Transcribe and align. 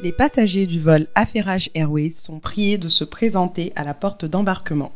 Les 0.00 0.12
passagers 0.12 0.66
du 0.66 0.78
vol 0.78 1.08
Affairage 1.16 1.70
Airways 1.74 2.10
sont 2.10 2.38
priés 2.38 2.78
de 2.78 2.86
se 2.86 3.02
présenter 3.02 3.72
à 3.74 3.82
la 3.82 3.94
porte 3.94 4.24
d'embarquement. 4.24 4.92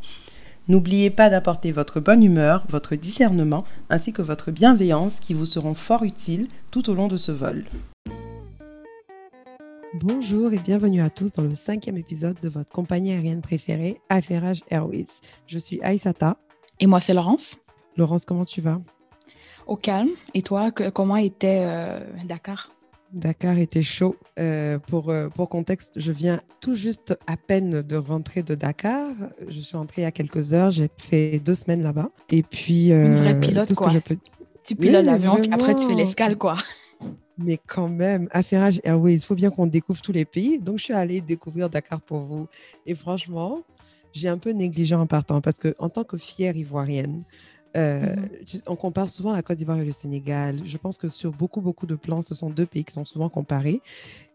N'oubliez 0.68 1.10
pas 1.10 1.28
d'apporter 1.28 1.72
votre 1.72 1.98
bonne 1.98 2.22
humeur, 2.22 2.64
votre 2.68 2.94
discernement 2.94 3.64
ainsi 3.90 4.12
que 4.12 4.22
votre 4.22 4.52
bienveillance 4.52 5.18
qui 5.18 5.34
vous 5.34 5.44
seront 5.44 5.74
fort 5.74 6.04
utiles 6.04 6.46
tout 6.70 6.88
au 6.88 6.94
long 6.94 7.08
de 7.08 7.16
ce 7.16 7.32
vol. 7.32 7.64
Bonjour 9.94 10.52
et 10.52 10.58
bienvenue 10.58 11.02
à 11.02 11.10
tous 11.10 11.32
dans 11.32 11.42
le 11.42 11.54
cinquième 11.54 11.98
épisode 11.98 12.38
de 12.40 12.48
votre 12.48 12.70
compagnie 12.70 13.10
aérienne 13.12 13.42
préférée, 13.42 14.00
Affairage 14.08 14.62
Airways. 14.70 15.08
Je 15.48 15.58
suis 15.58 15.82
Aïsata. 15.82 16.36
Et 16.78 16.86
moi, 16.86 17.00
c'est 17.00 17.12
Laurence. 17.12 17.56
Laurence, 17.96 18.24
comment 18.24 18.44
tu 18.44 18.60
vas? 18.60 18.80
Au 19.66 19.74
calme. 19.74 20.10
Et 20.32 20.42
toi, 20.42 20.70
comment 20.70 21.16
était 21.16 21.64
euh, 21.66 21.98
Dakar? 22.24 22.70
Dakar 23.12 23.58
était 23.58 23.82
chaud. 23.82 24.16
Euh, 24.38 24.78
pour, 24.78 25.10
euh, 25.10 25.28
pour 25.28 25.48
contexte, 25.48 25.92
je 25.96 26.12
viens 26.12 26.40
tout 26.60 26.74
juste 26.74 27.16
à 27.26 27.36
peine 27.36 27.82
de 27.82 27.96
rentrer 27.96 28.42
de 28.42 28.54
Dakar. 28.54 29.10
Je 29.48 29.60
suis 29.60 29.76
rentrée 29.76 30.02
il 30.02 30.04
y 30.04 30.08
a 30.08 30.12
quelques 30.12 30.54
heures. 30.54 30.70
J'ai 30.70 30.90
fait 30.96 31.38
deux 31.38 31.54
semaines 31.54 31.82
là-bas. 31.82 32.10
Et 32.30 32.42
puis. 32.42 32.88
Une 32.88 33.14
vraie 33.14 33.38
pilote, 33.38 33.74
quoi. 33.74 33.90
Tu 34.64 34.76
pilotes 34.76 35.04
l'avion, 35.04 35.36
après 35.50 35.74
tu 35.74 35.86
fais 35.86 35.94
l'escale, 35.94 36.38
quoi. 36.38 36.56
Mais 37.38 37.58
quand 37.66 37.88
même, 37.88 38.28
Affairage 38.30 38.80
Airways, 38.84 39.14
il 39.14 39.24
faut 39.24 39.34
bien 39.34 39.50
qu'on 39.50 39.66
découvre 39.66 40.00
tous 40.00 40.12
les 40.12 40.24
pays. 40.24 40.58
Donc, 40.58 40.78
je 40.78 40.84
suis 40.84 40.92
allée 40.92 41.20
découvrir 41.20 41.68
Dakar 41.68 42.00
pour 42.00 42.20
vous. 42.20 42.46
Et 42.86 42.94
franchement, 42.94 43.62
j'ai 44.12 44.28
un 44.28 44.38
peu 44.38 44.50
négligé 44.50 44.94
en 44.94 45.06
partant 45.06 45.40
parce 45.40 45.58
que 45.58 45.74
en 45.78 45.88
tant 45.88 46.04
que 46.04 46.16
fière 46.16 46.56
ivoirienne, 46.56 47.24
euh, 47.76 48.14
mhm. 48.16 48.60
On 48.66 48.76
compare 48.76 49.08
souvent 49.08 49.32
la 49.32 49.42
Côte 49.42 49.56
d'Ivoire 49.58 49.78
et 49.78 49.84
le 49.84 49.92
Sénégal. 49.92 50.60
Je 50.64 50.76
pense 50.78 50.98
que 50.98 51.08
sur 51.08 51.32
beaucoup, 51.32 51.60
beaucoup 51.60 51.86
de 51.86 51.94
plans, 51.94 52.22
ce 52.22 52.34
sont 52.34 52.50
deux 52.50 52.66
pays 52.66 52.84
qui 52.84 52.92
sont 52.92 53.04
souvent 53.04 53.28
comparés. 53.28 53.80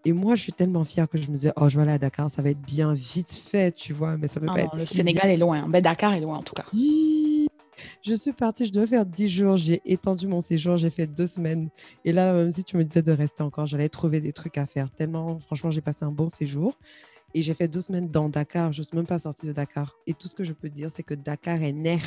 Et 0.05 0.13
moi, 0.13 0.35
je 0.35 0.43
suis 0.43 0.53
tellement 0.53 0.85
fière 0.85 1.09
que 1.09 1.17
je 1.17 1.29
me 1.29 1.35
disais, 1.35 1.51
oh, 1.57 1.69
je 1.69 1.75
vais 1.75 1.83
aller 1.83 1.91
à 1.91 1.97
Dakar, 1.97 2.29
ça 2.29 2.41
va 2.41 2.49
être 2.49 2.61
bien 2.61 2.93
vite 2.93 3.33
fait, 3.33 3.73
tu 3.73 3.93
vois, 3.93 4.17
mais 4.17 4.27
ça 4.27 4.39
peut 4.39 4.47
ah 4.49 4.53
pas 4.53 4.61
être. 4.61 4.77
Le 4.77 4.85
Sénégal 4.85 5.29
est 5.29 5.37
loin. 5.37 5.67
Ben, 5.67 5.81
Dakar 5.81 6.13
est 6.13 6.21
loin, 6.21 6.37
en 6.37 6.43
tout 6.43 6.53
cas. 6.53 6.65
Je 8.01 8.13
suis 8.13 8.31
partie, 8.31 8.65
je 8.65 8.71
devais 8.71 8.87
faire 8.87 9.05
dix 9.05 9.29
jours. 9.29 9.57
J'ai 9.57 9.81
étendu 9.85 10.27
mon 10.27 10.41
séjour, 10.41 10.77
j'ai 10.77 10.89
fait 10.89 11.07
deux 11.07 11.27
semaines. 11.27 11.69
Et 12.05 12.13
là, 12.13 12.33
même 12.33 12.51
si 12.51 12.63
tu 12.63 12.77
me 12.77 12.83
disais 12.83 13.01
de 13.01 13.11
rester 13.11 13.43
encore, 13.43 13.65
j'allais 13.65 13.89
trouver 13.89 14.21
des 14.21 14.33
trucs 14.33 14.57
à 14.57 14.65
faire. 14.65 14.89
Tellement, 14.91 15.39
franchement, 15.39 15.71
j'ai 15.71 15.81
passé 15.81 16.05
un 16.05 16.11
bon 16.11 16.27
séjour. 16.27 16.77
Et 17.37 17.43
j'ai 17.43 17.53
fait 17.53 17.67
deux 17.67 17.81
semaines 17.81 18.09
dans 18.09 18.29
Dakar. 18.29 18.73
Je 18.73 18.79
ne 18.79 18.83
suis 18.83 18.97
même 18.97 19.05
pas 19.05 19.19
sortie 19.19 19.45
de 19.45 19.53
Dakar. 19.53 19.95
Et 20.07 20.15
tout 20.15 20.27
ce 20.27 20.33
que 20.33 20.43
je 20.43 20.53
peux 20.53 20.69
dire, 20.69 20.89
c'est 20.89 21.03
que 21.03 21.13
Dakar 21.13 21.61
est 21.61 21.71
nerf. 21.71 22.01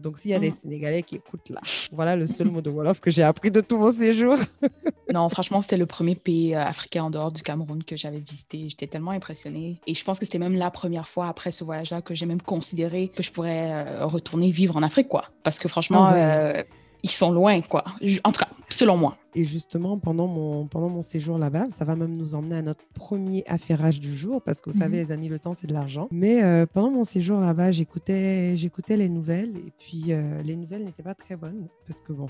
Donc, 0.00 0.18
s'il 0.18 0.32
y 0.32 0.34
a 0.34 0.40
des 0.40 0.50
mm. 0.50 0.56
Sénégalais 0.60 1.02
qui 1.04 1.14
écoutent 1.14 1.50
là, 1.50 1.60
voilà 1.92 2.16
le 2.16 2.26
seul 2.26 2.48
mot 2.48 2.60
de 2.60 2.68
Wolof 2.68 2.98
que 2.98 3.08
j'ai 3.08 3.22
appris 3.22 3.52
de 3.52 3.60
tout 3.60 3.78
mon 3.78 3.92
séjour. 3.92 4.36
non, 5.14 5.28
franchement, 5.28 5.62
c'était 5.62 5.76
le 5.76 5.86
premier 5.86 6.16
pays 6.16 6.56
euh, 6.56 6.64
africain 6.64 7.04
en 7.04 7.10
dehors 7.10 7.30
du 7.30 7.42
Cameroun 7.42 7.84
que 7.84 7.96
j'avais 7.96 8.18
visité. 8.18 8.68
J'étais 8.68 8.88
tellement 8.88 9.12
impressionnée. 9.12 9.78
Et 9.86 9.94
je 9.94 10.02
pense 10.02 10.18
que 10.18 10.24
c'était 10.24 10.40
même 10.40 10.56
la 10.56 10.72
première 10.72 11.06
fois 11.06 11.28
après 11.28 11.52
ce 11.52 11.62
voyage-là 11.62 12.02
que 12.02 12.12
j'ai 12.16 12.26
même 12.26 12.42
considéré 12.42 13.06
que 13.06 13.22
je 13.22 13.30
pourrais 13.30 13.70
euh, 13.70 14.06
retourner 14.06 14.50
vivre 14.50 14.76
en 14.76 14.82
Afrique, 14.82 15.06
quoi. 15.06 15.26
Parce 15.44 15.60
que 15.60 15.68
franchement, 15.68 16.06
ah 16.06 16.16
euh, 16.16 16.62
ils 17.02 17.10
sont 17.10 17.32
loin, 17.32 17.60
quoi. 17.62 17.84
En 18.24 18.32
tout 18.32 18.40
cas, 18.40 18.48
selon 18.68 18.96
moi. 18.96 19.16
Et 19.34 19.44
justement, 19.44 19.98
pendant 19.98 20.26
mon, 20.26 20.66
pendant 20.66 20.88
mon 20.88 21.02
séjour 21.02 21.38
là-bas, 21.38 21.66
ça 21.70 21.84
va 21.84 21.96
même 21.96 22.16
nous 22.16 22.34
emmener 22.34 22.56
à 22.56 22.62
notre 22.62 22.84
premier 22.94 23.44
affairage 23.46 23.98
du 23.98 24.14
jour, 24.14 24.42
parce 24.42 24.60
que 24.60 24.70
vous 24.70 24.78
savez, 24.78 24.98
mhm. 24.98 25.06
les 25.06 25.12
amis, 25.12 25.28
le 25.28 25.38
temps, 25.38 25.54
c'est 25.58 25.66
de 25.66 25.72
l'argent. 25.72 26.08
Mais 26.10 26.42
euh, 26.42 26.66
pendant 26.66 26.90
mon 26.90 27.04
séjour 27.04 27.40
là-bas, 27.40 27.72
j'écoutais, 27.72 28.56
j'écoutais 28.56 28.96
les 28.96 29.08
nouvelles, 29.08 29.56
et 29.56 29.72
puis 29.78 30.12
euh, 30.12 30.42
les 30.42 30.54
nouvelles 30.54 30.84
n'étaient 30.84 31.02
pas 31.02 31.14
très 31.14 31.36
bonnes, 31.36 31.66
parce 31.86 32.00
que 32.00 32.12
bon, 32.12 32.28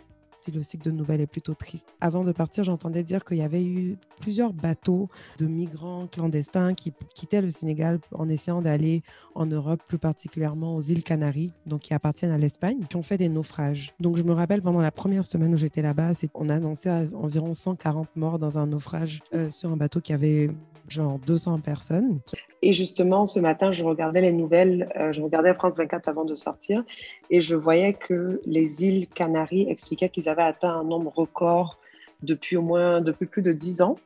le 0.50 0.62
cycle 0.62 0.84
de 0.84 0.90
nouvelles 0.90 1.20
est 1.20 1.26
plutôt 1.26 1.54
triste. 1.54 1.88
Avant 2.00 2.24
de 2.24 2.32
partir, 2.32 2.64
j'entendais 2.64 3.02
dire 3.02 3.24
qu'il 3.24 3.36
y 3.38 3.42
avait 3.42 3.62
eu 3.62 3.96
plusieurs 4.20 4.52
bateaux 4.52 5.08
de 5.38 5.46
migrants 5.46 6.06
clandestins 6.06 6.74
qui 6.74 6.92
quittaient 7.14 7.40
le 7.40 7.50
Sénégal 7.50 8.00
en 8.12 8.28
essayant 8.28 8.62
d'aller 8.62 9.02
en 9.34 9.46
Europe, 9.46 9.82
plus 9.86 9.98
particulièrement 9.98 10.76
aux 10.76 10.80
îles 10.80 11.04
Canaries, 11.04 11.52
donc 11.66 11.82
qui 11.82 11.94
appartiennent 11.94 12.32
à 12.32 12.38
l'Espagne, 12.38 12.81
qui 12.88 12.97
ont 12.97 13.02
fait 13.02 13.19
des 13.19 13.28
naufrages. 13.28 13.94
Donc 14.00 14.16
je 14.16 14.22
me 14.22 14.32
rappelle 14.32 14.62
pendant 14.62 14.81
la 14.81 14.91
première 14.91 15.25
semaine 15.25 15.54
où 15.54 15.56
j'étais 15.56 15.82
là-bas, 15.82 16.12
on 16.34 16.48
a 16.48 16.54
annoncé 16.54 16.91
environ 17.14 17.54
140 17.54 18.16
morts 18.16 18.38
dans 18.38 18.58
un 18.58 18.66
naufrage 18.66 19.20
euh, 19.34 19.50
sur 19.50 19.70
un 19.70 19.76
bateau 19.76 20.00
qui 20.00 20.12
avait 20.12 20.50
genre 20.88 21.19
200 21.26 21.60
personnes. 21.60 22.20
Et 22.62 22.72
justement, 22.72 23.26
ce 23.26 23.41
matin, 23.41 23.72
je 23.72 23.84
regardais 23.84 24.20
les 24.20 24.32
nouvelles, 24.32 24.91
euh, 24.97 25.12
je 25.12 25.20
regardais 25.20 25.53
France 25.54 25.76
24 25.76 26.09
avant 26.09 26.25
de 26.25 26.34
sortir, 26.34 26.84
et 27.31 27.41
je 27.41 27.56
voyais 27.56 27.93
que 27.93 28.41
les 28.47 28.75
îles 28.78 29.09
Canaries 29.09 29.69
expliquaient 29.69 30.09
qu'ils 30.09 30.28
avaient 30.28 30.43
atteint 30.43 30.72
un 30.72 30.84
nombre 30.84 31.12
record 31.15 31.78
depuis 32.22 32.56
au 32.56 32.62
moins, 32.62 33.00
depuis 33.00 33.26
plus 33.26 33.43
de 33.43 33.53
10 33.53 33.82
ans, 33.82 33.97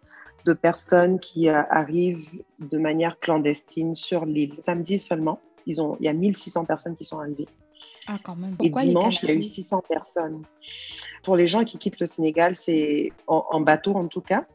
de 0.46 0.52
personnes 0.52 1.18
qui 1.18 1.48
euh, 1.48 1.62
arrivent 1.70 2.42
de 2.60 2.78
manière 2.78 3.18
clandestine 3.18 3.94
sur 3.94 4.24
l'île. 4.24 4.54
Samedi 4.62 4.98
seulement, 4.98 5.40
ils 5.66 5.82
ont, 5.82 5.96
il 6.00 6.06
y 6.06 6.08
a 6.08 6.12
1600 6.12 6.64
personnes 6.64 6.96
qui 6.96 7.04
sont 7.04 7.18
arrivées. 7.18 7.48
Ah, 8.06 8.18
quand 8.22 8.36
même. 8.36 8.56
et 8.62 8.70
dimanche, 8.70 9.22
il 9.22 9.28
y 9.28 9.32
a 9.32 9.34
eu 9.34 9.42
600 9.42 9.82
personnes. 9.88 10.42
Pour 11.24 11.34
les 11.34 11.48
gens 11.48 11.64
qui 11.64 11.76
quittent 11.76 11.98
le 11.98 12.06
Sénégal, 12.06 12.54
c'est 12.54 13.10
en 13.26 13.60
bateau 13.60 13.94
en 13.94 14.06
tout 14.06 14.20
cas, 14.20 14.46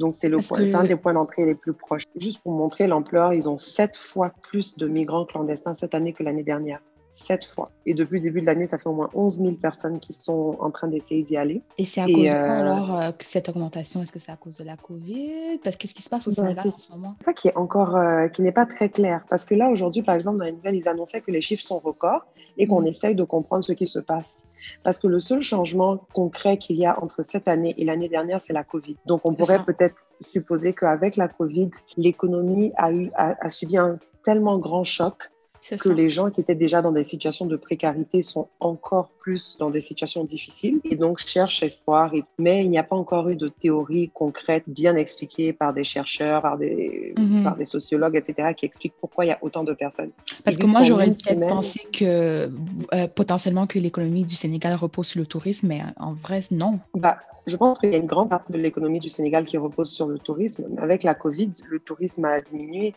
donc, 0.00 0.14
c'est 0.14 0.32
un 0.74 0.84
des 0.84 0.96
points 0.96 1.12
d'entrée 1.12 1.46
les 1.46 1.54
plus 1.54 1.72
proches. 1.72 2.02
Juste 2.16 2.40
pour 2.42 2.52
montrer 2.52 2.86
l'ampleur, 2.86 3.32
ils 3.32 3.48
ont 3.48 3.56
sept 3.56 3.96
fois 3.96 4.32
plus 4.42 4.76
de 4.76 4.88
migrants 4.88 5.24
clandestins 5.24 5.74
cette 5.74 5.94
année 5.94 6.12
que 6.12 6.22
l'année 6.22 6.42
dernière 6.42 6.80
sept 7.14 7.44
fois. 7.46 7.70
Et 7.86 7.94
depuis 7.94 8.16
le 8.16 8.22
début 8.22 8.40
de 8.40 8.46
l'année, 8.46 8.66
ça 8.66 8.76
fait 8.76 8.88
au 8.88 8.92
moins 8.92 9.08
11 9.14 9.36
000 9.36 9.52
personnes 9.54 10.00
qui 10.00 10.12
sont 10.12 10.56
en 10.60 10.70
train 10.70 10.88
d'essayer 10.88 11.22
d'y 11.22 11.36
aller. 11.36 11.62
Et 11.78 11.84
c'est 11.84 12.00
à 12.00 12.06
cause 12.06 12.16
de 12.16 12.28
quoi 12.28 12.36
euh, 12.36 12.60
alors 12.60 13.00
euh, 13.00 13.10
cette 13.20 13.48
augmentation 13.48 14.02
Est-ce 14.02 14.12
que 14.12 14.18
c'est 14.18 14.32
à 14.32 14.36
cause 14.36 14.56
de 14.56 14.64
la 14.64 14.76
Covid? 14.76 15.58
Parce 15.62 15.76
qu'est-ce 15.76 15.94
qui 15.94 16.02
se 16.02 16.10
passe 16.10 16.26
au 16.26 16.30
ben, 16.32 16.52
Sénégal 16.52 16.66
en 16.66 16.78
ce 16.78 16.92
moment 16.92 17.14
C'est 17.20 17.26
ça 17.26 17.32
qui 17.32 17.48
est 17.48 17.56
encore, 17.56 17.96
euh, 17.96 18.28
qui 18.28 18.42
n'est 18.42 18.52
pas 18.52 18.66
très 18.66 18.88
clair. 18.88 19.24
Parce 19.30 19.44
que 19.44 19.54
là, 19.54 19.70
aujourd'hui, 19.70 20.02
par 20.02 20.16
exemple, 20.16 20.38
dans 20.38 20.44
les 20.44 20.52
nouvelles, 20.52 20.74
ils 20.74 20.88
annonçaient 20.88 21.20
que 21.20 21.30
les 21.30 21.40
chiffres 21.40 21.62
sont 21.62 21.78
records 21.78 22.26
et 22.58 22.66
qu'on 22.66 22.82
mm. 22.82 22.86
essaye 22.88 23.14
de 23.14 23.24
comprendre 23.24 23.62
ce 23.62 23.72
qui 23.72 23.86
se 23.86 24.00
passe. 24.00 24.46
Parce 24.82 24.98
que 24.98 25.06
le 25.06 25.20
seul 25.20 25.40
changement 25.40 25.98
concret 26.14 26.58
qu'il 26.58 26.76
y 26.76 26.86
a 26.86 27.00
entre 27.00 27.22
cette 27.22 27.46
année 27.46 27.74
et 27.78 27.84
l'année 27.84 28.08
dernière, 28.08 28.40
c'est 28.40 28.52
la 28.52 28.64
Covid. 28.64 28.96
Donc, 29.06 29.20
on 29.24 29.34
pourrait 29.34 29.64
peut-être 29.64 30.04
supposer 30.20 30.72
qu'avec 30.72 31.16
la 31.16 31.28
Covid, 31.28 31.70
l'économie 31.96 32.72
a, 32.76 32.92
eu, 32.92 33.10
a 33.14 33.48
subi 33.48 33.76
un 33.76 33.94
tellement 34.24 34.58
grand 34.58 34.84
choc 34.84 35.30
que 35.80 35.88
les 35.88 36.08
gens 36.08 36.30
qui 36.30 36.40
étaient 36.40 36.54
déjà 36.54 36.82
dans 36.82 36.92
des 36.92 37.04
situations 37.04 37.46
de 37.46 37.56
précarité 37.56 38.22
sont 38.22 38.48
encore 38.60 39.10
plus 39.20 39.56
dans 39.58 39.70
des 39.70 39.80
situations 39.80 40.24
difficiles 40.24 40.80
et 40.84 40.96
donc 40.96 41.18
cherchent 41.18 41.62
espoir. 41.62 42.12
Mais 42.38 42.64
il 42.64 42.70
n'y 42.70 42.78
a 42.78 42.82
pas 42.82 42.96
encore 42.96 43.28
eu 43.28 43.36
de 43.36 43.48
théorie 43.48 44.10
concrète 44.12 44.64
bien 44.66 44.96
expliquée 44.96 45.52
par 45.52 45.72
des 45.72 45.84
chercheurs, 45.84 46.42
par 46.42 46.58
des, 46.58 47.14
mhm. 47.16 47.44
par 47.44 47.56
des 47.56 47.64
sociologues, 47.64 48.16
etc., 48.16 48.54
qui 48.56 48.66
expliquent 48.66 48.94
pourquoi 49.00 49.24
il 49.24 49.28
y 49.28 49.32
a 49.32 49.38
autant 49.42 49.64
de 49.64 49.72
personnes. 49.72 50.10
Parce 50.44 50.56
que 50.56 50.66
moi, 50.66 50.82
j'aurais 50.82 51.06
peut-être 51.06 51.40
pensé 51.40 51.80
que 51.92 52.50
euh, 52.92 53.08
potentiellement 53.14 53.66
que 53.66 53.78
l'économie 53.78 54.24
du 54.24 54.34
Sénégal 54.34 54.74
repose 54.74 55.06
sur 55.06 55.20
le 55.20 55.26
tourisme, 55.26 55.68
mais 55.68 55.82
en 55.96 56.14
vrai, 56.14 56.40
non. 56.50 56.78
Bah, 56.94 57.18
je 57.46 57.56
pense 57.56 57.78
qu'il 57.78 57.92
y 57.92 57.94
a 57.94 57.98
une 57.98 58.06
grande 58.06 58.30
partie 58.30 58.52
de 58.52 58.58
l'économie 58.58 59.00
du 59.00 59.10
Sénégal 59.10 59.44
qui 59.46 59.58
repose 59.58 59.90
sur 59.90 60.06
le 60.06 60.18
tourisme. 60.18 60.64
Avec 60.78 61.02
la 61.02 61.14
Covid, 61.14 61.52
le 61.68 61.78
tourisme 61.78 62.24
a 62.24 62.40
diminué, 62.40 62.94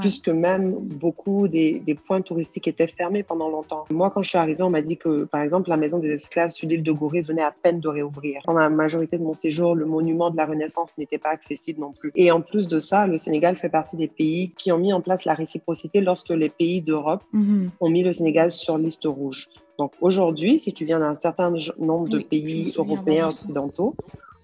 puisque 0.00 0.28
même 0.28 0.74
beaucoup 0.78 1.48
des, 1.48 1.80
des, 1.80 1.94
points 2.10 2.22
touristiques 2.22 2.66
étaient 2.66 2.88
fermés 2.88 3.22
pendant 3.22 3.48
longtemps. 3.48 3.84
Moi, 3.88 4.10
quand 4.10 4.20
je 4.24 4.30
suis 4.30 4.38
arrivée, 4.38 4.64
on 4.64 4.70
m'a 4.70 4.82
dit 4.82 4.96
que, 4.96 5.26
par 5.26 5.42
exemple, 5.42 5.70
la 5.70 5.76
maison 5.76 6.00
des 6.00 6.10
esclaves 6.10 6.50
sur 6.50 6.66
l'île 6.66 6.82
de 6.82 6.90
Gorée 6.90 7.20
venait 7.20 7.44
à 7.44 7.52
peine 7.52 7.78
de 7.78 7.86
réouvrir. 7.86 8.42
Pendant 8.44 8.58
la 8.58 8.68
majorité 8.68 9.16
de 9.16 9.22
mon 9.22 9.32
séjour, 9.32 9.76
le 9.76 9.86
monument 9.86 10.28
de 10.28 10.36
la 10.36 10.44
Renaissance 10.44 10.98
n'était 10.98 11.18
pas 11.18 11.28
accessible 11.28 11.78
non 11.78 11.92
plus. 11.92 12.10
Et 12.16 12.32
en 12.32 12.40
plus 12.40 12.66
de 12.66 12.80
ça, 12.80 13.06
le 13.06 13.16
Sénégal 13.16 13.54
fait 13.54 13.68
partie 13.68 13.96
des 13.96 14.08
pays 14.08 14.52
qui 14.58 14.72
ont 14.72 14.78
mis 14.78 14.92
en 14.92 15.00
place 15.00 15.24
la 15.24 15.34
réciprocité 15.34 16.00
lorsque 16.00 16.30
les 16.30 16.48
pays 16.48 16.82
d'Europe 16.82 17.22
mm-hmm. 17.32 17.68
ont 17.78 17.88
mis 17.88 18.02
le 18.02 18.10
Sénégal 18.10 18.50
sur 18.50 18.76
liste 18.76 19.04
rouge. 19.04 19.48
Donc 19.78 19.92
aujourd'hui, 20.00 20.58
si 20.58 20.72
tu 20.72 20.84
viens 20.84 20.98
d'un 20.98 21.14
certain 21.14 21.54
nombre 21.78 22.08
de 22.08 22.18
pays 22.18 22.74
européens 22.76 23.28
occidentaux, 23.28 23.94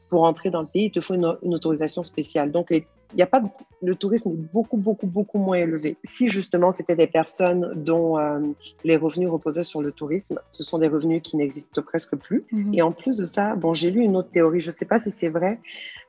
pour 0.08 0.24
entrer 0.24 0.50
dans 0.50 0.60
le 0.60 0.66
pays, 0.66 0.86
il 0.86 0.90
te 0.90 1.00
faut 1.00 1.14
une, 1.14 1.54
autorisation 1.54 2.02
spéciale. 2.02 2.52
Donc, 2.52 2.72
y 3.16 3.22
a 3.22 3.26
pas 3.26 3.42
le 3.82 3.94
tourisme 3.94 4.30
est 4.30 4.52
beaucoup, 4.52 4.76
beaucoup, 4.76 5.06
beaucoup 5.06 5.38
moins 5.38 5.58
élevé. 5.58 5.96
Si 6.04 6.28
justement 6.28 6.72
c'était 6.72 6.96
des 6.96 7.06
personnes 7.06 7.72
dont 7.76 8.18
euh, 8.18 8.40
les 8.84 8.96
revenus 8.96 9.28
reposaient 9.28 9.62
sur 9.62 9.82
le 9.82 9.92
tourisme, 9.92 10.40
ce 10.50 10.62
sont 10.62 10.78
des 10.78 10.88
revenus 10.88 11.22
qui 11.22 11.36
n'existent 11.36 11.82
presque 11.82 12.16
plus. 12.16 12.44
Mhm. 12.52 12.74
Et 12.74 12.82
en 12.82 12.92
plus 12.92 13.18
de 13.18 13.24
ça, 13.24 13.54
bon, 13.54 13.74
j'ai 13.74 13.90
lu 13.90 14.00
une 14.00 14.16
autre 14.16 14.30
théorie, 14.30 14.60
je 14.60 14.68
ne 14.68 14.74
sais 14.74 14.86
pas 14.86 14.98
si 14.98 15.10
c'est 15.10 15.28
vrai, 15.28 15.60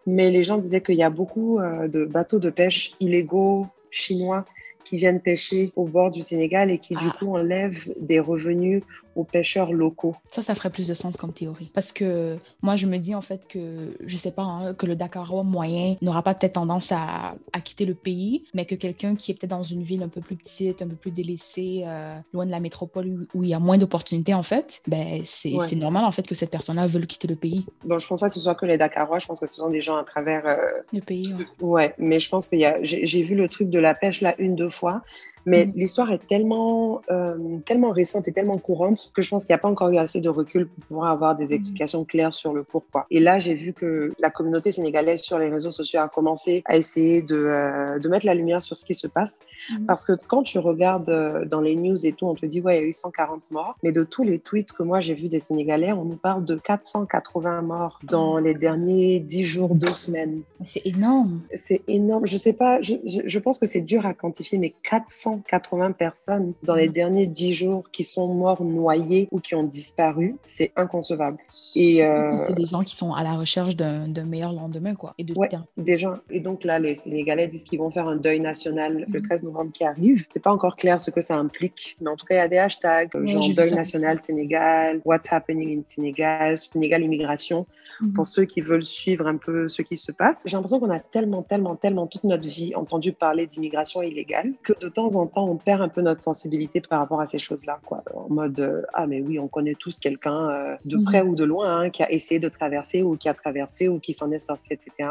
mais 0.06 0.32
les 0.32 0.44
gens 0.44 0.58
disaient 0.58 0.82
qu'il 0.82 0.96
y 0.96 1.04
a 1.04 1.10
beaucoup 1.10 1.60
euh, 1.60 1.88
de 1.88 2.06
bateaux 2.06 2.40
de 2.40 2.50
pêche 2.50 2.94
illégaux 3.00 3.68
chinois 3.90 4.46
qui 4.84 4.96
viennent 4.96 5.20
pêcher 5.20 5.74
au 5.76 5.86
bord 5.86 6.12
du 6.12 6.22
Sénégal 6.22 6.72
et 6.72 6.78
qui 6.78 6.96
du 6.96 7.08
ah. 7.10 7.16
coup 7.20 7.36
enlèvent 7.36 7.94
des 8.00 8.22
revenus 8.22 8.84
aux 9.18 9.24
pêcheurs 9.24 9.74
locaux. 9.74 10.16
Ça, 10.32 10.44
ça 10.44 10.56
ferait 10.56 10.70
plus 10.70 10.88
de 10.88 10.94
sens 10.94 11.18
comme 11.18 11.34
théorie. 11.34 11.72
Parce 11.74 11.92
que 11.92 12.38
moi, 12.62 12.76
je 12.76 12.86
me 12.86 12.98
dis 12.98 13.16
en 13.16 13.22
fait 13.22 13.48
que, 13.48 13.98
je 14.06 14.16
sais 14.16 14.32
pas, 14.32 14.44
hein, 14.44 14.74
que 14.74 14.86
le 14.86 14.96
Dakarois 14.96 15.44
moyen 15.44 15.96
n'aura 16.02 16.22
pas 16.22 16.36
peut-être 16.36 16.54
tendance 16.54 16.92
à, 16.92 17.36
à, 17.52 17.62
quitter 17.62 17.86
le 17.86 17.96
pays, 17.96 18.46
mais 18.54 18.66
que 18.66 18.76
quelqu'un 18.76 19.16
qui 19.16 19.32
est 19.32 19.34
peut-être 19.34 19.50
dans 19.50 19.64
une 19.64 19.82
ville 19.82 20.04
un 20.04 20.08
peu 20.08 20.22
plus 20.22 20.36
petite, 20.36 20.82
un 20.82 20.88
peu 20.88 20.96
plus 20.96 21.12
délaissée, 21.12 21.84
euh, 21.86 22.18
loin 22.34 22.46
de 22.46 22.52
la 22.52 22.60
métropole 22.60 23.28
où 23.34 23.44
il 23.44 23.50
y 23.50 23.54
a 23.54 23.60
moins 23.60 23.78
d'opportunités 23.78 24.34
en 24.34 24.44
fait, 24.44 24.82
ben 24.88 25.22
c'est 25.24 25.76
normal 25.76 26.06
en 26.06 26.12
fait 26.12 26.28
que 26.28 26.36
cette 26.36 26.52
personne-là 26.52 26.88
veuille 26.88 27.08
quitter 27.08 27.28
le 27.28 27.36
pays. 27.36 27.66
Bon, 27.84 27.98
je 27.98 28.08
pense 28.08 28.20
pas 28.20 28.30
que 28.30 28.36
ce 28.36 28.42
soit 28.42 28.56
que 28.56 28.66
les 28.66 28.78
Dakarois, 28.78 29.20
je 29.20 29.28
pense 29.28 29.40
que 29.40 29.48
ce 29.48 29.56
sont 29.56 29.70
des 29.70 29.82
gens 29.82 29.98
à 29.98 30.04
travers 30.04 30.46
euh, 30.46 30.56
le 30.94 31.02
pays. 31.02 31.34
Ouais. 31.60 31.94
mais 31.98 32.20
je 32.20 32.30
pense 32.30 32.48
qu'il 32.48 32.60
y 32.60 32.66
a, 32.66 32.78
j'ai 32.84 33.24
vu 33.24 33.36
le 33.36 33.50
truc 33.50 33.70
de 33.70 33.80
la 33.80 33.96
pêche 33.96 34.22
là 34.22 34.36
une 34.38 34.56
deux 34.56 34.70
fois. 34.70 35.02
Mais 35.48 35.66
mm. 35.66 35.72
l'histoire 35.76 36.12
est 36.12 36.28
tellement, 36.28 37.02
euh, 37.10 37.58
tellement 37.66 37.92
récente 37.92 38.28
et 38.28 38.34
tellement 38.34 38.58
courante 38.58 39.12
que 39.16 39.22
je 39.22 39.30
pense 39.30 39.46
qu'il 39.46 39.54
n'y 39.54 39.56
a 39.56 39.62
pas 39.62 39.70
encore 39.70 39.90
eu 39.90 39.98
assez 39.98 40.20
de 40.20 40.30
recul 40.30 40.68
pour 40.68 40.84
pouvoir 40.86 41.12
avoir 41.12 41.36
des 41.36 41.48
mm. 41.48 41.54
explications 41.54 42.04
claires 42.04 42.34
sur 42.34 42.54
le 42.54 42.64
pourquoi. 42.64 43.08
Et 43.10 43.22
là, 43.22 43.40
j'ai 43.40 43.54
vu 43.54 43.72
que 43.72 44.12
la 44.20 44.30
communauté 44.30 44.74
sénégalaise 44.74 45.22
sur 45.22 45.40
les 45.40 45.50
réseaux 45.50 45.72
sociaux 45.72 46.02
a 46.02 46.10
commencé 46.10 46.62
à 46.66 46.76
essayer 46.76 47.22
de, 47.22 47.38
euh, 47.38 47.98
de 47.98 48.10
mettre 48.10 48.26
la 48.26 48.34
lumière 48.34 48.62
sur 48.62 48.78
ce 48.78 48.84
qui 48.84 48.94
se 48.94 49.08
passe. 49.08 49.40
Mm. 49.72 49.86
Parce 49.86 50.04
que 50.04 50.12
quand 50.28 50.44
tu 50.44 50.60
regardes 50.60 51.10
euh, 51.10 51.46
dans 51.46 51.62
les 51.62 51.78
news 51.78 52.06
et 52.06 52.12
tout, 52.12 52.26
on 52.26 52.36
te 52.36 52.46
dit, 52.46 52.60
ouais, 52.60 52.78
il 52.78 52.82
y 52.82 52.86
a 52.86 52.88
eu 52.88 52.94
140 52.94 53.42
morts. 53.50 53.78
Mais 53.84 53.94
de 53.94 54.04
tous 54.04 54.24
les 54.24 54.40
tweets 54.40 54.74
que 54.74 54.84
moi 54.84 55.00
j'ai 55.00 55.14
vus 55.14 55.30
des 55.30 55.40
Sénégalais, 55.40 55.94
on 55.94 56.04
nous 56.04 56.18
parle 56.18 56.44
de 56.44 56.56
480 56.56 57.62
morts 57.62 58.00
dans 58.04 58.38
les 58.38 58.54
derniers 58.54 59.22
10 59.22 59.44
jours, 59.46 59.76
2 59.76 59.94
semaines. 59.94 60.42
C'est 60.66 60.86
énorme. 60.86 61.40
C'est 61.56 61.84
énorme. 61.88 62.28
Je 62.28 62.36
sais 62.36 62.52
pas, 62.52 62.82
je, 62.82 62.96
je, 63.06 63.22
je 63.26 63.40
pense 63.40 63.60
que 63.60 63.66
c'est 63.66 63.82
dur 63.82 64.06
à 64.06 64.14
quantifier, 64.14 64.58
mais 64.58 64.74
400 64.84 65.37
80 65.48 65.92
personnes 65.94 66.54
dans 66.64 66.76
les 66.76 66.90
mm. 66.90 66.92
derniers 66.92 67.28
10 67.28 67.54
jours 67.54 67.84
qui 67.92 68.04
sont 68.04 68.34
morts 68.34 68.64
noyés 68.64 69.28
ou 69.32 69.40
qui 69.40 69.56
ont 69.56 69.64
disparu, 69.64 70.36
c'est 70.44 70.72
inconcevable. 70.76 71.38
Et 71.76 72.04
euh, 72.04 72.38
c'est 72.38 72.54
des 72.54 72.66
gens 72.66 72.84
qui 72.84 72.96
sont 72.96 73.14
à 73.14 73.24
la 73.24 73.34
recherche 73.34 73.76
d'un 73.76 74.26
meilleur 74.26 74.54
lendemain, 74.54 74.96
quoi. 74.96 75.14
Et 75.18 75.24
de 75.24 75.34
ouais, 75.38 75.50
des 75.78 75.98
gens. 75.98 76.16
Et 76.30 76.40
donc 76.40 76.64
là, 76.64 76.80
les 76.80 76.96
Sénégalais 76.96 77.48
disent 77.48 77.64
qu'ils 77.64 77.80
vont 77.80 77.92
faire 77.92 78.08
un 78.08 78.16
deuil 78.16 78.40
national 78.40 79.06
le 79.08 79.22
13 79.22 79.44
mm. 79.44 79.46
novembre 79.46 79.72
qui 79.72 79.84
arrive. 79.84 80.26
C'est 80.30 80.44
pas 80.44 80.52
encore 80.52 80.76
clair 80.76 81.00
ce 81.00 81.12
que 81.12 81.22
ça 81.22 81.36
implique, 81.38 81.98
mais 82.02 82.10
en 82.10 82.16
tout 82.16 82.26
cas, 82.26 82.36
il 82.36 82.40
y 82.40 82.42
a 82.42 82.48
des 82.48 82.58
hashtags 82.58 83.10
genre 83.26 83.54
deuil 83.54 83.74
national 83.74 84.20
Sénégal, 84.20 85.02
what's 85.06 85.32
happening 85.32 85.78
in 85.80 85.84
Sénégal, 85.86 86.58
Sénégal 86.58 87.04
immigration, 87.04 87.66
mm. 88.02 88.14
pour 88.14 88.28
ceux 88.28 88.46
qui 88.46 88.62
veulent 88.62 88.86
suivre 88.86 89.28
un 89.28 89.38
peu 89.38 89.70
ce 89.70 89.82
qui 89.82 89.98
se 89.98 90.12
passe. 90.12 90.44
J'ai 90.46 90.56
l'impression 90.56 90.80
qu'on 90.80 90.90
a 90.90 91.00
tellement, 91.00 91.44
tellement, 91.44 91.76
tellement 91.76 92.08
toute 92.08 92.24
notre 92.24 92.48
vie 92.48 92.76
entendu 92.76 93.14
parler 93.14 93.48
d'immigration 93.48 94.02
illégale 94.02 94.54
que 94.64 94.74
de 94.80 94.90
temps 94.90 95.16
en 95.16 95.27
on 95.36 95.58
perd 95.58 95.82
un 95.82 95.90
peu 95.90 96.02
notre 96.02 96.24
sensibilité 96.24 96.82
par 96.82 97.00
rapport 97.00 97.22
à 97.22 97.26
ces 97.26 97.40
choses-là, 97.40 97.80
quoi. 97.86 98.04
En 98.14 98.30
mode, 98.30 98.60
euh, 98.60 98.82
ah, 98.94 99.08
mais 99.08 99.22
oui, 99.22 99.40
on 99.40 99.48
connaît 99.48 99.76
tous 99.76 100.00
quelqu'un 100.00 100.50
euh, 100.50 100.76
de 100.86 100.98
mhm. 100.98 101.04
près 101.04 101.22
ou 101.22 101.36
de 101.36 101.44
loin 101.44 101.80
hein, 101.80 101.90
qui 101.90 102.04
a 102.04 102.12
essayé 102.12 102.40
de 102.40 102.50
traverser 102.50 103.04
ou 103.04 103.18
qui 103.18 103.30
a 103.30 103.34
traversé 103.34 103.88
ou 103.88 104.00
qui 104.00 104.14
s'en 104.14 104.32
est 104.32 104.40
sorti, 104.40 104.74
etc. 104.74 105.10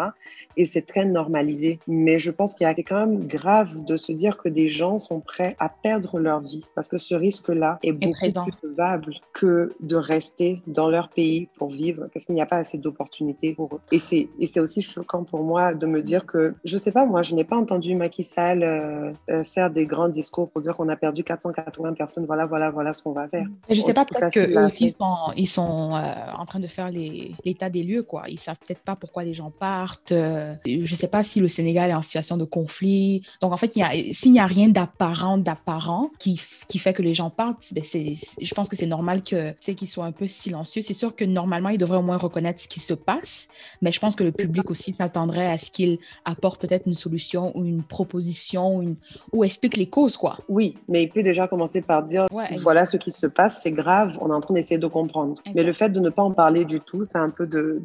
Et 0.57 0.65
c'est 0.65 0.87
très 0.87 1.05
normalisé. 1.05 1.79
Mais 1.87 2.19
je 2.19 2.31
pense 2.31 2.55
qu'il 2.55 2.67
y 2.67 2.71
a 2.71 2.75
quand 2.75 3.07
même 3.07 3.27
grave 3.27 3.85
de 3.85 3.97
se 3.97 4.13
dire 4.13 4.37
que 4.37 4.49
des 4.49 4.69
gens 4.69 4.99
sont 4.99 5.21
prêts 5.21 5.55
à 5.59 5.69
perdre 5.69 6.19
leur 6.19 6.41
vie 6.41 6.65
parce 6.75 6.89
que 6.89 6.97
ce 6.97 7.15
risque-là 7.15 7.79
est 7.83 7.93
beaucoup 7.93 8.33
plus 8.45 8.53
faisable 8.61 9.15
que 9.33 9.75
de 9.81 9.97
rester 9.97 10.63
dans 10.67 10.89
leur 10.89 11.09
pays 11.09 11.49
pour 11.57 11.71
vivre 11.71 12.09
parce 12.13 12.25
qu'il 12.25 12.35
n'y 12.35 12.43
a 12.43 12.47
pas 12.47 12.57
assez 12.57 12.79
d'opportunités 12.79 13.55
pour 13.55 13.75
eux. 13.75 13.81
Et 13.93 13.99
c'est, 13.99 14.29
et 14.39 14.47
c'est 14.47 14.61
aussi 14.61 14.83
choquant 14.83 15.25
pour 15.25 15.43
moi 15.43 15.75
de 15.75 15.87
me 15.87 16.03
dire 16.03 16.27
que, 16.27 16.55
je 16.65 16.77
sais 16.77 16.93
pas, 16.93 17.05
moi, 17.05 17.23
je 17.23 17.35
n'ai 17.35 17.45
pas 17.45 17.57
entendu 17.57 17.95
Macky 17.95 18.25
Sall 18.25 18.63
euh, 18.63 19.45
faire 19.45 19.71
des 19.71 19.87
grands 19.87 19.96
discours 20.09 20.51
pour 20.51 20.63
dire 20.63 20.77
qu'on 20.77 20.89
a 20.89 20.97
perdu 20.97 21.25
480 21.25 21.95
personnes, 21.95 22.27
voilà, 22.27 22.47
voilà, 22.47 22.71
voilà 22.71 22.93
ce 22.93 23.03
qu'on 23.03 23.13
va 23.13 23.29
faire. 23.29 23.47
je 23.69 23.75
ne 23.75 23.81
sais 23.81 23.95
pas, 23.95 24.05
peut-être 24.05 24.33
qu'eux 24.33 24.65
aussi 24.65 24.91
sont, 24.91 25.33
ils 25.37 25.49
sont 25.49 25.95
euh, 25.95 26.15
en 26.37 26.47
train 26.47 26.61
de 26.61 26.67
faire 26.67 26.91
l'état 26.91 27.71
des 27.71 27.83
lieux, 27.83 28.03
quoi. 28.03 28.25
Ils 28.29 28.39
savent 28.39 28.59
peut-être 28.59 28.83
pas 28.83 28.97
pourquoi 28.97 29.25
les 29.25 29.35
gens 29.35 29.51
partent. 29.51 30.13
Euh, 30.13 30.55
je 30.65 30.79
ne 30.79 30.87
sais 30.97 31.09
pas 31.09 31.23
si 31.23 31.41
le 31.41 31.49
Sénégal 31.49 31.91
est 31.91 31.95
en 31.95 32.03
situation 32.03 32.37
de 32.37 32.45
conflit. 32.45 33.23
Donc, 33.41 33.53
en 33.53 33.57
fait, 33.57 33.73
s'il 33.73 34.33
n'y 34.33 34.41
a 34.41 34.47
rien 34.47 34.69
d'apparent, 34.69 35.39
d'apparent 35.39 36.11
qui, 36.19 36.41
qui 36.69 36.79
fait 36.79 36.93
que 36.93 37.03
les 37.03 37.15
gens 37.15 37.31
partent, 37.31 37.73
ben 37.73 37.83
je 37.85 38.55
pense 38.55 38.69
que 38.69 38.77
c'est 38.77 38.87
normal 38.87 39.23
qu'ils 39.23 39.89
soient 39.89 40.07
un 40.07 40.13
peu 40.13 40.27
silencieux. 40.27 40.83
C'est 40.83 40.95
sûr 40.95 41.15
que 41.15 41.25
normalement, 41.25 41.69
ils 41.69 41.79
devraient 41.79 41.99
au 41.99 42.03
moins 42.03 42.17
reconnaître 42.17 42.61
ce 42.61 42.69
qui 42.69 42.81
se 42.81 42.95
passe, 42.95 43.49
mais 43.83 43.93
je 43.93 44.01
pense 44.01 44.17
que 44.17 44.25
le 44.25 44.33
public 44.33 44.71
aussi 44.71 44.93
s'attendrait 44.93 45.51
à 45.51 45.59
ce 45.59 45.71
qu'il 45.71 45.99
apporte 46.25 46.61
peut-être 46.61 46.87
une 46.87 46.95
solution 46.95 47.57
ou 47.57 47.65
une 47.65 47.83
proposition 47.83 48.77
ou, 48.77 48.83
une, 48.83 48.97
ou 49.33 49.45
explique 49.45 49.77
les 49.77 49.86
causes, 49.89 50.17
quoi. 50.17 50.39
Oui, 50.49 50.77
mais 50.89 51.03
il 51.03 51.09
peut 51.09 51.23
déjà 51.23 51.49
commencer 51.49 51.81
par 51.81 52.03
dire 52.03 52.27
voilà 52.59 52.85
ce 52.85 52.97
qui 52.97 53.11
se 53.11 53.27
passe, 53.27 53.61
c'est 53.63 53.73
grave, 53.73 54.19
on 54.21 54.31
est 54.31 54.35
en 54.35 54.41
train 54.41 54.55
d'essayer 54.55 54.79
de 54.79 54.87
comprendre. 54.87 55.35
Mais 55.55 55.63
le 55.63 55.73
fait 55.73 55.89
de 55.91 56.01
ne 56.01 56.11
pas 56.11 56.23
en 56.23 56.33
parler 56.33 56.65
du 56.65 56.81
tout, 56.81 57.05
c'est 57.05 57.19
un 57.19 57.31
peu 57.31 57.47
de. 57.47 57.83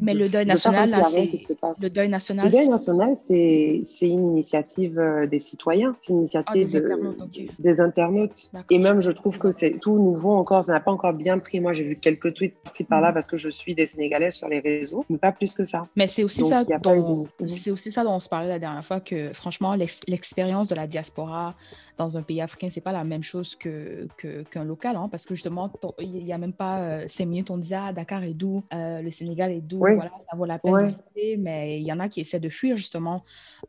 mais 0.00 0.14
le 0.14 0.28
deuil 0.28 0.46
national, 0.46 0.88
le 1.80 1.88
deuil 1.90 2.08
national. 2.08 2.46
Le 2.46 2.50
deuil 2.50 2.68
national, 2.68 3.14
c'est 3.26 3.82
une 4.08 4.32
initiative 4.32 4.98
euh, 4.98 5.26
des 5.26 5.38
citoyens, 5.38 5.94
c'est 6.00 6.12
une 6.12 6.18
initiative 6.20 6.68
ah, 6.68 6.70
des, 6.70 6.76
internautes, 6.76 7.30
des, 7.58 7.80
internautes, 7.80 8.50
Et 8.70 8.78
même, 8.78 9.00
je 9.00 9.10
trouve 9.10 9.38
que 9.38 9.50
c'est 9.50 9.76
tout 9.80 9.98
nouveau 9.98 10.32
encore, 10.32 10.64
ça 10.64 10.72
n'a 10.72 10.80
pas 10.80 10.92
encore 10.92 11.12
bien 11.12 11.38
pris. 11.38 11.60
Moi, 11.60 11.72
j'ai 11.72 11.84
vu 11.84 11.96
quelques 11.96 12.34
tweets 12.34 12.54
par-ci 12.62 12.84
par-là 12.84 13.08
mhm. 13.08 13.14
parce 13.14 13.26
que 13.26 13.36
je 13.36 13.48
suis 13.48 13.74
des 13.74 13.86
Sénégalais 13.86 14.30
sur 14.30 14.48
les 14.48 14.60
réseaux, 14.60 15.04
mais 15.08 15.18
pas 15.18 15.32
plus 15.32 15.54
que 15.54 15.64
ça. 15.64 15.86
Mais 15.96 16.06
c'est 16.06 16.24
aussi, 16.24 16.44
ça 16.44 16.62
dont, 16.64 17.24
aussi 17.40 17.92
ça 17.92 18.04
dont 18.04 18.14
on 18.14 18.20
se 18.20 18.28
parlait 18.28 18.48
la 18.48 18.58
dernière 18.58 18.84
fois, 18.84 19.00
que 19.00 19.32
franchement, 19.32 19.74
l'expérience 19.74 20.68
de 20.68 20.74
la 20.74 20.86
diaspora 20.86 21.31
啊 21.32 21.54
dans 21.98 22.16
un 22.16 22.22
pays 22.22 22.40
africain, 22.40 22.68
c'est 22.70 22.80
pas 22.80 22.92
la 22.92 23.04
même 23.04 23.22
chose 23.22 23.54
qu'un 23.54 24.06
que, 24.16 24.42
qu'un 24.44 24.64
local, 24.64 24.96
hein, 24.96 25.08
parce 25.10 25.26
que 25.26 25.34
justement, 25.34 25.70
il 25.98 26.24
n'y 26.24 26.32
a 26.32 26.38
même 26.38 26.52
pas 26.52 26.80
euh, 26.80 27.04
cinq 27.08 27.26
minutes, 27.26 27.50
on 27.50 27.58
disait 27.58 27.76
ah, 27.76 27.92
Dakar 27.92 28.24
est 28.24 28.34
doux, 28.34 28.64
euh, 28.72 29.02
le 29.02 29.10
Sénégal 29.10 29.52
est 29.52 29.60
doux, 29.60 29.78
voilà, 29.78 30.10
ça 30.30 30.36
vaut 30.36 30.44
la 30.44 30.58
peine 30.58 30.72
de 30.72 30.84
visiter, 30.86 31.36
mais 31.36 31.80
il 31.80 31.86
y 31.86 31.92
en 31.92 32.00
a 32.00 32.08
qui 32.08 32.20
essaient 32.20 32.40
de 32.40 32.48
fuir 32.48 32.76
justement 32.76 33.24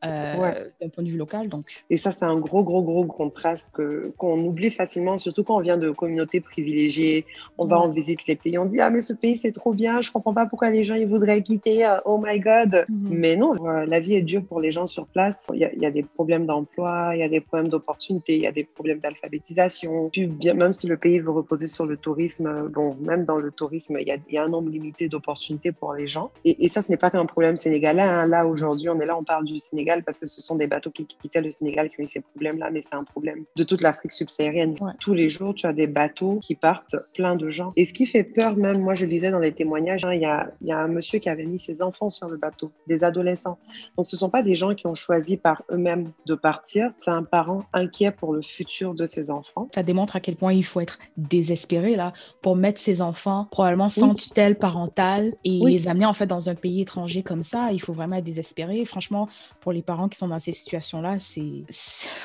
euh, 0.06 0.70
d'un 0.82 0.90
point 0.90 1.04
de 1.04 1.10
vue 1.10 1.18
local. 1.18 1.50
Donc. 1.50 1.84
Et 1.90 1.98
ça, 1.98 2.12
c'est 2.12 2.26
un 2.26 2.38
gros, 2.38 2.64
gros, 2.64 2.82
gros 2.82 3.06
contraste 3.06 3.72
qu'on 4.18 4.46
oublie 4.46 4.72
facilement, 4.72 5.18
surtout 5.18 5.44
quand 5.44 5.58
on 5.58 5.62
vient 5.62 5.78
de 5.78 5.92
communautés 5.92 6.40
privilégiées, 6.40 7.26
on 7.58 7.68
va 7.68 7.80
en 7.80 7.90
visite 7.90 8.26
les 8.28 8.36
pays, 8.36 8.58
on 8.58 8.66
dit 8.66 8.80
ah, 8.80 8.90
mais 8.90 9.02
ce 9.02 9.14
pays, 9.14 9.36
c'est 9.36 9.52
trop 9.52 9.74
bien, 9.74 10.02
je 10.02 10.12
comprends 10.12 10.34
pas 10.34 10.46
pourquoi 10.46 10.70
les 10.70 10.84
gens 10.84 10.96
ils 10.96 11.08
voudraient 11.08 11.42
quitter, 11.42 11.94
oh 12.06 12.22
my 12.24 12.40
god. 12.40 12.86
Mhm. 12.90 13.10
Mais 13.12 13.36
non, 13.36 13.54
la 13.54 14.00
vie 14.00 14.16
est 14.16 14.22
dure 14.22 14.46
pour 14.46 14.62
les 14.62 14.72
gens 14.72 14.88
sur 14.88 15.08
place, 15.08 15.48
il 15.54 15.60
y 15.60 15.84
y 15.84 15.86
a 15.86 15.92
des 15.92 16.04
problèmes 16.04 16.46
d'emploi, 16.46 17.12
il 17.14 17.20
y 17.20 17.24
a 17.24 17.30
des 17.30 17.42
problèmes 17.42 17.70
d'opportunités 17.70 18.13
il 18.28 18.42
y 18.42 18.48
a 18.48 18.52
des 18.52 18.64
problèmes 18.64 19.00
d'alphabétisation. 19.00 20.10
bien, 20.14 20.54
même 20.54 20.74
si 20.74 20.88
le 20.88 20.98
pays 20.98 21.20
veut 21.20 21.32
reposer 21.32 21.68
sur 21.68 21.86
le 21.86 21.98
tourisme, 21.98 22.70
bon, 22.70 22.96
même 23.02 23.26
dans 23.26 23.38
le 23.38 23.52
tourisme, 23.52 23.98
il 24.00 24.08
y 24.30 24.38
a, 24.38 24.44
un 24.44 24.50
nombre 24.50 24.70
limité 24.70 25.08
d'opportunités 25.08 25.72
pour 25.72 25.94
les 25.94 26.08
gens. 26.08 26.32
Et, 26.44 26.68
ça, 26.68 26.82
ce 26.82 26.90
n'est 26.90 26.98
pas 26.98 27.10
qu'un 27.10 27.26
problème 27.26 27.56
sénégalais. 27.56 28.02
Hein. 28.02 28.28
Là, 28.28 28.46
aujourd'hui, 28.46 28.90
on 28.90 29.00
est 29.00 29.06
là, 29.06 29.18
on 29.18 29.24
parle 29.24 29.46
du 29.46 29.60
Sénégal 29.60 30.04
parce 30.04 30.20
que 30.20 30.28
ce 30.28 30.42
sont 30.42 30.56
des 30.56 30.68
bateaux 30.68 30.92
qui 30.92 31.06
quittaient 31.06 31.42
le 31.42 31.52
Sénégal 31.52 31.90
qui 31.90 32.02
ont 32.02 32.04
eu 32.04 32.08
ces 32.08 32.22
problèmes-là, 32.22 32.70
mais 32.72 32.82
c'est 32.82 32.96
un 32.96 33.04
problème 33.04 33.46
de 33.56 33.64
toute 33.64 33.82
l'Afrique 33.82 34.12
subsaharienne. 34.12 34.76
Tous 35.00 35.14
les 35.14 35.30
jours, 35.30 35.54
tu 35.54 35.66
as 35.66 35.74
des 35.74 35.88
bateaux 35.88 36.40
qui 36.42 36.56
partent 36.56 36.96
plein 37.14 37.36
de 37.36 37.50
gens. 37.50 37.72
Et 37.76 37.86
ce 37.86 37.94
qui 37.94 38.06
fait 38.06 38.24
peur, 38.24 38.56
même, 38.56 38.80
moi, 38.80 38.96
je 38.96 39.06
lisais 39.06 39.32
dans 39.32 39.40
les 39.40 39.52
témoignages, 39.52 40.04
hein, 40.06 40.14
il 40.14 40.22
y, 40.22 40.26
a, 40.26 40.52
y 40.62 40.72
a 40.72 40.80
un 40.80 40.88
monsieur 40.88 41.20
qui 41.20 41.30
avait 41.30 41.46
mis 41.46 41.60
ses 41.60 41.82
enfants 41.82 42.10
sur 42.10 42.28
le 42.28 42.38
bateau, 42.38 42.72
des 42.88 43.04
adolescents. 43.04 43.58
Donc, 43.98 44.08
ce 44.08 44.16
ne 44.16 44.20
sont 44.20 44.30
pas 44.30 44.44
des 44.44 44.56
gens 44.56 44.76
qui 44.76 44.88
ont 44.88 44.96
choisi 44.96 45.38
par 45.38 45.64
eux-mêmes 45.72 46.12
de 46.26 46.36
partir, 46.36 46.92
c'est 46.98 47.12
un 47.12 47.24
parent 47.24 47.64
inquiet 47.74 48.03
pour 48.12 48.34
le 48.34 48.42
futur 48.42 48.94
de 48.94 49.06
ses 49.06 49.32
enfants. 49.32 49.70
Ça 49.74 49.84
démontre 49.84 50.16
à 50.16 50.20
quel 50.20 50.36
point 50.36 50.54
il 50.54 50.64
faut 50.64 50.80
être 50.80 51.00
désespéré 51.18 51.96
là 51.96 52.14
pour 52.42 52.56
mettre 52.56 52.80
ses 52.80 53.02
enfants 53.02 53.48
probablement 53.52 53.90
sans 53.90 54.16
tutelle 54.16 54.58
parentale 54.58 55.36
et 55.44 55.60
les 55.66 55.88
amener 55.88 56.06
en 56.06 56.14
fait 56.14 56.28
dans 56.28 56.50
un 56.50 56.56
pays 56.56 56.82
étranger 56.82 57.24
comme 57.24 57.44
ça. 57.44 57.72
Il 57.72 57.80
faut 57.80 57.94
vraiment 57.94 58.18
être 58.18 58.24
désespéré. 58.24 58.84
Franchement, 58.86 59.30
pour 59.62 59.72
les 59.72 59.82
parents 59.82 60.10
qui 60.10 60.18
sont 60.18 60.28
dans 60.28 60.40
ces 60.40 60.54
situations-là, 60.54 61.20
c'est 61.20 61.64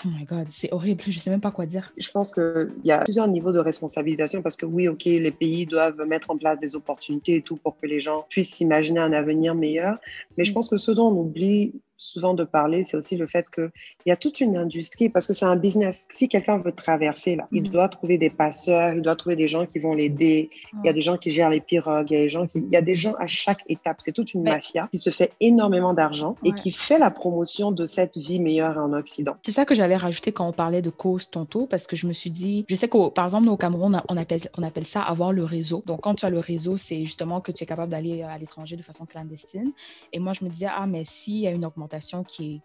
oh 0.04 0.08
my 0.08 0.24
god, 0.24 0.46
c'est 0.50 0.72
horrible. 0.72 1.02
Je 1.06 1.18
sais 1.18 1.30
même 1.30 1.40
pas 1.40 1.50
quoi 1.50 1.66
dire. 1.66 1.92
Je 1.96 2.10
pense 2.10 2.32
qu'il 2.32 2.70
y 2.84 2.92
a 2.92 2.98
plusieurs 2.98 3.28
niveaux 3.28 3.52
de 3.52 3.58
responsabilisation 3.58 4.42
parce 4.42 4.56
que 4.56 4.66
oui, 4.66 4.88
ok, 4.88 5.04
les 5.04 5.30
pays 5.30 5.66
doivent 5.66 6.02
mettre 6.06 6.30
en 6.30 6.36
place 6.36 6.58
des 6.58 6.74
opportunités 6.74 7.36
et 7.36 7.42
tout 7.42 7.56
pour 7.56 7.78
que 7.78 7.86
les 7.86 8.00
gens 8.00 8.26
puissent 8.28 8.54
s'imaginer 8.54 9.00
un 9.00 9.12
avenir 9.12 9.54
meilleur. 9.54 9.98
Mais 10.36 10.44
je 10.44 10.50
mm. 10.50 10.54
pense 10.54 10.68
que 10.68 10.76
ce 10.76 10.90
dont 10.90 11.08
on 11.08 11.20
oublie 11.20 11.72
souvent 11.98 12.32
de 12.32 12.44
parler, 12.44 12.84
c'est 12.84 12.96
aussi 12.96 13.16
le 13.16 13.26
fait 13.26 13.46
qu'il 13.50 13.70
y 14.06 14.12
a 14.12 14.16
toute 14.16 14.40
une 14.40 14.56
industrie, 14.56 15.08
parce 15.08 15.26
que 15.26 15.32
c'est 15.34 15.44
un 15.44 15.56
business. 15.56 16.06
Si 16.10 16.28
quelqu'un 16.28 16.56
veut 16.58 16.72
traverser, 16.72 17.36
là, 17.36 17.48
il 17.52 17.64
mm. 17.64 17.68
doit 17.68 17.88
trouver 17.88 18.16
des 18.16 18.30
passeurs, 18.30 18.94
il 18.94 19.02
doit 19.02 19.16
trouver 19.16 19.36
des 19.36 19.48
gens 19.48 19.66
qui 19.66 19.80
vont 19.80 19.94
l'aider. 19.94 20.48
Il 20.82 20.86
y 20.86 20.88
a 20.88 20.92
des 20.92 21.00
gens 21.00 21.18
qui 21.18 21.30
gèrent 21.30 21.50
les 21.50 21.60
pirogues, 21.60 22.10
il 22.10 22.14
y 22.14 22.18
a 22.18 22.22
des 22.22 22.28
gens, 22.28 22.46
qui... 22.46 22.58
il 22.58 22.72
y 22.72 22.76
a 22.76 22.82
des 22.82 22.94
gens 22.94 23.14
à 23.18 23.26
chaque 23.26 23.60
étape. 23.68 23.96
C'est 23.98 24.12
toute 24.12 24.32
une 24.32 24.44
mafia 24.44 24.88
qui 24.90 24.98
se 24.98 25.10
fait 25.10 25.32
énormément 25.40 25.92
d'argent 25.92 26.36
et 26.44 26.52
qui 26.52 26.70
fait 26.70 26.98
la 26.98 27.10
promotion 27.10 27.72
de 27.72 27.84
cette 27.84 28.16
vie 28.16 28.38
meilleure 28.38 28.78
en 28.78 28.92
Occident. 28.92 29.36
C'est 29.42 29.52
ça 29.52 29.64
que 29.64 29.74
j'avais 29.74 29.96
rajouté 29.96 30.30
quand 30.32 30.48
on 30.48 30.52
parlait 30.52 30.82
de 30.82 30.90
cause 30.90 31.28
tantôt, 31.28 31.66
parce 31.66 31.86
que 31.86 31.96
je 31.96 32.06
me 32.06 32.12
suis 32.12 32.30
dit, 32.30 32.64
je 32.68 32.76
sais 32.76 32.88
que 32.88 33.08
par 33.10 33.24
exemple, 33.24 33.48
au 33.48 33.56
Cameroun, 33.56 34.00
on 34.08 34.16
appelle, 34.16 34.42
on 34.56 34.62
appelle 34.62 34.86
ça 34.86 35.02
avoir 35.02 35.32
le 35.32 35.44
réseau. 35.44 35.82
Donc, 35.86 36.02
quand 36.02 36.14
tu 36.14 36.26
as 36.26 36.30
le 36.30 36.38
réseau, 36.38 36.76
c'est 36.76 37.04
justement 37.04 37.40
que 37.40 37.50
tu 37.50 37.64
es 37.64 37.66
capable 37.66 37.90
d'aller 37.90 38.22
à 38.22 38.38
l'étranger 38.38 38.76
de 38.76 38.82
façon 38.82 39.04
clandestine. 39.04 39.72
Et 40.12 40.20
moi, 40.20 40.32
je 40.32 40.44
me 40.44 40.50
disais, 40.50 40.68
ah, 40.70 40.86
mais 40.86 41.04
s'il 41.04 41.38
y 41.38 41.46
a 41.46 41.50
une 41.50 41.64
augmentation 41.64 41.87
qui 42.24 42.62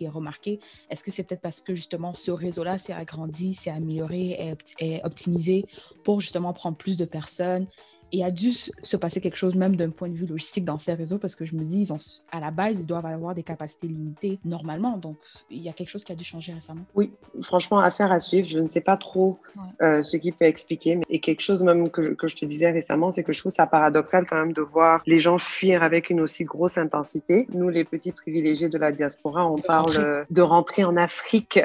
est, 0.00 0.08
remarquée. 0.08 0.60
Est-ce 0.88 1.04
que 1.04 1.10
c'est 1.10 1.24
peut-être 1.24 1.40
parce 1.40 1.60
que 1.60 1.74
justement 1.74 2.14
ce 2.14 2.30
réseau-là 2.30 2.78
s'est 2.78 2.92
agrandi, 2.92 3.54
s'est 3.54 3.70
amélioré, 3.70 4.56
est 4.78 5.04
optimisé 5.04 5.66
pour 6.04 6.20
justement 6.20 6.52
prendre 6.52 6.76
plus 6.76 6.96
de 6.96 7.04
personnes? 7.04 7.66
Il 8.12 8.22
a 8.22 8.30
dû 8.30 8.52
se 8.52 8.96
passer 8.96 9.20
quelque 9.20 9.36
chose 9.36 9.54
même 9.54 9.76
d'un 9.76 9.90
point 9.90 10.08
de 10.08 10.14
vue 10.14 10.26
logistique 10.26 10.64
dans 10.64 10.78
ces 10.78 10.94
réseaux 10.94 11.18
parce 11.18 11.34
que 11.34 11.44
je 11.44 11.54
me 11.54 11.62
dis, 11.62 11.80
ils 11.80 11.92
ont, 11.92 11.98
à 12.32 12.40
la 12.40 12.50
base, 12.50 12.76
ils 12.80 12.86
doivent 12.86 13.06
avoir 13.06 13.34
des 13.34 13.42
capacités 13.42 13.86
limitées 13.86 14.38
normalement. 14.44 14.96
Donc, 14.96 15.16
il 15.50 15.58
y 15.58 15.68
a 15.68 15.72
quelque 15.72 15.88
chose 15.88 16.04
qui 16.04 16.12
a 16.12 16.14
dû 16.14 16.24
changer 16.24 16.52
récemment. 16.52 16.82
Oui, 16.94 17.12
franchement, 17.42 17.78
affaire 17.78 18.12
à 18.12 18.20
suivre. 18.20 18.46
Je 18.46 18.58
ne 18.58 18.68
sais 18.68 18.80
pas 18.80 18.96
trop 18.96 19.38
euh, 19.80 20.02
ce 20.02 20.16
qui 20.16 20.32
peut 20.32 20.44
expliquer. 20.44 20.96
Mais, 20.96 21.04
et 21.08 21.20
quelque 21.20 21.40
chose 21.40 21.62
même 21.62 21.90
que 21.90 22.02
je, 22.02 22.12
que 22.12 22.28
je 22.28 22.36
te 22.36 22.44
disais 22.44 22.70
récemment, 22.70 23.10
c'est 23.10 23.22
que 23.22 23.32
je 23.32 23.40
trouve 23.40 23.52
ça 23.52 23.66
paradoxal 23.66 24.26
quand 24.26 24.36
même 24.36 24.52
de 24.52 24.62
voir 24.62 25.02
les 25.06 25.18
gens 25.18 25.38
fuir 25.38 25.82
avec 25.82 26.10
une 26.10 26.20
aussi 26.20 26.44
grosse 26.44 26.78
intensité. 26.78 27.46
Nous, 27.52 27.68
les 27.68 27.84
petits 27.84 28.12
privilégiés 28.12 28.68
de 28.68 28.78
la 28.78 28.92
diaspora, 28.92 29.50
on 29.50 29.58
parle 29.58 30.26
de 30.30 30.42
rentrer 30.42 30.84
en 30.84 30.96
Afrique 30.96 31.60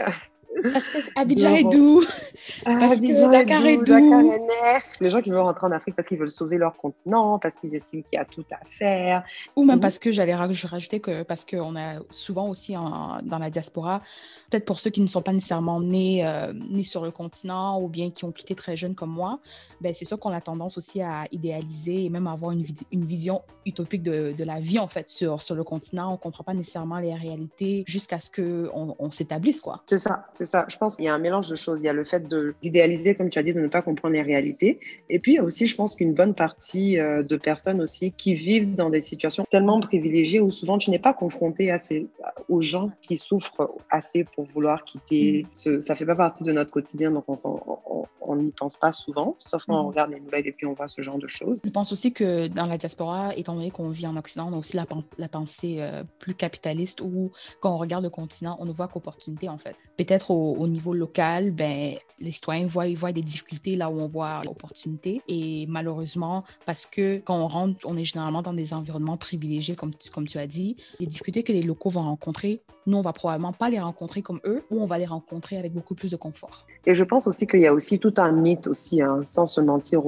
parce 0.74 0.88
que 0.88 0.98
Abidjan 1.16 1.54
est 1.56 1.64
doux. 1.64 2.04
Parce 2.64 3.00
que 3.00 3.32
Dakar 3.32 3.66
est 3.66 3.78
doux. 3.78 3.84
Dakar 3.86 4.22
est 4.22 5.02
Les 5.02 5.10
gens 5.10 5.22
qui 5.22 5.30
veulent 5.30 5.40
rentrer 5.40 5.68
en 5.68 5.72
Afrique 5.72 5.96
parce 5.96 6.08
qu'ils 6.08 6.18
veulent 6.18 6.30
sauver 6.30 6.58
leur 6.58 6.78
continent, 6.78 7.40
parce 7.40 7.56
qu'ils 7.56 7.76
estiment 7.76 8.04
qu'il 8.04 8.18
y 8.18 8.22
a 8.22 8.26
tout 8.26 8.46
à 8.52 8.66
faire. 8.66 9.24
Ou 9.56 9.64
même 9.64 9.80
parce 9.80 10.00
que 10.00 10.12
j'allais 10.12 10.36
rajouter 10.36 11.00
que 11.00 11.24
parce 11.24 11.46
qu'on 11.46 11.76
a 11.76 12.00
souvent 12.10 12.50
aussi 12.50 12.74
dans 12.74 13.40
la 13.40 13.50
diaspora 13.50 14.02
peut-être 14.50 14.66
pour 14.66 14.80
ceux 14.80 14.90
qui 14.90 15.02
ne 15.02 15.08
sont 15.08 15.22
pas 15.22 15.34
nécessairement 15.34 15.80
nés, 15.80 16.26
euh, 16.26 16.54
nés 16.54 16.84
sur 16.84 17.04
le 17.04 17.12
continent 17.12 17.82
ou 17.82 17.88
bien 17.88 18.12
qui 18.12 18.26
ont 18.26 18.32
quitté 18.32 18.56
très 18.56 18.78
jeunes 18.78 18.96
comme 18.96 19.10
moi, 19.10 19.40
ben, 19.82 19.94
c'est 19.94 20.06
sûr 20.06 20.20
qu'on 20.20 20.32
a 20.32 20.42
tendance 20.42 20.78
aussi 20.78 21.02
à 21.02 21.26
idéaliser 21.32 22.06
et 22.06 22.10
même 22.10 22.28
avoir 22.28 22.52
une, 22.52 22.66
une 22.92 23.06
vision 23.06 23.42
utopique 23.66 24.04
de, 24.04 24.34
de, 24.38 24.44
la 24.44 24.60
vie 24.60 24.80
en 24.80 24.88
fait 24.88 25.10
sur, 25.10 25.42
sur 25.42 25.56
le 25.56 25.64
continent. 25.64 26.10
On 26.10 26.14
ne 26.14 26.18
comprend 26.18 26.44
pas 26.44 26.54
nécessairement 26.54 27.00
les 27.00 27.14
réalités 27.14 27.84
jusqu'à 27.88 28.20
ce 28.20 28.30
qu'on 28.30 28.96
on, 28.98 29.12
s'établisse. 29.12 29.62
quoi. 29.62 29.82
C'est 29.86 29.98
ça, 29.98 30.26
c'est 30.32 30.45
ça. 30.46 30.66
Je 30.70 30.78
pense 30.78 30.96
qu'il 30.96 31.06
y 31.06 31.08
a 31.08 31.14
un 31.14 31.20
mélange 31.20 31.50
de 31.50 31.56
choses. 31.56 31.80
Il 31.82 31.86
y 31.86 31.90
a 31.90 31.94
le 31.94 32.04
fait 32.04 32.28
d'idéaliser, 32.62 33.16
comme 33.16 33.30
tu 33.30 33.40
as 33.40 33.44
dit, 33.44 33.54
de 33.54 33.60
ne 33.60 33.68
pas 33.68 33.82
comprendre 33.82 34.14
les 34.14 34.22
réalités. 34.22 34.80
Et 35.10 35.20
puis, 35.20 35.34
il 35.34 35.36
y 35.36 35.40
a 35.40 35.44
aussi, 35.44 35.68
je 35.68 35.76
pense 35.76 35.96
qu'une 35.96 36.14
bonne 36.14 36.34
partie 36.34 37.00
euh, 37.00 37.24
de 37.24 37.38
personnes 37.38 37.82
aussi 37.82 38.12
qui 38.12 38.34
vivent 38.34 38.76
dans 38.76 38.90
des 38.90 39.02
situations 39.02 39.46
tellement 39.50 39.80
privilégiées 39.80 40.42
où 40.42 40.52
souvent 40.52 40.78
tu 40.78 40.90
n'es 40.90 41.00
pas 41.00 41.14
confronté 41.14 41.76
ces, 41.84 42.08
aux 42.50 42.62
gens 42.62 42.92
qui 43.02 43.18
souffrent 43.18 43.72
assez 43.90 44.24
pour 44.24 44.46
vouloir 44.46 44.84
quitter. 44.84 45.46
Mm. 45.66 45.80
ça 45.80 45.96
fait 45.96 46.06
pas 46.06 46.16
partie 46.16 46.44
de 46.44 46.52
notre 46.52 46.72
quotidien, 46.72 47.12
donc 47.12 47.26
on 47.28 48.36
n'y 48.36 48.52
pense 48.52 48.78
pas 48.78 48.92
souvent, 48.92 49.36
sauf 49.40 49.66
quand 49.66 49.80
on 49.80 49.84
mm. 49.84 49.88
regarde 49.88 50.12
les 50.12 50.20
nouvelles 50.20 50.48
et 50.48 50.52
puis 50.52 50.66
on 50.66 50.74
voit 50.74 50.88
ce 50.88 51.02
genre 51.02 51.18
de 51.18 51.28
choses. 51.28 51.62
Je 51.66 51.70
pense 51.70 51.92
aussi 51.92 52.12
que 52.12 52.48
dans 52.48 52.66
la 52.66 52.78
diaspora, 52.78 53.36
étant 53.36 53.56
donné 53.56 53.72
qu'on 53.72 53.90
vit 53.90 54.08
en 54.08 54.16
Occident, 54.16 54.50
on 54.52 54.56
a 54.56 54.58
aussi 54.58 54.76
la, 54.76 54.86
la 55.18 55.28
pensée 55.28 55.78
euh, 55.80 56.04
plus 56.20 56.34
capitaliste 56.34 57.02
où 57.02 57.32
quand 57.62 57.74
on 57.74 57.78
regarde 57.78 58.04
le 58.04 58.10
continent, 58.10 58.58
on 58.60 58.66
ne 58.66 58.72
voit 58.72 58.88
qu'opportunité 58.88 59.50
en 59.50 59.58
fait. 59.58 59.76
Peut-être 59.98 60.32
au, 60.36 60.68
niveau 60.68 60.94
local, 60.94 61.52
ben, 61.52 61.96
les 62.20 62.32
citoyens 62.32 62.66
voient, 62.66 62.88
ils 62.88 62.98
voient 62.98 63.12
des 63.12 63.22
difficultés 63.22 63.76
là 63.76 63.90
où 63.90 64.00
on 64.00 64.08
voit 64.08 64.44
l'opportunité. 64.44 65.22
Et 65.28 65.66
malheureusement, 65.68 66.44
parce 66.66 66.86
que 66.86 67.20
quand 67.20 67.38
on 67.38 67.48
rentre, 67.48 67.80
on 67.86 67.98
est 67.98 68.06
généralement 68.06 68.42
dans 68.42 68.54
des 68.54 68.74
environnements 68.74 69.18
privilégiés, 69.18 69.76
comme 69.76 69.94
tu, 69.94 70.10
comme 70.10 70.28
tu 70.28 70.38
as 70.38 70.48
dit, 70.48 70.78
les 71.00 71.08
difficultés 71.08 71.44
que 71.44 71.52
les 71.52 71.62
locaux 71.62 71.90
vont 71.90 72.04
rencontrer, 72.04 72.62
nous, 72.88 72.98
on 72.98 73.02
va 73.02 73.14
probablement 73.14 73.54
pas 73.54 73.70
les 73.70 73.80
rencontrer 73.80 74.22
comme 74.22 74.40
eux, 74.46 74.64
ou 74.70 74.80
on 74.80 74.86
va 74.86 74.98
les 74.98 75.06
rencontrer 75.06 75.58
avec 75.58 75.74
beaucoup 75.74 75.96
plus 75.96 76.12
de 76.12 76.18
confort. 76.18 76.68
Et 76.86 76.94
je 76.94 77.04
pense 77.04 77.26
aussi 77.26 77.48
qu'il 77.48 77.62
y 77.62 77.68
a 77.68 77.74
aussi 77.74 77.98
tout 78.00 78.14
un 78.18 78.32
mythe 78.32 78.68
aussi, 78.68 79.02
hein, 79.02 79.22
sans 79.24 79.48
se 79.48 79.60
mentir, 79.60 80.04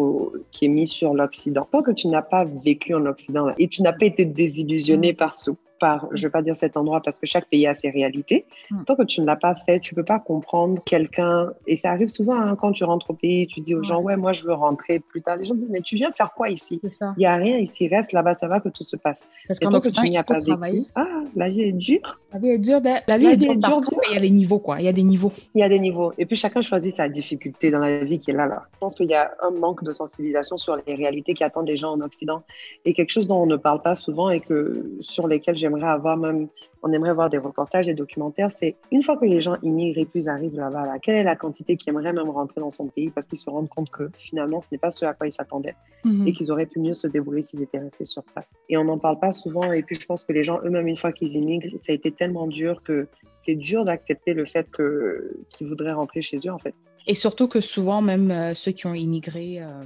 qui 0.51 0.65
est 0.65 0.69
mis 0.69 0.85
sur 0.85 1.13
l'Occident. 1.13 1.67
Tant 1.71 1.81
que 1.81 1.91
tu 1.91 2.07
n'as 2.07 2.21
pas 2.21 2.45
vécu 2.45 2.93
en 2.93 3.05
Occident 3.07 3.47
et 3.57 3.67
tu 3.67 3.81
n'as 3.81 3.93
pas 3.93 4.05
été 4.05 4.25
désillusionné 4.25 5.13
mm. 5.13 5.15
par 5.15 5.33
ce 5.33 5.51
par, 5.79 6.07
je 6.11 6.17
ne 6.17 6.27
vais 6.27 6.31
pas 6.31 6.41
dire 6.41 6.55
cet 6.55 6.77
endroit 6.77 7.01
parce 7.01 7.19
que 7.19 7.25
chaque 7.25 7.47
pays 7.47 7.67
a 7.67 7.73
ses 7.73 7.89
réalités. 7.89 8.45
Hmm. 8.71 8.83
Tant 8.83 8.95
que 8.95 9.03
tu 9.03 9.21
ne 9.21 9.25
l'as 9.25 9.35
pas 9.35 9.55
fait, 9.55 9.79
tu 9.79 9.93
ne 9.93 9.97
peux 9.97 10.05
pas 10.05 10.19
comprendre 10.19 10.81
quelqu'un. 10.85 11.51
Et 11.65 11.75
ça 11.75 11.91
arrive 11.91 12.09
souvent 12.09 12.39
hein, 12.39 12.55
quand 12.55 12.71
tu 12.71 12.83
rentres 12.83 13.11
au 13.11 13.13
pays, 13.13 13.47
tu 13.47 13.61
dis 13.61 13.75
aux 13.75 13.83
gens, 13.83 14.01
ouais, 14.01 14.17
moi 14.17 14.33
je 14.33 14.43
veux 14.43 14.53
rentrer 14.53 14.99
plus 14.99 15.21
tard. 15.21 15.37
Les 15.37 15.45
gens 15.45 15.55
disent, 15.55 15.69
mais 15.69 15.81
tu 15.81 15.95
viens 15.95 16.11
faire 16.11 16.33
quoi 16.35 16.49
ici? 16.49 16.79
Il 16.83 17.19
n'y 17.19 17.25
a 17.25 17.35
rien 17.35 17.57
ici, 17.57 17.87
reste 17.87 18.11
là-bas, 18.11 18.35
ça 18.35 18.47
va 18.47 18.59
que 18.59 18.69
tout 18.69 18.83
se 18.83 18.95
passe. 18.95 19.23
Parce 19.47 19.59
qu'en 19.59 19.79
que 19.79 19.89
tu 19.89 20.09
n'y 20.09 20.17
as 20.17 20.23
pas 20.23 20.39
vécu, 20.39 20.85
ah, 20.95 21.05
la 21.35 21.49
vie 21.49 21.61
est 21.61 21.71
dure. 21.71 22.19
La 22.33 22.39
vie 22.39 22.49
est 22.49 22.57
dure, 22.57 22.81
ben, 22.81 23.01
la 23.07 23.17
vie 23.17 23.27
est 23.27 23.37
dure 23.37 23.59
partout, 23.59 23.97
il 24.09 24.15
y 24.15 24.17
a 24.17 24.21
des 24.21 24.29
niveaux, 24.29 24.59
quoi. 24.59 24.79
Il 24.79 24.85
y 24.85 24.87
a 24.87 24.93
des 24.93 25.03
niveaux. 25.03 25.31
Il 25.55 25.61
y 25.61 25.63
a 25.63 25.69
des 25.69 25.79
niveaux. 25.79 26.13
Et 26.17 26.25
puis 26.25 26.35
chacun 26.35 26.61
choisit 26.61 26.95
sa 26.95 27.07
difficulté 27.09 27.71
dans 27.71 27.79
la 27.79 28.03
vie 28.03 28.19
qui 28.19 28.31
est 28.31 28.33
là, 28.33 28.47
là. 28.47 28.63
Je 28.73 28.79
pense 28.79 28.95
qu'il 28.95 29.07
y 29.07 29.15
a 29.15 29.31
un 29.41 29.51
manque 29.51 29.83
de 29.83 29.91
sensibilisation 29.91 30.57
sur 30.57 30.75
les 30.75 30.95
réalités 30.95 31.33
qui 31.33 31.43
attendent 31.43 31.67
les 31.67 31.77
gens 31.77 31.91
en 31.91 32.01
Occident 32.01 32.43
et 32.85 32.93
quelque 32.93 33.09
chose 33.09 33.27
dont 33.27 33.41
on 33.41 33.45
ne 33.45 33.55
parle 33.55 33.81
pas 33.81 33.95
souvent 33.95 34.29
et 34.29 34.39
que 34.39 34.85
sur 35.01 35.27
lesquels 35.27 35.57
j'aimerais 35.67 35.87
avoir 35.87 36.17
même, 36.17 36.47
on 36.83 36.91
aimerait 36.91 37.13
voir 37.13 37.29
des 37.29 37.37
reportages, 37.37 37.87
des 37.87 37.93
documentaires, 37.93 38.51
c'est 38.51 38.75
une 38.91 39.03
fois 39.03 39.17
que 39.17 39.25
les 39.25 39.41
gens 39.41 39.57
immigrent 39.63 39.99
et 39.99 40.05
puis 40.05 40.29
arrivent 40.29 40.55
là-bas, 40.55 40.85
là, 40.85 40.97
quelle 41.01 41.15
est 41.15 41.23
la 41.23 41.35
quantité 41.35 41.75
qui 41.75 41.89
aimerait 41.89 42.13
même 42.13 42.29
rentrer 42.29 42.61
dans 42.61 42.69
son 42.69 42.87
pays 42.87 43.09
parce 43.09 43.27
qu'ils 43.27 43.37
se 43.37 43.49
rendent 43.49 43.69
compte 43.69 43.89
que 43.89 44.09
finalement, 44.17 44.61
ce 44.61 44.67
n'est 44.71 44.77
pas 44.77 44.91
ce 44.91 45.05
à 45.05 45.13
quoi 45.13 45.27
ils 45.27 45.31
s'attendaient 45.31 45.75
mhm. 46.05 46.27
et 46.27 46.33
qu'ils 46.33 46.51
auraient 46.51 46.65
pu 46.65 46.79
mieux 46.79 46.93
se 46.93 47.07
débrouiller 47.07 47.41
s'ils 47.41 47.61
étaient 47.61 47.79
restés 47.79 48.05
sur 48.05 48.23
place. 48.23 48.57
Et 48.69 48.77
on 48.77 48.85
n'en 48.85 48.97
parle 48.97 49.19
pas 49.19 49.31
souvent. 49.31 49.71
Et 49.71 49.83
puis, 49.83 49.97
je 49.99 50.05
pense 50.05 50.23
que 50.23 50.33
les 50.33 50.43
gens 50.43 50.59
eux-mêmes, 50.63 50.87
une 50.87 50.97
fois 50.97 51.11
qu'ils 51.11 51.35
immigrent, 51.35 51.77
ça 51.77 51.91
a 51.91 51.95
été 51.95 52.11
tellement 52.11 52.47
dur 52.47 52.81
que 52.83 53.07
c'est 53.37 53.55
dur 53.55 53.83
d'accepter 53.85 54.33
le 54.33 54.45
fait 54.45 54.69
que 54.71 55.37
qu'ils 55.49 55.67
voudraient 55.67 55.93
rentrer 55.93 56.21
chez 56.21 56.37
eux, 56.45 56.51
en 56.51 56.59
fait. 56.59 56.75
Et 57.05 57.15
surtout 57.15 57.47
que 57.47 57.61
souvent, 57.61 58.01
même 58.01 58.31
euh, 58.31 58.53
ceux 58.53 58.71
qui 58.71 58.87
ont 58.87 58.93
immigré 58.93 59.61
euh, 59.61 59.83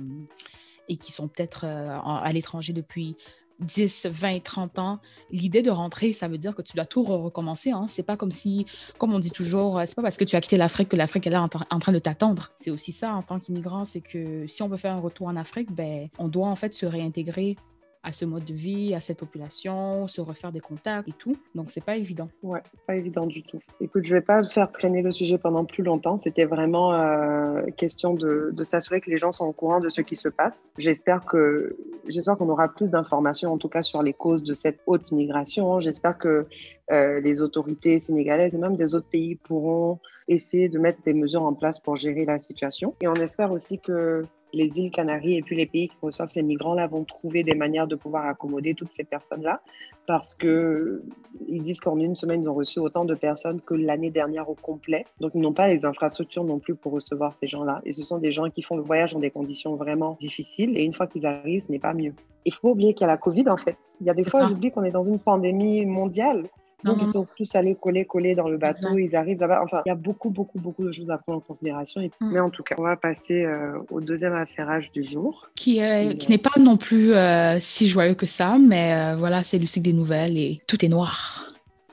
et 0.87 0.97
qui 0.97 1.11
sont 1.11 1.27
peut-être 1.27 1.65
euh, 1.65 1.97
à 2.03 2.31
l'étranger 2.33 2.73
depuis 2.73 3.15
10, 3.61 4.07
20, 4.11 4.43
30 4.43 4.79
ans, 4.79 4.99
l'idée 5.31 5.61
de 5.61 5.71
rentrer, 5.71 6.13
ça 6.13 6.27
veut 6.27 6.37
dire 6.37 6.55
que 6.55 6.61
tu 6.61 6.75
dois 6.75 6.85
tout 6.85 7.03
recommencer. 7.03 7.71
Hein. 7.71 7.85
C'est 7.87 8.03
pas 8.03 8.17
comme 8.17 8.31
si, 8.31 8.65
comme 8.97 9.13
on 9.13 9.19
dit 9.19 9.31
toujours, 9.31 9.81
c'est 9.85 9.95
pas 9.95 10.01
parce 10.01 10.17
que 10.17 10.23
tu 10.23 10.35
as 10.35 10.41
quitté 10.41 10.57
l'Afrique 10.57 10.89
que 10.89 10.95
l'Afrique 10.95 11.27
est 11.27 11.31
là 11.31 11.41
en, 11.43 11.79
train 11.79 11.91
de 11.91 11.99
t'attendre. 11.99 12.51
C'est 12.57 12.71
aussi 12.71 12.91
ça 12.91 13.13
en 13.13 13.21
tant 13.21 13.39
qu'immigrant, 13.39 13.85
c'est 13.85 14.01
que 14.01 14.45
si 14.47 14.63
on 14.63 14.67
veut 14.67 14.77
faire 14.77 14.93
un 14.93 14.99
retour 14.99 15.27
en 15.27 15.35
Afrique, 15.35 15.71
ben, 15.71 16.09
on 16.17 16.27
doit 16.27 16.47
en 16.47 16.55
fait 16.55 16.73
se 16.73 16.85
réintégrer 16.85 17.57
à 18.03 18.13
ce 18.13 18.25
mode 18.25 18.45
de 18.45 18.53
vie, 18.53 18.95
à 18.95 18.99
cette 18.99 19.19
population, 19.19 20.07
se 20.07 20.21
refaire 20.21 20.51
des 20.51 20.59
contacts 20.59 21.07
et 21.07 21.13
tout. 21.13 21.35
Donc, 21.53 21.69
c'est 21.69 21.83
pas 21.83 21.95
évident. 21.97 22.29
Ouais, 22.41 22.63
pas 22.87 22.95
évident 22.95 23.27
du 23.27 23.43
tout. 23.43 23.59
Écoute, 23.79 24.03
je 24.03 24.15
vais 24.15 24.21
pas 24.21 24.41
faire 24.43 24.71
traîner 24.71 25.01
le 25.03 25.11
sujet 25.11 25.37
pendant 25.37 25.65
plus 25.65 25.83
longtemps. 25.83 26.17
C'était 26.17 26.45
vraiment 26.45 26.93
euh, 26.93 27.61
question 27.77 28.13
de, 28.13 28.51
s'assurer 28.63 29.01
que 29.01 29.09
les 29.09 29.17
gens 29.17 29.31
sont 29.31 29.45
au 29.45 29.53
courant 29.53 29.79
de 29.79 29.89
ce 29.89 30.01
qui 30.01 30.15
se 30.15 30.29
passe. 30.29 30.69
J'espère 30.77 31.25
que 31.25 31.75
j'espère 32.07 32.37
qu'on 32.37 32.49
aura 32.49 32.69
plus 32.69 32.91
d'informations, 32.91 33.53
en 33.53 33.57
tout 33.57 33.69
cas 33.69 33.81
sur 33.83 34.01
les 34.01 34.13
causes 34.13 34.43
de 34.43 34.53
cette 34.53 34.79
haute 34.87 35.11
migration. 35.11 35.79
J'espère 35.79 36.17
que 36.17 36.47
euh, 36.91 37.19
les 37.21 37.41
autorités 37.41 37.99
sénégalaises 37.99 38.55
et 38.55 38.57
même 38.57 38.75
des 38.75 38.95
autres 38.95 39.09
pays 39.09 39.35
pourront 39.35 39.99
essayer 40.31 40.69
de 40.69 40.79
mettre 40.79 41.01
des 41.03 41.13
mesures 41.13 41.43
en 41.43 41.53
place 41.53 41.79
pour 41.79 41.95
gérer 41.95 42.25
la 42.25 42.39
situation. 42.39 42.95
Et 43.01 43.07
on 43.07 43.13
espère 43.13 43.51
aussi 43.51 43.79
que 43.79 44.23
les 44.53 44.71
îles 44.75 44.91
Canaries 44.91 45.37
et 45.37 45.41
puis 45.41 45.55
les 45.55 45.65
pays 45.65 45.87
qui 45.87 45.95
reçoivent 46.01 46.29
ces 46.29 46.43
migrants-là 46.43 46.87
vont 46.87 47.03
trouver 47.03 47.43
des 47.43 47.55
manières 47.55 47.87
de 47.87 47.95
pouvoir 47.95 48.25
accommoder 48.25 48.73
toutes 48.73 48.93
ces 48.93 49.03
personnes-là 49.03 49.61
parce 50.07 50.35
que 50.35 51.03
ils 51.47 51.61
disent 51.61 51.79
qu'en 51.79 51.97
une 51.97 52.15
semaine, 52.15 52.41
ils 52.43 52.49
ont 52.49 52.53
reçu 52.53 52.79
autant 52.79 53.05
de 53.05 53.15
personnes 53.15 53.61
que 53.61 53.73
l'année 53.73 54.09
dernière 54.09 54.49
au 54.49 54.55
complet. 54.55 55.05
Donc, 55.19 55.31
ils 55.35 55.41
n'ont 55.41 55.53
pas 55.53 55.67
les 55.67 55.85
infrastructures 55.85 56.43
non 56.43 56.59
plus 56.59 56.75
pour 56.75 56.91
recevoir 56.93 57.33
ces 57.33 57.47
gens-là. 57.47 57.81
Et 57.85 57.91
ce 57.91 58.03
sont 58.03 58.17
des 58.17 58.31
gens 58.31 58.49
qui 58.49 58.61
font 58.61 58.75
le 58.75 58.83
voyage 58.83 59.13
dans 59.13 59.19
des 59.19 59.31
conditions 59.31 59.75
vraiment 59.75 60.17
difficiles. 60.19 60.77
Et 60.77 60.83
une 60.83 60.93
fois 60.93 61.07
qu'ils 61.07 61.25
arrivent, 61.25 61.61
ce 61.61 61.71
n'est 61.71 61.79
pas 61.79 61.93
mieux. 61.93 62.13
Il 62.45 62.53
faut 62.53 62.71
oublier 62.71 62.93
qu'il 62.93 63.05
y 63.05 63.09
a 63.09 63.13
la 63.13 63.17
Covid, 63.17 63.47
en 63.47 63.57
fait. 63.57 63.77
Il 64.01 64.07
y 64.07 64.09
a 64.09 64.13
des 64.13 64.23
fois, 64.23 64.45
j'oublie 64.45 64.71
qu'on 64.71 64.83
est 64.83 64.91
dans 64.91 65.03
une 65.03 65.19
pandémie 65.19 65.85
mondiale. 65.85 66.49
Donc, 66.83 66.97
ils 67.01 67.05
sont 67.05 67.27
tous 67.35 67.55
allés 67.55 67.75
coller, 67.75 68.05
coller 68.05 68.35
dans 68.35 68.47
le 68.47 68.57
bateau. 68.57 68.97
Ils 68.97 69.15
arrivent 69.15 69.39
là-bas. 69.39 69.61
Enfin, 69.63 69.81
il 69.85 69.89
y 69.89 69.91
a 69.91 69.95
beaucoup, 69.95 70.29
beaucoup, 70.29 70.59
beaucoup 70.59 70.83
de 70.83 70.91
choses 70.91 71.09
à 71.09 71.17
prendre 71.17 71.39
en 71.39 71.41
considération. 71.41 72.01
Mm. 72.01 72.31
Mais 72.33 72.39
en 72.39 72.49
tout 72.49 72.63
cas, 72.63 72.75
on 72.77 72.83
va 72.83 72.95
passer 72.95 73.43
euh, 73.43 73.77
au 73.89 74.01
deuxième 74.01 74.33
affairage 74.33 74.91
du 74.91 75.03
jour. 75.03 75.49
Qui, 75.55 75.81
qui 76.17 76.31
n'est 76.31 76.37
pas 76.37 76.59
non 76.59 76.77
plus 76.77 77.13
euh, 77.13 77.59
si 77.59 77.87
joyeux 77.89 78.15
que 78.15 78.25
ça, 78.25 78.57
mais 78.59 78.93
euh, 78.93 79.15
voilà, 79.15 79.43
c'est 79.43 79.59
le 79.59 79.65
cycle 79.65 79.85
des 79.85 79.93
nouvelles 79.93 80.37
et 80.37 80.61
tout 80.67 80.83
est 80.83 80.89
noir. 80.89 81.47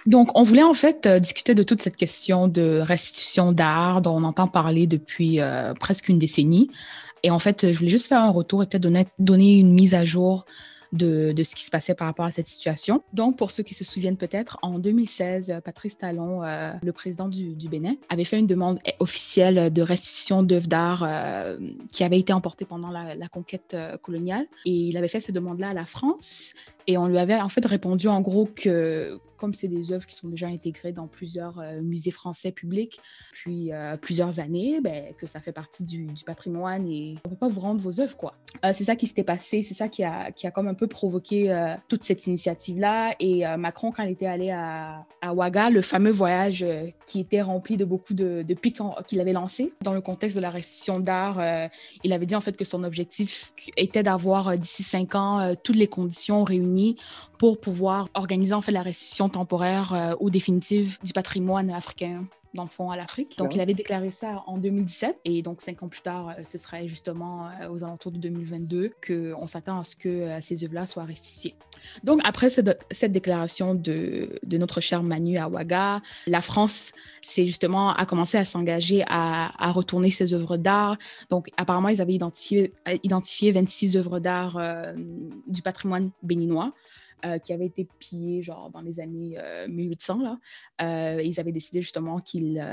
Donc, 0.06 0.30
on 0.34 0.42
voulait 0.42 0.62
en 0.62 0.74
fait 0.74 1.06
discuter 1.06 1.54
de 1.54 1.62
toute 1.62 1.82
cette 1.82 1.96
question 1.96 2.48
de 2.48 2.78
restitution 2.80 3.52
d'art 3.52 4.00
dont 4.00 4.14
on 4.14 4.24
entend 4.24 4.48
parler 4.48 4.86
depuis 4.86 5.40
presque 5.78 6.08
une 6.08 6.18
décennie. 6.18 6.70
Et 7.24 7.30
en 7.30 7.38
fait, 7.38 7.72
je 7.72 7.78
voulais 7.78 7.90
juste 7.90 8.06
faire 8.06 8.22
un 8.22 8.30
retour 8.30 8.62
et 8.62 8.66
peut-être 8.66 8.82
donner, 8.82 9.06
donner 9.18 9.58
une 9.58 9.74
mise 9.74 9.94
à 9.94 10.04
jour 10.04 10.46
de, 10.92 11.34
ce 11.42 11.54
qui 11.54 11.64
se 11.64 11.70
passait 11.70 11.94
par 11.94 12.06
rapport 12.06 12.24
à 12.24 12.32
cette 12.32 12.46
situation. 12.46 13.02
Donc, 13.12 13.36
pour 13.36 13.50
ceux 13.50 13.62
qui 13.62 13.74
se 13.74 13.84
souviennent 13.84 14.16
peut-être, 14.16 14.58
en 14.62 14.78
2016, 14.78 15.60
Patrice 15.64 15.98
Talon, 15.98 16.42
euh, 16.42 16.72
le 16.82 16.92
président 16.92 17.28
du, 17.28 17.54
Bénin, 17.68 17.94
avait 18.08 18.24
fait 18.24 18.38
une 18.38 18.46
demande 18.46 18.78
officielle 18.98 19.72
de 19.72 19.82
restitution 19.82 20.42
d'œuvres 20.42 20.66
d'art 20.66 21.02
euh, 21.04 21.58
qui 21.92 22.04
avaient 22.04 22.18
été 22.18 22.32
emportées 22.32 22.64
pendant 22.64 22.90
la, 22.90 23.14
la 23.14 23.28
conquête 23.28 23.74
euh, 23.74 23.96
coloniale. 23.98 24.46
Et 24.64 24.72
il 24.72 24.96
avait 24.96 25.08
fait 25.08 25.20
cette 25.20 25.34
demande-là 25.34 25.70
à 25.70 25.74
la 25.74 25.84
France. 25.84 26.52
Et 26.88 26.96
on 26.96 27.06
lui 27.06 27.18
avait 27.18 27.38
en 27.38 27.50
fait 27.50 27.64
répondu 27.66 28.08
en 28.08 28.22
gros 28.22 28.46
que 28.46 29.20
comme 29.36 29.54
c'est 29.54 29.68
des 29.68 29.92
œuvres 29.92 30.06
qui 30.06 30.16
sont 30.16 30.26
déjà 30.26 30.48
intégrées 30.48 30.90
dans 30.90 31.06
plusieurs 31.06 31.62
musées 31.80 32.10
français 32.10 32.50
publics 32.50 32.98
depuis 33.30 33.70
plusieurs 34.02 34.40
années, 34.40 34.80
ben, 34.82 35.14
que 35.16 35.28
ça 35.28 35.38
fait 35.38 35.52
partie 35.52 35.84
du, 35.84 36.08
patrimoine 36.26 36.88
et 36.88 37.14
on 37.24 37.28
ne 37.28 37.34
peut 37.34 37.38
pas 37.38 37.46
vous 37.46 37.60
rendre 37.60 37.80
vos 37.80 38.00
œuvres, 38.00 38.16
quoi. 38.16 38.34
c'est 38.72 38.82
ça 38.82 38.96
qui 38.96 39.06
s'était 39.06 39.22
passé, 39.22 39.62
c'est 39.62 39.74
ça 39.74 39.88
qui 39.88 40.02
a, 40.02 40.32
qui 40.32 40.48
a 40.48 40.50
comme 40.50 40.66
un 40.66 40.74
peu 40.74 40.88
provoqué 40.88 41.54
toute 41.86 42.02
cette 42.02 42.26
initiative-là. 42.26 43.14
Et 43.20 43.44
Macron, 43.56 43.92
quand 43.92 44.02
il 44.02 44.10
était 44.10 44.26
allé 44.26 44.50
à, 44.50 45.06
à 45.20 45.32
Ouaga, 45.32 45.70
le 45.70 45.82
fameux 45.82 46.10
voyage 46.10 46.66
qui 47.06 47.20
était 47.20 47.40
rempli 47.40 47.76
de 47.76 47.84
beaucoup 47.84 48.14
de, 48.14 48.42
de 48.42 48.54
pics 48.54 48.78
qu'il 49.06 49.20
avait 49.20 49.32
lancé 49.32 49.72
dans 49.82 49.94
le 49.94 50.00
contexte 50.00 50.36
de 50.36 50.42
la 50.42 50.50
restitution 50.50 50.98
d'art, 50.98 51.40
il 52.02 52.12
avait 52.12 52.26
dit 52.26 52.34
en 52.34 52.40
fait 52.40 52.56
que 52.56 52.64
son 52.64 52.82
objectif 52.82 53.52
était 53.76 54.02
d'avoir 54.02 54.58
d'ici 54.58 54.82
cinq 54.82 55.14
ans 55.14 55.54
toutes 55.62 55.76
les 55.76 55.86
conditions 55.86 56.42
réunies 56.42 56.77
pour 57.38 57.60
pouvoir 57.60 58.08
organiser 58.14 58.54
en 58.54 58.62
fait 58.62 58.72
la 58.72 58.82
restitution 58.82 59.28
temporaire 59.28 60.16
ou 60.20 60.30
définitive 60.30 60.98
du 61.02 61.12
patrimoine 61.12 61.70
africain 61.70 62.24
dans 62.54 62.62
le 62.62 62.68
fond 62.68 62.90
à 62.90 62.96
l'Afrique. 62.96 63.36
Donc, 63.38 63.54
il 63.54 63.60
avait 63.60 63.74
déclaré 63.74 64.10
ça 64.10 64.42
en 64.46 64.58
2017 64.58 65.20
et 65.24 65.42
donc 65.42 65.60
cinq 65.60 65.82
ans 65.82 65.88
plus 65.88 66.00
tard, 66.00 66.30
euh, 66.30 66.44
ce 66.44 66.58
serait 66.58 66.88
justement 66.88 67.48
euh, 67.48 67.68
aux 67.70 67.84
alentours 67.84 68.12
de 68.12 68.18
2022 68.18 68.90
qu'on 69.06 69.46
s'attend 69.46 69.80
à 69.80 69.84
ce 69.84 69.96
que 69.96 70.08
euh, 70.08 70.40
ces 70.40 70.64
œuvres-là 70.64 70.86
soient 70.86 71.04
restituées. 71.04 71.54
Donc, 72.04 72.20
après 72.24 72.50
cette, 72.50 72.84
cette 72.90 73.12
déclaration 73.12 73.74
de, 73.74 74.38
de, 74.42 74.58
notre 74.58 74.80
cher 74.80 75.02
Manu 75.02 75.38
à 75.38 75.48
Ouaga, 75.48 76.00
la 76.26 76.40
France 76.40 76.92
c'est 77.20 77.46
justement 77.46 77.94
a 77.94 78.06
commencé 78.06 78.38
à 78.38 78.44
s'engager 78.44 79.04
à, 79.06 79.52
à, 79.62 79.70
retourner 79.70 80.10
ces 80.10 80.32
œuvres 80.32 80.56
d'art. 80.56 80.96
Donc, 81.28 81.50
apparemment, 81.56 81.88
ils 81.88 82.00
avaient 82.00 82.14
identifié, 82.14 82.72
identifié 83.02 83.52
26 83.52 83.96
œuvres 83.98 84.18
d'art 84.18 84.58
du 85.46 85.60
patrimoine 85.60 86.10
béninois. 86.22 86.72
Euh, 87.24 87.38
qui 87.38 87.52
avait 87.52 87.66
été 87.66 87.88
pillé 87.98 88.44
genre 88.44 88.70
dans 88.70 88.80
les 88.80 89.00
années 89.00 89.36
1800. 89.66 90.20
Euh, 90.20 90.22
là. 90.22 90.38
Euh, 90.82 91.20
ils 91.20 91.40
avaient 91.40 91.50
décidé 91.50 91.82
justement 91.82 92.20
qu'ils 92.20 92.64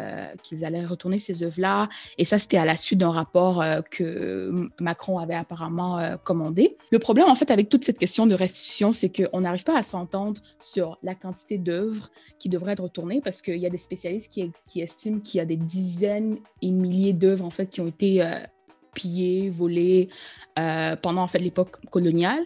qu'ils 0.44 0.64
allaient 0.64 0.86
retourner 0.86 1.18
ces 1.18 1.42
œuvres-là. 1.42 1.90
Et 2.20 2.26
ça, 2.26 2.38
c'était 2.38 2.58
à 2.58 2.66
la 2.66 2.78
suite 2.78 3.00
d'un 3.00 3.10
rapport 3.10 3.64
que 3.90 4.70
Macron 4.80 5.18
avait 5.18 5.34
apparemment 5.34 6.18
commandé. 6.24 6.78
Le 6.92 7.00
problème, 7.00 7.28
en 7.28 7.34
fait, 7.34 7.50
avec 7.50 7.70
toute 7.70 7.86
cette 7.86 7.98
question 7.98 8.28
de 8.28 8.36
restitution, 8.36 8.94
c'est 8.94 9.10
qu'on 9.10 9.42
n'arrive 9.42 9.64
pas 9.64 9.78
à 9.78 9.82
s'entendre 9.82 10.40
sur 10.60 11.00
la 11.02 11.16
quantité 11.16 11.58
d'œuvres 11.58 12.12
qui 12.38 12.48
devraient 12.48 12.74
être 12.74 12.84
retournées 12.84 13.22
parce 13.22 13.42
qu'il 13.42 13.58
y 13.58 13.66
a 13.66 13.72
des 13.72 13.80
spécialistes 13.80 14.32
qui, 14.32 14.52
qui 14.68 14.82
estiment 14.82 15.22
qu'il 15.22 15.40
y 15.40 15.42
a 15.42 15.46
des 15.46 15.58
dizaines 15.58 16.38
et 16.62 16.70
milliers 16.70 17.14
d'œuvres, 17.14 17.46
en 17.46 17.50
fait, 17.50 17.68
qui 17.68 17.82
ont 17.82 17.88
été 17.88 18.22
pillés, 18.96 19.52
volés 19.52 20.10
euh, 20.58 20.96
pendant 20.96 21.22
en 21.22 21.28
fait 21.28 21.40
l'époque 21.40 21.86
coloniale. 21.92 22.44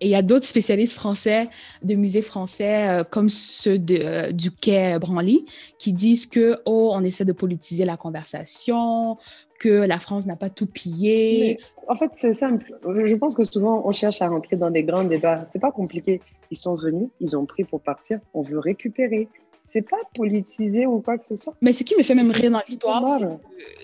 Et 0.00 0.06
il 0.08 0.10
y 0.10 0.14
a 0.16 0.22
d'autres 0.22 0.44
spécialistes 0.44 0.94
français 0.94 1.48
de 1.82 1.94
musées 1.94 2.20
français 2.20 2.88
euh, 2.88 3.04
comme 3.04 3.28
ceux 3.28 3.78
de, 3.78 3.98
euh, 4.02 4.32
du 4.32 4.50
quai 4.50 4.98
Branly 4.98 5.46
qui 5.78 5.92
disent 5.92 6.26
que 6.26 6.58
oh 6.66 6.90
on 6.92 7.04
essaie 7.04 7.24
de 7.24 7.32
politiser 7.32 7.84
la 7.84 7.96
conversation, 7.96 9.16
que 9.60 9.68
la 9.68 10.00
France 10.00 10.26
n'a 10.26 10.36
pas 10.36 10.50
tout 10.50 10.66
pillé. 10.66 11.60
en 11.86 11.94
fait, 11.94 12.10
c'est 12.14 12.34
simple. 12.34 12.74
Je 12.84 13.14
pense 13.14 13.36
que 13.36 13.44
souvent 13.44 13.82
on 13.86 13.92
cherche 13.92 14.20
à 14.20 14.28
rentrer 14.28 14.56
dans 14.56 14.70
des 14.70 14.82
grands 14.82 15.04
débats. 15.04 15.46
C'est 15.52 15.62
pas 15.62 15.72
compliqué. 15.72 16.20
Ils 16.50 16.58
sont 16.58 16.74
venus, 16.74 17.08
ils 17.20 17.36
ont 17.36 17.46
pris 17.46 17.62
pour 17.62 17.80
partir. 17.80 18.18
On 18.34 18.42
veut 18.42 18.58
récupérer 18.58 19.28
c'est 19.72 19.88
pas 19.88 19.96
politisé 20.14 20.84
ou 20.86 21.00
quoi 21.00 21.16
que 21.16 21.24
ce 21.24 21.34
soit. 21.34 21.54
Mais 21.62 21.72
ce 21.72 21.82
qui 21.82 21.96
me 21.96 22.02
fait 22.02 22.14
même 22.14 22.30
rire 22.30 22.50
dans 22.50 22.60
l'histoire, 22.68 23.20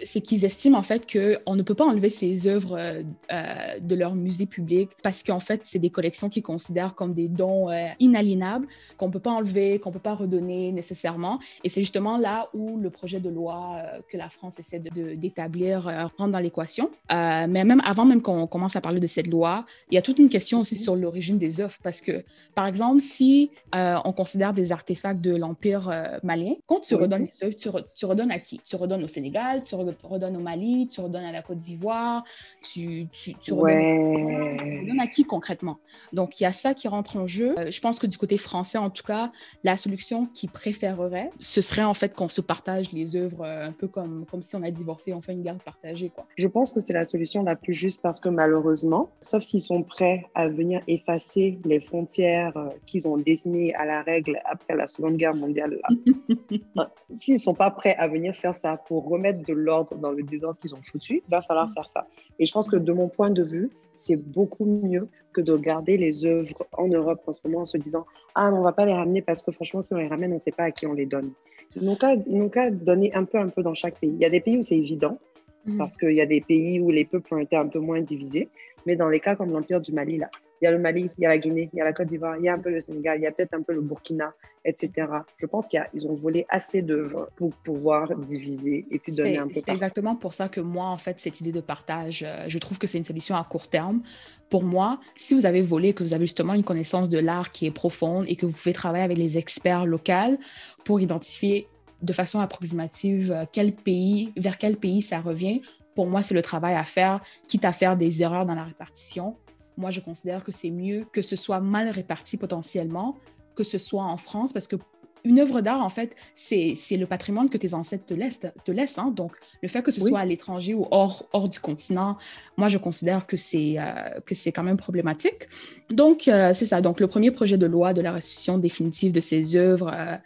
c'est 0.04 0.20
qu'ils 0.20 0.44
estiment 0.44 0.76
en 0.76 0.82
fait 0.82 1.10
qu'on 1.10 1.56
ne 1.56 1.62
peut 1.62 1.74
pas 1.74 1.86
enlever 1.86 2.10
ces 2.10 2.46
œuvres 2.46 2.76
euh, 2.78 3.02
euh, 3.32 3.78
de 3.80 3.94
leur 3.94 4.14
musée 4.14 4.44
public 4.44 4.90
parce 5.02 5.22
qu'en 5.22 5.40
fait, 5.40 5.62
c'est 5.64 5.78
des 5.78 5.88
collections 5.88 6.28
qu'ils 6.28 6.42
considèrent 6.42 6.94
comme 6.94 7.14
des 7.14 7.28
dons 7.28 7.70
euh, 7.70 7.86
inaliénables, 8.00 8.66
qu'on 8.98 9.06
ne 9.06 9.12
peut 9.12 9.18
pas 9.18 9.30
enlever, 9.30 9.78
qu'on 9.78 9.88
ne 9.88 9.94
peut 9.94 10.00
pas 10.00 10.14
redonner 10.14 10.72
nécessairement. 10.72 11.38
Et 11.64 11.70
c'est 11.70 11.80
justement 11.80 12.18
là 12.18 12.50
où 12.52 12.76
le 12.76 12.90
projet 12.90 13.20
de 13.20 13.30
loi 13.30 13.82
que 14.10 14.18
la 14.18 14.28
France 14.28 14.58
essaie 14.58 14.80
d'établir 14.80 15.84
rentre 16.18 16.32
dans 16.32 16.38
l'équation. 16.38 16.90
mais 17.10 17.64
même 17.64 17.80
avant 17.84 18.04
même 18.04 18.20
qu'on 18.20 18.46
commence 18.46 18.76
à 18.76 18.80
parler 18.80 19.00
de 19.00 19.06
cette 19.06 19.28
loi, 19.28 19.64
il 19.90 19.94
y 19.94 19.98
a 19.98 20.02
toute 20.02 20.18
une 20.18 20.28
question 20.28 20.60
aussi 20.60 20.76
sur 20.76 20.96
l'origine 20.96 21.38
des 21.38 21.60
œuvres 21.60 21.76
parce 21.82 22.00
que, 22.00 22.24
par 22.54 22.66
exemple, 22.66 23.00
si 23.00 23.50
on 23.72 24.12
considère 24.12 24.52
des 24.52 24.72
artefacts 24.72 25.20
de 25.20 25.34
l'Empire 25.34 25.77
euh, 25.88 26.18
malien. 26.22 26.54
Quand 26.66 26.80
tu 26.80 26.94
redonnes 26.94 27.26
les 27.26 27.46
œuvres, 27.46 27.84
tu, 27.94 28.06
redonnes 28.06 28.30
à 28.30 28.38
qui? 28.38 28.60
Tu 28.64 28.76
redonnes 28.76 29.04
au 29.04 29.08
Sénégal, 29.08 29.62
tu 29.62 29.74
redonnes 29.74 30.36
au 30.36 30.40
Mali, 30.40 30.88
tu 30.88 31.00
redonnes 31.00 31.24
à 31.24 31.32
la 31.32 31.42
Côte 31.42 31.58
d'Ivoire, 31.58 32.24
tu, 32.62 33.06
tu, 33.12 33.34
tu, 33.34 33.52
redonnes, 33.52 35.00
à 35.00 35.06
qui? 35.06 35.24
Concrètement? 35.24 35.78
Donc, 36.12 36.40
il 36.40 36.44
y 36.44 36.46
a 36.46 36.52
ça 36.52 36.74
qui 36.74 36.88
rentre 36.88 37.16
en 37.16 37.26
jeu. 37.26 37.54
Euh, 37.58 37.70
je 37.70 37.80
pense 37.80 37.98
que 37.98 38.06
du 38.06 38.18
côté 38.18 38.38
français, 38.38 38.78
en 38.78 38.90
tout 38.90 39.04
cas, 39.04 39.30
la 39.62 39.76
solution 39.76 40.26
qui 40.26 40.48
préférerait, 40.48 41.30
ce 41.38 41.60
serait 41.60 41.84
en 41.84 41.94
fait 41.94 42.14
qu'on 42.14 42.28
se 42.28 42.40
partage 42.40 42.92
les 42.92 43.14
œuvres 43.14 43.44
euh, 43.44 43.68
un 43.68 43.72
peu 43.72 43.86
comme, 43.86 44.26
comme 44.30 44.42
si 44.42 44.56
on 44.56 44.62
a 44.62 44.70
divorcé, 44.70 45.12
on 45.12 45.22
fait 45.22 45.32
une 45.32 45.42
garde 45.42 45.62
partagée. 45.62 46.10
Quoi. 46.10 46.26
Je 46.36 46.48
pense 46.48 46.72
que 46.72 46.80
c'est 46.80 46.92
la 46.92 47.04
solution 47.04 47.42
la 47.42 47.56
plus 47.56 47.74
juste 47.74 48.00
parce 48.02 48.20
que 48.20 48.28
malheureusement, 48.28 49.10
sauf 49.20 49.42
s'ils 49.42 49.60
sont 49.60 49.82
prêts 49.82 50.24
à 50.34 50.48
venir 50.48 50.80
effacer 50.88 51.58
les 51.64 51.80
frontières 51.80 52.54
qu'ils 52.86 53.06
ont 53.06 53.18
dessinées 53.18 53.74
à 53.74 53.84
la 53.84 54.02
règle 54.02 54.40
après 54.44 54.74
la 54.74 54.86
Seconde 54.86 55.16
Guerre 55.16 55.34
mondiale, 55.34 55.67
S'ils 57.10 57.34
ne 57.34 57.38
sont 57.38 57.54
pas 57.54 57.70
prêts 57.70 57.94
à 57.96 58.08
venir 58.08 58.34
faire 58.34 58.54
ça 58.54 58.76
pour 58.76 59.08
remettre 59.08 59.42
de 59.44 59.52
l'ordre 59.52 59.96
dans 59.96 60.10
le 60.10 60.22
désordre 60.22 60.58
qu'ils 60.60 60.74
ont 60.74 60.82
foutu, 60.90 61.22
il 61.26 61.30
va 61.30 61.42
falloir 61.42 61.70
faire 61.72 61.88
ça. 61.88 62.06
Et 62.38 62.46
je 62.46 62.52
pense 62.52 62.68
que 62.68 62.76
de 62.76 62.92
mon 62.92 63.08
point 63.08 63.30
de 63.30 63.42
vue, 63.42 63.70
c'est 63.94 64.16
beaucoup 64.16 64.64
mieux 64.64 65.08
que 65.32 65.40
de 65.40 65.56
garder 65.56 65.96
les 65.96 66.24
œuvres 66.24 66.66
en 66.72 66.88
Europe 66.88 67.22
en 67.26 67.32
ce 67.32 67.40
moment 67.44 67.60
en 67.60 67.64
se 67.64 67.76
disant 67.76 68.06
Ah, 68.34 68.50
on 68.52 68.58
ne 68.58 68.64
va 68.64 68.72
pas 68.72 68.86
les 68.86 68.94
ramener 68.94 69.22
parce 69.22 69.42
que 69.42 69.52
franchement, 69.52 69.80
si 69.80 69.92
on 69.92 69.98
les 69.98 70.08
ramène, 70.08 70.30
on 70.32 70.34
ne 70.36 70.40
sait 70.40 70.52
pas 70.52 70.64
à 70.64 70.70
qui 70.70 70.86
on 70.86 70.94
les 70.94 71.06
donne. 71.06 71.32
Ils 71.76 71.84
n'ont 71.84 72.48
qu'à 72.48 72.70
donner 72.70 73.14
un 73.14 73.24
peu, 73.24 73.38
un 73.38 73.48
peu 73.48 73.62
dans 73.62 73.74
chaque 73.74 73.98
pays. 73.98 74.10
Il 74.10 74.20
y 74.20 74.24
a 74.24 74.30
des 74.30 74.40
pays 74.40 74.56
où 74.56 74.62
c'est 74.62 74.78
évident, 74.78 75.18
mhm. 75.66 75.76
parce 75.76 75.96
qu'il 75.96 76.12
y 76.12 76.20
a 76.20 76.26
des 76.26 76.40
pays 76.40 76.80
où 76.80 76.90
les 76.90 77.04
peuples 77.04 77.34
ont 77.34 77.38
été 77.38 77.56
un 77.56 77.66
peu 77.66 77.78
moins 77.78 78.00
divisés. 78.00 78.48
Mais 78.86 78.96
dans 78.96 79.08
les 79.08 79.20
cas 79.20 79.36
comme 79.36 79.52
l'Empire 79.52 79.80
du 79.80 79.92
Mali, 79.92 80.18
là, 80.18 80.30
il 80.60 80.64
y 80.64 80.68
a 80.68 80.72
le 80.72 80.78
Mali, 80.78 81.08
il 81.18 81.22
y 81.22 81.26
a 81.26 81.28
la 81.28 81.38
Guinée, 81.38 81.70
il 81.72 81.78
y 81.78 81.80
a 81.80 81.84
la 81.84 81.92
Côte 81.92 82.08
d'Ivoire, 82.08 82.36
il 82.36 82.44
y 82.44 82.48
a 82.48 82.54
un 82.54 82.58
peu 82.58 82.70
le 82.70 82.80
Sénégal, 82.80 83.18
il 83.18 83.22
y 83.22 83.26
a 83.26 83.32
peut-être 83.32 83.54
un 83.54 83.62
peu 83.62 83.72
le 83.72 83.80
Burkina, 83.80 84.32
etc. 84.64 85.06
Je 85.36 85.46
pense 85.46 85.68
qu'ils 85.68 86.06
ont 86.06 86.14
volé 86.14 86.46
assez 86.48 86.82
d'œuvres 86.82 87.28
pour 87.36 87.52
pouvoir 87.52 88.14
diviser 88.16 88.86
et 88.90 88.98
puis 88.98 89.12
donner 89.12 89.38
un 89.38 89.46
peu. 89.46 89.54
C'est 89.54 89.68
exactement 89.68 90.16
pour 90.16 90.34
ça 90.34 90.48
que 90.48 90.60
moi, 90.60 90.86
en 90.86 90.96
fait, 90.96 91.20
cette 91.20 91.40
idée 91.40 91.52
de 91.52 91.60
partage, 91.60 92.24
euh, 92.26 92.44
je 92.48 92.58
trouve 92.58 92.78
que 92.78 92.86
c'est 92.86 92.98
une 92.98 93.04
solution 93.04 93.36
à 93.36 93.44
court 93.44 93.68
terme. 93.68 94.02
Pour 94.50 94.64
moi, 94.64 94.98
si 95.16 95.34
vous 95.34 95.46
avez 95.46 95.62
volé, 95.62 95.92
que 95.92 96.02
vous 96.02 96.14
avez 96.14 96.26
justement 96.26 96.54
une 96.54 96.64
connaissance 96.64 97.08
de 97.08 97.18
l'art 97.18 97.50
qui 97.50 97.66
est 97.66 97.70
profonde 97.70 98.24
et 98.28 98.34
que 98.34 98.46
vous 98.46 98.52
pouvez 98.52 98.72
travailler 98.72 99.04
avec 99.04 99.18
les 99.18 99.38
experts 99.38 99.86
locaux 99.86 100.38
pour 100.84 101.00
identifier 101.00 101.68
de 102.02 102.12
façon 102.12 102.40
approximative 102.40 103.32
euh, 103.32 103.44
quel 103.52 103.72
pays, 103.72 104.32
vers 104.36 104.58
quel 104.58 104.76
pays 104.76 105.02
ça 105.02 105.20
revient, 105.20 105.62
pour 105.98 106.06
moi, 106.06 106.22
c'est 106.22 106.34
le 106.34 106.42
travail 106.42 106.76
à 106.76 106.84
faire, 106.84 107.20
quitte 107.48 107.64
à 107.64 107.72
faire 107.72 107.96
des 107.96 108.22
erreurs 108.22 108.46
dans 108.46 108.54
la 108.54 108.62
répartition 108.62 109.36
moi, 109.78 109.90
je 109.90 110.00
considère 110.00 110.44
que 110.44 110.52
c'est 110.52 110.70
mieux 110.70 111.06
que 111.12 111.22
ce 111.22 111.36
soit 111.36 111.60
mal 111.60 111.88
réparti 111.88 112.36
potentiellement, 112.36 113.16
que 113.54 113.62
ce 113.62 113.78
soit 113.78 114.02
en 114.02 114.16
France, 114.16 114.52
parce 114.52 114.66
que 114.66 114.76
une 115.24 115.40
œuvre 115.40 115.60
d'art, 115.60 115.82
en 115.82 115.88
fait, 115.88 116.14
c'est 116.34 116.74
le 116.92 117.06
patrimoine 117.06 117.50
que 117.50 117.58
tes 117.58 117.74
ancêtres 117.74 118.06
te 118.06 118.14
laissent. 118.14 118.40
Te 118.64 118.70
laissent 118.70 118.98
hein. 118.98 119.12
Donc, 119.14 119.32
le 119.62 119.68
fait 119.68 119.82
que 119.82 119.90
ce 119.90 120.00
soit 120.00 120.20
à 120.20 120.24
l'étranger 120.24 120.74
ou 120.74 120.86
hors, 120.90 121.28
hors 121.32 121.48
du 121.48 121.58
continent, 121.58 122.16
moi, 122.56 122.68
je 122.68 122.78
considère 122.78 123.26
que 123.26 123.36
c'est 123.36 123.76
euh, 123.78 124.20
c'est 124.32 124.52
quand 124.52 124.62
même 124.62 124.76
problématique. 124.76 125.48
Donc, 125.90 126.28
euh, 126.28 126.54
c'est 126.54 126.66
ça. 126.66 126.80
Donc, 126.80 127.00
le 127.00 127.08
premier 127.08 127.30
projet 127.30 127.58
de 127.58 127.66
loi 127.66 127.92
de 127.92 128.00
la 128.00 128.12
restitution 128.12 128.58
définitive 128.58 129.12
de 129.12 129.20
ces 129.20 129.56
œuvres 129.56 129.92
euh, 129.92 130.16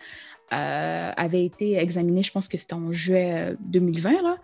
avait 0.52 1.44
été 1.44 1.76
examiné, 1.76 2.22
je 2.22 2.30
pense 2.30 2.48
que 2.48 2.58
c'était 2.58 2.74
en 2.74 2.92
juillet 2.92 3.54
2020. 3.60 4.22
Là. 4.22 4.36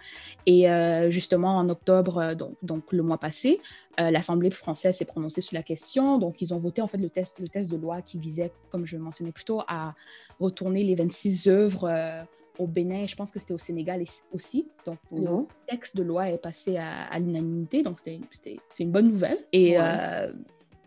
Et 0.47 1.11
justement, 1.11 1.57
en 1.59 1.68
octobre, 1.68 2.35
donc, 2.35 2.55
donc 2.62 2.92
le 2.92 3.03
mois 3.03 3.18
passé, 3.18 3.61
euh, 3.99 4.11
L'Assemblée 4.11 4.51
française 4.51 4.97
s'est 4.97 5.05
prononcée 5.05 5.40
sur 5.40 5.55
la 5.55 5.62
question. 5.62 6.18
Donc, 6.18 6.40
ils 6.40 6.55
ont 6.55 6.59
voté 6.59 6.81
en 6.81 6.87
fait 6.87 6.99
le 6.99 7.09
test, 7.09 7.40
le 7.40 7.49
test 7.49 7.71
de 7.71 7.77
loi 7.77 8.01
qui 8.01 8.18
visait, 8.18 8.53
comme 8.71 8.87
je 8.87 8.97
mentionnais 8.97 9.33
plus 9.33 9.44
tôt, 9.44 9.62
à 9.66 9.94
retourner 10.38 10.85
les 10.85 10.94
26 10.94 11.49
œuvres 11.49 11.88
euh, 11.90 12.23
au 12.59 12.68
Bénin. 12.68 13.07
Je 13.09 13.16
pense 13.16 13.33
que 13.33 13.40
c'était 13.40 13.55
au 13.55 13.59
Sénégal 13.59 14.05
aussi. 14.33 14.68
Donc, 14.87 14.99
le 15.11 15.23
mhm. 15.23 15.47
texte 15.68 15.97
de 15.97 16.05
loi 16.05 16.29
est 16.29 16.38
passé 16.38 16.77
à, 16.77 17.18
l'unanimité. 17.18 17.83
Donc, 17.83 17.99
c'est 18.05 18.61
une 18.79 18.92
bonne 18.92 19.09
nouvelle. 19.09 19.38
Et 19.53 19.77
euh, 19.79 20.33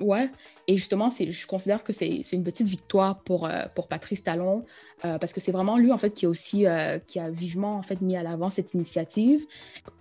Ouais, 0.01 0.29
et 0.67 0.77
justement, 0.77 1.09
je 1.09 1.47
considère 1.47 1.83
que 1.83 1.93
c'est 1.93 2.21
une 2.31 2.43
petite 2.43 2.67
victoire 2.67 3.19
pour, 3.23 3.45
euh, 3.45 3.63
pour 3.75 3.87
Patrice 3.87 4.23
Talon, 4.23 4.63
euh, 5.03 5.17
parce 5.17 5.33
que 5.33 5.41
c'est 5.41 5.51
vraiment 5.51 5.77
lui, 5.77 5.91
en 5.91 5.97
fait, 5.97 6.11
qui, 6.11 6.27
aussi, 6.27 6.65
euh, 6.65 6.99
qui 6.99 7.19
a 7.19 7.29
vivement, 7.29 7.75
en 7.75 7.81
fait, 7.81 8.01
mis 8.01 8.15
à 8.15 8.23
l'avant 8.23 8.49
cette 8.49 8.73
initiative. 8.73 9.45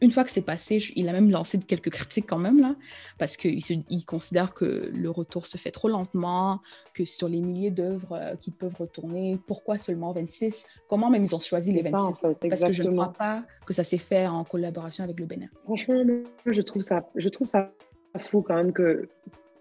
Une 0.01 0.11
fois 0.11 0.25
que 0.25 0.31
c'est 0.31 0.43
passé, 0.43 0.79
il 0.97 1.09
a 1.09 1.13
même 1.13 1.31
lancé 1.31 1.59
quelques 1.59 1.91
critiques 1.91 2.27
quand 2.29 2.39
même, 2.39 2.61
là, 2.61 2.77
parce 3.19 3.37
qu'il 3.37 3.59
il 3.89 4.05
considère 4.05 4.55
que 4.55 4.91
le 4.93 5.11
retour 5.11 5.47
se 5.47 5.57
fait 5.57 5.71
trop 5.71 5.89
lentement, 5.89 6.61
que 6.95 7.05
sur 7.05 7.29
les 7.29 7.41
milliers 7.41 7.71
d'œuvres 7.71 8.35
qui 8.41 8.51
peuvent 8.51 8.77
retourner, 8.79 9.39
pourquoi 9.47 9.77
seulement 9.77 10.13
26 10.13 10.67
Comment 10.89 11.11
même 11.11 11.25
ils 11.25 11.35
ont 11.35 11.41
choisi 11.41 11.73
les 11.73 11.83
26 11.83 11.91
ça, 11.91 12.03
en 12.03 12.15
fait, 12.15 12.49
Parce 12.49 12.65
que 12.65 12.73
je 12.73 12.83
ne 12.83 12.93
crois 12.93 13.13
pas 13.13 13.45
que 13.67 13.75
ça 13.75 13.85
s'est 13.85 13.99
fait 13.99 14.27
en 14.27 14.45
collaboration 14.45 15.05
avec 15.05 15.19
le 15.19 15.27
Bénin. 15.27 15.49
Franchement, 15.65 16.03
je 16.47 16.63
trouve 16.63 16.83
ça, 16.83 17.09
je 17.17 17.29
trouve 17.29 17.47
ça 17.47 17.73
fou 18.19 18.43
quand 18.43 18.57
même 18.57 18.73
que 18.73 19.09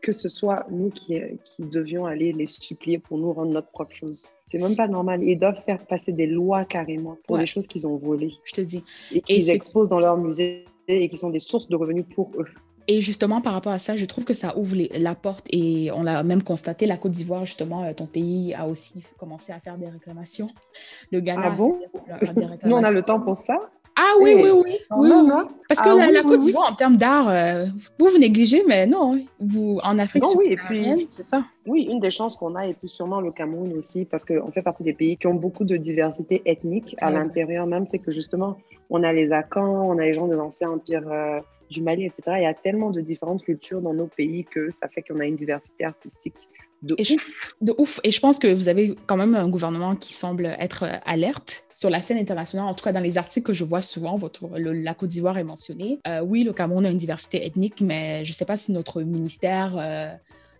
que 0.01 0.11
ce 0.11 0.29
soit 0.29 0.65
nous 0.69 0.89
qui, 0.89 1.19
qui 1.43 1.63
devions 1.63 2.05
aller 2.05 2.31
les 2.33 2.45
supplier 2.45 2.99
pour 2.99 3.17
nous 3.17 3.33
rendre 3.33 3.51
notre 3.51 3.69
propre 3.69 3.93
chose. 3.93 4.29
C'est 4.51 4.57
même 4.57 4.75
pas 4.75 4.87
normal. 4.87 5.23
Ils 5.23 5.37
doivent 5.37 5.61
faire 5.61 5.85
passer 5.85 6.11
des 6.11 6.25
lois 6.25 6.65
carrément 6.65 7.17
pour 7.27 7.37
les 7.37 7.45
choses 7.45 7.67
qu'ils 7.67 7.85
ont 7.85 7.97
volées. 7.97 8.33
Je 8.45 8.53
te 8.53 8.61
dis. 8.61 8.83
Et 9.11 9.21
qu'ils 9.21 9.49
exposent 9.49 9.89
dans 9.89 9.99
leur 9.99 10.17
musée 10.17 10.65
et 10.87 11.07
qui 11.07 11.17
sont 11.17 11.29
des 11.29 11.39
sources 11.39 11.69
de 11.69 11.75
revenus 11.75 12.05
pour 12.15 12.31
eux. 12.39 12.47
Et 12.87 13.01
justement, 13.01 13.39
par 13.39 13.53
rapport 13.53 13.71
à 13.71 13.77
ça, 13.77 13.95
je 13.95 14.05
trouve 14.05 14.25
que 14.25 14.33
ça 14.33 14.57
ouvre 14.57 14.75
la 14.97 15.13
porte 15.13 15.45
et 15.51 15.91
on 15.91 16.01
l'a 16.01 16.23
même 16.23 16.41
constaté, 16.41 16.87
la 16.87 16.97
Côte 16.97 17.11
d'Ivoire, 17.11 17.45
justement, 17.45 17.83
euh, 17.83 17.93
ton 17.93 18.07
pays 18.07 18.55
a 18.55 18.67
aussi 18.67 19.03
commencé 19.19 19.51
à 19.51 19.59
faire 19.59 19.77
des 19.77 19.87
réclamations. 19.87 20.49
Le 21.11 21.19
Ghana 21.19 21.43
ah 21.45 21.49
bon? 21.51 21.79
Nous, 22.65 22.75
on 22.75 22.83
a 22.83 22.89
le 22.89 23.03
temps 23.03 23.19
pour 23.19 23.35
ça 23.35 23.69
ah 24.01 24.13
oui, 24.21 24.33
oui, 24.35 24.49
oui. 24.49 24.77
oui, 24.91 25.11
Parce 25.67 25.81
que 25.81 25.89
ah 25.89 26.09
la, 26.09 26.23
Côte 26.23 26.39
d'Ivoire, 26.39 26.71
en 26.71 26.75
termes 26.75 26.95
d'art, 26.95 27.27
euh, 27.27 27.65
vous 27.97 28.07
vous 28.07 28.17
négligez, 28.17 28.63
mais 28.65 28.87
non, 28.87 29.19
vous, 29.41 29.77
en 29.83 29.99
Afrique, 29.99 30.23
non, 30.23 30.35
oui, 30.37 30.57
c'est 31.09 31.23
ça. 31.23 31.43
Oui, 31.67 31.85
une 31.91 31.99
des 31.99 32.09
chances 32.09 32.37
qu'on 32.37 32.55
a, 32.55 32.65
et 32.65 32.73
puis 32.73 32.87
sûrement 32.87 33.19
le 33.19 33.31
Cameroun 33.31 33.73
aussi, 33.73 34.05
parce 34.05 34.23
qu'on 34.23 34.51
fait 34.51 34.61
partie 34.61 34.83
des 34.83 34.93
pays 34.93 35.17
qui 35.17 35.27
ont 35.27 35.33
beaucoup 35.33 35.65
de 35.65 35.75
diversité 35.75 36.41
ethnique 36.45 36.95
à 36.99 37.11
l'intérieur 37.11 37.67
même, 37.67 37.85
c'est 37.87 37.99
que 37.99 38.11
justement, 38.11 38.57
on 38.89 39.03
a 39.03 39.11
les 39.11 39.33
Akans, 39.33 39.89
on 39.89 39.97
a 39.97 40.03
les 40.03 40.13
gens 40.13 40.27
de 40.27 40.35
l'ancien 40.35 40.69
empire 40.69 41.03
euh, 41.11 41.41
du 41.69 41.83
Mali, 41.83 42.05
etc. 42.05 42.23
Il 42.37 42.43
y 42.43 42.45
a 42.45 42.53
tellement 42.53 42.91
de 42.91 43.01
différentes 43.01 43.43
cultures 43.43 43.81
dans 43.81 43.93
nos 43.93 44.07
pays 44.07 44.45
que 44.45 44.69
ça 44.69 44.87
fait 44.87 45.01
qu'on 45.01 45.19
a 45.19 45.25
une 45.25 45.35
diversité 45.35 45.83
artistique 45.83 46.47
de 46.81 46.95
ouf. 46.99 47.53
de 47.61 47.75
ouf. 47.77 47.99
Et 48.03 48.11
je 48.11 48.19
pense 48.19 48.39
que 48.39 48.47
vous 48.47 48.67
avez 48.67 48.95
quand 49.05 49.17
même 49.17 49.35
un 49.35 49.49
gouvernement 49.49 49.95
qui 49.95 50.13
semble 50.13 50.45
être 50.59 50.83
euh, 50.83 50.97
alerte 51.05 51.63
sur 51.73 51.89
la 51.89 52.01
scène 52.01 52.17
internationale. 52.17 52.67
En 52.67 52.73
tout 52.73 52.83
cas, 52.83 52.93
dans 52.93 52.99
les 52.99 53.17
articles 53.17 53.45
que 53.45 53.53
je 53.53 53.63
vois 53.63 53.81
souvent, 53.81 54.17
votre, 54.17 54.47
la 54.57 54.93
Côte 54.93 55.09
d'Ivoire 55.09 55.37
est 55.37 55.43
mentionnée. 55.43 55.99
Euh, 56.07 56.21
oui, 56.21 56.43
le 56.43 56.53
Cameroun 56.53 56.85
a 56.85 56.89
une 56.89 56.97
diversité 56.97 57.45
ethnique, 57.45 57.81
mais 57.81 58.23
je 58.23 58.31
ne 58.31 58.35
sais 58.35 58.45
pas 58.45 58.57
si 58.57 58.71
notre 58.71 59.01
ministère 59.01 59.75
euh, 59.77 60.13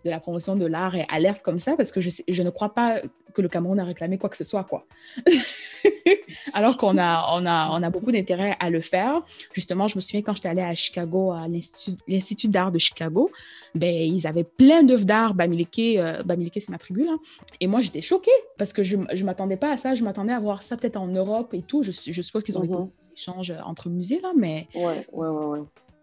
de 0.04 0.10
la 0.10 0.20
promotion 0.20 0.56
de 0.56 0.66
l'art 0.66 0.94
est 0.94 1.06
alerte 1.10 1.42
comme 1.42 1.58
ça, 1.58 1.76
parce 1.76 1.92
que 1.92 2.00
je, 2.00 2.10
je, 2.26 2.42
ne 2.42 2.50
crois 2.50 2.74
pas 2.74 3.00
que 3.34 3.42
le 3.42 3.48
Cameroun 3.48 3.78
a 3.78 3.84
réclamé 3.84 4.18
quoi 4.18 4.30
que 4.30 4.36
ce 4.36 4.44
soit, 4.44 4.64
quoi. 4.64 4.86
Alors 6.54 6.76
qu'on 6.76 6.98
a, 6.98 7.24
on 7.34 7.46
a, 7.46 7.68
on 7.70 7.82
a 7.82 7.90
beaucoup 7.90 8.12
d'intérêt 8.12 8.56
à 8.60 8.70
le 8.70 8.80
faire. 8.80 9.22
Justement, 9.52 9.88
je 9.88 9.96
me 9.96 10.00
souviens 10.00 10.22
quand 10.22 10.34
j'étais 10.34 10.48
allée 10.48 10.62
à 10.62 10.74
Chicago, 10.74 11.32
à 11.32 11.46
l'Institut 11.48 12.48
d'art 12.48 12.72
de 12.72 12.78
Chicago, 12.78 13.30
ben, 13.74 13.94
ils 13.94 14.26
avaient 14.26 14.44
plein 14.44 14.82
d'œuvres 14.82 15.04
d'art. 15.04 15.34
Bamileke, 15.34 15.78
euh, 15.96 16.22
Bamileke 16.22 16.60
c'est 16.60 16.70
ma 16.70 16.78
tribu, 16.78 17.04
là. 17.04 17.16
Et 17.60 17.66
moi, 17.66 17.80
j'étais 17.80 18.02
choquée 18.02 18.30
parce 18.58 18.72
que 18.72 18.82
je 18.82 18.96
ne 18.96 19.24
m'attendais 19.24 19.56
pas 19.56 19.72
à 19.72 19.76
ça. 19.76 19.94
Je 19.94 20.02
m'attendais 20.02 20.32
à 20.32 20.40
voir 20.40 20.62
ça 20.62 20.76
peut-être 20.76 20.96
en 20.96 21.06
Europe 21.06 21.54
et 21.54 21.62
tout. 21.62 21.82
Je, 21.82 21.92
je 21.92 22.22
suppose 22.22 22.42
qu'ils 22.42 22.58
ont 22.58 22.64
mm 22.64 22.90
des 23.10 23.22
échanges 23.22 23.52
entre 23.64 23.88
musées, 23.88 24.20
là, 24.20 24.32
mais... 24.36 24.66
Ouais, 24.74 25.06
ouais, 25.12 25.28
ouais, 25.28 25.44
ouais. 25.46 25.60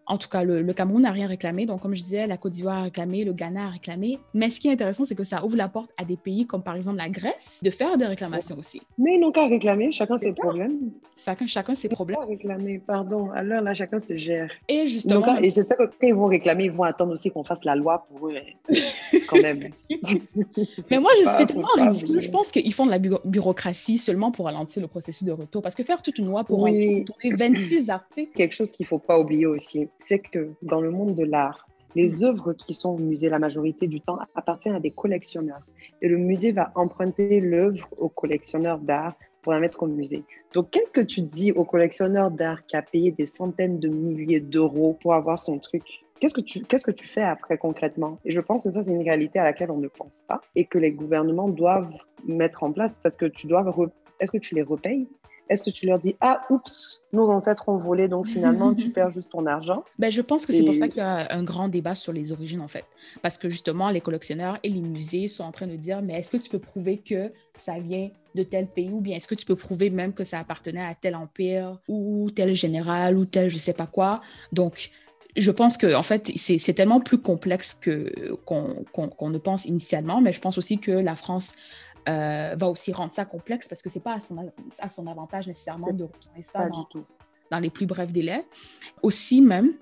En 0.07 0.17
tout 0.17 0.29
cas, 0.29 0.43
le, 0.43 0.73
Cameroun 0.73 1.01
n'a 1.01 1.11
rien 1.11 1.27
réclamé. 1.27 1.65
Donc, 1.65 1.81
comme 1.81 1.93
je 1.93 2.01
disais, 2.01 2.27
la 2.27 2.37
Côte 2.37 2.53
d'Ivoire 2.53 2.77
a 2.77 2.83
réclamé, 2.83 3.25
le 3.25 3.33
Ghana 3.33 3.65
a 3.65 3.69
réclamé. 3.69 4.19
Mais 4.33 4.49
ce 4.49 4.59
qui 4.59 4.69
est 4.69 4.71
intéressant, 4.71 5.03
c'est 5.03 5.15
que 5.15 5.23
ça 5.23 5.43
ouvre 5.43 5.57
la 5.57 5.67
porte 5.67 5.91
à 5.99 6.05
des 6.05 6.15
pays 6.15 6.47
comme 6.47 6.63
par 6.63 6.75
exemple 6.75 6.97
la 6.97 7.09
Grèce 7.09 7.59
de 7.61 7.69
faire 7.69 7.97
des 7.97 8.05
réclamations 8.05 8.57
aussi. 8.57 8.81
Mais 8.97 9.15
ils 9.15 9.19
n'ont 9.19 9.31
qu'à 9.31 9.47
réclamer, 9.47 9.91
chacun 9.91 10.17
ses 10.17 10.33
problèmes. 10.33 10.91
Chacun, 11.17 11.47
chacun 11.47 11.75
ses 11.75 11.89
problèmes. 11.89 12.19
Réclamer, 12.27 12.79
pardon. 12.79 13.31
Alors 13.31 13.61
là, 13.61 13.73
chacun 13.73 13.99
se 13.99 14.15
gère. 14.15 14.49
Et 14.67 14.85
justement. 14.87 15.37
et 15.37 15.49
j'espère 15.49 15.77
que 15.77 15.83
quand 15.83 16.07
ils 16.07 16.13
vont 16.13 16.27
réclamer, 16.27 16.65
ils 16.65 16.71
vont 16.71 16.83
attendre 16.83 17.13
aussi 17.13 17.29
qu'on 17.31 17.43
fasse 17.43 17.65
la 17.65 17.75
loi 17.75 18.05
pour 18.07 18.29
eux, 18.29 18.35
hein. 18.37 18.75
quand 19.27 19.41
même. 19.41 19.69
Mais 20.91 20.99
moi, 20.99 21.11
c'est 21.37 21.47
tellement 21.47 21.67
ridicule. 21.75 22.21
Je 22.21 22.29
pense 22.29 22.51
qu'ils 22.51 22.73
font 22.73 22.85
de 22.85 22.91
la 22.91 22.99
bureaucratie 22.99 23.97
seulement 23.97 24.31
pour 24.31 24.45
ralentir 24.45 24.81
le 24.81 24.87
processus 24.87 25.23
de 25.23 25.31
retour. 25.31 25.61
Parce 25.61 25.75
que 25.75 25.83
faire 25.83 26.01
toute 26.01 26.17
une 26.17 26.27
loi 26.27 26.43
pour 26.43 26.61
oui. 26.61 27.05
26 27.23 27.89
articles. 27.89 28.31
Quelque 28.33 28.53
chose 28.53 28.71
qu'il 28.71 28.83
ne 28.83 28.87
faut 28.87 28.99
pas 28.99 29.19
oublier 29.19 29.45
aussi, 29.45 29.87
c'est 29.99 30.19
que 30.19 30.51
dans 30.61 30.81
le 30.81 30.91
monde 30.91 31.15
de 31.15 31.23
l'art, 31.23 31.67
les 31.95 32.23
œuvres 32.23 32.53
qui 32.53 32.73
sont 32.73 32.89
au 32.89 32.97
musée 32.97 33.29
la 33.29 33.39
majorité 33.39 33.87
du 33.87 34.01
temps 34.01 34.19
appartiennent 34.35 34.75
à 34.75 34.79
des 34.79 34.91
collectionneurs. 34.91 35.65
Et 36.01 36.07
le 36.07 36.17
musée 36.17 36.51
va 36.51 36.71
emprunter 36.75 37.39
l'œuvre 37.39 37.87
au 37.97 38.07
collectionneur 38.07 38.77
d'art 38.77 39.15
pour 39.41 39.53
la 39.53 39.59
mettre 39.59 39.83
au 39.83 39.87
musée. 39.87 40.23
Donc, 40.53 40.69
qu'est-ce 40.69 40.91
que 40.91 41.01
tu 41.01 41.21
dis 41.21 41.51
au 41.51 41.63
collectionneur 41.63 42.29
d'art 42.29 42.65
qui 42.65 42.75
a 42.75 42.81
payé 42.81 43.11
des 43.11 43.25
centaines 43.25 43.79
de 43.79 43.87
milliers 43.87 44.39
d'euros 44.39 44.97
pour 45.01 45.13
avoir 45.13 45.41
son 45.41 45.57
truc? 45.57 45.83
Qu'est-ce 46.19 46.33
que, 46.33 46.41
tu, 46.41 46.63
qu'est-ce 46.63 46.83
que 46.83 46.91
tu 46.91 47.07
fais 47.07 47.21
après 47.21 47.57
concrètement? 47.57 48.19
Et 48.25 48.31
je 48.31 48.41
pense 48.41 48.63
que 48.63 48.69
ça, 48.69 48.83
c'est 48.83 48.91
une 48.91 49.03
réalité 49.03 49.39
à 49.39 49.43
laquelle 49.43 49.71
on 49.71 49.77
ne 49.77 49.87
pense 49.87 50.23
pas 50.27 50.41
et 50.55 50.65
que 50.65 50.77
les 50.77 50.91
gouvernements 50.91 51.47
doivent 51.47 51.93
mettre 52.25 52.63
en 52.63 52.71
place 52.71 52.93
parce 53.01 53.15
que 53.15 53.25
tu 53.25 53.47
dois. 53.47 53.63
Est-ce 54.19 54.31
que 54.31 54.37
tu 54.37 54.55
les 54.55 54.63
repayes? 54.63 55.07
Est-ce 55.49 55.63
que 55.63 55.69
tu 55.69 55.85
leur 55.85 55.99
dis 55.99 56.15
ah 56.21 56.37
oups 56.49 57.07
nos 57.13 57.29
ancêtres 57.29 57.69
ont 57.69 57.77
volé 57.77 58.07
donc 58.07 58.27
finalement 58.27 58.73
tu 58.73 58.89
perds 58.93 59.11
juste 59.11 59.31
ton 59.31 59.45
argent? 59.45 59.83
Ben, 59.99 60.11
je 60.11 60.21
pense 60.21 60.45
que 60.45 60.53
c'est 60.53 60.63
pour 60.63 60.75
ça 60.75 60.87
qu'il 60.87 60.99
y 60.99 61.05
a 61.05 61.33
un 61.33 61.43
grand 61.43 61.67
débat 61.67 61.95
sur 61.95 62.13
les 62.13 62.31
origines 62.31 62.61
en 62.61 62.67
fait. 62.67 62.85
Parce 63.21 63.37
que 63.37 63.49
justement 63.49 63.89
les 63.89 64.01
collectionneurs 64.01 64.59
et 64.63 64.69
les 64.69 64.81
musées 64.81 65.27
sont 65.27 65.43
en 65.43 65.51
train 65.51 65.67
de 65.67 65.75
dire 65.75 66.01
mais 66.01 66.13
est-ce 66.13 66.31
que 66.31 66.37
tu 66.37 66.49
peux 66.49 66.59
prouver 66.59 66.97
que 66.97 67.31
ça 67.57 67.79
vient 67.79 68.09
de 68.35 68.43
tel 68.43 68.67
pays 68.67 68.91
ou 68.91 69.01
bien 69.01 69.15
est-ce 69.15 69.27
que 69.27 69.35
tu 69.35 69.45
peux 69.45 69.55
prouver 69.55 69.89
même 69.89 70.13
que 70.13 70.23
ça 70.23 70.39
appartenait 70.39 70.85
à 70.85 70.95
tel 70.95 71.15
empire 71.15 71.79
ou 71.87 72.29
tel 72.35 72.53
général 72.53 73.17
ou 73.17 73.25
tel 73.25 73.49
je 73.49 73.57
sais 73.57 73.73
pas 73.73 73.87
quoi? 73.87 74.21
Donc 74.51 74.91
je 75.37 75.51
pense 75.51 75.77
que 75.77 75.93
en 75.93 76.03
fait 76.03 76.31
c'est 76.35 76.73
tellement 76.73 76.99
plus 76.99 77.19
complexe 77.19 77.73
que 77.73 78.33
qu'on 78.45 79.29
ne 79.29 79.37
pense 79.37 79.65
initialement 79.65 80.19
mais 80.19 80.33
je 80.33 80.41
pense 80.41 80.57
aussi 80.57 80.79
que 80.79 80.91
la 80.91 81.15
France 81.15 81.55
euh, 82.07 82.55
va 82.57 82.67
aussi 82.67 82.93
rendre 82.93 83.13
ça 83.13 83.25
complexe 83.25 83.67
parce 83.67 83.81
que 83.81 83.89
c'est 83.89 83.99
pas 83.99 84.13
à 84.13 84.19
son, 84.19 84.51
à 84.79 84.89
son 84.89 85.07
avantage 85.07 85.47
nécessairement 85.47 85.91
de 85.91 86.03
retourner 86.03 86.43
ça 86.43 86.67
dans, 86.69 86.87
dans, 87.51 87.59
les 87.59 87.69
plus 87.69 87.85
brefs 87.85 88.11
délais. 88.11 88.45
Aussi 89.03 89.41
même, 89.41 89.73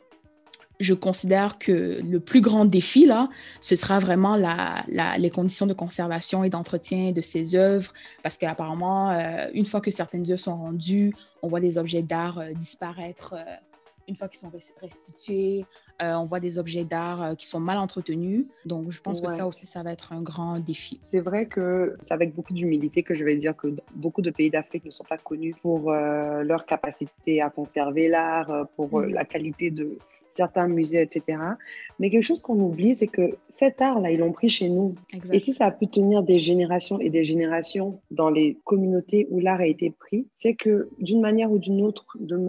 je 0.80 0.94
considère 0.94 1.58
que 1.58 2.02
le 2.04 2.20
plus 2.20 2.42
grand 2.42 2.66
défi, 2.66 3.06
là, 3.06 3.30
ce 3.62 3.76
sera 3.76 4.00
vraiment 4.00 4.36
la, 4.36 4.86
les 5.18 5.30
conditions 5.30 5.68
de 5.68 5.74
conservation 5.74 6.44
et 6.44 6.50
d'entretien 6.50 7.12
de 7.12 7.22
ces 7.22 7.56
œuvres, 7.56 7.94
parce 8.24 8.38
qu'apparemment, 8.38 9.12
euh, 9.12 9.48
une 9.54 9.66
fois 9.66 9.80
que 9.80 9.92
certaines 9.92 10.30
œuvres 10.32 10.40
sont 10.40 10.58
rendues, 10.58 11.16
on 11.42 11.48
voit 11.48 11.62
des 11.62 11.78
objets 11.78 12.02
d'art 12.02 12.40
euh, 12.40 12.54
disparaître 12.54 13.36
une 14.08 14.16
fois 14.16 14.28
qu'ils 14.28 14.40
sont 14.40 14.52
restitués, 14.82 15.66
euh, 16.02 16.14
on 16.14 16.26
voit 16.26 16.40
des 16.40 16.60
objets 16.60 16.84
d'art 16.84 17.24
euh, 17.24 17.36
qui 17.36 17.46
sont 17.48 17.60
mal 17.60 17.78
entretenus. 17.78 18.46
Donc, 18.66 18.92
je 18.92 19.02
pense 19.02 19.22
que 19.22 19.30
ça 19.30 19.48
aussi, 19.48 19.66
ça 19.66 19.84
va 19.84 19.92
être 19.92 20.12
un 20.12 20.22
grand 20.22 20.60
défi. 20.60 21.00
C'est 21.06 21.22
vrai 21.22 21.46
que 21.46 21.96
c'est 22.02 22.14
avec 22.14 22.36
beaucoup 22.36 22.54
d'humilité 22.54 23.02
que 23.04 23.14
je 23.14 23.24
vais 23.24 23.36
dire 23.38 23.56
que 23.56 23.74
beaucoup 23.96 24.22
de 24.22 24.32
pays 24.32 24.50
d'Afrique 24.50 24.86
ne 24.86 24.92
sont 24.92 25.06
pas 25.06 25.18
connus 25.18 25.56
pour 25.62 25.92
euh, 25.92 26.44
leur 26.44 26.66
capacité 26.66 27.42
à 27.42 27.50
conserver 27.50 28.08
l'art, 28.10 28.68
pour 28.76 29.00
mm. 29.00 29.10
la 29.10 29.26
qualité 29.26 29.72
de, 29.72 29.98
certains 30.36 30.68
musées, 30.68 31.02
etc. 31.02 31.40
Mais 32.00 32.10
quelque 32.10 32.24
chose 32.24 32.42
qu'on 32.42 32.60
oublie, 32.60 32.94
c'est 32.96 33.08
que 33.08 33.38
cet 33.50 33.82
art-là, 33.82 34.12
ils 34.12 34.20
l'ont 34.20 34.32
pris 34.32 34.50
chez 34.50 34.70
nous. 34.70 34.96
Et 35.32 35.40
si 35.40 35.54
ça 35.54 35.68
a 35.68 35.72
pu 35.72 35.88
tenir 35.88 36.24
des 36.24 36.40
générations 36.40 37.00
et 37.00 37.10
des 37.10 37.24
générations 37.24 38.00
dans 38.12 38.30
les 38.30 38.58
communautés 38.66 39.28
où 39.30 39.40
l'art 39.40 39.62
a 39.62 39.68
été 39.68 39.92
pris, 39.92 40.28
c'est 40.34 40.56
que 40.56 40.90
d'une 41.00 41.22
manière 41.22 41.52
ou 41.52 41.58
d'une 41.58 41.82
autre, 41.82 42.06
de, 42.20 42.48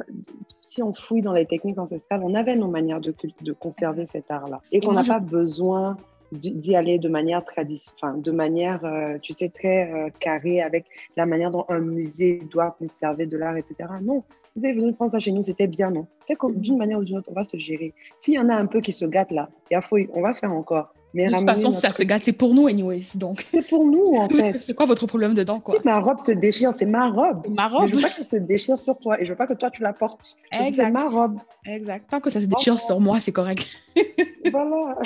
si 0.62 0.82
on 0.82 0.92
fouille 0.94 1.22
dans 1.22 1.32
les 1.32 1.46
techniques 1.46 1.78
ancestrales, 1.78 2.22
on 2.24 2.34
avait 2.34 2.56
nos 2.56 2.68
manières 2.68 3.00
de, 3.00 3.14
de 3.40 3.52
conserver 3.52 4.06
cet 4.06 4.30
art-là. 4.30 4.60
Et 4.72 4.80
qu'on 4.80 4.92
n'a 4.92 5.04
pas 5.04 5.20
besoin 5.20 5.96
d'y 6.32 6.74
aller 6.74 6.98
de 6.98 7.08
manière 7.08 7.44
traditionnelle, 7.44 8.20
de 8.20 8.32
manière, 8.32 8.84
euh, 8.84 9.18
tu 9.20 9.32
sais, 9.32 9.48
très 9.48 9.90
euh, 9.92 10.10
carrée 10.18 10.60
avec 10.60 10.86
la 11.16 11.26
manière 11.26 11.50
dont 11.50 11.64
un 11.68 11.78
musée 11.78 12.42
doit 12.50 12.76
conserver 12.78 13.26
de 13.26 13.36
l'art, 13.36 13.56
etc. 13.56 13.88
Non, 14.02 14.24
vous 14.56 14.64
avez 14.64 14.74
besoin 14.74 14.90
de 14.90 14.96
prendre 14.96 15.12
ça 15.12 15.18
chez 15.18 15.32
nous, 15.32 15.42
c'était 15.42 15.66
bien, 15.66 15.90
non? 15.90 16.06
C'est 16.24 16.34
comme 16.34 16.54
mhm. 16.54 16.60
d'une 16.60 16.78
manière 16.78 16.98
ou 16.98 17.04
d'une 17.04 17.18
autre, 17.18 17.30
on 17.30 17.34
va 17.34 17.44
se 17.44 17.58
gérer. 17.58 17.94
S'il 18.20 18.34
y 18.34 18.38
en 18.38 18.48
a 18.48 18.54
un 18.54 18.66
peu 18.66 18.80
qui 18.80 18.92
se 18.92 19.04
gâtent 19.04 19.30
là, 19.30 19.48
il 19.70 19.74
y 19.74 19.76
a 19.76 19.80
faut, 19.80 19.98
on 20.14 20.22
va 20.22 20.32
faire 20.32 20.52
encore. 20.52 20.92
Mais 21.14 21.30
de 21.30 21.34
toute 21.34 21.46
façon, 21.46 21.70
ça 21.70 21.92
se 21.92 22.02
gâte, 22.02 22.24
c'est 22.24 22.32
pour 22.32 22.52
nous, 22.52 22.66
anyways. 22.66 23.04
Donc. 23.14 23.46
C'est 23.50 23.66
pour 23.66 23.86
nous, 23.86 24.16
en 24.16 24.28
fait. 24.30 24.60
c'est 24.60 24.74
quoi 24.74 24.84
votre 24.84 25.06
problème 25.06 25.34
dedans, 25.34 25.60
quoi? 25.60 25.76
Ma 25.84 25.98
robe 25.98 26.20
se 26.20 26.32
déchire, 26.32 26.74
c'est 26.74 26.84
ma 26.84 27.08
robe. 27.08 27.46
Ma 27.48 27.68
robe. 27.68 27.82
Mais 27.82 27.88
je 27.88 27.96
veux 27.96 28.02
pas 28.02 28.10
qu'elle 28.10 28.24
se 28.24 28.36
déchire 28.36 28.76
sur 28.76 28.98
toi 28.98 29.18
et 29.20 29.24
je 29.24 29.30
veux 29.30 29.36
pas 29.36 29.46
que 29.46 29.54
toi 29.54 29.70
tu 29.70 29.82
la 29.82 29.94
portes. 29.94 30.36
C'est 30.52 30.90
ma 30.90 31.04
robe. 31.04 31.38
Exact. 31.64 32.10
Tant 32.10 32.20
que 32.20 32.28
ça 32.28 32.40
se 32.40 32.46
déchire 32.46 32.78
sur 32.80 33.00
moi, 33.00 33.18
c'est 33.20 33.32
correct. 33.32 33.66
voilà. 34.52 34.98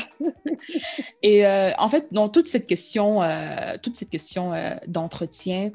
et 1.23 1.47
euh, 1.47 1.71
en 1.79 1.89
fait, 1.89 2.07
dans 2.11 2.29
toute 2.29 2.49
cette 2.49 2.67
question, 2.67 3.23
euh, 3.23 3.77
toute 3.81 3.95
cette 3.95 4.11
question 4.11 4.53
euh, 4.53 4.75
d'entretien, 4.89 5.71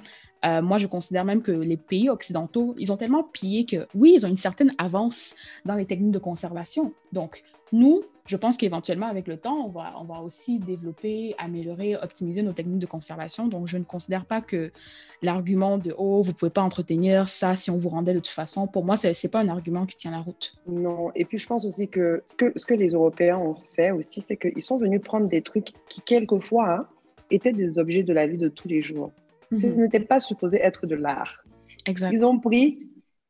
euh, 0.46 0.62
moi, 0.62 0.78
je 0.78 0.88
considère 0.88 1.26
même 1.26 1.42
que 1.42 1.52
les 1.52 1.78
pays 1.78 2.10
occidentaux, 2.10 2.76
ils 2.78 2.92
ont 2.92 2.98
tellement 2.98 3.24
pillé 3.24 3.66
que, 3.66 3.88
oui, 3.96 4.14
ils 4.16 4.26
ont 4.26 4.30
une 4.30 4.38
certaine 4.38 4.74
avance 4.78 5.34
dans 5.66 5.76
les 5.76 5.86
techniques 5.86 6.12
de 6.12 6.20
conservation. 6.20 6.94
Donc, 7.14 7.44
nous, 7.72 8.04
je 8.28 8.38
pense 8.38 8.58
qu'éventuellement, 8.58 9.08
avec 9.08 9.28
le 9.28 9.38
temps, 9.38 9.66
on 9.66 9.70
va, 9.70 9.94
on 10.00 10.04
va 10.04 10.22
aussi 10.22 10.60
développer, 10.60 11.36
améliorer, 11.38 11.96
optimiser 11.96 12.42
nos 12.42 12.54
techniques 12.54 12.80
de 12.80 12.86
conservation. 12.86 13.48
Donc, 13.48 13.68
je 13.68 13.78
ne 13.78 13.84
considère 13.84 14.26
pas 14.26 14.42
que 14.42 14.72
l'argument 15.22 15.78
de 15.78 15.94
oh, 15.98 16.22
vous 16.24 16.32
ne 16.32 16.36
pouvez 16.36 16.52
pas 16.52 16.64
entretenir 16.64 17.30
ça 17.30 17.56
si 17.56 17.70
on 17.70 17.78
vous 17.78 17.90
rendait 17.90 18.14
de 18.14 18.20
toute 18.20 18.28
façon, 18.28 18.68
pour 18.68 18.84
moi, 18.84 18.98
ce 18.98 19.08
n'est 19.08 19.30
pas 19.30 19.42
un 19.42 19.50
argument 19.50 19.86
qui 19.86 19.98
tient 19.98 20.12
la 20.12 20.20
route. 20.20 20.56
Non, 20.68 21.12
et 21.16 21.26
puis 21.26 21.38
je 21.38 21.48
pense 21.48 21.66
aussi 21.66 21.88
que 21.88 22.24
ce 22.26 22.66
que, 22.66 22.74
les 22.74 22.90
Européens 22.90 23.38
ont 23.38 23.56
fait 23.56 23.92
aussi, 23.92 24.24
c'est 24.26 24.38
qu'ils 24.38 24.62
sont 24.62 24.78
venus 24.78 25.02
prendre 25.02 25.28
des 25.28 25.42
trucs 25.42 25.74
qui, 25.88 26.02
quelquefois, 26.02 26.74
hein, 26.74 26.88
étaient 27.30 27.54
des 27.54 27.80
objets 27.80 28.04
de 28.04 28.14
la 28.14 28.28
vie 28.28 28.38
de 28.38 28.50
tous 28.50 28.68
les 28.68 28.82
jours. 28.82 29.12
Ce 29.58 29.68
mhm. 29.68 29.82
n'était 29.82 30.00
pas 30.00 30.20
supposé 30.20 30.60
être 30.62 30.86
de 30.86 30.96
l'art. 30.96 31.44
Ils 31.88 32.26
ont 32.26 32.40
pris, 32.40 32.80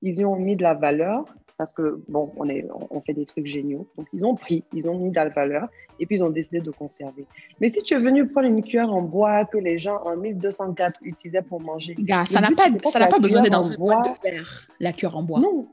ils 0.02 0.20
y 0.20 0.26
ont 0.26 0.38
mis 0.38 0.56
de 0.56 0.64
la 0.64 0.74
valeur 0.74 1.26
parce 1.58 1.72
que, 1.72 2.04
bon, 2.10 2.32
on, 2.38 2.50
est, 2.50 2.68
on 2.90 3.00
fait 3.02 3.14
des 3.14 3.26
trucs 3.26 3.46
géniaux. 3.46 3.88
Donc, 3.98 4.08
ils 4.14 4.26
ont 4.26 4.36
pris, 4.36 4.64
ils 4.74 4.90
ont 4.90 4.98
mis 4.98 5.12
dans 5.12 5.24
la 5.24 5.30
valeur 5.30 5.70
et 6.00 6.06
puis 6.06 6.18
ils 6.18 6.24
ont 6.24 6.30
décidé 6.30 6.60
de 6.60 6.72
conserver. 6.72 7.26
Mais 7.62 7.70
si 7.70 7.82
tu 7.82 7.94
es 7.94 7.98
venu 7.98 8.28
prendre 8.28 8.48
une 8.48 8.62
cuillère 8.62 8.94
en 8.94 9.02
bois 9.02 9.46
que 9.46 9.58
les 9.58 9.78
gens 9.78 10.02
en 10.04 10.18
1204 10.18 11.00
utilisaient 11.04 11.42
pour 11.42 11.62
manger. 11.62 11.96
ça 12.26 12.42
n'a 12.42 12.52
pas, 12.52 12.68
ça 12.92 13.00
n'a 13.00 13.08
pas 13.08 13.20
besoin 13.20 13.42
d'être 13.42 13.54
dans 13.54 13.72
un 13.72 13.76
bois 13.76 14.02
de 14.02 14.30
verre, 14.30 14.68
la 14.80 14.92
cuillère 14.92 15.16
en 15.16 15.24
bois. 15.24 15.40
Non. 15.40 15.68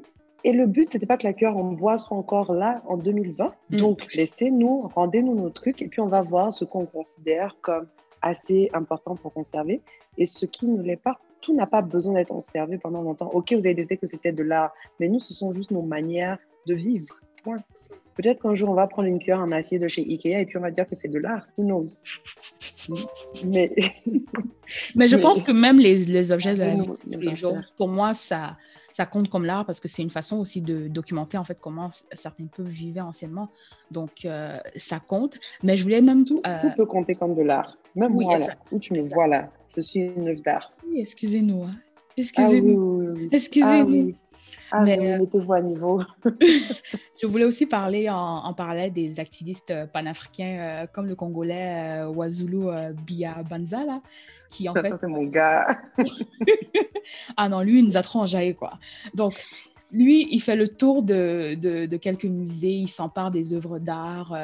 Et 0.44 0.52
le 0.52 0.66
but, 0.66 0.90
c'était 0.90 1.06
pas 1.06 1.16
que 1.16 1.26
la 1.26 1.32
cuillère 1.32 1.56
en 1.56 1.72
bois 1.72 1.98
soit 1.98 2.16
encore 2.16 2.52
là 2.52 2.82
en 2.86 2.96
2020. 2.96 3.52
Mm. 3.70 3.76
Donc, 3.76 4.14
laissez-nous, 4.14 4.88
rendez-nous 4.94 5.34
nos 5.34 5.50
trucs 5.50 5.82
et 5.82 5.88
puis 5.88 6.00
on 6.00 6.08
va 6.08 6.22
voir 6.22 6.52
ce 6.52 6.64
qu'on 6.64 6.86
considère 6.86 7.56
comme 7.60 7.86
assez 8.22 8.70
important 8.72 9.16
pour 9.16 9.32
conserver 9.32 9.82
et 10.18 10.26
ce 10.26 10.46
qui 10.46 10.66
ne 10.66 10.82
l'est 10.82 10.96
pas 10.96 11.18
tout 11.42 11.54
n'a 11.54 11.66
pas 11.66 11.82
besoin 11.82 12.14
d'être 12.14 12.28
conservé 12.28 12.78
pendant 12.78 13.02
longtemps. 13.02 13.28
Ok, 13.34 13.52
vous 13.52 13.66
avez 13.66 13.84
dit 13.84 13.98
que 13.98 14.06
c'était 14.06 14.32
de 14.32 14.42
l'art, 14.42 14.72
mais 14.98 15.08
nous, 15.08 15.20
ce 15.20 15.34
sont 15.34 15.52
juste 15.52 15.70
nos 15.70 15.82
manières 15.82 16.38
de 16.66 16.74
vivre. 16.74 17.20
Point. 17.42 17.58
Peut-être 18.14 18.42
qu'un 18.42 18.54
jour, 18.54 18.70
on 18.70 18.74
va 18.74 18.86
prendre 18.86 19.08
une 19.08 19.18
cuillère 19.18 19.40
en 19.40 19.52
acier 19.52 19.78
de 19.78 19.88
chez 19.88 20.02
Ikea 20.02 20.40
et 20.40 20.46
puis 20.46 20.56
on 20.56 20.60
va 20.60 20.70
dire 20.70 20.86
que 20.86 20.94
c'est 20.94 21.08
de 21.08 21.18
l'art. 21.18 21.46
Who 21.58 21.64
knows? 21.64 21.86
Mais, 23.44 23.72
mais 24.94 25.08
je 25.08 25.16
pense 25.16 25.42
que 25.42 25.52
même 25.52 25.78
les, 25.78 25.98
les 25.98 26.30
objets 26.30 26.54
de 26.54 26.58
la 26.60 26.74
vie 26.74 26.86
les 27.06 27.36
jours, 27.36 27.58
pour 27.76 27.88
moi, 27.88 28.14
ça, 28.14 28.56
ça 28.92 29.06
compte 29.06 29.28
comme 29.28 29.44
l'art 29.44 29.64
parce 29.64 29.80
que 29.80 29.88
c'est 29.88 30.02
une 30.02 30.10
façon 30.10 30.38
aussi 30.38 30.60
de 30.60 30.88
documenter 30.88 31.38
en 31.38 31.44
fait 31.44 31.58
comment 31.58 31.90
certains 32.12 32.46
peuples 32.46 32.68
vivaient 32.68 33.00
anciennement. 33.00 33.48
Donc, 33.90 34.24
euh, 34.24 34.58
ça 34.76 35.00
compte. 35.00 35.40
Mais 35.62 35.76
je 35.76 35.82
voulais 35.82 36.02
même... 36.02 36.24
Tout, 36.24 36.42
euh, 36.46 36.58
tout 36.60 36.70
peut 36.76 36.86
compter 36.86 37.14
comme 37.14 37.34
de 37.34 37.42
l'art. 37.42 37.76
Même 37.94 38.12
moi, 38.12 38.38
là, 38.38 38.54
où 38.70 38.78
tu 38.78 38.92
me 38.92 39.02
vois 39.02 39.26
là. 39.26 39.50
Je 39.76 39.80
suis 39.80 40.00
une 40.00 40.28
œuvre 40.28 40.40
d'art. 40.42 40.72
Oui, 40.86 41.00
excusez-nous. 41.00 41.64
Hein. 41.64 41.74
Excusez-nous. 42.16 43.02
Ah, 43.02 43.12
oui, 43.12 43.20
oui, 43.22 43.28
Excusez-nous. 43.32 44.12
Ah, 44.70 44.78
ah, 44.78 44.82
mais, 44.84 44.98
euh, 44.98 45.18
mettez-vous 45.18 45.52
à 45.52 45.60
niveau. 45.60 46.02
je 47.22 47.26
voulais 47.26 47.44
aussi 47.44 47.66
parler 47.66 48.08
en, 48.08 48.16
en 48.16 48.54
parlant 48.54 48.88
des 48.88 49.20
activistes 49.20 49.70
euh, 49.70 49.86
panafricains 49.86 50.58
euh, 50.58 50.86
comme 50.86 51.06
le 51.06 51.14
Congolais 51.14 52.04
Wazulu 52.04 52.66
Bia 53.06 53.42
Banza, 53.48 53.84
là, 53.84 54.00
qui 54.50 54.68
en 54.68 54.74
ça, 54.74 54.82
fait... 54.82 54.94
c'est 54.98 55.08
mon 55.08 55.24
gars. 55.24 55.78
ah 57.36 57.48
non, 57.48 57.60
lui, 57.60 57.80
il 57.80 57.84
nous 57.84 57.96
a 57.98 58.02
trop 58.02 58.24
quoi. 58.58 58.78
Donc, 59.14 59.34
lui, 59.92 60.26
il 60.30 60.40
fait 60.40 60.56
le 60.56 60.68
tour 60.68 61.02
de, 61.02 61.54
de, 61.54 61.86
de 61.86 61.96
quelques 61.96 62.24
musées, 62.24 62.72
il 62.72 62.88
s'empare 62.88 63.30
des 63.30 63.52
œuvres 63.52 63.78
d'art 63.78 64.34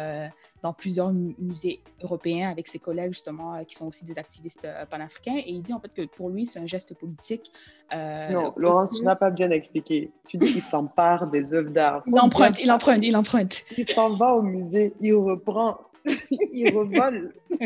dans 0.62 0.72
plusieurs 0.72 1.12
musées 1.12 1.80
européens 2.02 2.50
avec 2.50 2.68
ses 2.68 2.78
collègues 2.78 3.12
justement 3.12 3.54
euh, 3.54 3.64
qui 3.64 3.74
sont 3.76 3.86
aussi 3.86 4.04
des 4.04 4.18
activistes 4.18 4.64
euh, 4.64 4.84
panafricains 4.86 5.36
et 5.36 5.50
il 5.50 5.62
dit 5.62 5.72
en 5.72 5.80
fait 5.80 5.92
que 5.92 6.06
pour 6.06 6.30
lui 6.30 6.46
c'est 6.46 6.58
un 6.58 6.66
geste 6.66 6.94
politique. 6.94 7.52
Euh, 7.94 8.30
non, 8.30 8.52
Laurence, 8.56 8.92
tu 8.98 9.04
n'as 9.04 9.16
pas 9.16 9.30
bien 9.30 9.50
expliqué. 9.50 10.10
Tu 10.26 10.36
dis 10.36 10.52
qu'il 10.52 10.62
s'empare 10.62 11.30
des 11.30 11.54
œuvres 11.54 11.70
d'art. 11.70 12.02
Il 12.06 12.18
emprunte, 12.18 12.60
il 12.60 12.70
emprunte, 12.70 13.04
il 13.04 13.16
emprunte. 13.16 13.62
Il 13.76 13.88
s'en 13.88 14.10
va 14.10 14.34
au 14.34 14.42
musée, 14.42 14.92
il 15.00 15.14
reprend, 15.14 15.78
il 16.52 16.74
revole. 16.74 17.34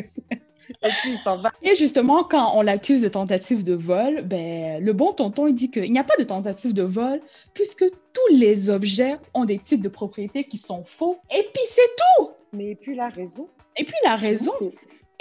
Et 0.85 0.91
puis 1.01 1.13
il 1.13 1.19
s'en 1.19 1.37
va. 1.37 1.53
Et 1.63 1.75
justement, 1.75 2.25
quand 2.25 2.53
on 2.55 2.63
l'accuse 2.63 3.03
de 3.03 3.09
tentative 3.09 3.63
de 3.63 3.75
vol, 3.75 4.23
ben, 4.23 4.83
le 4.83 4.93
bon 4.93 5.13
tonton, 5.13 5.47
il 5.47 5.55
dit 5.55 5.71
qu'il 5.71 5.91
n'y 5.91 5.99
a 5.99 6.05
pas 6.05 6.17
de 6.19 6.25
tentative 6.25 6.75
de 6.75 6.83
vol 6.83 7.21
puisque 7.55 7.85
tous 7.89 8.35
les 8.35 8.71
objets 8.71 9.17
ont 9.35 9.45
des 9.45 9.59
titres 9.59 9.83
de 9.83 9.89
propriété 9.89 10.45
qui 10.45 10.59
sont 10.59 10.85
faux. 10.85 11.19
Et 11.31 11.47
puis 11.55 11.63
c'est 11.67 11.81
tout. 12.17 12.31
Mais 12.53 12.75
puis 12.75 12.95
la 12.95 13.09
raison. 13.09 13.49
Et 13.77 13.85
puis 13.85 13.95
la 14.05 14.17
raison. 14.17 14.53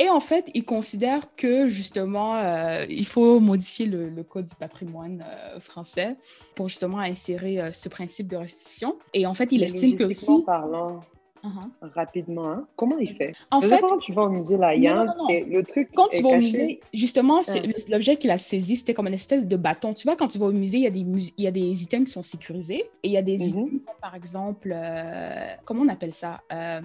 Et 0.01 0.09
en 0.09 0.19
fait, 0.19 0.49
il 0.55 0.65
considère 0.65 1.27
que 1.35 1.69
justement, 1.69 2.35
euh, 2.35 2.87
il 2.89 3.05
faut 3.05 3.39
modifier 3.39 3.85
le, 3.85 4.23
code 4.23 4.47
du 4.47 4.55
patrimoine 4.55 5.23
euh, 5.27 5.59
français 5.59 6.15
pour 6.55 6.69
justement 6.69 6.97
insérer 6.97 7.61
euh, 7.61 7.71
ce 7.71 7.87
principe 7.87 8.27
de 8.27 8.37
restitution. 8.37 8.95
Et 9.13 9.27
en 9.27 9.35
fait, 9.35 9.49
il 9.51 9.61
estime 9.61 9.95
que 9.95 10.05
aussi. 10.05 10.25
parlant, 10.43 11.01
Uh-huh. 11.43 11.89
rapidement. 11.95 12.51
Hein. 12.51 12.67
Comment 12.75 12.97
il 12.97 13.09
fait? 13.09 13.33
En 13.49 13.61
fait, 13.61 13.81
quand 13.81 13.97
tu 13.97 14.13
vas 14.13 14.23
au 14.23 14.29
musée 14.29 14.57
là, 14.57 14.75
il 14.75 14.83
y 14.83 14.87
a 14.87 15.03
le 15.03 15.63
truc. 15.63 15.89
Quand 15.95 16.07
tu 16.09 16.21
vas 16.21 16.29
au 16.29 16.37
musée, 16.37 16.79
justement, 16.93 17.41
ah. 17.47 17.53
l'objet 17.89 18.15
qu'il 18.15 18.31
a 18.31 18.37
saisi, 18.37 18.75
c'était 18.75 18.93
comme 18.93 19.07
une 19.07 19.13
espèce 19.13 19.47
de 19.47 19.57
bâton. 19.57 19.93
Tu 19.93 20.07
vois, 20.07 20.15
quand 20.15 20.27
tu 20.27 20.37
vas 20.37 20.47
au 20.47 20.51
musée, 20.51 20.77
il 20.77 20.83
y 20.83 20.87
a 20.87 20.91
des, 20.91 20.99
il 20.99 21.43
y 21.43 21.47
a 21.47 21.51
des 21.51 21.83
items 21.83 22.05
qui 22.05 22.13
sont 22.13 22.21
sécurisés 22.21 22.89
et 23.03 23.07
il 23.07 23.11
y 23.11 23.17
a 23.17 23.21
des 23.21 23.37
mm-hmm. 23.37 23.67
items, 23.67 23.81
par 24.01 24.15
exemple, 24.15 24.71
euh, 24.75 25.47
comment 25.65 25.81
on 25.81 25.89
appelle 25.89 26.13
ça? 26.13 26.41
Euh, 26.53 26.81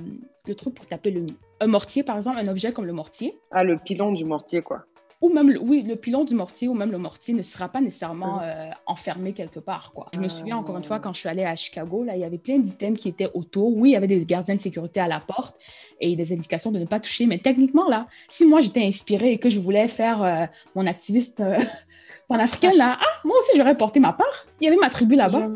Le 0.47 0.55
truc 0.55 0.75
pour 0.75 0.87
taper 0.87 1.11
le 1.11 1.27
un 1.61 1.67
mortier, 1.67 2.03
par 2.03 2.17
exemple, 2.17 2.39
un 2.39 2.49
objet 2.49 2.73
comme 2.73 2.85
le 2.87 2.93
mortier. 2.93 3.39
Ah, 3.51 3.65
le 3.65 3.79
pilon 3.79 4.13
du 4.13 4.25
mortier, 4.25 4.63
quoi 4.63 4.85
ou 5.21 5.33
même, 5.33 5.51
le, 5.51 5.59
oui, 5.59 5.83
le 5.83 5.97
pilon 5.97 6.25
du 6.25 6.35
mortier 6.35 6.69
ou 6.69 6.75
même 6.75 6.93
le 6.93 6.99
mortier 6.99 7.33
ne 7.33 7.43
sera 7.43 7.69
pas 7.69 7.81
nécessairement 7.81 8.41
euh, 8.43 8.71
enfermé 8.85 9.33
quelque 9.33 9.59
part. 9.59 9.93
Quoi. 9.95 10.09
Je 10.15 10.21
me 10.21 10.29
souviens 10.29 10.59
encore 10.59 10.77
une 10.77 10.85
fois, 10.85 10.99
quand 10.99 11.15
je 11.15 11.21
suis 11.21 11.29
allée 11.29 11.45
à 11.45 11.57
Chicago, 11.57 12.05
là, 12.05 12.17
il 12.17 12.21
y 12.21 12.25
avait 12.25 12.39
plein 12.39 12.59
d'items 12.59 13.01
qui 13.01 13.09
étaient 13.09 13.31
autour. 13.33 13.77
Oui, 13.77 13.91
il 13.91 13.93
y 13.93 13.97
avait 13.97 14.07
des 14.07 14.25
gardiens 14.25 14.57
de 14.57 14.61
sécurité 14.61 15.01
à 15.01 15.09
la 15.09 15.21
porte 15.21 15.57
et 16.01 16.17
des 16.17 16.33
indications 16.33 16.71
de 16.71 16.79
ne 16.79 16.85
pas 16.85 17.01
toucher. 17.01 17.27
Mais 17.27 17.39
techniquement, 17.39 17.89
là, 17.89 18.07
si 18.29 18.45
moi 18.45 18.61
j'étais 18.61 18.85
inspirée 18.85 19.33
et 19.33 19.39
que 19.39 19.49
je 19.49 19.59
voulais 19.59 19.89
faire 19.89 20.23
euh, 20.23 20.45
mon 20.75 20.87
activiste 20.87 21.41
euh, 21.41 21.59
panafricain, 22.29 22.73
là, 22.75 22.99
ah, 23.01 23.21
moi 23.25 23.39
aussi 23.39 23.53
j'aurais 23.57 23.77
porté 23.77 24.01
ma 24.01 24.13
part. 24.13 24.47
Il 24.61 24.65
y 24.65 24.69
avait 24.69 24.77
ma 24.77 24.91
tribu 24.91 25.17
là-bas. 25.17 25.49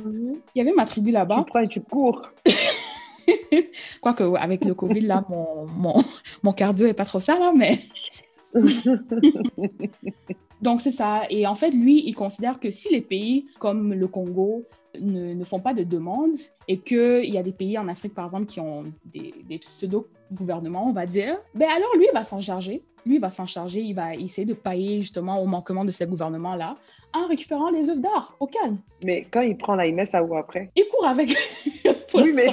Il 0.54 0.58
y 0.58 0.60
avait 0.62 0.74
ma 0.74 0.86
tribu 0.86 1.10
là-bas. 1.10 1.44
Tu 1.44 1.44
prends 1.44 1.60
et 1.60 1.68
tu 1.68 1.80
cours? 1.82 2.30
Quoique, 4.00 4.24
avec 4.36 4.64
le 4.64 4.74
Covid, 4.74 5.00
là, 5.02 5.24
mon, 5.28 5.66
mon, 5.66 6.02
mon 6.42 6.52
cardio 6.52 6.86
n'est 6.86 6.94
pas 6.94 7.04
trop 7.04 7.20
ça, 7.20 7.38
là, 7.38 7.52
mais. 7.54 7.80
Donc, 10.62 10.80
c'est 10.80 10.92
ça. 10.92 11.22
Et 11.30 11.46
en 11.46 11.54
fait, 11.54 11.70
lui, 11.70 12.02
il 12.06 12.14
considère 12.14 12.60
que 12.60 12.70
si 12.70 12.92
les 12.92 13.00
pays 13.00 13.46
comme 13.58 13.94
le 13.94 14.06
Congo 14.08 14.64
ne, 14.98 15.34
ne 15.34 15.44
font 15.44 15.60
pas 15.60 15.74
de 15.74 15.84
demandes 15.84 16.36
et 16.68 16.78
qu'il 16.78 17.24
y 17.24 17.38
a 17.38 17.42
des 17.42 17.52
pays 17.52 17.78
en 17.78 17.88
Afrique, 17.88 18.14
par 18.14 18.26
exemple, 18.26 18.46
qui 18.46 18.60
ont 18.60 18.92
des, 19.06 19.34
des 19.48 19.58
pseudo-gouvernements, 19.58 20.86
on 20.88 20.92
va 20.92 21.06
dire, 21.06 21.38
ben 21.54 21.68
alors 21.68 21.96
lui, 21.96 22.06
il 22.10 22.14
va 22.14 22.24
s'en 22.24 22.40
charger. 22.40 22.82
Lui, 23.06 23.14
il 23.16 23.20
va 23.20 23.30
s'en 23.30 23.46
charger. 23.46 23.80
Il 23.80 23.94
va 23.94 24.14
essayer 24.14 24.44
de 24.44 24.54
pailler 24.54 25.00
justement 25.00 25.42
au 25.42 25.46
manquement 25.46 25.84
de 25.84 25.90
ces 25.90 26.06
gouvernements-là 26.06 26.76
en 27.12 27.26
récupérant 27.26 27.70
les 27.70 27.88
œuvres 27.90 28.00
d'art 28.00 28.36
au 28.40 28.46
calme. 28.46 28.78
Mais 29.04 29.26
quand 29.30 29.40
il 29.40 29.56
prend 29.56 29.74
la 29.74 29.90
met 29.90 30.04
ça 30.04 30.22
où 30.22 30.36
après? 30.36 30.70
Il 30.76 30.84
court 30.88 31.06
avec. 31.06 31.30
oui, 32.14 32.32
mais... 32.34 32.48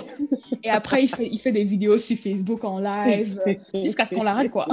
Et 0.63 0.69
après, 0.69 1.03
il 1.03 1.09
fait, 1.09 1.27
il 1.27 1.39
fait 1.39 1.51
des 1.51 1.63
vidéos 1.63 1.97
sur 1.97 2.17
Facebook 2.17 2.63
en 2.63 2.79
live 2.79 3.41
jusqu'à 3.73 4.05
ce 4.05 4.15
qu'on 4.15 4.23
l'arrête, 4.23 4.51
quoi. 4.51 4.67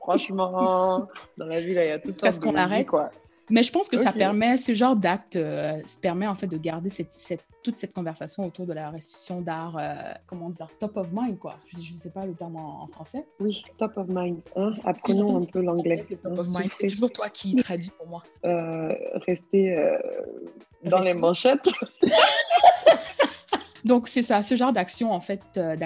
Franchement, 0.00 1.08
dans 1.36 1.46
la 1.46 1.60
vie, 1.60 1.74
là, 1.74 1.84
il 1.84 1.88
y 1.88 1.92
a 1.92 1.98
tout 1.98 2.12
ça. 2.12 2.18
Parce 2.22 2.38
qu'on 2.38 2.54
arrête. 2.54 2.86
Quoi. 2.86 3.10
Mais 3.50 3.64
je 3.64 3.72
pense 3.72 3.88
que 3.88 3.98
ça 3.98 4.12
permet, 4.12 4.56
ce 4.56 4.74
genre 4.74 4.96
d'acte 4.96 5.36
euh, 5.36 5.80
permet 6.00 6.26
en 6.26 6.34
fait 6.34 6.46
de 6.46 6.56
garder 6.56 6.88
cette, 6.88 7.12
cette, 7.12 7.44
toute 7.62 7.78
cette 7.78 7.92
conversation 7.92 8.46
autour 8.46 8.64
de 8.64 8.72
la 8.72 8.90
restitution 8.90 9.40
d'art, 9.40 9.76
euh, 9.76 9.94
comment 10.26 10.50
dire, 10.50 10.68
top 10.78 10.96
of 10.96 11.08
mind, 11.12 11.38
quoi. 11.38 11.56
Je 11.72 11.78
ne 11.78 11.98
sais 11.98 12.10
pas 12.10 12.24
le 12.24 12.34
terme 12.34 12.56
en, 12.56 12.86
français. 12.86 13.26
Oui, 13.40 13.62
top 13.76 13.96
of 13.96 14.06
mind. 14.08 14.40
Hein? 14.54 14.72
Apprenons 14.84 15.42
un 15.42 15.44
peu 15.44 15.60
l'anglais. 15.60 16.06
C'est 16.08 16.86
toujours 16.86 17.10
toi 17.10 17.28
qui 17.28 17.54
traduis 17.54 17.90
pour 17.98 18.06
moi. 18.06 18.22
Euh, 18.44 18.94
rester 19.26 19.76
dans 20.84 21.00
les 21.00 21.14
manchettes. 21.14 21.68
Donc, 23.90 24.06
c'est 24.06 24.22
ça, 24.22 24.40
ce 24.40 24.54
genre 24.54 24.72
d'action, 24.72 25.10
en 25.10 25.18
fait, 25.18 25.42
euh, 25.56 25.76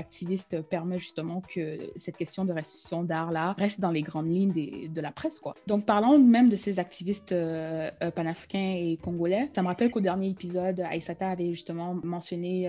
permet 0.69 0.99
justement 0.99 1.41
que 1.41 1.79
cette 1.97 2.19
question 2.19 2.45
de 2.45 2.53
restitution 2.53 3.03
d'art-là 3.03 3.55
reste 3.57 3.81
dans 3.81 3.91
les 3.91 4.03
grandes 4.03 4.29
lignes 4.29 4.53
de 4.93 5.01
la 5.01 5.11
presse, 5.11 5.41
quoi. 5.41 5.55
Donc, 5.67 5.87
parlons 5.87 6.19
même 6.19 6.51
de 6.51 6.57
ces 6.57 6.79
activistes 6.79 7.33
euh, 7.33 7.91
euh, 8.03 8.11
panafricains 8.11 8.75
et 8.77 8.99
congolais. 9.03 9.49
Ça 9.55 9.63
me 9.63 9.69
rappelle 9.69 9.91
qu'au 9.91 10.03
dernier 10.03 10.29
épisode, 10.29 10.81
Aïsata 10.81 11.31
avait 11.31 11.53
justement 11.53 11.99
mentionné 12.05 12.69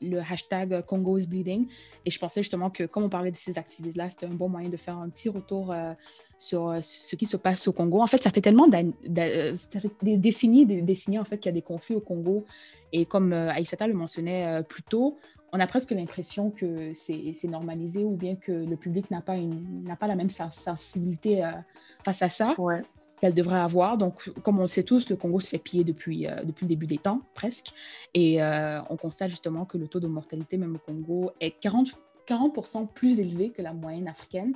le 0.00 0.20
hashtag 0.20 0.82
Congo's 0.86 1.26
Bleeding. 1.26 1.66
Et 2.06 2.12
je 2.12 2.18
pensais 2.20 2.40
justement 2.40 2.70
que, 2.70 2.84
comme 2.84 3.02
on 3.02 3.08
parlait 3.08 3.32
de 3.32 3.36
ces 3.36 3.58
activistes-là, 3.58 4.08
c'était 4.10 4.26
un 4.26 4.34
bon 4.34 4.48
moyen 4.48 4.68
de 4.68 4.76
faire 4.76 4.96
un 4.96 5.08
petit 5.08 5.30
retour 5.30 5.74
sur 6.40 6.74
ce 6.80 7.16
qui 7.16 7.26
se 7.26 7.36
passe 7.36 7.68
au 7.68 7.72
Congo. 7.72 8.00
En 8.00 8.06
fait, 8.06 8.22
ça 8.22 8.30
fait 8.30 8.40
tellement 8.40 8.66
des 8.66 10.16
décennies, 10.16 10.64
des 10.64 10.80
décennies 10.80 11.18
en 11.18 11.24
fait 11.24 11.38
qu'il 11.38 11.50
y 11.50 11.54
a 11.54 11.54
des 11.54 11.62
conflits 11.62 11.94
au 11.94 12.00
Congo 12.00 12.46
et 12.92 13.04
comme 13.04 13.32
euh, 13.32 13.50
Aïssata 13.50 13.86
le 13.86 13.94
mentionnait 13.94 14.46
euh, 14.46 14.62
plus 14.62 14.82
tôt, 14.82 15.18
on 15.52 15.60
a 15.60 15.66
presque 15.66 15.90
l'impression 15.90 16.50
que 16.50 16.92
c'est 16.92 17.44
normalisé 17.44 18.04
ou 18.04 18.16
bien 18.16 18.36
que 18.36 18.52
le 18.52 18.76
public 18.76 19.10
n'a 19.10 19.20
pas, 19.20 19.34
pas 19.98 20.06
la 20.06 20.14
même 20.14 20.30
sensibilité 20.30 21.44
euh, 21.44 21.50
face 22.04 22.22
à 22.22 22.28
ça 22.28 22.54
qu'elle 23.20 23.34
devrait 23.34 23.58
avoir. 23.58 23.98
Donc, 23.98 24.30
comme 24.42 24.58
on 24.58 24.62
le 24.62 24.68
sait 24.68 24.84
tous, 24.84 25.10
le 25.10 25.16
Congo 25.16 25.40
se 25.40 25.48
fait 25.48 25.58
piller 25.58 25.82
depuis, 25.82 26.26
depuis 26.44 26.64
le 26.64 26.68
début 26.68 26.86
des 26.86 26.98
temps, 26.98 27.20
presque. 27.34 27.72
Et 28.14 28.40
on 28.40 28.96
constate 28.96 29.28
justement 29.28 29.66
que 29.66 29.76
le 29.76 29.88
taux 29.88 30.00
de 30.00 30.06
mortalité, 30.06 30.56
même 30.56 30.76
au 30.76 30.78
Congo, 30.78 31.32
est 31.40 31.50
40, 31.60 31.98
40 32.24 32.94
plus 32.94 33.18
élevé 33.18 33.50
que 33.50 33.60
la 33.60 33.74
moyenne 33.74 34.08
africaine. 34.08 34.54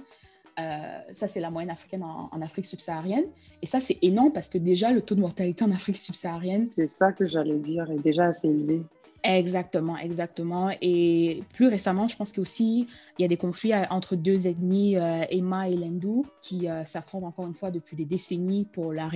Ça, 0.56 1.28
c'est 1.28 1.40
la 1.40 1.50
moyenne 1.50 1.70
africaine 1.70 2.02
en, 2.02 2.28
en 2.30 2.42
Afrique 2.42 2.66
subsaharienne. 2.66 3.24
Et 3.62 3.66
ça, 3.66 3.80
c'est 3.80 3.98
énorme 4.02 4.32
parce 4.32 4.48
que 4.48 4.58
déjà, 4.58 4.92
le 4.92 5.02
taux 5.02 5.14
de 5.14 5.20
mortalité 5.20 5.64
en 5.64 5.70
Afrique 5.70 5.98
subsaharienne. 5.98 6.66
C'est 6.66 6.88
ça 6.88 7.12
que 7.12 7.26
j'allais 7.26 7.58
dire, 7.58 7.90
est 7.90 8.02
déjà 8.02 8.26
assez 8.26 8.48
élevé. 8.48 8.82
Exactement, 9.24 9.96
exactement. 9.96 10.70
Et 10.82 11.42
plus 11.54 11.68
récemment, 11.68 12.08
je 12.08 12.16
pense 12.16 12.30
qu'aussi, 12.30 12.86
il 13.18 13.22
y 13.22 13.24
a 13.24 13.28
des 13.28 13.38
conflits 13.38 13.72
euh, 13.72 13.84
entre 13.88 14.16
deux 14.16 14.46
ethnies, 14.46 14.98
euh, 14.98 15.24
Emma 15.30 15.66
et 15.70 15.76
Lendu, 15.76 16.28
qui 16.42 16.68
euh, 16.68 16.84
s'affrontent 16.84 17.26
encore 17.26 17.46
une 17.46 17.54
fois 17.54 17.70
depuis 17.70 17.96
des 17.96 18.04
décennies 18.04 18.66
pour 18.70 18.92
la 18.92 19.08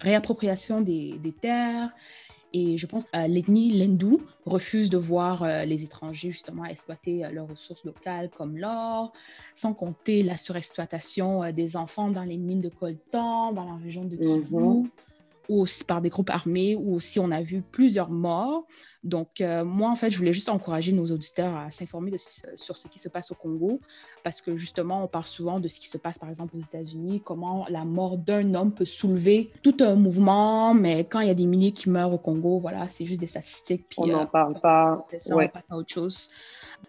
réappropriation 0.00 0.82
des, 0.82 1.14
des 1.22 1.32
terres 1.32 1.90
Et 2.56 2.78
je 2.78 2.86
pense 2.86 3.04
que 3.04 3.28
l'ethnie 3.28 3.76
Lendu 3.78 4.16
refuse 4.46 4.88
de 4.88 4.96
voir 4.96 5.44
les 5.66 5.82
étrangers 5.82 6.30
justement 6.30 6.64
exploiter 6.64 7.26
leurs 7.32 7.48
ressources 7.48 7.84
locales 7.84 8.30
comme 8.30 8.56
l'or, 8.56 9.12
sans 9.56 9.74
compter 9.74 10.22
la 10.22 10.36
surexploitation 10.36 11.52
des 11.52 11.76
enfants 11.76 12.10
dans 12.10 12.22
les 12.22 12.36
mines 12.36 12.60
de 12.60 12.68
coltan, 12.68 13.52
dans 13.52 13.64
la 13.64 13.76
région 13.76 14.04
de 14.04 14.16
Kivu. 14.16 14.54
Mhm 14.54 14.88
ou 15.48 15.60
aussi 15.60 15.84
par 15.84 16.00
des 16.00 16.08
groupes 16.08 16.30
armés, 16.30 16.74
ou 16.74 16.94
aussi 16.94 17.20
on 17.20 17.30
a 17.30 17.42
vu 17.42 17.62
plusieurs 17.62 18.10
morts. 18.10 18.66
Donc, 19.04 19.42
euh, 19.42 19.64
moi, 19.64 19.90
en 19.90 19.96
fait, 19.96 20.10
je 20.10 20.16
voulais 20.16 20.32
juste 20.32 20.48
encourager 20.48 20.90
nos 20.90 21.04
auditeurs 21.06 21.54
à 21.54 21.70
s'informer 21.70 22.12
sur 22.54 22.78
ce 22.78 22.88
qui 22.88 22.98
se 22.98 23.10
passe 23.10 23.30
au 23.30 23.34
Congo, 23.34 23.78
parce 24.22 24.40
que 24.40 24.56
justement, 24.56 25.04
on 25.04 25.08
parle 25.08 25.26
souvent 25.26 25.60
de 25.60 25.68
ce 25.68 25.78
qui 25.78 25.88
se 25.88 25.98
passe, 25.98 26.18
par 26.18 26.30
exemple, 26.30 26.56
aux 26.56 26.60
États-Unis, 26.60 27.20
comment 27.22 27.66
la 27.68 27.84
mort 27.84 28.16
d'un 28.16 28.54
homme 28.54 28.72
peut 28.72 28.86
soulever 28.86 29.50
tout 29.62 29.76
un 29.80 29.94
mouvement, 29.94 30.72
mais 30.72 31.04
quand 31.04 31.20
il 31.20 31.28
y 31.28 31.30
a 31.30 31.34
des 31.34 31.44
milliers 31.44 31.72
qui 31.72 31.90
meurent 31.90 32.14
au 32.14 32.18
Congo, 32.18 32.58
voilà, 32.58 32.88
c'est 32.88 33.04
juste 33.04 33.20
des 33.20 33.26
statistiques. 33.26 33.86
Puis, 33.90 33.98
on 34.00 34.06
n'en 34.06 34.22
euh, 34.22 34.26
parle 34.26 34.58
pas. 34.58 35.06
Ça, 35.18 35.36
ouais. 35.36 35.50
on 35.50 35.52
passe 35.52 35.64
à 35.68 35.76
autre 35.76 35.92
chose. 35.92 36.30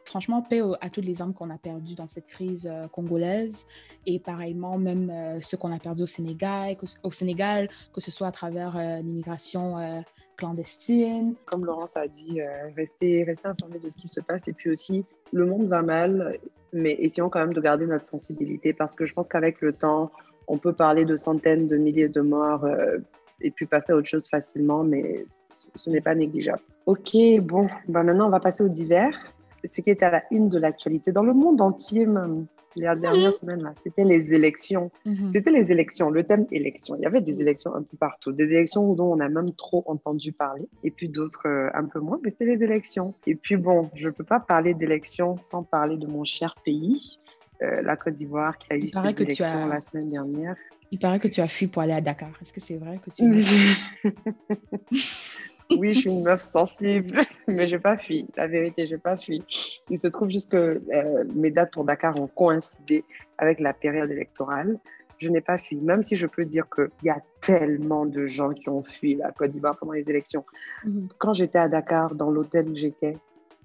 Franchement, 0.05 0.41
paix 0.41 0.61
à 0.79 0.89
toutes 0.89 1.05
les 1.05 1.21
âmes 1.21 1.33
qu'on 1.33 1.49
a 1.49 1.57
perdues 1.57 1.95
dans 1.95 2.07
cette 2.07 2.27
crise 2.27 2.69
euh, 2.71 2.87
congolaise 2.87 3.65
et 4.05 4.19
pareillement 4.19 4.77
même 4.77 5.11
ceux 5.41 5.57
qu'on 5.57 5.73
a 5.73 5.79
perdus 5.79 6.03
au 6.03 6.07
Sénégal, 6.07 6.77
au 7.03 7.11
Sénégal, 7.11 7.69
que 7.93 7.99
ce 7.99 8.11
soit 8.11 8.27
à 8.27 8.31
travers 8.31 8.77
l'immigration 9.01 10.03
clandestine. 10.35 11.35
Comme 11.45 11.65
Laurence 11.65 11.97
a 11.97 12.07
dit, 12.07 12.41
euh, 12.41 12.69
rester, 12.75 13.23
rester 13.23 13.47
informé 13.47 13.79
de 13.79 13.89
ce 13.89 13.97
qui 13.97 14.07
se 14.07 14.19
passe. 14.19 14.47
Et 14.47 14.53
puis 14.53 14.69
aussi, 14.69 15.05
le 15.31 15.45
monde 15.45 15.67
va 15.67 15.81
mal, 15.81 16.39
mais 16.73 16.95
essayons 16.99 17.29
quand 17.29 17.39
même 17.39 17.53
de 17.53 17.61
garder 17.61 17.85
notre 17.85 18.07
sensibilité 18.07 18.73
parce 18.73 18.95
que 18.95 19.05
je 19.05 19.13
pense 19.13 19.27
qu'avec 19.27 19.61
le 19.61 19.73
temps, 19.73 20.11
on 20.47 20.57
peut 20.57 20.73
parler 20.73 21.05
de 21.05 21.15
centaines 21.15 21.67
de 21.67 21.77
milliers 21.77 22.09
de 22.09 22.21
morts 22.21 22.65
euh, 22.65 22.97
et 23.41 23.51
puis 23.51 23.65
passer 23.65 23.93
à 23.93 23.95
autre 23.95 24.07
chose 24.07 24.27
facilement, 24.27 24.83
mais 24.83 25.25
ce, 25.51 25.89
n'est 25.89 26.01
pas 26.01 26.15
négligeable. 26.15 26.61
Ok, 26.85 27.15
bon, 27.41 27.67
ben 27.87 28.03
maintenant 28.03 28.27
on 28.27 28.29
va 28.29 28.39
passer 28.39 28.63
au 28.63 28.69
divers. 28.69 29.17
Ce 29.67 29.81
qui 29.81 29.89
est 29.89 30.03
à 30.03 30.09
la 30.09 30.23
une 30.31 30.49
de 30.49 30.57
l'actualité 30.57 31.11
dans 31.11 31.23
le 31.23 31.33
monde 31.33 31.61
entier, 31.61 32.05
même 32.05 32.47
la 32.75 32.95
dernière 32.95 33.33
semaine, 33.33 33.63
là, 33.63 33.73
c'était 33.83 34.03
les 34.03 34.33
élections. 34.33 34.91
Mhm. 35.05 35.29
C'était 35.31 35.51
les 35.51 35.71
élections, 35.71 36.09
le 36.09 36.23
thème 36.23 36.45
élection. 36.51 36.95
Il 36.95 37.01
y 37.01 37.05
avait 37.05 37.21
des 37.21 37.41
élections 37.41 37.73
un 37.73 37.83
peu 37.83 37.97
partout, 37.97 38.31
des 38.31 38.53
élections 38.53 38.93
dont 38.93 39.13
on 39.13 39.19
a 39.19 39.29
même 39.29 39.53
trop 39.53 39.83
entendu 39.87 40.31
parler, 40.31 40.67
et 40.83 40.91
puis 40.91 41.09
d'autres 41.09 41.47
euh, 41.47 41.69
un 41.73 41.85
peu 41.85 41.99
moins, 41.99 42.19
mais 42.23 42.29
c'était 42.29 42.45
les 42.45 42.63
élections. 42.63 43.13
Et 43.27 43.35
puis 43.35 43.57
bon, 43.57 43.89
je 43.95 44.07
ne 44.07 44.11
peux 44.11 44.23
pas 44.23 44.39
parler 44.39 44.73
d'élections 44.73 45.37
sans 45.37 45.63
parler 45.63 45.97
de 45.97 46.07
mon 46.07 46.23
cher 46.23 46.55
pays, 46.65 47.19
euh, 47.61 47.81
la 47.81 47.95
Côte 47.95 48.15
d'Ivoire, 48.15 48.57
qui 48.57 48.73
a 48.73 48.77
eu 48.77 48.89
ses 48.89 48.99
élections 48.99 49.67
la 49.67 49.79
semaine 49.79 50.09
dernière. 50.09 50.55
Il 50.91 50.99
paraît 50.99 51.19
que 51.19 51.27
tu 51.27 51.41
as 51.41 51.47
fui 51.47 51.67
pour 51.67 51.81
aller 51.81 51.93
à 51.93 52.01
Dakar. 52.01 52.29
Est-ce 52.41 52.53
que 52.53 52.61
c'est 52.61 52.77
vrai 52.77 52.99
que 52.99 53.09
tu... 53.09 53.23
oui, 55.71 55.95
je 55.95 56.01
suis 56.01 56.09
une 56.09 56.23
meuf 56.23 56.41
sensible, 56.41 57.21
mais 57.47 57.67
je 57.67 57.75
n'ai 57.75 57.81
pas 57.81 57.97
fui. 57.97 58.27
La 58.35 58.47
vérité, 58.47 58.87
je 58.87 58.93
n'ai 58.93 58.99
pas 58.99 59.17
fui. 59.17 59.43
Il 59.89 59.97
se 59.97 60.07
trouve 60.07 60.29
juste 60.29 60.51
que 60.51 60.81
euh, 60.93 61.23
mes 61.33 61.51
dates 61.51 61.71
pour 61.71 61.83
Dakar 61.85 62.19
ont 62.19 62.27
coïncidé 62.27 63.03
avec 63.37 63.59
la 63.59 63.73
période 63.73 64.11
électorale. 64.11 64.79
Je 65.17 65.29
n'ai 65.29 65.41
pas 65.41 65.57
fui, 65.57 65.77
même 65.77 66.03
si 66.03 66.15
je 66.15 66.27
peux 66.27 66.45
dire 66.45 66.65
qu'il 66.69 66.89
y 67.03 67.09
a 67.09 67.21
tellement 67.39 68.05
de 68.05 68.25
gens 68.25 68.49
qui 68.49 68.69
ont 68.69 68.83
fui 68.83 69.15
la 69.15 69.31
Côte 69.31 69.51
d'Ivoire 69.51 69.77
pendant 69.77 69.93
les 69.93 70.09
élections. 70.09 70.45
Mhm. 70.83 71.07
Quand 71.17 71.33
j'étais 71.33 71.59
à 71.59 71.69
Dakar, 71.69 72.15
dans 72.15 72.29
l'hôtel 72.29 72.69
où 72.69 72.75
j'étais, 72.75 73.17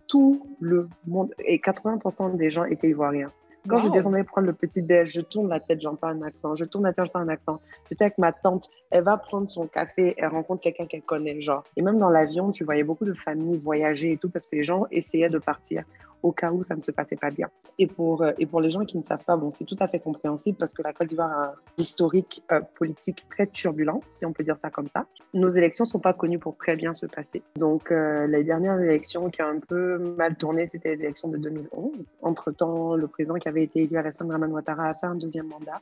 tout 0.06 0.46
le 0.60 0.88
monde, 1.06 1.32
et 1.44 1.58
80% 1.58 2.36
des 2.36 2.50
gens 2.50 2.64
étaient 2.64 2.88
ivoiriens. 2.88 3.32
Quand 3.68 3.80
je 3.80 3.88
descendais 3.88 4.24
prendre 4.24 4.46
le 4.46 4.52
petit 4.52 4.82
déj, 4.82 5.12
je 5.12 5.20
tourne 5.20 5.48
la 5.48 5.60
tête, 5.60 5.80
j'entends 5.80 6.08
un 6.08 6.22
accent. 6.22 6.56
Je 6.56 6.64
tourne 6.64 6.84
la 6.84 6.92
tête, 6.92 7.06
j'entends 7.06 7.20
un 7.20 7.28
accent. 7.28 7.60
J'étais 7.88 8.04
avec 8.04 8.18
ma 8.18 8.32
tante, 8.32 8.70
elle 8.90 9.04
va 9.04 9.16
prendre 9.16 9.48
son 9.48 9.66
café, 9.66 10.14
elle 10.16 10.28
rencontre 10.28 10.62
quelqu'un 10.62 10.86
qu'elle 10.86 11.02
connaît, 11.02 11.40
genre. 11.40 11.64
Et 11.76 11.82
même 11.82 11.98
dans 11.98 12.08
l'avion, 12.08 12.52
tu 12.52 12.64
voyais 12.64 12.84
beaucoup 12.84 13.04
de 13.04 13.14
familles 13.14 13.58
voyager 13.58 14.12
et 14.12 14.16
tout 14.16 14.30
parce 14.30 14.46
que 14.46 14.56
les 14.56 14.64
gens 14.64 14.86
essayaient 14.90 15.28
de 15.28 15.38
partir 15.38 15.84
au 16.22 16.32
cas 16.32 16.52
où 16.52 16.62
ça 16.62 16.76
ne 16.76 16.82
se 16.82 16.90
passait 16.90 17.16
pas 17.16 17.30
bien. 17.30 17.48
Et 17.78 17.86
pour, 17.86 18.22
euh, 18.22 18.32
et 18.38 18.46
pour 18.46 18.60
les 18.60 18.70
gens 18.70 18.84
qui 18.84 18.98
ne 18.98 19.02
savent 19.02 19.24
pas, 19.24 19.36
bon, 19.36 19.50
c'est 19.50 19.64
tout 19.64 19.76
à 19.80 19.86
fait 19.86 19.98
compréhensible 19.98 20.56
parce 20.58 20.74
que 20.74 20.82
la 20.82 20.92
Côte 20.92 21.08
d'Ivoire 21.08 21.30
a 21.30 21.44
un 21.46 21.54
historique 21.78 22.42
euh, 22.52 22.60
politique 22.74 23.26
très 23.28 23.46
turbulent, 23.46 24.02
si 24.12 24.26
on 24.26 24.32
peut 24.32 24.44
dire 24.44 24.58
ça 24.58 24.70
comme 24.70 24.88
ça. 24.88 25.06
Nos 25.34 25.48
élections 25.48 25.84
ne 25.84 25.90
sont 25.90 25.98
pas 25.98 26.12
connues 26.12 26.38
pour 26.38 26.56
très 26.56 26.76
bien 26.76 26.94
se 26.94 27.06
passer. 27.06 27.42
Donc, 27.56 27.90
euh, 27.90 28.26
les 28.26 28.44
dernières 28.44 28.80
élections 28.80 29.30
qui 29.30 29.42
ont 29.42 29.48
un 29.48 29.60
peu 29.60 29.98
mal 30.16 30.36
tourné, 30.36 30.66
c'était 30.66 30.90
les 30.90 31.04
élections 31.04 31.28
de 31.28 31.38
2011. 31.38 32.04
Entre-temps, 32.22 32.96
le 32.96 33.06
président 33.06 33.36
qui 33.36 33.48
avait 33.48 33.64
été 33.64 33.82
élu, 33.82 33.96
Alassane 33.96 34.28
Draman 34.28 34.52
Ouattara, 34.52 34.88
a 34.88 34.94
fait 34.94 35.06
un 35.06 35.14
deuxième 35.14 35.46
mandat. 35.46 35.80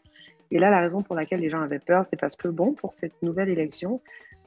Et 0.51 0.59
là, 0.59 0.71
la 0.71 0.81
raison 0.81 1.03
pour 1.03 1.15
laquelle 1.15 1.41
les 1.41 1.51
gens 1.51 1.61
avaient 1.61 1.79
peur, 1.79 2.05
c'est 2.05 2.19
parce 2.19 2.37
que, 2.37 2.49
bon, 2.49 2.73
pour 2.73 2.93
cette 2.93 3.23
nouvelle 3.23 3.49
élection, 3.49 4.01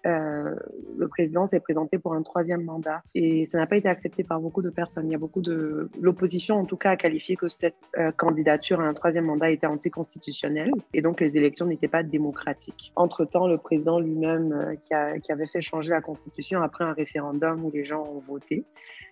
euh, 0.06 0.56
le 0.98 1.08
président 1.08 1.46
s'est 1.46 1.60
présenté 1.60 2.00
pour 2.00 2.14
un 2.14 2.24
troisième 2.24 2.64
mandat 2.64 3.04
et 3.14 3.48
ça 3.52 3.60
n'a 3.60 3.68
pas 3.68 3.76
été 3.76 3.88
accepté 3.88 4.24
par 4.24 4.40
beaucoup 4.40 4.62
de 4.62 4.70
personnes. 4.70 5.08
Il 5.08 5.12
y 5.12 5.16
a 5.16 5.20
beaucoup 5.20 5.42
de 5.42 5.90
l'opposition, 6.00 6.58
en 6.58 6.66
tout 6.66 6.78
cas, 6.78 6.92
a 6.92 6.96
qualifié 6.96 7.36
que 7.36 7.48
cette 7.48 7.76
euh, 7.98 8.12
candidature 8.12 8.80
à 8.80 8.86
un 8.86 8.94
troisième 8.94 9.26
mandat 9.26 9.52
était 9.52 9.68
anticonstitutionnelle 9.68 10.72
et 10.94 11.02
donc 11.02 11.22
les 11.22 11.38
élections 11.38 11.68
n'étaient 11.68 11.88
pas 11.88 12.04
démocratiques. 12.04 12.92
Entre 12.96 13.26
temps, 13.26 13.48
le 13.48 13.58
président 13.58 14.00
lui-même, 14.00 14.54
euh, 14.54 14.76
qui, 14.76 15.22
qui, 15.22 15.32
avait 15.32 15.48
fait 15.48 15.62
changer 15.62 15.92
la 15.92 16.02
constitution 16.02 16.62
après 16.62 16.84
un 16.84 16.94
référendum 16.94 17.64
où 17.64 17.72
les 17.72 17.86
gens 17.86 18.04
ont 18.04 18.24
voté, 18.28 18.66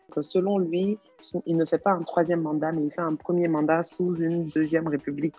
que 0.10 0.22
selon 0.22 0.58
lui, 0.58 0.98
il 1.46 1.56
ne 1.56 1.66
fait 1.66 1.78
pas 1.78 1.92
un 1.92 2.04
troisième 2.04 2.42
mandat, 2.42 2.72
mais 2.72 2.84
il 2.84 2.92
fait 2.92 3.02
un 3.02 3.16
premier 3.16 3.48
mandat 3.48 3.84
sous 3.84 4.16
une 4.16 4.46
deuxième 4.46 4.88
république 4.88 5.36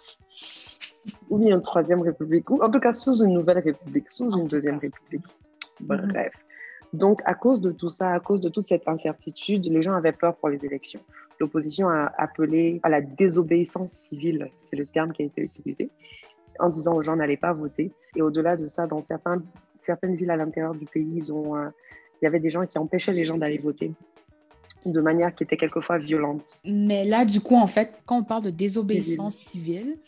ou 1.28 1.38
bien 1.38 1.56
une 1.56 1.62
troisième 1.62 2.02
république, 2.02 2.50
ou 2.50 2.62
en 2.62 2.70
tout 2.70 2.80
cas 2.80 2.92
sous 2.92 3.22
une 3.22 3.32
nouvelle 3.32 3.58
république, 3.58 4.10
sous 4.10 4.36
une 4.36 4.46
deuxième 4.46 4.78
république. 4.78 5.24
Mhm. 5.80 6.08
Bref. 6.08 6.34
Donc, 6.92 7.20
à 7.24 7.34
cause 7.34 7.60
de 7.60 7.70
tout 7.70 7.88
ça, 7.88 8.12
à 8.12 8.20
cause 8.20 8.40
de 8.40 8.48
toute 8.48 8.66
cette 8.66 8.88
incertitude, 8.88 9.64
les 9.66 9.82
gens 9.82 9.94
avaient 9.94 10.12
peur 10.12 10.36
pour 10.36 10.48
les 10.48 10.64
élections. 10.66 11.00
L'opposition 11.38 11.88
a 11.88 12.12
appelé 12.18 12.80
à 12.82 12.88
la 12.88 13.00
désobéissance 13.00 13.90
civile, 13.90 14.50
c'est 14.68 14.76
le 14.76 14.86
terme 14.86 15.12
qui 15.12 15.22
a 15.22 15.26
été 15.26 15.40
utilisé, 15.40 15.88
en 16.58 16.68
disant 16.68 16.94
aux 16.94 17.02
gens 17.02 17.16
n'allez 17.16 17.36
pas 17.36 17.52
voter. 17.52 17.92
Et 18.16 18.22
au-delà 18.22 18.56
de 18.56 18.66
ça, 18.66 18.86
dans 18.86 19.04
certains, 19.04 19.40
certaines 19.78 20.16
villes 20.16 20.32
à 20.32 20.36
l'intérieur 20.36 20.74
du 20.74 20.84
pays, 20.84 21.10
ils 21.14 21.32
ont, 21.32 21.56
euh, 21.56 21.68
il 22.20 22.24
y 22.24 22.28
avait 22.28 22.40
des 22.40 22.50
gens 22.50 22.66
qui 22.66 22.76
empêchaient 22.76 23.12
les 23.12 23.24
gens 23.24 23.38
d'aller 23.38 23.58
voter 23.58 23.92
de 24.86 25.00
manière 25.00 25.34
qui 25.34 25.44
était 25.44 25.56
quelquefois 25.56 25.98
violente. 25.98 26.60
Mais 26.64 27.04
là, 27.04 27.24
du 27.24 27.40
coup, 27.40 27.56
en 27.56 27.66
fait, 27.66 27.92
quand 28.06 28.18
on 28.18 28.24
parle 28.24 28.42
de 28.44 28.50
désobéissance 28.50 29.36
civile, 29.36 29.98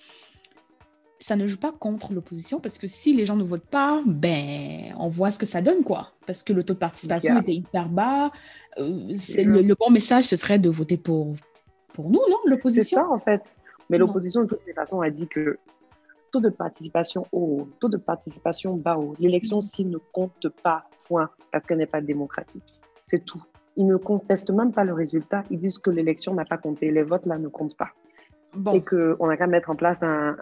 ça 1.20 1.36
ne 1.36 1.46
joue 1.46 1.58
pas 1.58 1.72
contre 1.72 2.12
l'opposition 2.12 2.58
parce 2.58 2.78
que 2.78 2.88
si 2.88 3.12
les 3.12 3.26
gens 3.26 3.36
ne 3.36 3.44
votent 3.44 3.68
pas, 3.70 4.02
ben, 4.04 4.92
on 4.98 5.08
voit 5.08 5.30
ce 5.30 5.38
que 5.38 5.46
ça 5.46 5.62
donne, 5.62 5.84
quoi. 5.84 6.12
Parce 6.26 6.42
que 6.42 6.52
le 6.52 6.64
taux 6.64 6.74
de 6.74 6.78
participation 6.78 7.40
était 7.40 7.54
hyper 7.54 7.88
bas. 7.88 8.32
Euh, 8.78 9.08
le, 9.38 9.74
bon 9.74 9.90
message, 9.90 10.24
ce 10.24 10.36
serait 10.36 10.58
de 10.58 10.68
voter 10.68 10.96
pour, 10.96 11.36
pour 11.94 12.10
nous, 12.10 12.20
non, 12.28 12.38
l'opposition? 12.46 12.98
C'est 12.98 13.04
ça, 13.04 13.08
en 13.08 13.20
fait. 13.20 13.56
Mais 13.88 13.98
l'opposition, 13.98 14.42
de 14.42 14.48
toutes 14.48 14.66
les 14.66 14.72
façons, 14.72 15.00
a 15.00 15.10
dit 15.10 15.28
que 15.28 15.58
taux 16.32 16.40
de 16.40 16.48
participation 16.48 17.26
haut, 17.30 17.68
taux 17.78 17.88
de 17.88 17.98
participation 17.98 18.74
bas 18.74 18.96
haut, 18.96 19.14
l'élection, 19.20 19.58
mm. 19.58 19.62
s'il 19.62 19.90
ne 19.90 19.98
compte 19.98 20.48
pas, 20.62 20.84
point, 21.04 21.30
parce 21.52 21.64
qu'elle 21.64 21.78
n'est 21.78 21.86
pas 21.86 22.00
démocratique. 22.00 22.80
C'est 23.06 23.24
tout. 23.24 23.42
Ils 23.76 23.86
ne 23.86 23.96
contestent 23.96 24.50
même 24.50 24.72
pas 24.72 24.84
le 24.84 24.92
résultat. 24.92 25.44
Ils 25.50 25.58
disent 25.58 25.78
que 25.78 25.90
l'élection 25.90 26.34
n'a 26.34 26.44
pas 26.44 26.58
compté. 26.58 26.90
Les 26.90 27.02
votes, 27.02 27.26
là, 27.26 27.38
ne 27.38 27.48
comptent 27.48 27.76
pas 27.76 27.88
et 28.72 28.82
qu'on 28.82 29.28
a 29.28 29.36
qu'à 29.36 29.46
mettre 29.46 29.70
en 29.70 29.76
place 29.76 30.02
un, 30.02 30.36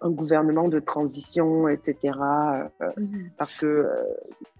un, 0.00 0.10
gouvernement 0.10 0.68
de 0.68 0.80
transition, 0.80 1.68
etc. 1.68 2.14
Euh. 2.80 2.88
Parce 3.36 3.54
que. 3.54 3.66
Euh, 3.66 3.86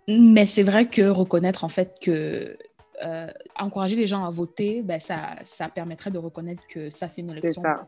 Mais 0.09 0.47
c'est 0.47 0.63
vrai 0.63 0.87
que 0.87 1.09
reconnaître 1.09 1.65
en 1.65 1.69
fait 1.69 1.95
que. 2.01 2.57
Euh, 3.05 3.27
encourager 3.59 3.97
les 3.97 4.07
gens 4.07 4.25
à 4.25 4.31
voter, 4.31 4.83
ben, 4.83 5.01
ça, 5.01 5.35
ça 5.45 5.69
permettrait 5.69 6.11
de 6.13 6.19
reconnaître 6.19 6.63
que 6.69 6.89
ça, 6.91 7.09
c'est 7.09 7.23
une 7.23 7.31
élection. 7.31 7.63
Ça. 7.63 7.87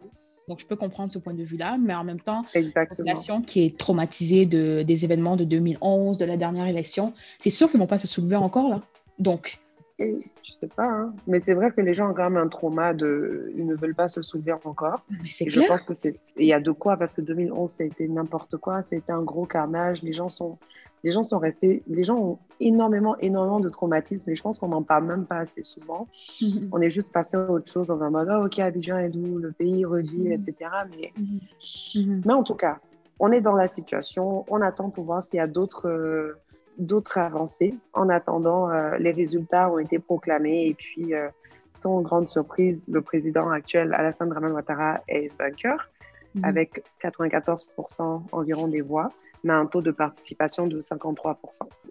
Donc, 0.49 0.59
je 0.59 0.67
peux 0.67 0.77
comprendre 0.77 1.13
ce 1.13 1.19
point 1.19 1.35
de 1.35 1.43
vue-là, 1.45 1.77
mais 1.79 1.95
en 1.95 2.03
même 2.03 2.21
temps, 2.21 2.45
la 2.55 2.87
population 2.87 3.41
qui 3.41 3.65
est 3.65 3.79
traumatisée 3.79 4.45
de, 4.45 4.83
des 4.83 5.05
événements 5.05 5.37
de 5.37 5.45
2011, 5.45 6.19
de 6.19 6.25
la 6.25 6.37
dernière 6.37 6.67
élection, 6.67 7.13
c'est 7.39 7.51
sûr 7.51 7.69
qu'ils 7.71 7.79
ne 7.79 7.85
vont 7.85 7.89
pas 7.89 7.99
se 7.99 8.09
soulever 8.09 8.35
encore 8.35 8.69
là. 8.69 8.83
Donc, 9.19 9.59
je 9.99 10.53
sais 10.61 10.67
pas, 10.75 10.89
hein. 10.89 11.15
mais 11.27 11.39
c'est 11.39 11.55
vrai 11.55 11.71
que 11.71 11.81
les 11.81 11.95
gens 11.95 12.11
ont 12.11 12.15
quand 12.15 12.29
même 12.29 12.43
un 12.43 12.49
trauma 12.49 12.95
de, 12.95 13.53
ils 13.57 13.65
ne 13.65 13.77
veulent 13.77 13.95
pas 13.95 14.09
se 14.09 14.23
souvenir 14.23 14.59
encore. 14.65 15.05
Et 15.41 15.51
je 15.51 15.61
pense 15.61 15.85
que 15.85 15.95
c'est, 15.95 16.19
il 16.37 16.47
y 16.47 16.53
a 16.53 16.61
de 16.61 16.73
quoi 16.73 16.97
parce 16.97 17.15
que 17.15 17.21
2011 17.21 17.71
ça 17.71 17.85
a 17.85 17.87
été 17.87 18.09
n'importe 18.09 18.57
quoi, 18.57 18.83
c'était 18.83 19.13
un 19.13 19.23
gros 19.23 19.47
carnage. 19.47 20.03
Les 20.03 20.13
gens 20.13 20.29
sont, 20.29 20.59
les 21.05 21.13
gens 21.13 21.23
sont 21.23 21.39
restés, 21.39 21.85
les 21.87 22.03
gens 22.03 22.19
ont 22.19 22.39
énormément, 22.59 23.17
énormément 23.19 23.61
de 23.61 23.69
traumatismes 23.69 24.31
et 24.31 24.35
je 24.35 24.43
pense 24.43 24.59
qu'on 24.59 24.69
n'en 24.69 24.83
parle 24.83 25.05
même 25.05 25.27
pas 25.27 25.39
assez 25.39 25.63
souvent. 25.63 26.09
Mhm. 26.41 26.71
On 26.73 26.81
est 26.81 26.91
juste 26.91 27.13
passé 27.13 27.37
à 27.37 27.49
autre 27.49 27.71
chose 27.71 27.89
dans 27.89 28.03
un 28.03 28.11
mode, 28.11 28.29
oh, 28.33 28.47
ok, 28.47 28.59
Abidjan 28.59 28.99
est 28.99 29.11
doux, 29.11 29.39
le 29.39 29.53
pays 29.53 29.85
revit, 29.85 30.29
mhm. 30.29 30.33
etc. 30.33 30.71
Mais, 30.91 31.13
mhm. 31.17 32.23
mais 32.25 32.33
en 32.33 32.43
tout 32.43 32.55
cas, 32.55 32.81
on 33.21 33.31
est 33.31 33.41
dans 33.41 33.55
la 33.55 33.69
situation, 33.69 34.45
on 34.49 34.61
attend 34.61 34.91
pour 34.91 35.05
voir 35.05 35.23
s'il 35.23 35.37
y 35.37 35.41
a 35.41 35.47
d'autres 35.47 35.89
euh, 35.89 36.37
d'autres 36.79 37.19
avancées. 37.19 37.75
En 37.93 38.09
attendant, 38.09 38.71
euh, 38.71 38.97
les 38.99 39.13
résultats 39.13 39.71
ont 39.71 39.79
été 39.79 39.99
proclamés 39.99 40.67
et 40.67 40.75
puis, 40.75 41.15
euh, 41.15 41.29
sans 41.73 42.01
grande 42.01 42.29
surprise, 42.29 42.85
le 42.89 43.03
président 43.03 43.51
actuel, 43.51 43.95
Alassane 43.95 44.29
Draman 44.29 44.53
Ouattara, 44.53 45.01
est 45.09 45.31
vainqueur. 45.39 45.89
mhm. 46.35 46.45
avec 46.45 46.85
94% 47.01 48.23
environ 48.33 48.69
des 48.69 48.81
voix, 48.81 49.13
mais 49.45 49.53
un 49.53 49.67
taux 49.67 49.83
de 49.83 49.91
participation 49.91 50.67
de 50.67 50.81
53%. 50.81 51.37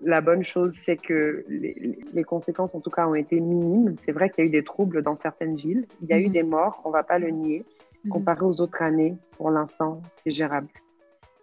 La 0.02 0.22
bonne 0.22 0.44
chose, 0.44 0.76
c'est 0.86 0.98
que 0.98 1.46
les, 1.48 2.24
conséquences, 2.24 2.76
en 2.76 2.82
tout 2.82 2.90
cas, 2.90 3.08
ont 3.08 3.16
été 3.16 3.40
minimes. 3.40 3.96
C'est 3.98 4.12
vrai 4.12 4.30
qu'il 4.30 4.44
y 4.44 4.48
a 4.48 4.50
eu 4.50 4.52
des 4.52 4.64
troubles 4.64 5.02
dans 5.02 5.16
certaines 5.16 5.56
villes. 5.56 5.86
Il 6.02 6.10
y 6.10 6.14
a 6.14 6.20
eu 6.20 6.28
mhm. 6.28 6.34
des 6.34 6.44
morts, 6.44 6.82
on 6.84 6.90
ne 6.90 6.94
va 6.94 7.04
pas 7.04 7.20
le 7.20 7.30
nier. 7.30 7.66
Mhm. 8.04 8.12
Comparé 8.12 8.46
aux 8.46 8.60
autres 8.60 8.82
années, 8.82 9.16
pour 9.38 9.50
l'instant, 9.50 10.02
c'est 10.08 10.32
gérable. 10.32 10.68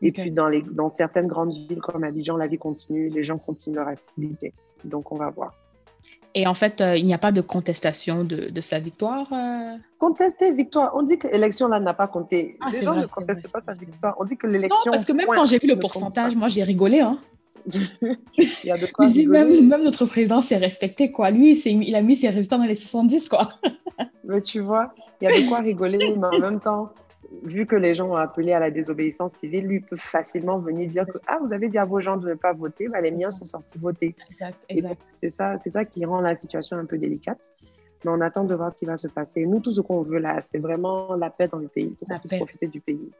Et 0.03 0.13
puis, 0.13 0.31
dans, 0.31 0.49
les, 0.49 0.63
dans 0.63 0.89
certaines 0.89 1.27
grandes 1.27 1.53
villes 1.53 1.81
comme 1.81 2.05
Abidjan, 2.05 2.37
la 2.37 2.47
vie 2.47 2.59
continue, 2.59 3.09
les 3.11 3.23
gens 3.23 3.39
continuent 3.39 3.77
leur 3.77 3.89
activité. 3.89 4.55
Donc, 4.85 5.13
on 5.13 5.17
va 5.17 5.31
voir. 5.31 5.55
Et 6.35 6.47
en 6.47 6.55
fait, 6.55 6.81
euh, 6.81 6.97
il 6.97 7.05
n'y 7.05 7.15
a 7.15 7.19
pas 7.19 7.33
de 7.33 7.41
contestation 7.41 8.25
de, 8.25 8.51
de 8.51 8.61
sa 8.61 8.79
victoire. 8.79 9.27
Euh? 9.33 9.77
Contester 9.99 10.53
victoire. 10.53 10.93
On 10.95 11.03
dit 11.03 11.19
que 11.19 11.27
l'élection 11.27 11.69
là 11.69 11.81
n'a 11.81 11.93
pas 11.93 12.07
compté. 12.07 12.57
Ah, 12.61 12.71
les 12.73 12.83
gens 12.83 12.95
ne 12.95 13.07
contestent 13.07 13.51
pas 13.51 13.61
sa 13.61 13.73
victoire. 13.73 14.15
On 14.19 14.25
dit 14.25 14.37
que 14.37 14.47
l'élection. 14.47 14.79
Non, 14.87 14.93
parce 14.93 15.05
que 15.05 15.13
même 15.13 15.27
quand 15.27 15.47
j'ai 15.47 15.59
vu 15.59 15.67
le 15.67 15.79
pourcentage, 15.79 16.37
moi 16.37 16.49
j'ai 16.49 16.63
rigolé. 16.63 17.01
Hein. 17.01 17.19
il 17.73 18.49
y 18.65 18.71
a 18.71 18.79
de 18.79 18.87
quoi 18.87 19.09
même, 19.09 19.69
même, 19.69 19.83
notre 19.83 20.07
président 20.07 20.41
s'est 20.41 20.57
respecté 20.57 21.11
quoi. 21.11 21.31
Lui, 21.31 21.61
il 21.61 21.95
a 21.95 22.01
mis 22.01 22.17
ses 22.17 22.29
résultats 22.29 22.57
dans 22.57 22.65
les 22.65 22.75
70 22.75 23.29
quoi. 23.29 23.51
mais 24.25 24.41
tu 24.41 24.61
vois, 24.61 24.95
il 25.21 25.29
y 25.29 25.33
a 25.33 25.39
de 25.39 25.49
quoi 25.49 25.59
rigoler, 25.59 26.17
mais 26.17 26.27
en 26.27 26.39
même 26.39 26.61
temps, 26.61 26.91
vu 27.43 27.67
que 27.67 27.77
les 27.77 27.95
gens 27.95 28.09
ont 28.09 28.17
appelé 28.17 28.53
à 28.53 28.59
la 28.59 28.71
désobéissance 28.71 29.35
civile, 29.35 29.67
lui 29.67 29.81
peut 29.81 29.97
facilement 29.97 30.59
venir 30.59 30.89
dire 30.89 31.07
que 31.07 31.19
ah 31.27 31.39
vous 31.43 31.53
avez 31.53 31.69
dit 31.69 31.79
à 31.79 31.85
vos 31.85 32.01
gens 32.01 32.17
de 32.17 32.29
ne 32.31 32.35
pas 32.35 32.53
voter, 32.53 32.89
bah, 32.89 33.01
les 33.01 33.11
miens 33.11 33.31
sont 33.31 33.45
sortis 33.45 33.79
voter. 33.79 34.15
Exact, 34.69 35.01
C'est 35.21 35.31
ça, 35.31 35.59
c'est 35.63 35.73
ça 35.73 35.85
qui 35.85 36.05
rend 36.05 36.21
la 36.21 36.35
situation 36.35 36.77
un 36.77 36.87
peu 36.87 36.99
délicate. 36.99 37.53
Mais 38.05 38.11
on 38.11 38.21
attend 38.21 38.45
de 38.45 38.55
voir 38.55 38.73
ce 38.73 38.79
qui 38.79 38.87
va 38.87 38.97
se 38.97 39.09
passer. 39.09 39.45
Nous, 39.45 39.61
tout 39.61 39.73
ce 39.73 39.81
qu'on 39.83 40.03
veut 40.03 40.19
là, 40.19 40.41
c'est 40.51 40.59
vraiment 40.59 41.15
la 41.17 41.29
paix 41.29 41.49
dans 41.49 41.59
le 41.59 41.69
pays, 41.69 41.95
pour 41.99 42.09
qu'on 42.09 42.19
puisse 42.19 42.35
profiter 42.35 42.67
du 42.67 42.81
pays. 42.81 43.11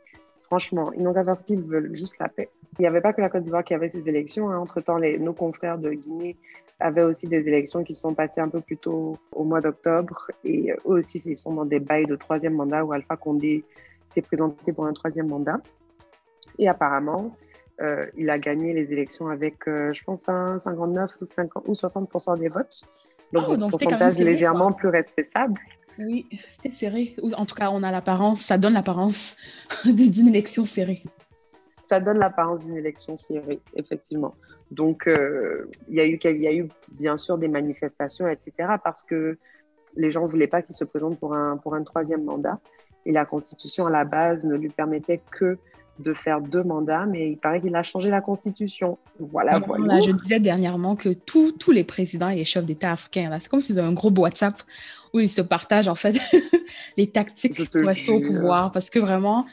Franchement, 0.45 0.91
ils 0.95 1.03
n'ont 1.03 1.13
qu'à 1.13 1.23
faire 1.23 1.39
ce 1.39 1.45
qu'ils 1.45 1.61
veulent, 1.61 1.95
juste 1.95 2.19
la 2.19 2.29
paix. 2.29 2.49
Il 2.79 2.83
n'y 2.83 2.89
avait 2.89 3.03
pas 3.03 3.13
que 3.13 3.21
la 3.21 3.29
Côte 3.29 3.43
d'Ivoire 3.43 3.63
qui 3.63 3.75
avait 3.75 3.91
ces 3.91 4.09
élections. 4.09 4.51
Hein. 4.51 4.59
Entre-temps, 4.59 4.99
nos 4.99 5.33
confrères 5.33 5.79
de 5.79 5.91
Guinée 5.93 6.37
avaient 6.81 7.05
aussi 7.05 7.29
des 7.29 7.47
élections 7.47 7.85
qui 7.85 7.95
se 7.95 8.01
sont 8.01 8.15
passées 8.15 8.41
un 8.41 8.49
peu 8.49 8.61
plus 8.61 8.79
tôt 8.79 9.19
au 9.33 9.45
mois 9.45 9.61
d'octobre. 9.61 10.31
Et 10.45 10.73
eux 10.73 10.79
aussi, 10.85 11.19
ils 11.27 11.37
sont 11.37 11.53
dans 11.53 11.67
des 11.67 11.79
bails 11.79 12.07
de 12.07 12.17
troisième 12.17 12.55
mandat 12.55 12.85
où 12.85 12.93
Alpha 12.93 13.17
Condé 13.17 13.65
s'est 14.11 14.23
présenté 14.23 14.73
pour 14.73 14.87
un 14.87 14.93
troisième 14.93 15.29
mandat. 15.29 15.59
Et 16.59 16.69
apparemment, 16.69 17.37
euh, 17.81 18.07
il 18.17 18.29
a 18.29 18.39
gagné 18.39 18.73
les 18.73 18.93
élections 18.93 19.29
avec, 19.29 19.67
euh, 19.67 19.93
je 19.93 20.05
pense, 20.05 20.29
un 20.29 20.59
59 20.59 21.17
ou, 21.21 21.25
50, 21.25 21.65
ou 21.67 21.75
60 21.75 22.39
des 22.39 22.49
votes. 22.49 22.83
Donc, 23.33 23.45
oh, 23.49 23.57
pourcentage 23.57 24.19
légèrement 24.19 24.73
plus 24.73 24.89
respectable. 24.89 25.59
Oui, 25.99 26.27
c'était 26.31 26.75
serré. 26.75 27.17
En 27.37 27.47
tout 27.47 27.55
cas, 27.55 27.71
on 27.71 27.83
a 27.83 27.91
l'apparence, 27.91 28.43
ça 28.43 28.59
donne 28.59 28.75
l'apparence 28.75 29.37
d'une 29.85 30.29
élection 30.29 30.65
serrée. 30.65 31.03
Ça 31.89 32.01
donne 32.01 32.19
l'apparence 32.19 32.67
d'une 32.67 32.77
élection 32.77 33.17
serrée, 33.17 33.61
effectivement. 33.75 34.35
Donc, 34.71 35.07
euh, 35.07 35.69
il 35.89 35.95
y, 35.95 36.01
a 36.01 36.07
eu, 36.07 36.19
y 36.23 36.47
a 36.47 36.55
eu 36.55 36.69
bien 36.93 37.17
sûr 37.17 37.39
des 37.39 37.49
manifestations, 37.49 38.29
etc., 38.29 38.53
parce 38.83 39.03
que 39.03 39.39
les 39.97 40.11
gens 40.11 40.23
ne 40.23 40.29
voulaient 40.29 40.47
pas 40.47 40.63
qu'il 40.63 40.75
se 40.75 40.85
présente 40.85 41.19
pour 41.19 41.35
un, 41.35 41.57
pour 41.57 41.75
un 41.75 41.83
troisième 41.83 42.25
mandat. 42.25 42.61
Et 43.07 43.13
la 43.13 43.25
Constitution, 43.25 43.87
à 43.87 43.91
la 43.91 44.05
base, 44.05 44.45
ne 44.45 44.57
lui 44.57 44.69
permettait 44.69 45.21
que 45.31 45.59
de 46.01 46.15
faire 46.15 46.41
deux 46.41 46.63
mandats, 46.63 47.07
mais 47.07 47.31
il 47.31 47.37
paraît 47.37 47.61
qu'il 47.61 47.75
a 47.77 47.83
changé 47.83 48.11
la 48.11 48.21
Constitution. 48.21 48.99
Voilà, 49.19 49.59
voilà. 49.59 50.01
je 50.01 50.13
disais 50.13 50.41
dernièrement 50.41 50.97
que 50.97 51.11
tous 51.11 51.71
les 51.71 51.85
présidents 51.85 52.31
et 52.31 52.37
les 52.37 52.45
chefs 52.45 52.65
d'État 52.65 52.93
africains, 52.93 53.37
c'est 53.39 53.49
comme 53.49 53.61
s'ils 53.61 53.79
avaient 53.79 53.89
un 53.89 53.93
gros 53.93 54.11
WhatsApp 54.11 54.63
où 55.13 55.21
ils 55.21 55.29
se 55.29 55.43
partagent 55.43 55.89
en 55.89 55.95
fait 55.95 56.19
les 56.97 57.09
tactiques 57.09 57.71
pour 57.71 57.87
rester 57.87 58.13
au 58.13 58.21
pouvoir. 58.21 58.73
Parce 58.73 58.91
que 58.91 58.99
vraiment, 58.99 59.47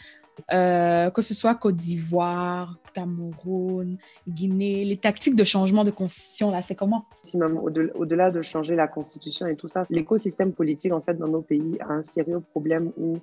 euh, 0.54 1.10
que 1.10 1.22
ce 1.22 1.34
soit 1.34 1.56
Côte 1.56 1.76
d'Ivoire, 1.76 2.78
Cameroun, 2.94 3.98
Guinée, 4.28 4.86
les 4.86 4.98
tactiques 4.98 5.36
de 5.36 5.44
changement 5.44 5.84
de 5.84 5.92
constitution, 5.92 6.52
là, 6.52 6.62
c'est 6.62 6.76
comment? 6.76 7.06
Même 7.34 7.58
au-delà 7.58 8.32
de 8.32 8.42
changer 8.42 8.76
la 8.76 8.88
constitution 8.88 9.48
et 9.48 9.56
tout 9.56 9.68
ça, 9.68 9.84
l'écosystème 9.90 10.54
politique, 10.54 10.94
en 10.94 11.02
fait, 11.02 11.16
dans 11.16 11.28
nos 11.28 11.42
pays 11.42 11.78
a 11.82 11.94
un 11.94 12.04
sérieux 12.04 12.42
problème 12.52 12.92
où, 12.98 13.18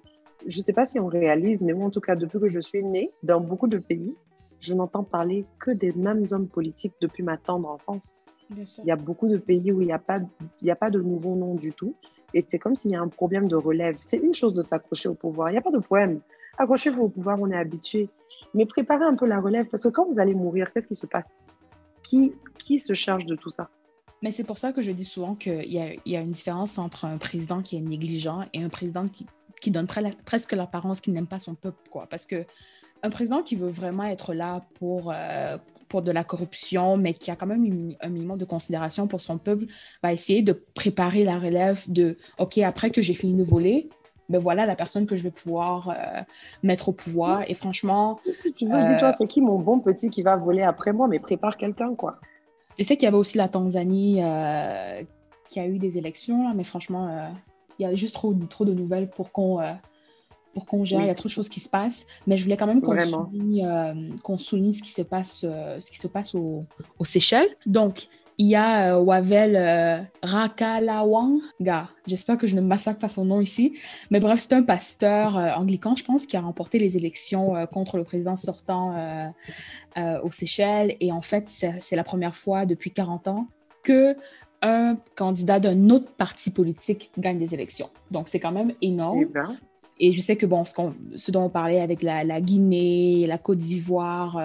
je 0.46 0.58
ne 0.58 0.64
sais 0.64 0.72
pas 0.72 0.86
si 0.86 0.98
on 1.00 1.06
réalise, 1.06 1.60
mais 1.60 1.72
moi, 1.72 1.86
en 1.86 1.90
tout 1.90 2.00
cas, 2.00 2.16
depuis 2.16 2.40
que 2.40 2.48
je 2.48 2.60
suis 2.60 2.82
née, 2.82 3.10
dans 3.22 3.40
beaucoup 3.40 3.68
de 3.68 3.78
pays, 3.78 4.14
je 4.60 4.74
n'entends 4.74 5.04
parler 5.04 5.44
que 5.58 5.70
des 5.70 5.92
mêmes 5.92 6.26
hommes 6.30 6.48
politiques 6.48 6.94
depuis 7.00 7.22
ma 7.22 7.36
tendre 7.36 7.70
enfance. 7.70 8.26
Il 8.50 8.84
y 8.84 8.90
a 8.90 8.96
beaucoup 8.96 9.28
de 9.28 9.36
pays 9.36 9.72
où 9.72 9.80
il 9.80 9.86
n'y 9.86 9.92
a, 9.92 9.98
pas, 9.98 10.20
il 10.60 10.70
a 10.70 10.76
pas 10.76 10.90
de 10.90 11.00
nouveaux 11.00 11.34
noms 11.34 11.54
du 11.54 11.72
tout. 11.72 11.94
Et 12.34 12.40
c'est 12.40 12.58
comme 12.58 12.74
s'il 12.74 12.90
y 12.90 12.96
a 12.96 13.00
un 13.00 13.08
problème 13.08 13.48
de 13.48 13.56
relève. 13.56 13.96
C'est 14.00 14.16
une 14.16 14.34
chose 14.34 14.54
de 14.54 14.62
s'accrocher 14.62 15.08
au 15.08 15.14
pouvoir. 15.14 15.50
Il 15.50 15.52
n'y 15.52 15.58
a 15.58 15.62
pas 15.62 15.70
de 15.70 15.78
problème. 15.78 16.20
Accrochez-vous 16.59 17.02
au 17.05 17.09
pouvoir, 17.09 17.40
on 17.40 17.50
est 17.50 17.57
habitué. 17.57 18.09
Mais 18.55 18.66
préparez 18.66 19.05
un 19.05 19.16
peu 19.16 19.26
la 19.26 19.40
relève 19.40 19.66
parce 19.66 19.82
que 19.82 19.88
quand 19.88 20.07
vous 20.07 20.20
allez 20.20 20.34
mourir, 20.34 20.72
qu'est-ce 20.72 20.86
qui 20.86 20.94
se 20.94 21.07
passe? 21.07 21.52
Qui, 22.02 22.34
qui 22.64 22.78
se 22.78 22.94
charge 22.94 23.26
de 23.26 23.34
tout 23.34 23.50
ça? 23.50 23.68
Mais 24.22 24.32
c'est 24.32 24.44
pour 24.44 24.59
ça 24.59 24.72
que 24.72 24.80
je 24.80 24.90
dis 24.92 25.05
souvent 25.05 25.34
qu'il 25.34 25.64
y 25.64 26.00
y 26.07 26.16
a 26.16 26.20
une 26.20 26.30
différence 26.30 26.78
entre 26.78 27.05
un 27.05 27.18
président 27.18 27.61
qui 27.62 27.76
est 27.76 27.80
négligent 27.80 28.46
et 28.52 28.62
un 28.62 28.68
président 28.68 29.07
qui, 29.07 29.26
qui 29.61 29.70
donne 29.70 29.86
presque 30.24 30.52
l'apparence 30.52 31.00
qu'il 31.00 31.12
n'aime 31.12 31.26
pas 31.26 31.38
son 31.38 31.55
peuple. 31.55 31.88
Quoi. 31.90 32.07
Parce 32.09 32.26
que 32.26 32.46
un 33.02 33.11
président 33.11 33.42
qui 33.42 33.57
veut 33.57 33.68
vraiment 33.68 34.05
être 34.05 34.32
là 34.32 34.64
pour, 34.78 35.12
euh, 35.12 35.59
pour 35.88 36.02
de 36.02 36.11
la 36.11 36.24
corruption, 36.24 36.96
mais 36.96 37.12
qui 37.12 37.30
a 37.30 37.36
quand 37.36 37.46
même 37.46 37.94
un 38.00 38.09
minimum 38.09 38.38
de 38.38 38.44
considération 38.44 39.07
pour 39.07 39.20
son 39.20 39.36
peuple, 39.36 39.66
va 40.02 40.12
essayer 40.12 40.42
de 40.42 40.52
préparer 40.52 41.24
la 41.24 41.38
relève 41.38 41.84
de 41.88 42.16
OK, 42.38 42.59
après 42.59 42.90
que 42.90 43.02
j'ai 43.02 43.14
fini 43.14 43.34
de 43.34 43.44
voler, 43.44 43.90
ben 44.29 44.39
voilà 44.39 44.66
la 44.66 44.75
personne 44.75 45.07
que 45.07 45.16
je 45.16 45.22
vais 45.22 45.31
pouvoir 45.31 45.91
euh, 45.91 46.22
mettre 46.62 46.89
au 46.89 46.93
pouvoir. 46.93 47.43
Et 47.49 47.55
franchement. 47.55 48.20
Si 48.33 48.53
tu 48.53 48.66
veux, 48.66 48.83
dis-toi, 48.85 49.09
euh, 49.09 49.12
c'est 49.16 49.27
qui 49.27 49.41
mon 49.41 49.59
bon 49.59 49.81
petit 49.81 50.11
qui 50.11 50.22
va 50.22 50.37
voler 50.37 50.62
après 50.62 50.93
moi, 50.93 51.09
mais 51.09 51.18
prépare 51.18 51.57
quelqu'un, 51.57 51.95
quoi. 51.95 52.18
Je 52.79 52.85
sais 52.85 52.97
qu'il 52.97 53.05
y 53.05 53.09
avait 53.09 53.16
aussi 53.16 53.39
la 53.39 53.49
Tanzanie 53.49 54.20
euh, 54.22 55.03
qui 55.51 55.61
a 55.61 55.66
eu 55.66 55.79
des 55.79 55.99
élections, 55.99 56.49
là, 56.49 56.55
mais 56.55 56.64
franchement, 56.64 57.31
il 57.79 57.83
y 57.83 57.87
a 57.87 57.95
juste 57.95 58.14
trop, 58.14 58.35
trop 58.51 58.64
de 58.64 58.75
nouvelles 58.75 59.09
pour 59.09 59.31
qu'on 59.31 59.61
pour 60.55 60.66
qu'on 60.66 60.85
gère. 60.85 61.01
Il 61.01 61.07
y 61.07 61.11
a 61.11 61.14
trop 61.14 61.29
de 61.29 61.33
choses 61.33 61.49
qui 61.49 61.61
se 61.61 61.68
passent. 61.68 62.07
Mais 62.27 62.37
je 62.37 62.45
voulais 62.45 62.57
quand 62.57 62.66
même 62.66 62.81
qu'on 62.81 62.99
souligne, 62.99 64.16
qu'on 64.22 64.39
souligne, 64.39 64.72
ce 64.72 64.83
qui 64.83 64.91
se 64.91 65.03
passe, 65.03 65.41
ce 65.41 65.91
qui 65.91 65.99
se 65.99 66.09
passe 66.09 66.35
aux 66.35 66.66
Seychelles. 67.05 67.57
Donc, 67.66 68.09
il 68.39 68.47
y 68.47 68.57
a 68.57 68.95
euh, 68.95 69.01
Wavel 69.01 69.57
euh, 69.57 70.03
Rakalawanga, 70.22 71.89
j'espère 72.07 72.37
que 72.37 72.47
je 72.47 72.57
ne 72.57 72.61
massacre 72.61 72.99
pas 72.99 73.09
son 73.09 73.24
nom 73.24 73.41
ici, 73.41 73.78
mais 74.11 74.20
bref, 74.20 74.41
c'est 74.41 74.55
un 74.55 74.62
pasteur 74.62 75.39
euh, 75.39 75.53
anglican, 75.55 75.95
je 75.97 76.05
pense, 76.05 76.26
qui 76.26 76.37
a 76.37 76.41
remporté 76.41 76.78
les 76.78 76.97
élections 76.97 77.66
contre 77.72 77.97
le 77.97 78.05
président 78.05 78.37
sortant 78.37 79.32
aux 79.97 80.30
Seychelles. 80.30 80.97
Et 81.01 81.12
en 81.12 81.22
fait, 81.22 81.49
c'est 81.49 81.97
la 81.97 82.05
première 82.05 82.35
fois 82.35 82.66
depuis 82.66 82.91
40 82.91 83.28
ans 83.28 83.47
que 83.82 84.16
un 84.62 84.97
candidat 85.14 85.61
d'un 85.61 85.91
autre 85.91 86.11
parti 86.12 86.51
politique 86.51 87.11
gagne 87.18 87.39
des 87.39 87.53
élections. 87.53 87.91
Donc, 88.11 88.28
c'est 88.28 88.41
quand 88.41 88.53
même 88.53 88.72
énorme. 88.80 89.20
Eh 89.22 89.24
ben. 89.26 89.57
Et 90.01 90.12
je 90.12 90.20
sais 90.20 90.37
que 90.37 90.47
bon, 90.47 90.64
ce, 90.64 90.74
ce 91.16 91.30
dont 91.30 91.45
on 91.45 91.51
parlait 91.51 91.80
avec 91.80 92.03
la, 92.03 92.24
la 92.24 92.41
Guinée, 92.41 93.26
la 93.28 93.39
Côte 93.39 93.59
d'Ivoire, 93.59 94.41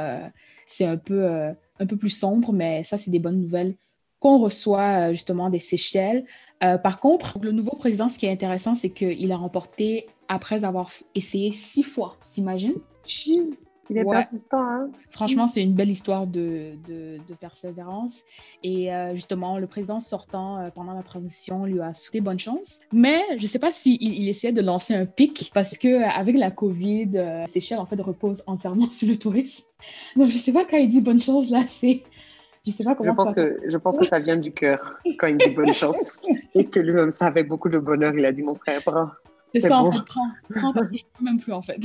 c'est 0.68 0.86
un 0.86 0.98
peu 0.98 1.54
un 1.80 1.86
peu 1.86 1.98
plus 1.98 2.10
sombre, 2.10 2.54
mais 2.54 2.84
ça, 2.84 2.98
c'est 2.98 3.12
des 3.12 3.20
bonnes 3.20 3.42
nouvelles 3.42 3.76
qu'on 4.20 4.38
reçoit 4.38 5.10
euh, 5.10 5.12
justement 5.12 5.50
des 5.50 5.60
Seychelles. 5.60 6.26
Euh, 6.64 6.78
par 6.78 7.00
contre, 7.00 7.40
le 7.42 7.52
nouveau 7.52 7.72
président, 7.72 8.10
ce 8.10 8.18
qui 8.18 8.26
est 8.26 8.32
intéressant, 8.32 8.76
c'est 8.76 8.90
qu'il 8.90 9.32
a 9.32 9.38
remporté 9.38 10.08
après 10.28 10.64
avoir 10.64 10.92
essayé 11.16 11.52
six 11.52 11.84
fois, 11.84 12.18
s'imagine? 12.22 12.76
Il 13.90 13.98
est 13.98 14.06
persistant. 14.06 14.62
Hein? 14.62 14.90
Franchement, 15.06 15.48
c'est 15.48 15.64
une 15.64 15.74
belle 15.74 15.92
histoire 15.92 16.28
de, 16.28 16.74
de, 16.88 17.34
persévérance. 17.40 18.24
Et 18.64 18.94
euh, 18.94 19.16
justement, 19.16 19.58
le 19.58 19.68
président 19.68 20.00
sortant 20.00 20.70
pendant 20.76 20.94
la 20.94 21.04
transition 21.04 21.66
lui 21.66 21.80
a 21.80 21.94
souhaité 21.94 22.22
bonne 22.22 22.40
chance. 22.40 22.82
Mais 22.92 23.22
je 23.38 23.44
ne 23.44 23.48
sais 23.48 23.60
pas 23.60 23.72
s'il 23.72 24.02
il 24.02 24.28
essayait 24.30 24.54
de 24.54 24.62
lancer 24.62 24.94
un 24.94 25.06
pic 25.06 25.52
parce 25.54 25.78
qu'avec 25.78 26.38
la 26.38 26.52
COVID, 26.52 27.46
Seychelles, 27.48 27.80
en 27.80 27.86
fait, 27.86 28.00
repose 28.02 28.44
entièrement 28.48 28.90
sur 28.90 29.08
le 29.08 29.18
tourisme. 29.18 29.66
Donc, 30.16 30.30
je 30.30 30.36
ne 30.36 30.40
sais 30.40 30.52
pas 30.52 30.66
quand 30.66 30.78
il 30.78 30.90
dit 30.90 31.02
bonne 31.02 31.20
chance, 31.20 31.50
là, 31.50 31.64
c'est. 31.68 32.04
Je 32.66 32.72
sais 32.72 32.84
pas 32.84 32.96
comment. 32.96 33.12
Je 33.12 33.16
pense, 33.16 33.34
que, 33.34 33.60
je 33.66 33.78
pense 33.78 33.98
que 33.98 34.06
ça 34.06 34.20
vient 34.20 34.38
du 34.38 34.52
cœur 34.52 34.96
quand 35.18 35.28
il 35.28 35.38
dit 35.38 35.52
bonne 35.52 35.74
chance. 35.74 36.20
Et 36.56 36.66
que 36.66 36.80
lui-même, 36.80 37.12
ça 37.12 37.28
avec 37.28 37.48
beaucoup 37.48 37.70
de 37.70 37.80
bonheur, 37.80 38.14
il 38.16 38.26
a 38.26 38.32
dit 38.32 38.44
mon 38.44 38.56
frère, 38.56 38.82
C'est 39.54 39.62
ça, 39.62 39.70
bon. 39.70 39.76
en 39.76 39.92
fait, 39.92 40.06
prends, 40.06 40.28
prends, 40.50 40.74
je 40.92 41.04
peux 41.18 41.24
même 41.24 41.40
plus, 41.40 41.54
en 41.54 41.62
fait. 41.62 41.80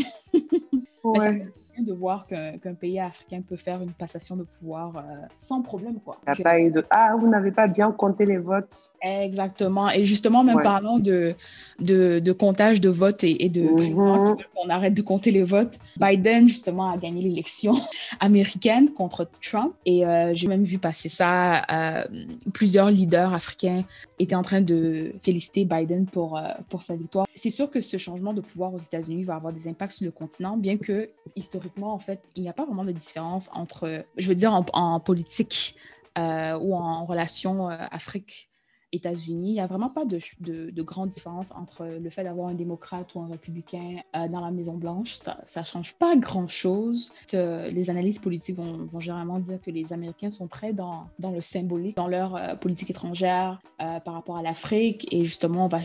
Ouais. 1.05 1.47
De 1.83 1.93
voir 1.93 2.27
qu'un 2.27 2.75
pays 2.75 3.01
africain 3.01 3.43
peut 3.47 3.57
faire 3.57 3.83
une 3.83 3.93
passation 3.93 4.37
de 4.37 4.45
pouvoir 4.45 4.97
euh, 4.97 5.01
sans 5.39 5.63
problème. 5.63 5.99
Quoi. 6.05 6.19
pas 6.43 6.61
eu 6.61 6.71
de 6.71 6.85
Ah, 6.91 7.15
vous 7.19 7.29
n'avez 7.29 7.51
pas 7.51 7.67
bien 7.67 7.91
compté 7.93 8.27
les 8.27 8.39
votes. 8.39 8.93
Exactement. 9.03 9.91
Et 9.91 10.05
justement, 10.05 10.45
même 10.45 10.63
parlant 10.63 10.99
de, 10.99 11.35
de, 11.81 12.19
de, 12.19 12.33
comptage 12.33 12.81
de 12.81 12.89
votes 12.89 13.25
et, 13.25 13.49
de 13.49 13.63
mm 13.63 14.37
on 14.65 14.71
arrête 14.71 14.95
de 14.95 15.03
compter 15.03 15.31
les 15.31 15.43
votes, 15.43 15.79
Biden, 15.99 16.49
justement, 16.49 16.91
a 16.91 16.97
gagné 16.97 17.23
l'élection 17.23 17.75
américaine 18.21 18.91
contre 18.91 19.29
Trump. 19.43 19.75
Et 19.85 20.07
euh, 20.07 20.33
j'ai 20.35 20.49
même 20.49 20.65
vu 20.65 20.79
passer 20.79 21.09
ça. 21.09 21.65
Euh, 21.71 22.05
plusieurs 22.53 22.91
leaders 22.91 23.35
africains 23.35 23.85
étaient 24.19 24.35
en 24.35 24.43
train 24.43 24.61
de 24.61 25.13
féliciter 25.23 25.65
Biden 25.65 26.07
pour, 26.07 26.41
pour 26.71 26.83
sa 26.83 26.97
victoire. 26.97 27.27
C'est 27.35 27.51
sûr 27.51 27.71
que 27.71 27.81
ce 27.81 27.97
changement 27.97 28.33
de 28.33 28.41
pouvoir 28.41 28.73
aux 28.73 28.79
États-Unis 28.79 29.25
va 29.25 29.35
avoir 29.35 29.53
des 29.53 29.69
impacts 29.69 29.93
sur 29.93 30.05
le 30.05 30.13
continent, 30.13 30.57
bien 30.57 30.77
que 30.77 31.11
historiquement, 31.37 31.64
en 31.83 31.99
fait, 31.99 32.23
il 32.35 32.43
n'y 32.43 32.49
a 32.49 32.53
pas 32.53 32.65
vraiment 32.65 32.85
de 32.85 32.93
différence 32.93 33.51
entre, 33.53 34.05
je 34.17 34.29
veux 34.29 34.35
dire, 34.35 34.53
en, 34.73 35.01
politique 35.01 35.77
euh, 36.19 36.59
ou 36.59 36.75
en 36.75 37.05
relation 37.05 37.71
euh, 37.71 37.77
Afrique 37.91 38.51
États-Unis, 38.95 39.49
il 39.49 39.55
n'y 39.55 39.61
a 39.61 39.67
vraiment 39.67 39.91
pas 39.91 40.05
de, 40.05 40.19
de, 40.41 40.83
grande 40.83 41.11
différence 41.11 41.53
entre 41.53 41.85
le 41.85 42.11
fait 42.11 42.25
d'avoir 42.25 42.49
un 42.49 42.55
démocrate 42.55 43.15
ou 43.15 43.21
un 43.21 43.29
républicain 43.29 43.97
euh, 44.17 44.29
dans 44.29 44.41
la 44.41 44.51
Maison-Blanche. 44.51 45.19
Ça 45.47 45.61
ne 45.61 45.67
change 45.67 45.95
pas 45.95 46.17
grand-chose. 46.17 47.13
Euh, 47.35 47.71
les 47.71 47.91
analyses 47.91 48.19
politiques 48.19 48.57
vont, 48.57 48.85
vont, 48.85 49.01
généralement 49.01 49.39
dire 49.39 49.61
que 49.61 49.71
les 49.71 49.93
Américains 49.93 50.31
sont 50.31 50.47
très 50.47 50.73
dans, 50.73 51.07
dans 51.19 51.31
le 51.31 51.41
symbolique, 51.41 51.97
dans 51.97 52.09
leur 52.09 52.37
euh, 52.37 52.55
politique 52.55 52.91
étrangère 52.91 53.61
par 54.05 54.15
rapport 54.15 54.39
à 54.39 54.43
l'Afrique. 54.43 55.07
Et 55.13 55.25
justement, 55.25 55.67
on 55.67 55.69
va, 55.69 55.81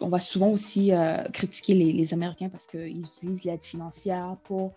on 0.00 0.08
va 0.08 0.20
souvent 0.20 0.50
aussi 0.50 0.90
critiquer 1.34 1.74
les, 1.74 1.92
les 1.92 2.14
Américains 2.14 2.48
parce 2.48 2.66
qu'ils 2.66 3.00
utilisent 3.00 3.44
l'aide 3.44 3.62
financière 3.62 4.36
pour 4.44 4.72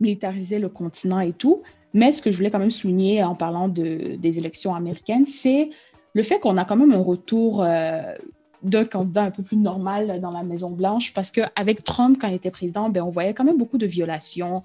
militariser 0.00 0.60
le 0.60 0.68
continent 0.68 1.18
et 1.20 1.32
tout. 1.32 1.62
Mais 1.92 2.12
ce 2.12 2.20
que 2.20 2.30
je 2.30 2.36
voulais 2.36 2.50
quand 2.50 2.58
même 2.58 2.70
souligner 2.70 3.22
en 3.22 3.34
parlant 3.34 3.68
de, 3.68 4.16
des 4.16 4.38
élections 4.38 4.74
américaines, 4.74 5.26
c'est 5.26 5.70
le 6.14 6.22
fait 6.22 6.38
qu'on 6.38 6.56
a 6.56 6.64
quand 6.64 6.76
même 6.76 6.92
un 6.92 7.02
retour 7.02 7.62
euh, 7.62 8.14
d'un 8.62 8.84
candidat 8.84 9.24
un 9.24 9.30
peu 9.30 9.42
plus 9.42 9.56
normal 9.56 10.20
dans 10.20 10.30
la 10.30 10.42
Maison-Blanche, 10.42 11.12
parce 11.12 11.30
qu'avec 11.30 11.84
Trump, 11.84 12.16
quand 12.20 12.28
il 12.28 12.34
était 12.34 12.50
président, 12.50 12.88
ben, 12.88 13.02
on 13.02 13.10
voyait 13.10 13.34
quand 13.34 13.44
même 13.44 13.58
beaucoup 13.58 13.78
de 13.78 13.86
violations 13.86 14.62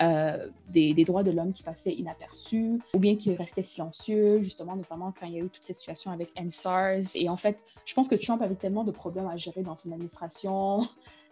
euh, 0.00 0.46
des, 0.68 0.92
droits 1.04 1.22
de 1.24 1.30
l'homme 1.30 1.52
qui 1.52 1.62
passaient 1.62 1.92
inaperçus, 1.92 2.78
ou 2.94 2.98
bien 2.98 3.16
qui 3.16 3.34
restaient 3.34 3.62
silencieux, 3.62 4.42
justement, 4.42 4.76
notamment 4.76 5.12
quand 5.18 5.26
il 5.26 5.32
y 5.32 5.36
a 5.36 5.40
eu 5.40 5.48
toute 5.48 5.62
cette 5.62 5.78
situation 5.78 6.10
avec 6.10 6.30
NSARS. 6.40 7.16
Et 7.16 7.28
en 7.28 7.36
fait, 7.36 7.58
je 7.84 7.94
pense 7.94 8.06
que 8.06 8.14
Trump 8.14 8.42
avait 8.42 8.54
tellement 8.54 8.84
de 8.84 8.92
problèmes 8.92 9.26
à 9.26 9.36
gérer 9.36 9.62
dans 9.62 9.76
son 9.76 9.90
administration, 9.90 10.86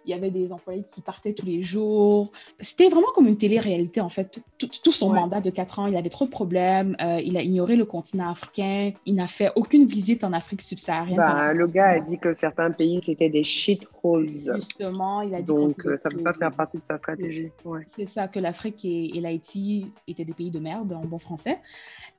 il 0.06 0.10
y 0.10 0.14
avait 0.14 0.30
des 0.30 0.52
employés 0.52 0.84
qui 0.94 1.00
partaient 1.00 1.32
tous 1.32 1.46
les 1.46 1.62
jours. 1.62 2.30
C'était 2.60 2.88
vraiment 2.88 3.08
comme 3.14 3.26
une 3.26 3.36
télé-réalité, 3.36 4.00
en 4.00 4.08
fait. 4.08 4.40
Tout, 4.58 4.92
son 4.92 5.12
mandat 5.12 5.40
de 5.40 5.50
quatre 5.50 5.78
ans, 5.78 5.86
il 5.86 5.96
avait 5.96 6.10
trop 6.10 6.24
de 6.26 6.30
problèmes. 6.30 6.96
Euh, 7.00 7.20
il 7.24 7.36
a 7.36 7.42
ignoré 7.42 7.76
le 7.76 7.84
continent 7.84 8.30
africain. 8.30 8.92
Il 9.04 9.16
n'a 9.16 9.26
fait 9.26 9.50
aucune 9.56 9.84
visite 9.86 10.22
en 10.24 10.32
Afrique 10.32 10.62
subsaharienne. 10.62 11.16
Bah, 11.16 11.52
le 11.52 11.66
gars 11.66 11.88
a 11.88 12.00
dit 12.00 12.18
que 12.18 12.32
certains 12.32 12.70
pays, 12.70 13.00
c'était 13.04 13.28
des 13.28 13.44
shitholes. 13.44 14.30
Justement, 14.30 15.22
il 15.22 15.34
a 15.34 15.38
dit 15.38 15.46
Donc, 15.46 15.84
euh, 15.84 15.96
ça 15.96 16.08
ne 16.08 16.16
peut 16.16 16.22
pas 16.22 16.32
faire 16.32 16.52
partie 16.52 16.78
de 16.78 16.84
sa 16.84 16.98
stratégie. 16.98 17.50
C'est 17.96 18.08
ça, 18.08 18.28
que 18.28 18.38
l'Afrique 18.38 18.84
et, 18.84 19.16
et 19.16 19.20
l'Haïti 19.20 19.86
étaient 20.06 20.24
des 20.24 20.34
pays 20.34 20.50
de 20.50 20.60
merde, 20.60 20.92
en 20.92 21.04
bon 21.04 21.18
français 21.18 21.58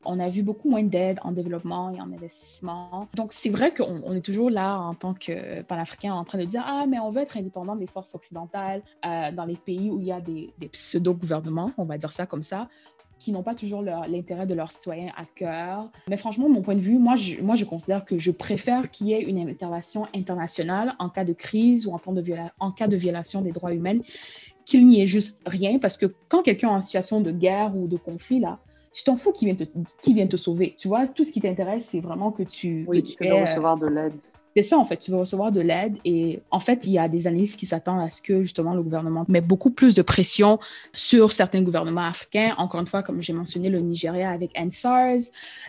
on 0.05 0.19
a 0.19 0.29
vu 0.29 0.43
beaucoup 0.43 0.69
moins 0.69 0.83
d'aide 0.83 1.19
en 1.23 1.31
développement 1.31 1.91
et 1.91 1.99
en 1.99 2.11
investissement. 2.11 3.07
Donc, 3.15 3.33
c'est 3.33 3.49
vrai 3.49 3.73
qu'on 3.73 4.13
est 4.13 4.21
toujours 4.21 4.49
là 4.49 4.77
en 4.77 4.93
tant 4.93 5.13
que 5.13 5.61
panafricain 5.63 6.13
en 6.13 6.23
train 6.23 6.37
de 6.37 6.45
dire 6.45 6.63
Ah, 6.65 6.85
mais 6.87 6.99
on 6.99 7.09
veut 7.09 7.21
être 7.21 7.37
indépendant 7.37 7.75
des 7.75 7.87
forces 7.87 8.15
occidentales 8.15 8.81
euh, 9.05 9.31
dans 9.31 9.45
les 9.45 9.55
pays 9.55 9.89
où 9.89 9.99
il 9.99 10.07
y 10.07 10.11
a 10.11 10.21
des, 10.21 10.53
pseudo-gouvernements, 10.71 11.71
on 11.77 11.85
va 11.85 11.97
dire 11.97 12.11
ça 12.11 12.25
comme 12.25 12.43
ça 12.43 12.67
qui 13.19 13.31
n'ont 13.31 13.41
pas 13.41 13.55
toujours 13.55 13.81
l'intérêt 13.81 14.45
de 14.45 14.53
leurs 14.53 14.71
citoyens 14.71 15.11
à 15.17 15.25
cœur. 15.25 15.89
Mais 16.07 16.17
franchement, 16.17 16.49
mon 16.49 16.61
point 16.61 16.75
de 16.75 16.81
vue, 16.81 16.99
moi, 16.99 17.15
je, 17.15 17.41
moi, 17.41 17.55
je 17.55 17.65
considère 17.65 18.05
que 18.05 18.19
je 18.19 18.29
préfère 18.29 18.91
qu'il 18.91 19.07
y 19.07 19.13
ait 19.13 19.23
une 19.23 19.39
intervention 19.39 20.05
internationale 20.13 20.93
en 20.99 21.09
cas 21.09 21.23
de 21.23 21.33
crise 21.33 21.87
ou 21.87 21.93
en, 21.93 22.13
de 22.13 22.23
en 22.59 22.71
cas 22.71 22.87
de 22.87 22.95
violation 22.95 23.41
des 23.41 23.51
droits 23.51 23.73
humains 23.73 24.01
qu'il 24.65 24.85
n'y 24.85 25.01
ait 25.01 25.07
juste 25.07 25.41
rien, 25.45 25.79
parce 25.79 25.97
que 25.97 26.05
quand 26.27 26.43
quelqu'un 26.43 26.67
est 26.67 26.75
en 26.75 26.81
situation 26.81 27.21
de 27.21 27.31
guerre 27.31 27.75
ou 27.75 27.87
de 27.87 27.95
conflit, 27.95 28.41
là, 28.41 28.59
tu 28.91 29.03
t'en 29.03 29.17
fous 29.17 29.31
qui 29.31 29.45
vient, 29.45 29.55
te, 29.55 29.63
qui 30.01 30.13
vient 30.13 30.27
te 30.27 30.38
sauver. 30.38 30.75
Tu 30.77 30.88
vois, 30.88 31.07
tout 31.07 31.23
ce 31.23 31.31
qui 31.31 31.41
t'intéresse, 31.41 31.88
c'est 31.91 31.99
vraiment 31.99 32.31
que 32.31 32.43
tu. 32.43 32.85
Oui, 32.88 33.03
tu, 33.03 33.15
tu 33.15 33.31
recevoir 33.31 33.77
de 33.77 33.88
l'aide. 33.88 34.19
C'est 34.58 34.64
ça, 34.64 34.80
en 34.80 34.86
fait. 34.86 34.97
Tu 34.97 35.12
veux 35.12 35.18
recevoir 35.18 35.51
de 35.51 35.62
l'aide. 35.62 35.97
Et 36.03 36.39
en 36.49 36.60
fait, 36.60 36.88
il 36.88 36.91
y 36.91 36.97
a 36.97 37.08
des 37.08 37.28
analyses 37.28 37.55
qui 37.55 37.68
s'attendent 37.68 38.01
à 38.01 38.10
ce 38.10 38.24
que, 38.24 38.41
justement, 38.41 38.74
le 38.74 38.82
gouvernement 38.82 39.24
mette 39.28 39.45
beaucoup 39.45 39.70
plus 39.70 39.93
de 39.93 40.01
pression 40.01 40.58
sur 40.95 41.32
certains 41.32 41.62
gouvernements 41.62 42.05
africains. 42.05 42.55
Encore 42.58 42.82
une 42.82 42.88
fois, 42.88 43.03
comme 43.03 43.22
j'ai 43.22 43.34
mentionné, 43.34 43.70
le 43.70 43.82
Nigeria 43.82 44.32
avec 44.32 44.60
NSARS. 44.60 45.26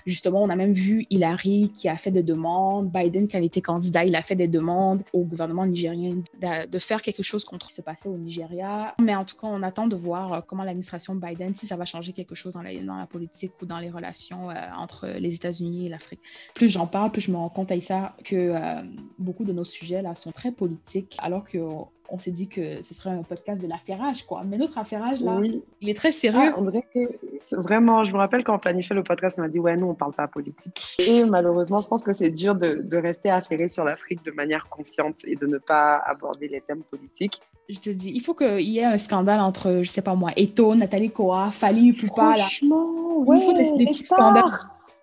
Justement, 0.06 0.42
on 0.42 0.48
a 0.48 0.56
même 0.56 0.72
vu 0.72 1.04
Hillary 1.10 1.70
qui 1.76 1.86
a 1.90 1.98
fait 1.98 2.10
des 2.10 2.22
demandes. 2.22 2.90
Biden, 2.90 3.28
quand 3.28 3.36
il 3.36 3.44
était 3.44 3.60
candidat, 3.60 4.06
il 4.06 4.16
a 4.16 4.22
fait 4.22 4.36
des 4.36 4.48
demandes 4.48 5.02
au 5.12 5.22
gouvernement 5.22 5.66
nigérien 5.66 6.22
de, 6.40 6.78
faire 6.78 7.02
quelque 7.02 7.22
chose 7.22 7.44
contre 7.44 7.66
ce 7.66 7.74
qui 7.74 7.76
se 7.76 7.82
passait 7.82 8.08
au 8.08 8.16
Nigeria. 8.16 8.94
Mais 9.02 9.14
en 9.14 9.26
tout 9.26 9.36
cas, 9.36 9.48
on 9.48 9.62
attend 9.62 9.86
de 9.86 9.96
voir 9.96 10.32
euh, 10.32 10.40
comment 10.40 10.64
l'administration 10.64 11.14
Biden, 11.14 11.54
si 11.54 11.66
ça 11.66 11.76
va 11.76 11.84
changer 11.84 12.14
quelque 12.14 12.34
chose 12.34 12.54
dans 12.54 12.62
la, 12.62 13.06
politique 13.06 13.52
ou 13.60 13.66
dans 13.66 13.80
les 13.80 13.90
relations 13.90 14.48
euh, 14.48 14.54
entre 14.78 15.08
les 15.18 15.34
États-Unis 15.34 15.84
et 15.84 15.88
l'Afrique. 15.90 16.20
Plus 16.54 16.70
j'en 16.70 16.86
parle, 16.86 17.12
plus 17.12 17.20
je 17.20 17.30
me 17.30 17.36
rends 17.36 17.50
compte, 17.50 17.70
ça 17.82 18.14
que 18.24 18.34
euh, 18.34 18.77
euh, 18.78 18.82
beaucoup 19.18 19.44
de 19.44 19.52
nos 19.52 19.64
sujets 19.64 20.02
là 20.02 20.14
sont 20.14 20.32
très 20.32 20.52
politiques, 20.52 21.16
alors 21.20 21.44
qu'on 21.44 21.88
on, 22.10 22.18
s'est 22.18 22.30
dit 22.30 22.48
que 22.48 22.82
ce 22.82 22.94
serait 22.94 23.10
un 23.10 23.22
podcast 23.22 23.62
de 23.62 23.68
l'affairage, 23.68 24.24
quoi. 24.24 24.42
Mais 24.44 24.56
notre 24.56 24.78
affairage, 24.78 25.20
là, 25.20 25.40
il 25.80 25.88
est 25.88 25.94
très 25.94 26.12
sérieux. 26.12 26.52
Ah, 26.52 26.58
on 26.58 26.64
dirait 26.64 26.86
que, 26.94 27.56
vraiment, 27.56 28.04
je 28.04 28.12
me 28.12 28.18
rappelle 28.18 28.44
quand 28.44 28.54
on 28.54 28.58
planifiait 28.58 28.96
le 28.96 29.02
podcast, 29.02 29.38
on 29.38 29.42
m'a 29.42 29.48
dit, 29.48 29.58
ouais, 29.58 29.76
nous, 29.76 29.88
on 29.88 29.94
parle 29.94 30.12
pas 30.12 30.28
politique. 30.28 30.96
Et 30.98 31.24
malheureusement, 31.24 31.80
je 31.80 31.86
pense 31.86 32.02
que 32.02 32.12
c'est 32.12 32.30
dur 32.30 32.54
de, 32.54 32.82
de, 32.82 32.96
rester 32.96 33.30
affairé 33.30 33.68
sur 33.68 33.84
l'Afrique 33.84 34.24
de 34.24 34.30
manière 34.30 34.68
consciente 34.68 35.16
et 35.24 35.36
de 35.36 35.46
ne 35.46 35.58
pas 35.58 35.96
aborder 35.96 36.48
les 36.48 36.60
thèmes 36.60 36.82
politiques. 36.82 37.40
Je 37.68 37.78
te 37.78 37.90
dis, 37.90 38.10
il 38.14 38.20
faut 38.20 38.34
qu'il 38.34 38.60
y 38.60 38.78
ait 38.78 38.84
un 38.84 38.96
scandale 38.96 39.40
entre, 39.40 39.80
je 39.82 39.90
sais 39.90 40.02
pas 40.02 40.14
moi, 40.14 40.30
Eto, 40.36 40.74
Nathalie 40.74 41.10
Koa, 41.10 41.50
Fali 41.50 41.92
Poupa, 41.92 42.28
là. 42.28 42.34
Franchement, 42.34 43.18
ouais, 43.18 43.38
il 43.38 43.44
faut 43.44 43.52
des, 43.52 43.84
des 43.84 43.90
petits 43.90 44.04
scandales. 44.04 44.44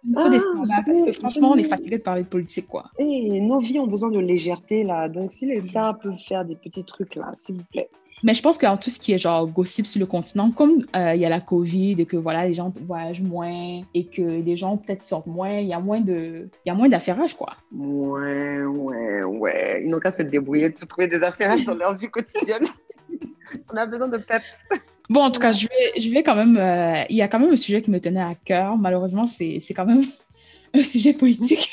Il 0.08 0.14
faut 0.14 0.30
des 0.30 0.38
ah, 0.38 0.84
parce 0.86 1.04
que 1.04 1.12
franchement, 1.14 1.52
on 1.52 1.56
est 1.56 1.64
fatigué 1.64 1.98
de 1.98 2.04
parler 2.04 2.24
de 2.24 2.28
politique, 2.28 2.68
quoi. 2.68 2.86
Et 3.00 3.42
nos 3.42 3.60
vies 3.60 3.80
ont 3.80 3.88
besoin 3.88 4.10
de 4.10 4.20
légèreté, 4.20 4.84
là. 4.84 5.10
Donc, 5.10 5.32
si 5.32 5.46
les 5.46 5.62
stars 5.62 5.98
peuvent 6.00 6.20
faire 6.20 6.46
des 6.46 6.56
petits 6.56 6.84
trucs, 6.84 7.16
là, 7.16 7.32
s'il 7.34 7.56
vous 7.56 7.64
plaît. 7.72 7.90
Mais 8.24 8.34
je 8.34 8.42
pense 8.42 8.58
que 8.58 8.66
tout 8.78 8.90
ce 8.90 8.98
qui 8.98 9.14
est 9.14 9.18
genre 9.18 9.46
gossip 9.48 9.86
sur 9.86 10.00
le 10.00 10.06
continent, 10.06 10.52
comme 10.52 10.86
euh, 10.96 11.14
il 11.16 11.22
y 11.22 11.26
a 11.26 11.30
la 11.30 11.42
COVID 11.42 11.96
et 12.00 12.06
que 12.06 12.18
voilà, 12.18 12.48
les 12.48 12.54
gens 12.54 12.74
voyagent 12.88 13.22
moins 13.22 13.82
et 13.94 14.06
que 14.06 14.22
les 14.22 14.58
gens 14.58 14.78
peut-être 14.78 15.04
sortent 15.04 15.28
moins, 15.28 15.60
il 15.60 15.68
y 15.68 15.74
a 15.74 15.80
moins 15.80 16.00
de, 16.00 16.50
il 16.66 16.70
y 16.70 16.72
a 16.72 16.76
moins 16.76 16.90
d'affairage, 16.90 17.36
quoi. 17.36 17.54
Ouais, 17.74 18.64
ouais, 18.64 19.24
ouais. 19.24 19.82
Ils 19.84 19.90
n'ont 19.90 20.00
qu'à 20.00 20.12
se 20.12 20.24
débrouiller 20.24 20.70
pour 20.70 20.88
trouver 20.88 21.08
des 21.08 21.24
affairages 21.24 21.66
dans 21.66 21.76
leur 21.76 21.96
vie 21.96 22.10
quotidienne. 22.10 22.66
On 23.72 23.78
a 23.78 23.86
besoin 23.86 24.08
de 24.08 24.18
peps. 24.18 24.64
Bon, 25.10 25.22
en 25.22 25.32
tout 25.32 25.40
cas, 25.40 25.52
je 25.52 25.68
vais, 25.68 26.02
je 26.02 26.10
vais 26.10 26.24
quand 26.24 26.36
même. 26.36 26.58
Euh, 26.58 27.04
il 27.10 27.16
y 27.16 27.22
a 27.22 27.28
quand 27.28 27.40
même 27.40 27.52
un 27.54 27.58
sujet 27.58 27.82
qui 27.82 27.92
me 27.92 28.00
tenait 28.00 28.22
à 28.22 28.34
cœur. 28.36 28.78
Malheureusement, 28.78 29.28
c'est 29.28 29.62
quand 29.76 29.86
même 29.86 30.04
un 30.74 30.84
sujet 30.84 31.14
politique. 31.14 31.70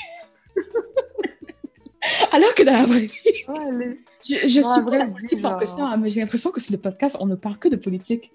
Alors 2.32 2.52
que 2.54 2.62
dans 2.64 2.72
la 2.72 2.84
vraie 2.84 3.06
vie, 3.06 3.18
je, 4.24 4.34
je 4.42 4.48
suis 4.48 4.60
pas 4.60 5.06
politique 5.06 5.40
que 5.60 5.66
ça, 5.66 5.96
mais 5.98 6.10
j'ai 6.10 6.20
l'impression 6.20 6.50
que 6.50 6.60
sur 6.60 6.72
le 6.72 6.78
podcast, 6.78 7.16
on 7.20 7.26
ne 7.26 7.36
parle 7.36 7.58
que 7.58 7.68
de 7.68 7.76
politique 7.76 8.32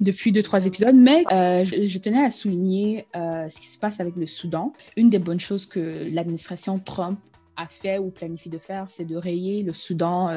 depuis 0.00 0.32
deux, 0.32 0.42
trois 0.42 0.64
épisodes. 0.66 0.94
Mais 0.94 1.24
euh, 1.30 1.64
je, 1.64 1.98
tenais 1.98 2.24
à 2.24 2.30
souligner 2.30 3.06
euh, 3.14 3.48
ce 3.48 3.60
qui 3.60 3.66
se 3.68 3.78
passe 3.78 4.00
avec 4.00 4.16
le 4.16 4.26
Soudan. 4.26 4.72
Une 4.96 5.10
des 5.10 5.18
bonnes 5.18 5.40
choses 5.40 5.66
que 5.66 6.08
l'administration 6.10 6.78
Trump 6.78 7.20
a 7.56 7.66
fait 7.66 7.98
ou 7.98 8.10
planifie 8.10 8.48
de 8.48 8.58
faire, 8.58 8.86
c'est 8.88 9.04
de 9.04 9.16
rayer 9.16 9.62
le 9.62 9.74
Soudan 9.74 10.30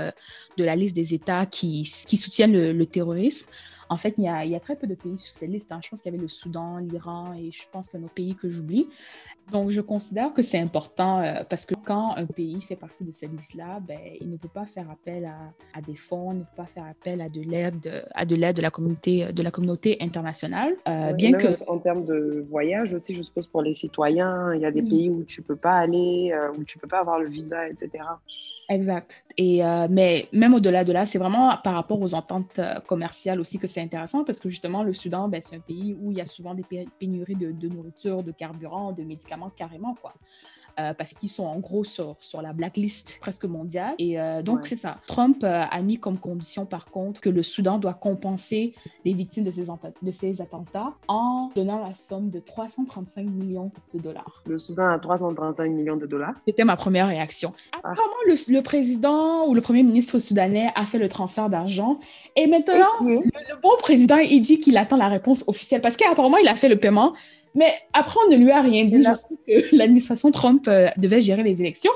de 0.57 0.63
la 0.63 0.75
liste 0.75 0.93
des 0.93 1.13
États 1.13 1.45
qui, 1.45 1.89
qui 2.05 2.17
soutiennent 2.17 2.51
le, 2.51 2.73
le 2.73 2.85
terrorisme. 2.85 3.47
En 3.93 3.97
fait, 3.97 4.15
il 4.17 4.23
y, 4.23 4.55
a, 4.55 4.59
très 4.59 4.75
peu 4.75 4.87
de 4.87 4.95
pays 4.95 5.19
sur 5.19 5.31
cette 5.31 5.49
liste. 5.49 5.71
Hein. 5.71 5.79
Je 5.83 5.89
pense 5.89 6.01
qu'il 6.01 6.11
y 6.11 6.15
avait 6.15 6.23
le 6.23 6.27
Soudan, 6.27 6.77
l'Iran 6.77 7.33
et 7.33 7.51
je 7.51 7.61
pense 7.71 7.89
que 7.89 7.97
nos 7.97 8.07
pays 8.07 8.35
que 8.35 8.49
j'oublie. 8.49 8.87
Donc, 9.51 9.69
je 9.69 9.81
considère 9.81 10.33
que 10.33 10.41
c'est 10.41 10.57
important 10.57 11.19
euh, 11.19 11.43
parce 11.47 11.67
que 11.67 11.75
quand 11.75 12.15
un 12.15 12.25
pays 12.25 12.59
fait 12.61 12.75
partie 12.75 13.03
de 13.03 13.11
cette 13.11 13.31
liste-là, 13.31 13.79
ben, 13.81 13.99
il 14.19 14.31
ne 14.31 14.37
peut 14.37 14.47
pas 14.47 14.65
faire 14.65 14.89
appel 14.89 15.31
à, 15.75 15.81
des 15.81 15.93
fonds, 15.93 16.31
il 16.31 16.39
ne 16.39 16.43
peut 16.43 16.57
pas 16.57 16.65
faire 16.65 16.85
appel 16.85 17.21
à 17.21 17.29
de 17.29 17.41
l'aide, 17.41 18.03
à 18.15 18.25
de 18.25 18.35
l'aide 18.35 18.55
de 18.55 18.63
la 18.63 18.71
communauté, 18.71 19.31
de 19.31 19.43
la 19.43 19.51
communauté 19.51 19.97
internationale. 20.01 20.73
Euh, 20.87 21.13
bien 21.13 21.33
que 21.33 21.55
en 21.67 21.77
termes 21.77 22.05
de 22.05 22.43
voyage 22.49 22.95
aussi, 22.95 23.13
je 23.13 23.21
suppose 23.21 23.45
pour 23.45 23.61
les 23.61 23.73
citoyens, 23.73 24.55
il 24.55 24.61
y 24.61 24.65
a 24.65 24.71
des 24.71 24.81
pays 24.81 25.11
où 25.11 25.23
tu 25.23 25.43
peux 25.43 25.55
pas 25.55 25.75
aller, 25.75 26.31
euh, 26.33 26.51
où 26.57 26.63
tu 26.63 26.79
peux 26.79 26.87
pas 26.87 27.01
avoir 27.01 27.19
le 27.19 27.29
visa, 27.29 27.69
etc. 27.69 28.03
Exact. 28.73 29.23
Euh, 29.39 29.87
mais 29.89 30.27
même 30.31 30.55
au-delà 30.55 30.83
de 30.83 30.91
là, 30.91 31.05
c'est 31.05 31.19
vraiment 31.19 31.55
par 31.63 31.75
rapport 31.75 32.01
aux 32.01 32.15
ententes 32.15 32.57
euh, 32.57 32.79
commerciales 32.79 33.39
aussi 33.39 33.59
que 33.59 33.67
c'est 33.67 33.81
intéressant 33.81 34.23
parce 34.23 34.39
que 34.39 34.49
justement, 34.49 34.81
le 34.83 34.93
Soudan, 34.93 35.27
ben, 35.27 35.41
c'est 35.43 35.55
un 35.55 35.59
pays 35.59 35.95
où 36.01 36.11
il 36.11 36.17
y 36.17 36.21
a 36.21 36.25
souvent 36.25 36.55
des 36.55 36.63
pénuries 36.99 37.35
de, 37.35 37.67
nourriture, 37.67 38.23
de 38.23 38.31
carburant, 38.31 38.91
de 38.91 39.03
médicaments 39.03 39.51
carrément. 39.55 39.95
Quoi. 40.01 40.13
Euh, 40.79 40.93
parce 40.93 41.13
qu'ils 41.13 41.29
sont 41.29 41.45
en 41.45 41.59
gros 41.59 41.83
sur, 41.83 42.15
sur 42.19 42.41
la 42.41 42.51
blacklist 42.51 43.17
presque 43.21 43.45
mondiale. 43.45 43.93
Et 43.99 44.19
euh, 44.19 44.41
donc, 44.41 44.65
c'est 44.65 44.77
ça. 44.77 44.97
Trump 45.05 45.43
euh, 45.43 45.63
a 45.69 45.81
mis 45.81 45.99
comme 45.99 46.17
condition, 46.17 46.65
par 46.65 46.85
contre, 46.85 47.21
que 47.21 47.29
le 47.29 47.43
Soudan 47.43 47.77
doit 47.77 47.93
compenser 47.93 48.73
les 49.05 49.13
victimes 49.13 49.43
de 49.43 49.51
ces, 49.51 49.65
de 50.01 50.11
ces 50.11 50.41
attentats 50.41 50.93
en 51.07 51.51
donnant 51.55 51.79
la 51.79 51.93
somme 51.93 52.29
de 52.29 52.39
335 52.39 53.23
millions 53.23 53.71
de 53.93 53.99
dollars. 53.99 54.43
Le 54.47 54.57
Soudan 54.57 54.89
a 54.89 54.99
335 54.99 55.69
millions 55.69 55.97
de 55.97 56.07
dollars. 56.07 56.33
C'était 56.47 56.63
ma 56.63 56.75
première 56.75 57.07
réaction. 57.07 57.53
Ah. 57.71 57.91
Apparemment, 57.91 58.13
le, 58.25 58.53
le, 58.53 58.61
président 58.61 59.47
ou 59.47 59.53
le 59.53 59.61
premier 59.61 59.83
ministre 59.83 60.17
soudanais 60.17 60.71
a 60.75 60.85
fait 60.85 60.97
le 60.97 61.09
transfert 61.09 61.49
d'argent? 61.49 61.99
Et 62.35 62.47
maintenant, 62.47 62.89
le, 63.01 63.15
le, 63.15 63.61
bon 63.61 63.77
président, 63.77 64.17
il 64.17 64.41
dit 64.41 64.59
qu'il 64.59 64.77
attend 64.77 64.97
la 64.97 65.07
réponse 65.07 65.43
officielle 65.47 65.81
parce 65.81 65.97
qu'apparemment, 65.97 66.37
il 66.37 66.47
a 66.47 66.55
fait 66.55 66.69
le 66.69 66.79
paiement. 66.79 67.13
Mais 67.55 67.73
après, 67.93 68.17
on 68.25 68.31
ne 68.31 68.37
lui 68.37 68.51
a 68.51 68.61
rien 68.61 68.85
dit. 68.85 69.01
Je 69.01 69.09
pense 69.09 69.23
que 69.47 69.75
l'administration 69.75 70.31
Trump 70.31 70.67
euh, 70.67 70.89
devait 70.97 71.21
gérer 71.21 71.43
les 71.43 71.61
élections. 71.61 71.91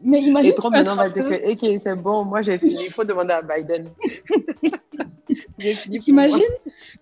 Mais 0.00 0.20
imagine. 0.20 0.52
Et 0.52 0.54
Trump 0.54 0.74
maintenant 0.74 0.96
va 0.96 1.08
dire 1.08 1.28
que, 1.28 1.52
OK, 1.52 1.80
c'est 1.82 1.96
bon, 1.96 2.24
moi 2.24 2.42
j'ai 2.42 2.58
fini, 2.58 2.84
il 2.84 2.92
faut 2.92 3.04
demander 3.04 3.32
à 3.32 3.42
Biden. 3.42 3.88
Imagine, 6.06 6.40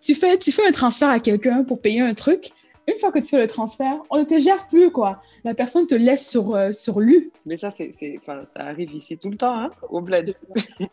tu 0.01 0.15
fais, 0.15 0.39
tu 0.39 0.51
fais 0.51 0.67
un 0.67 0.71
transfert 0.71 1.09
à 1.09 1.21
quelqu'un 1.21 1.63
pour 1.63 1.81
payer 1.81 2.01
un 2.01 2.15
truc. 2.15 2.53
Une 2.89 2.97
fois 2.99 3.11
que 3.11 3.19
tu 3.19 3.27
fais 3.27 3.39
le 3.39 3.49
transfert, 3.49 3.99
on 4.11 4.19
ne 4.19 4.25
te 4.25 4.39
gère 4.39 4.67
plus, 4.69 4.91
quoi. 4.91 5.21
La 5.45 5.55
personne 5.55 5.87
te 5.87 5.95
laisse 5.95 6.29
sur, 6.29 6.55
euh, 6.55 6.73
sur 6.73 7.01
lui. 7.01 7.33
Mais 7.45 7.57
ça, 7.57 7.71
c'est, 7.71 7.93
ça 8.25 8.45
arrive 8.57 8.95
ici 8.95 9.19
tout 9.19 9.29
le 9.29 9.37
temps, 9.37 9.59
hein, 9.59 9.71
au 9.91 10.01
bled. 10.01 10.37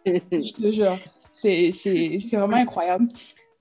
Je 0.06 0.54
te 0.54 0.72
jure. 0.72 0.98
C'est 1.32 1.72
vraiment 2.32 2.58
incroyable. 2.58 3.08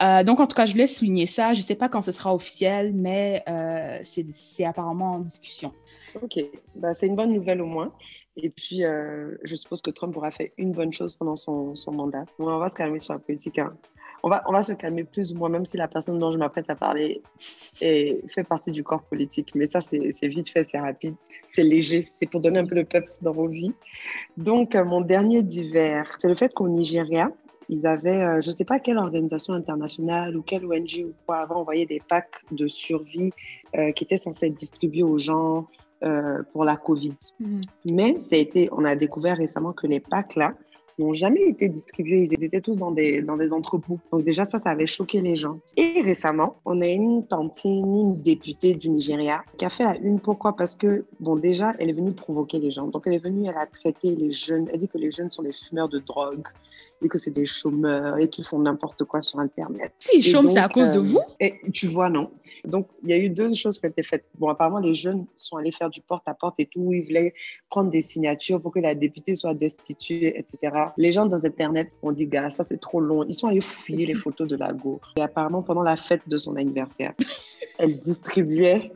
Euh, 0.03 0.25
donc, 0.25 0.41
en 0.41 0.47
tout 0.47 0.57
cas, 0.57 0.67
je 0.67 0.73
voulais 0.73 0.87
souligner 0.87 1.27
ça. 1.27 1.53
Je 1.53 1.61
ne 1.61 1.65
sais 1.65 1.75
pas 1.75 1.89
quand 1.89 2.03
ce 2.03 2.13
sera 2.13 2.35
officiel, 2.35 2.93
mais 2.93 3.43
euh, 3.49 3.99
c'est 4.03 4.65
apparemment 4.65 5.13
en 5.13 5.19
discussion. 5.21 5.73
OK. 6.21 6.45
Bah, 6.77 6.93
c'est 6.93 7.07
une 7.07 7.17
bonne 7.17 7.33
nouvelle 7.33 7.63
au 7.63 7.67
moins. 7.67 7.93
Et 8.37 8.51
puis, 8.51 8.85
euh, 8.85 9.37
je 9.45 9.57
suppose 9.57 9.81
que 9.81 9.91
Trump 9.91 10.17
aura 10.17 10.31
fait 10.31 10.53
une 10.59 10.73
bonne 10.73 10.93
chose 10.93 11.15
pendant 11.15 11.37
son, 11.37 11.75
mandat. 11.93 12.25
on 12.39 12.59
va 12.59 12.69
se 12.69 12.75
calmer 12.75 12.99
sur 12.99 13.15
la 13.15 13.21
politique. 13.21 13.59
Hein. 13.59 13.75
On, 14.25 14.29
va, 14.29 14.43
on 14.47 14.53
va 14.53 14.63
se 14.63 14.73
calmer 14.73 15.05
plus 15.05 15.33
ou 15.33 15.39
moins, 15.39 15.49
même 15.49 15.65
si 15.65 15.77
la 15.77 15.89
personne 15.89 16.19
dont 16.19 16.33
je 16.33 16.39
m'apprête 16.39 16.71
à 16.71 16.77
parler 16.77 17.23
fait 17.81 18.45
partie 18.49 18.71
du 18.71 18.83
corps 18.83 19.03
politique. 19.03 19.55
Mais 19.55 19.67
ça, 19.67 19.81
c'est 19.81 20.29
vite 20.29 20.49
fait, 20.49 20.67
c'est 20.71 20.79
rapide, 20.79 21.15
c'est 21.53 21.65
léger. 21.65 22.03
C'est 22.03 22.27
pour 22.27 22.41
donner 22.41 22.61
un 22.61 22.67
peu 22.67 22.77
de 22.77 22.83
peps 22.83 23.23
dans 23.23 23.33
vos 23.33 23.49
vies. 23.49 23.75
Donc, 24.37 24.75
mon 24.75 25.01
dernier 25.01 25.43
divers, 25.43 26.17
c'est 26.21 26.29
le 26.29 26.35
fait 26.35 26.55
qu'au 26.55 26.69
Nigeria, 26.69 27.31
ils 27.69 27.87
avaient, 27.87 28.23
euh, 28.23 28.41
je 28.41 28.51
ne 28.51 28.55
sais 28.55 28.65
pas 28.65 28.79
quelle 28.79 28.99
organisation 28.99 29.55
internationale 29.55 30.37
ou 30.37 30.43
quelle 30.43 30.65
ONG 30.65 31.05
ou 31.05 31.13
quoi, 31.27 31.39
avait 31.39 31.55
envoyé 31.55 31.87
des 31.87 32.01
packs 32.07 32.43
de 32.51 32.67
survie 32.67 33.31
euh, 33.77 33.93
qui 33.93 34.05
étaient 34.05 34.19
censés 34.19 34.47
être 34.47 34.59
distribués 34.59 35.03
aux 35.03 35.19
gens 35.19 35.67
euh, 36.05 36.43
pour 36.53 36.65
la 36.65 36.77
COVID. 36.77 37.15
Mm. 37.41 37.61
Mais 37.91 38.19
ça 38.19 38.37
a 38.37 38.39
été, 38.39 38.69
on 38.73 38.85
a 38.85 38.97
découvert 38.97 39.37
récemment 39.37 39.73
que 39.73 39.87
les 39.87 40.01
packs 40.01 40.37
là, 40.37 40.55
n'ont 40.99 41.13
jamais 41.13 41.43
été 41.43 41.69
distribués. 41.69 42.29
Ils 42.31 42.45
étaient 42.45 42.61
tous 42.61 42.77
dans 42.77 42.91
des, 42.91 43.23
dans 43.23 43.37
des 43.37 43.53
entrepôts. 43.53 43.99
Donc 44.13 44.25
déjà, 44.25 44.45
ça, 44.45 44.59
ça 44.59 44.71
avait 44.71 44.87
choqué 44.87 45.21
les 45.21 45.37
gens. 45.37 45.59
Et 45.77 46.01
récemment, 46.03 46.57
on 46.65 46.81
a 46.81 46.87
une 46.87 47.27
tantine, 47.27 47.85
une 47.85 48.21
députée 48.21 48.75
du 48.75 48.91
Nigeria, 48.91 49.43
qui 49.57 49.65
a 49.65 49.69
fait 49.69 49.85
la 49.85 49.97
une. 49.97 50.21
Pourquoi? 50.21 50.57
Parce 50.57 50.75
que, 50.75 51.05
bon, 51.21 51.37
déjà, 51.37 51.73
elle 51.79 51.91
est 51.91 51.95
venue 51.95 52.13
provoquer 52.13 52.59
les 52.59 52.71
gens. 52.71 52.87
Donc 52.89 53.05
elle 53.07 53.15
est 53.15 53.25
venue, 53.25 53.49
elle 53.49 53.57
a 53.57 53.67
traité 53.67 54.15
les 54.15 54.31
jeunes. 54.31 54.69
Elle 54.73 54.79
dit 54.79 54.89
que 54.89 54.99
les 54.99 55.11
jeunes 55.11 55.31
sont 55.31 55.43
des 55.43 55.53
fumeurs 55.53 55.89
de 55.89 55.99
drogue 55.99 56.47
et 57.03 57.09
que 57.09 57.19
c'est 57.19 57.31
des 57.31 57.45
chômeurs 57.45 58.19
et 58.19 58.29
qu'ils 58.29 58.45
font 58.45 58.59
n'importe 58.59 59.05
quoi 59.05 59.21
sur 59.21 59.39
Internet. 59.39 59.93
Si 59.99 60.19
ils 60.19 60.23
chôment, 60.23 60.49
c'est 60.49 60.59
à 60.59 60.69
cause 60.69 60.91
de 60.91 60.99
euh, 60.99 61.03
vous? 61.03 61.21
et 61.41 61.55
Tu 61.73 61.87
vois, 61.87 62.09
non. 62.09 62.31
Donc, 62.65 62.87
il 63.03 63.11
y 63.11 63.13
a 63.13 63.19
eu 63.19 63.29
deux 63.29 63.55
choses 63.55 63.79
qui 63.79 63.87
ont 63.87 63.89
été 63.89 64.03
faites. 64.03 64.25
Bon, 64.39 64.49
apparemment, 64.49 64.79
les 64.79 64.95
jeunes 64.95 65.27
sont 65.37 65.57
allés 65.57 65.73
faire 65.73 65.91
du 65.91 66.01
porte-à-porte 66.01 66.55
et 66.59 66.67
tout. 66.67 66.93
Ils 66.93 67.03
voulaient 67.03 67.35
prendre 67.69 67.91
des 67.91 68.03
signatures 68.03 68.61
pour 68.61 68.73
que 68.73 68.79
la 68.79 68.95
députée 68.95 69.35
soit 69.35 69.55
destituée, 69.55 70.39
etc. 70.39 70.73
Les 70.97 71.13
gens 71.13 71.27
dans 71.27 71.45
Internet 71.45 71.91
ont 72.03 72.13
dit, 72.13 72.27
gars, 72.27 72.51
ça 72.51 72.65
c'est 72.69 72.81
trop 72.81 73.01
long. 73.01 73.25
Ils 73.25 73.35
sont 73.35 73.49
allés 73.49 73.61
fouiller 73.61 74.07
les 74.07 74.15
photos 74.15 74.49
de 74.49 74.57
la 74.57 74.73
go. 74.73 75.01
Et 75.17 75.23
apparemment, 75.23 75.63
pendant 75.63 75.83
la 75.83 75.97
fête 75.97 76.23
de 76.27 76.39
son 76.39 76.57
anniversaire, 76.57 77.15
elle 77.79 78.01
distribuait. 78.01 78.93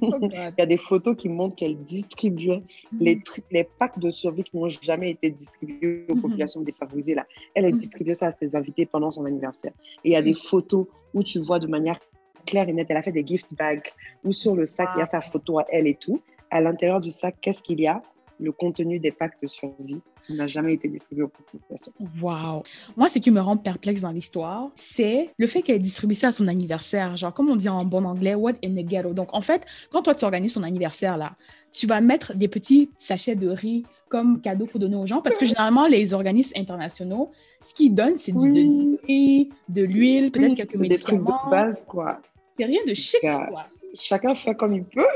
Oh 0.00 0.18
il 0.20 0.54
y 0.58 0.62
a 0.62 0.66
des 0.66 0.76
photos 0.76 1.16
qui 1.16 1.28
montrent 1.28 1.56
qu'elle 1.56 1.76
distribuait 1.84 2.62
mhm. 2.92 2.98
les 3.00 3.22
trucs, 3.22 3.44
les 3.50 3.64
packs 3.78 3.98
de 3.98 4.10
survie 4.10 4.42
qui 4.44 4.56
n'ont 4.56 4.68
jamais 4.68 5.10
été 5.10 5.30
distribués 5.30 6.04
aux 6.08 6.14
mhm. 6.14 6.22
populations 6.22 6.60
défavorisées. 6.60 7.14
Là. 7.14 7.26
Elle 7.54 7.66
a 7.66 7.70
mhm. 7.70 7.78
distribué 7.78 8.14
ça 8.14 8.26
à 8.28 8.32
ses 8.32 8.56
invités 8.56 8.86
pendant 8.86 9.10
son 9.10 9.24
anniversaire. 9.24 9.72
Et 10.04 10.10
il 10.10 10.12
y 10.12 10.16
a 10.16 10.22
des 10.22 10.34
photos 10.34 10.86
où 11.14 11.22
tu 11.22 11.38
vois 11.38 11.58
de 11.58 11.66
manière 11.66 11.98
claire 12.46 12.68
et 12.68 12.72
nette, 12.72 12.86
elle 12.90 12.96
a 12.96 13.02
fait 13.02 13.12
des 13.12 13.26
gift 13.26 13.54
bags 13.56 13.88
où 14.24 14.32
sur 14.32 14.54
le 14.54 14.64
sac, 14.64 14.88
il 14.96 15.00
y 15.00 15.02
a 15.02 15.06
sa 15.06 15.20
photo 15.20 15.58
à 15.58 15.66
elle 15.70 15.86
et 15.86 15.94
tout. 15.94 16.20
À 16.50 16.60
l'intérieur 16.60 17.00
du 17.00 17.10
sac, 17.10 17.36
qu'est-ce 17.40 17.62
qu'il 17.62 17.80
y 17.80 17.86
a? 17.86 18.02
Le 18.40 18.52
contenu 18.52 18.98
des 18.98 19.10
packs 19.10 19.40
de 19.40 19.46
survie 19.46 20.00
qui 20.22 20.34
n'a 20.34 20.46
jamais 20.46 20.74
été 20.74 20.88
distribué 20.88 21.24
aux 21.24 21.28
populations. 21.28 21.92
Waouh! 22.20 22.62
Moi, 22.96 23.08
ce 23.08 23.18
qui 23.18 23.30
me 23.30 23.40
rend 23.40 23.56
perplexe 23.56 24.00
dans 24.00 24.10
l'histoire, 24.10 24.70
c'est 24.74 25.30
le 25.38 25.46
fait 25.46 25.62
qu'elle 25.62 25.80
distribue 25.80 26.14
ça 26.14 26.28
à 26.28 26.32
son 26.32 26.48
anniversaire. 26.48 27.16
Genre, 27.16 27.32
comme 27.32 27.48
on 27.50 27.56
dit 27.56 27.68
en 27.68 27.84
bon 27.84 28.04
anglais, 28.04 28.34
what 28.34 28.54
in 28.64 28.70
the 28.70 28.86
ghetto? 28.86 29.12
Donc, 29.12 29.28
en 29.32 29.40
fait, 29.40 29.64
quand 29.90 30.02
toi, 30.02 30.14
tu 30.14 30.24
organises 30.24 30.54
ton 30.54 30.62
anniversaire, 30.62 31.16
là, 31.16 31.32
tu 31.72 31.86
vas 31.86 32.00
mettre 32.00 32.34
des 32.34 32.48
petits 32.48 32.90
sachets 32.98 33.36
de 33.36 33.48
riz 33.48 33.84
comme 34.08 34.40
cadeau 34.40 34.66
pour 34.66 34.80
donner 34.80 34.96
aux 34.96 35.06
gens 35.06 35.20
parce 35.20 35.36
que 35.36 35.44
généralement, 35.46 35.86
les 35.86 36.14
organismes 36.14 36.54
internationaux, 36.56 37.30
ce 37.60 37.74
qu'ils 37.74 37.94
donnent, 37.94 38.16
c'est 38.16 38.32
du 38.32 38.98
riz, 39.06 39.50
de 39.68 39.82
l'huile, 39.82 40.30
peut-être 40.30 40.54
quelques 40.54 40.76
médicaments. 40.76 41.18
Des 41.18 41.24
trucs 41.24 41.44
de 41.44 41.50
base, 41.50 41.84
quoi. 41.86 42.20
C'est 42.58 42.64
rien 42.64 42.80
de 42.86 42.94
chic, 42.94 43.20
quoi. 43.20 43.66
Chacun 43.94 44.34
fait 44.34 44.54
comme 44.54 44.74
il 44.74 44.84
peut. 44.84 45.06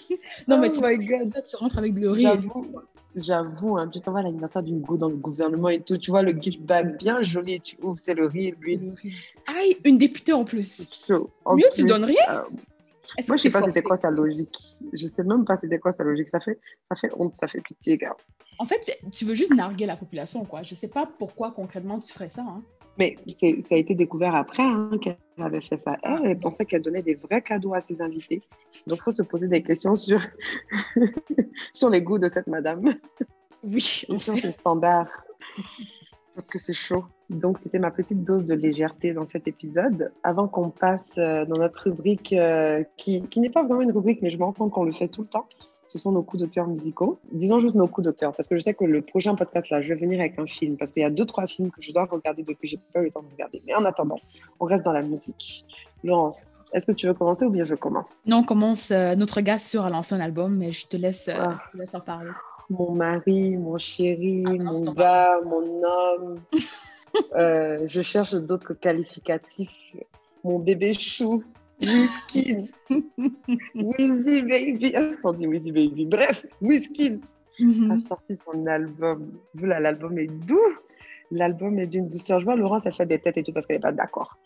non, 0.48 0.58
mais 0.58 0.70
oh 0.70 0.76
tu, 0.76 0.84
my 0.84 1.06
God. 1.06 1.34
tu 1.44 1.56
rentres 1.56 1.78
avec 1.78 1.94
le 1.94 2.14
J'avoue, 3.14 3.76
hein, 3.76 3.88
tu 3.88 4.00
t'envoies 4.00 4.20
à 4.20 4.22
l'anniversaire 4.22 4.62
d'une 4.62 4.80
go 4.80 4.96
dans 4.96 5.10
le 5.10 5.16
gouvernement 5.16 5.68
et 5.68 5.80
tout, 5.80 5.98
tu 5.98 6.10
vois 6.10 6.22
le 6.22 6.32
gift 6.32 6.62
bag 6.62 6.96
bien 6.96 7.22
joli, 7.22 7.60
tu 7.60 7.76
ouvres, 7.82 7.98
c'est 8.02 8.14
le 8.14 8.26
riz, 8.26 8.54
l'huile. 8.58 8.94
Aïe, 9.46 9.76
une 9.84 9.98
députée 9.98 10.32
en 10.32 10.44
plus. 10.44 11.10
Mieux, 11.10 11.64
tu 11.74 11.84
donnes 11.84 12.04
rien? 12.04 12.30
Euh, 12.30 12.42
moi, 13.28 13.36
je 13.36 13.42
sais 13.42 13.50
pas 13.50 13.62
c'était 13.62 13.82
quoi 13.82 13.96
sa 13.96 14.10
logique. 14.10 14.56
Je 14.92 15.06
sais 15.06 15.24
même 15.24 15.44
pas 15.44 15.56
c'était 15.56 15.78
quoi 15.78 15.92
sa 15.92 16.04
logique. 16.04 16.28
Ça 16.28 16.40
fait, 16.40 16.58
ça 16.84 16.94
fait 16.94 17.10
honte, 17.16 17.34
ça 17.34 17.48
fait 17.48 17.60
pitié, 17.60 17.98
gars. 17.98 18.16
En 18.58 18.64
fait, 18.64 18.98
tu 19.12 19.24
veux 19.24 19.34
juste 19.34 19.52
narguer 19.54 19.86
la 19.86 19.96
population, 19.96 20.44
quoi. 20.44 20.62
Je 20.62 20.74
sais 20.74 20.88
pas 20.88 21.06
pourquoi 21.18 21.50
concrètement 21.50 21.98
tu 21.98 22.12
ferais 22.12 22.30
ça. 22.30 22.42
Hein. 22.42 22.62
Mais 22.98 23.16
ça 23.40 23.74
a 23.74 23.78
été 23.78 23.94
découvert 23.94 24.34
après 24.34 24.62
hein, 24.62 24.90
qu'elle 25.00 25.16
avait 25.38 25.60
fait 25.60 25.78
ça. 25.78 25.96
Elle, 26.02 26.38
pensait 26.38 26.66
qu'elle 26.66 26.82
donnait 26.82 27.02
des 27.02 27.14
vrais 27.14 27.42
cadeaux 27.42 27.74
à 27.74 27.80
ses 27.80 28.02
invités. 28.02 28.42
Donc, 28.86 28.98
il 28.98 29.02
faut 29.02 29.10
se 29.10 29.22
poser 29.22 29.48
des 29.48 29.62
questions 29.62 29.94
sur, 29.94 30.20
sur 31.72 31.88
les 31.88 32.02
goûts 32.02 32.18
de 32.18 32.28
cette 32.28 32.46
madame. 32.46 32.94
Oui. 33.64 33.80
sur 33.80 34.36
ses 34.36 34.52
standards. 34.52 35.24
Parce 36.34 36.48
que 36.48 36.58
c'est 36.58 36.72
chaud. 36.72 37.04
Donc, 37.30 37.58
c'était 37.62 37.78
ma 37.78 37.90
petite 37.90 38.24
dose 38.24 38.44
de 38.44 38.54
légèreté 38.54 39.12
dans 39.12 39.28
cet 39.28 39.48
épisode. 39.48 40.12
Avant 40.22 40.48
qu'on 40.48 40.70
passe 40.70 41.00
euh, 41.18 41.44
dans 41.46 41.56
notre 41.56 41.84
rubrique, 41.84 42.32
euh, 42.32 42.84
qui, 42.96 43.26
qui 43.28 43.40
n'est 43.40 43.50
pas 43.50 43.62
vraiment 43.62 43.82
une 43.82 43.92
rubrique, 43.92 44.20
mais 44.22 44.30
je 44.30 44.38
me 44.38 44.44
rends 44.44 44.52
compte 44.52 44.72
qu'on 44.72 44.84
le 44.84 44.92
fait 44.92 45.08
tout 45.08 45.22
le 45.22 45.28
temps 45.28 45.46
ce 45.92 45.98
sont 45.98 46.12
nos 46.12 46.22
coups 46.22 46.42
de 46.42 46.48
cœur 46.48 46.66
musicaux. 46.66 47.18
Disons 47.32 47.60
juste 47.60 47.74
nos 47.74 47.86
coups 47.86 48.06
de 48.06 48.12
cœur, 48.12 48.32
parce 48.34 48.48
que 48.48 48.56
je 48.56 48.62
sais 48.62 48.72
que 48.72 48.84
le 48.84 49.02
prochain 49.02 49.34
podcast, 49.34 49.68
là, 49.68 49.82
je 49.82 49.92
vais 49.92 50.00
venir 50.00 50.20
avec 50.20 50.38
un 50.38 50.46
film, 50.46 50.78
parce 50.78 50.90
qu'il 50.92 51.02
y 51.02 51.04
a 51.04 51.10
deux, 51.10 51.26
trois 51.26 51.46
films 51.46 51.70
que 51.70 51.82
je 51.82 51.92
dois 51.92 52.06
regarder 52.06 52.42
depuis 52.42 52.66
que 52.66 52.68
j'ai 52.68 52.80
pas 52.94 53.00
eu 53.00 53.04
le 53.04 53.10
temps 53.10 53.20
de 53.20 53.30
regarder. 53.30 53.62
Mais 53.66 53.74
en 53.74 53.84
attendant, 53.84 54.18
on 54.58 54.64
reste 54.64 54.84
dans 54.84 54.92
la 54.92 55.02
musique. 55.02 55.66
Laurence, 56.02 56.40
est-ce 56.72 56.86
que 56.86 56.92
tu 56.92 57.06
veux 57.06 57.12
commencer 57.12 57.44
ou 57.44 57.50
bien 57.50 57.64
je 57.64 57.74
commence? 57.74 58.08
Non, 58.24 58.38
on 58.38 58.44
commence. 58.44 58.90
Euh, 58.90 59.14
notre 59.16 59.42
gars 59.42 59.58
sur 59.58 59.84
a 59.84 59.90
lancé 59.90 60.14
un 60.14 60.20
album, 60.20 60.56
mais 60.56 60.72
je 60.72 60.86
te 60.86 60.96
laisse, 60.96 61.28
euh, 61.28 61.34
ah. 61.36 61.60
en 61.92 62.00
parler. 62.00 62.30
Mon 62.70 62.92
mari, 62.92 63.58
mon 63.58 63.76
chéri, 63.76 64.44
ah, 64.46 64.50
mon 64.50 64.92
gars, 64.94 65.40
mon 65.44 65.82
homme. 65.84 66.36
Euh, 67.34 67.80
je 67.84 68.00
cherche 68.00 68.34
d'autres 68.34 68.72
qualificatifs. 68.72 69.94
Mon 70.44 70.58
bébé 70.58 70.94
chou. 70.94 71.44
Wizkid. 71.86 72.70
Wizzy 73.74 74.42
Baby. 74.42 74.86
Est-ce 74.86 75.16
qu'on 75.18 75.32
dit 75.32 75.46
Wizzy 75.46 75.72
Baby 75.72 76.06
Bref, 76.06 76.46
Wizkid 76.60 77.22
mm 77.58 77.90
a 77.90 77.96
sorti 77.98 78.36
son 78.36 78.66
album. 78.66 79.38
Vous 79.54 79.66
là, 79.66 79.80
l'album 79.80 80.18
est 80.18 80.26
doux. 80.26 80.58
L'album 81.30 81.78
est 81.78 81.86
d'une 81.86 82.08
douceur. 82.08 82.40
Je 82.40 82.44
vois 82.44 82.56
Laurence, 82.56 82.82
elle 82.86 82.94
fait 82.94 83.06
des 83.06 83.18
têtes 83.18 83.36
et 83.36 83.42
tout 83.42 83.52
parce 83.52 83.66
qu'elle 83.66 83.76
n'est 83.76 83.82
pas 83.82 83.92
d'accord. 83.92 84.38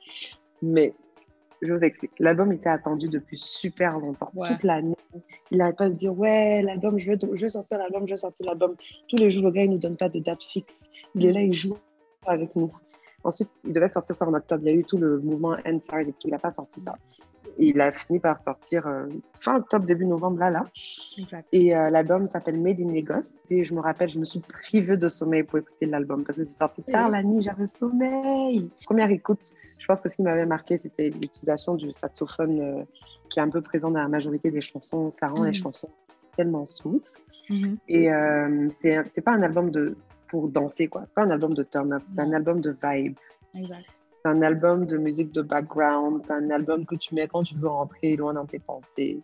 Mais 0.62 0.93
je 1.62 1.72
vous 1.72 1.84
explique. 1.84 2.12
L'album 2.18 2.53
était 2.53 2.68
attendu 2.68 3.09
depuis 3.09 3.39
super 3.39 3.99
longtemps, 3.99 4.30
toute 4.34 4.62
l'année. 4.62 4.97
Il 5.51 5.59
n'arrête 5.59 5.76
pas 5.76 5.89
de 5.89 5.95
dire 5.95 6.16
Ouais, 6.16 6.62
l'album, 6.62 6.99
je 6.99 7.11
veux, 7.11 7.18
je 7.34 7.43
veux 7.43 7.49
sortir 7.49 7.78
l'album, 7.78 8.07
je 8.07 8.12
veux 8.12 8.18
sortir 8.18 8.47
l'album. 8.47 8.76
Tous 9.09 9.16
les 9.16 9.30
jours, 9.30 9.45
le 9.45 9.51
gars, 9.51 9.62
il 9.62 9.70
ne 9.70 9.74
nous 9.74 9.80
donne 9.80 9.97
pas 9.97 10.09
de 10.09 10.18
date 10.18 10.43
fixe. 10.43 10.80
Il 11.14 11.24
est 11.26 11.32
là, 11.32 11.41
il 11.41 11.53
joue 11.53 11.76
avec 12.26 12.55
nous. 12.57 12.72
Ensuite, 13.24 13.51
il 13.64 13.72
devait 13.72 13.89
sortir 13.89 14.14
ça 14.14 14.26
en 14.26 14.34
octobre. 14.34 14.62
Il 14.64 14.68
y 14.68 14.72
a 14.72 14.76
eu 14.76 14.84
tout 14.84 14.99
le 14.99 15.18
mouvement 15.18 15.57
End 15.66 15.78
et 15.78 16.12
tout. 16.12 16.26
Il 16.26 16.30
n'a 16.30 16.39
pas 16.39 16.51
sorti 16.51 16.80
ça 16.80 16.95
il 17.59 17.80
a 17.80 17.92
fini 17.92 18.18
par 18.18 18.38
sortir 18.38 18.86
euh, 18.86 19.07
fin 19.38 19.57
octobre, 19.57 19.86
début 19.86 20.07
novembre, 20.07 20.38
là, 20.38 20.50
là. 20.50 20.66
Et 21.52 21.74
euh, 21.74 21.90
l'album 21.90 22.26
s'appelle 22.26 22.61
Made 22.61 22.80
in 22.80 22.92
Lagos. 22.92 23.38
Et 23.50 23.64
je 23.64 23.74
me 23.74 23.80
rappelle, 23.80 24.09
je 24.09 24.18
me 24.18 24.24
suis 24.24 24.40
privée 24.40 24.96
de 24.96 25.09
sommeil 25.09 25.42
pour 25.42 25.59
écouter 25.59 25.86
l'album 25.86 26.24
parce 26.24 26.38
que 26.38 26.44
c'est 26.44 26.59
sorti 26.59 26.82
tard 26.82 27.11
la 27.11 27.22
nuit, 27.22 27.42
j'avais 27.42 27.66
sommeil. 27.66 28.70
Première 28.84 29.11
écoute, 29.11 29.54
je 29.78 29.86
pense 29.86 30.00
que 30.00 30.09
ce 30.09 30.16
qui 30.16 30.22
m'avait 30.22 30.46
marqué, 30.46 30.76
c'était 30.76 31.11
l'utilisation 31.11 31.74
du 31.74 31.92
saxophone 31.92 32.61
euh, 32.61 32.84
qui 33.30 33.38
est 33.38 33.42
un 33.42 33.50
peu 33.50 33.61
présent 33.61 33.90
dans 33.90 34.00
la 34.00 34.09
majorité 34.09 34.50
des 34.50 34.61
chansons. 34.61 35.11
Ça 35.11 35.28
rend 35.28 35.42
les 35.42 35.50
mhm. 35.50 35.54
chansons 35.54 35.90
tellement 36.36 36.64
smooth. 36.64 37.07
Mhm. 37.48 37.78
Et 37.88 38.09
c'est 38.70 39.20
pas 39.24 39.32
un 39.32 39.42
album 39.42 39.70
de, 39.70 39.96
pour 40.28 40.48
danser, 40.48 40.88
quoi. 40.88 41.04
C'est 41.07 41.14
pas 41.14 41.22
un 41.22 41.30
album 41.30 41.54
de 41.54 41.62
turn-up, 41.62 42.02
c'est 42.12 42.20
un 42.20 42.32
album 42.32 42.61
de 42.61 42.76
vibe. 42.82 43.16
Exact. 43.54 43.86
C'est 44.27 44.33
un 44.33 44.43
album 44.43 44.87
de 44.87 44.97
musique 44.97 45.31
de 45.31 45.41
background, 45.41 46.22
c'est 46.24 46.33
un 46.33 46.51
album 46.51 46.85
que 46.85 46.97
tu 46.97 47.14
mets 47.14 47.29
quand 47.29 47.45
tu 47.45 47.55
veux 47.55 47.68
rentrer 47.68 48.16
loin 48.16 48.35
dans 48.35 48.45
tes 48.45 48.59
pensées. 48.59 49.20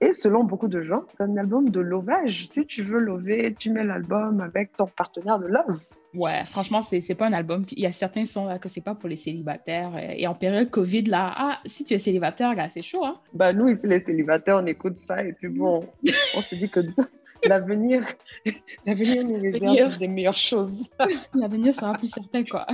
Et 0.00 0.12
selon 0.12 0.42
beaucoup 0.42 0.66
de 0.66 0.82
gens, 0.82 1.04
c'est 1.16 1.22
un 1.22 1.36
album 1.36 1.70
de 1.70 1.78
lovage. 1.78 2.48
Si 2.48 2.66
tu 2.66 2.82
veux 2.82 2.98
lover, 2.98 3.54
tu 3.56 3.70
mets 3.70 3.84
l'album 3.84 4.40
avec 4.40 4.76
ton 4.76 4.86
partenaire 4.86 5.38
de 5.38 5.46
love. 5.46 5.80
Ouais, 6.16 6.44
franchement, 6.46 6.82
c'est, 6.82 7.00
c'est 7.00 7.14
pas 7.14 7.28
un 7.28 7.32
album. 7.32 7.64
Il 7.70 7.78
y 7.78 7.86
a 7.86 7.92
certains 7.92 8.24
sons 8.24 8.46
là, 8.46 8.58
que 8.58 8.68
c'est 8.68 8.80
pas 8.80 8.96
pour 8.96 9.08
les 9.08 9.14
célibataires. 9.14 9.92
Et 10.18 10.26
en 10.26 10.34
période 10.34 10.68
Covid, 10.68 11.04
là, 11.04 11.32
ah, 11.36 11.58
si 11.66 11.84
tu 11.84 11.94
es 11.94 12.00
célibataire, 12.00 12.52
là, 12.56 12.68
c'est 12.68 12.82
chaud, 12.82 13.04
hein? 13.04 13.20
Bah, 13.32 13.52
nous, 13.52 13.68
ici, 13.68 13.86
les 13.86 14.00
célibataires, 14.00 14.56
on 14.60 14.66
écoute 14.66 14.98
ça. 15.06 15.22
Et 15.22 15.32
puis 15.32 15.46
bon, 15.46 15.86
on 16.36 16.40
se 16.40 16.56
dit 16.56 16.68
que 16.68 16.80
l'avenir, 17.44 18.04
l'avenir 18.84 19.24
nous 19.24 19.40
réserve 19.40 19.96
des 19.98 20.08
meilleures 20.08 20.34
choses. 20.34 20.90
l'avenir 21.34 21.72
sera 21.72 21.92
plus 21.92 22.08
certain, 22.08 22.42
quoi. 22.42 22.66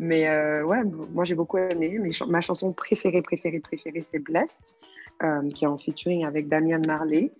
Mais 0.00 0.28
euh, 0.28 0.64
ouais, 0.64 0.82
moi 1.12 1.24
j'ai 1.24 1.34
beaucoup 1.34 1.58
aimé. 1.58 1.98
Mais 2.00 2.10
ma 2.26 2.40
chanson 2.40 2.72
préférée, 2.72 3.20
préférée, 3.20 3.60
préférée, 3.60 4.02
c'est 4.10 4.18
Blessed, 4.18 4.76
euh, 5.22 5.48
qui 5.50 5.64
est 5.64 5.68
en 5.68 5.76
featuring 5.76 6.24
avec 6.24 6.48
Damian 6.48 6.80
Marley. 6.80 7.30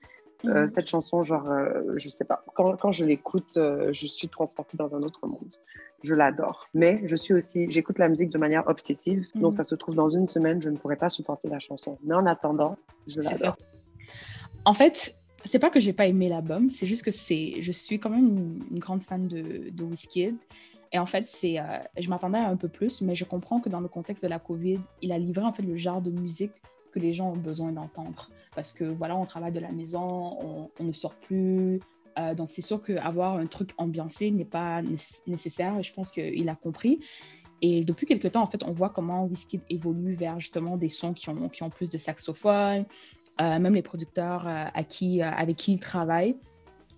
Euh, 0.45 0.63
mhm. 0.63 0.69
Cette 0.69 0.87
chanson, 0.87 1.23
genre, 1.23 1.51
je 1.97 2.09
sais 2.11 2.25
pas, 2.25 2.45
quand, 2.55 2.77
quand 2.77 2.93
je 2.93 3.07
l'écoute, 3.07 3.55
je 3.57 4.07
suis 4.07 4.29
transportée 4.29 4.77
dans 4.77 4.95
un 4.95 5.03
autre 5.03 5.27
monde. 5.27 5.55
Je 6.03 6.15
l'adore. 6.15 6.69
Mais 6.75 7.01
je 7.05 7.17
suis 7.17 7.33
aussi, 7.33 7.71
j'écoute 7.71 7.99
la 7.99 8.11
musique 8.11 8.29
de 8.29 8.39
manière 8.39 8.69
obsessive. 8.69 9.27
Donc 9.35 9.53
mhm. 9.53 9.57
ça 9.57 9.63
se 9.63 9.75
trouve 9.75 9.95
dans 9.95 10.11
une 10.11 10.29
semaine, 10.29 10.61
je 10.61 10.69
ne 10.69 10.77
pourrais 10.77 10.97
pas 10.97 11.09
supporter 11.09 11.49
la 11.49 11.61
chanson. 11.61 11.99
Mais 12.05 12.15
en 12.15 12.27
attendant, 12.27 12.77
je 13.07 13.23
l'adore. 13.23 13.57
En 14.67 14.75
fait, 14.75 15.15
c'est 15.47 15.59
pas 15.59 15.71
que 15.71 15.81
j'ai 15.81 15.95
pas 15.95 16.07
aimé 16.07 16.29
l'album, 16.29 16.69
c'est 16.69 16.87
juste 16.87 17.05
que 17.05 17.11
c'est, 17.11 17.63
je 17.63 17.73
suis 17.73 17.99
quand 17.99 18.11
même 18.11 18.61
une, 18.71 18.79
grande 18.79 19.03
fan 19.03 19.29
de, 19.29 19.71
de 19.71 19.83
Wizkid 19.83 20.37
et 20.93 20.99
en 20.99 21.07
fait, 21.07 21.29
c'est, 21.29 21.59
euh, 21.59 21.65
je 21.99 22.09
m'attendais 22.11 22.39
à 22.39 22.49
un 22.49 22.57
peu 22.57 22.69
plus, 22.69 23.01
mais 23.01 23.15
je 23.15 23.25
comprends 23.25 23.61
que 23.61 23.69
dans 23.69 23.81
le 23.81 23.89
contexte 23.89 24.25
de 24.25 24.29
la 24.29 24.39
COVID, 24.39 24.81
il 25.03 25.13
a 25.13 25.19
livré 25.19 25.45
en 25.45 25.53
fait 25.53 25.63
le 25.63 25.77
genre 25.77 26.03
de 26.03 26.11
musique 26.11 26.53
que 26.93 26.99
les 26.99 27.13
gens 27.13 27.31
ont 27.31 27.37
besoin 27.37 27.71
d'entendre. 27.71 28.31
Parce 28.57 28.73
que 28.73 28.85
voilà, 28.85 29.17
on 29.17 29.25
travaille 29.25 29.53
de 29.53 29.61
la 29.61 29.71
maison, 29.71 30.69
on, 30.79 30.85
ne 30.85 30.93
sort 30.93 31.15
plus. 31.15 31.81
Euh, 32.19 32.35
donc 32.35 32.51
c'est 32.51 32.63
sûr 32.63 32.83
qu'avoir 32.83 33.37
un 33.37 33.47
truc 33.47 33.71
ambiancé 33.79 34.33
n'est 34.33 34.45
pas 34.45 34.83
nécessaire. 35.29 35.79
Et 35.79 35.85
je 35.85 35.93
pense 35.93 36.11
qu'il 36.11 36.49
a 36.49 36.57
compris. 36.57 36.99
Et 37.63 37.85
depuis 37.85 38.07
quelques 38.07 38.33
temps, 38.33 38.43
en 38.43 38.49
fait, 38.49 38.65
on 38.65 38.73
voit 38.73 38.89
comment 38.89 39.25
Whisky 39.27 39.61
évolue 39.69 40.15
vers 40.15 40.41
justement 40.41 40.77
des 40.77 40.89
sons 40.89 41.13
qui 41.13 41.29
ont, 41.29 41.49
qui 41.49 41.63
ont 41.63 41.71
plus 41.71 41.89
de 41.89 41.99
saxophone. 41.99 42.85
Euh, 43.41 43.59
même 43.61 43.75
les 43.75 43.83
producteurs 43.83 44.49
avec 44.49 44.89
qui 44.89 45.23
il 45.69 45.81
travaille 45.81 46.37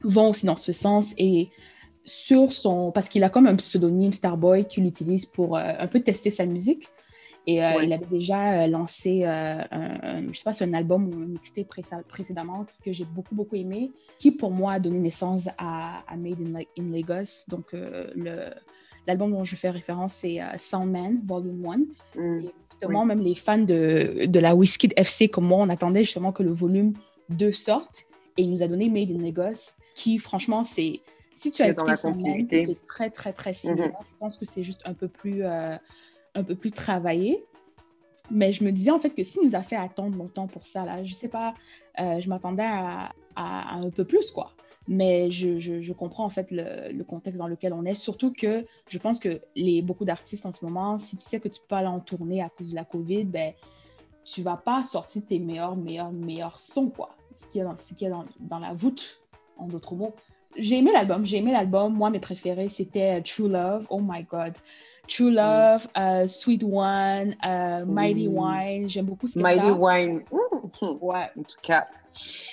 vont 0.03 0.30
aussi 0.30 0.47
dans 0.47 0.57
ce 0.57 0.72
sens. 0.72 1.12
Et 1.18 1.51
sur 2.05 2.53
son. 2.53 2.90
Parce 2.92 3.09
qu'il 3.09 3.24
a 3.24 3.30
comme 3.30 3.46
un 3.46 3.57
pseudonyme 3.57 4.12
Starboy 4.12 4.66
qu'il 4.66 4.86
utilise 4.86 5.26
pour 5.26 5.57
euh, 5.57 5.72
un 5.78 5.86
peu 5.86 6.00
tester 6.00 6.30
sa 6.30 6.46
musique. 6.46 6.88
Et 7.44 7.64
euh, 7.64 7.82
il 7.82 7.92
avait 7.92 8.07
déjà 8.07 8.62
euh, 8.62 8.66
lancé, 8.68 9.24
un, 9.24 9.66
je 10.30 10.38
sais 10.38 10.44
pas, 10.44 10.64
un 10.64 10.74
album 10.74 11.09
ou 11.09 11.22
un 11.22 11.26
mixtape 11.26 12.07
précédemment 12.07 12.66
que 12.84 12.92
j'ai 12.92 13.05
beaucoup, 13.05 13.34
beaucoup 13.34 13.57
aimé, 13.57 13.90
qui 14.20 14.30
pour 14.30 14.53
moi 14.53 14.74
a 14.74 14.80
donné 14.80 15.00
naissance 15.00 15.48
à, 15.59 16.05
Made 16.16 16.38
in, 16.78 16.90
Lagos. 16.92 17.46
Donc, 17.48 17.74
l'album 19.09 19.32
dont 19.32 19.42
je 19.42 19.57
fais 19.57 19.70
référence, 19.70 20.14
c'est 20.14 20.38
Soundman, 20.57 21.20
Volume 21.26 21.66
1. 21.66 22.20
Mm. 22.20 22.44
Et 22.44 22.53
justement, 22.70 23.05
même 23.05 23.20
les 23.20 23.34
fans 23.34 23.59
de, 23.59 24.26
de 24.26 24.38
la 24.38 24.55
Whiskey 24.55 24.90
FC, 24.96 25.28
comme 25.28 25.46
moi, 25.46 25.59
on 25.59 25.68
attendait 25.68 26.05
justement 26.05 26.30
que 26.30 26.44
le 26.44 26.53
volume 26.53 26.92
2 27.30 27.50
sorte. 27.50 28.07
Et 28.36 28.42
il 28.42 28.50
nous 28.50 28.62
a 28.62 28.68
donné 28.68 28.88
Made 28.88 29.11
in 29.11 29.20
Lagos, 29.20 29.72
qui, 29.96 30.18
franchement, 30.18 30.62
c'est 30.62 31.00
si 31.35 31.53
tu 31.53 31.62
as 31.62 31.70
écouté 31.70 31.97
son 31.97 32.14
c'est 32.16 32.87
très, 32.87 33.11
très, 33.11 33.33
très 33.33 33.53
similaire. 33.53 33.89
Mhm. 33.89 34.07
Je 34.11 34.16
pense 34.18 34.37
que 34.37 34.45
c'est 34.45 34.62
juste 34.62 34.83
un 34.85 34.95
peu 34.95 35.09
plus, 35.09 35.45
euh, 35.45 35.76
un 36.35 36.45
peu 36.45 36.55
plus 36.55 36.70
travaillé. 36.70 37.45
Mais 38.30 38.53
je 38.53 38.64
me 38.64 38.70
disais 38.70 38.91
en 38.91 38.99
fait 38.99 39.11
que 39.11 39.24
s'il 39.24 39.47
nous 39.47 39.55
a 39.55 39.62
fait 39.62 39.76
attendre 39.76 40.16
longtemps 40.16 40.47
pour 40.47 40.64
ça, 40.64 40.85
là, 40.85 41.03
je 41.05 41.12
sais 41.12 41.28
pas, 41.28 41.55
euh, 42.01 42.20
je 42.20 42.28
m'attendais 42.28 42.64
à, 42.64 43.12
un 43.37 43.91
peu 43.91 44.05
plus, 44.05 44.30
quoi. 44.30 44.53
Mais 44.89 45.30
je, 45.30 45.59
je, 45.59 45.93
comprends 45.93 46.24
en 46.24 46.28
fait 46.28 46.51
le, 46.51 46.93
le, 46.93 47.05
contexte 47.05 47.39
dans 47.39 47.47
lequel 47.47 47.72
on 47.72 47.85
est. 47.85 47.95
Surtout 47.95 48.33
que 48.33 48.66
je 48.89 48.99
pense 48.99 49.20
que 49.20 49.41
les, 49.55 49.80
beaucoup 49.80 50.05
d'artistes 50.05 50.45
en 50.45 50.53
ce 50.53 50.64
moment, 50.64 50.99
si 50.99 51.16
tu 51.16 51.22
sais 51.22 51.39
que 51.41 51.49
tu 51.49 51.61
peux 51.61 51.66
pas 51.68 51.78
aller 51.78 51.89
en 51.89 52.01
tournée 52.01 52.43
à 52.43 52.49
cause 52.49 52.70
de 52.70 52.74
la 52.74 52.85
COVID, 52.85 53.24
ben, 53.24 53.53
tu 54.24 54.43
vas 54.43 54.57
pas 54.57 54.83
sortir 54.83 55.22
tes 55.24 55.39
meilleurs, 55.39 55.76
meilleurs, 55.76 56.11
meilleurs 56.11 56.59
sons, 56.59 56.91
quoi. 56.91 57.11
Ce 57.33 57.47
qui 57.47 57.61
est 57.61 57.64
dans, 57.64 57.76
ce 57.78 57.95
qui 57.95 58.05
est 58.05 58.11
dans, 58.11 58.24
dans 58.41 58.59
la 58.59 58.74
voûte, 58.74 59.22
en 59.57 59.66
d'autres 59.68 59.95
mots 59.95 60.14
j'ai 60.57 60.78
aimé 60.78 60.92
l'album, 60.92 61.24
j'ai 61.24 61.38
aimé 61.38 61.53
l'album. 61.53 61.94
Moi, 61.94 62.11
mes 62.11 62.20
préférés, 62.20 62.68
c'était 62.68 63.18
euh, 63.18 63.22
True 63.22 63.48
Love. 63.48 63.86
Oh 63.90 64.00
my 64.00 64.24
God. 64.24 64.55
True 65.09 65.30
mm. 65.30 65.34
Love, 65.34 65.88
uh, 65.96 66.28
Sweet 66.28 66.62
One, 66.64 67.34
uh, 67.42 67.84
Mighty 67.86 68.28
mm. 68.28 68.38
Wine. 68.38 68.90
J'aime 68.90 69.07
beaucoup 69.07 69.26
ce 69.26 69.38
Mighty 69.38 69.70
Wine. 69.70 70.22
Mm. 70.30 70.86
Ouais. 71.00 71.30
En 71.38 71.42
tout 71.42 71.61
cas. 71.62 71.86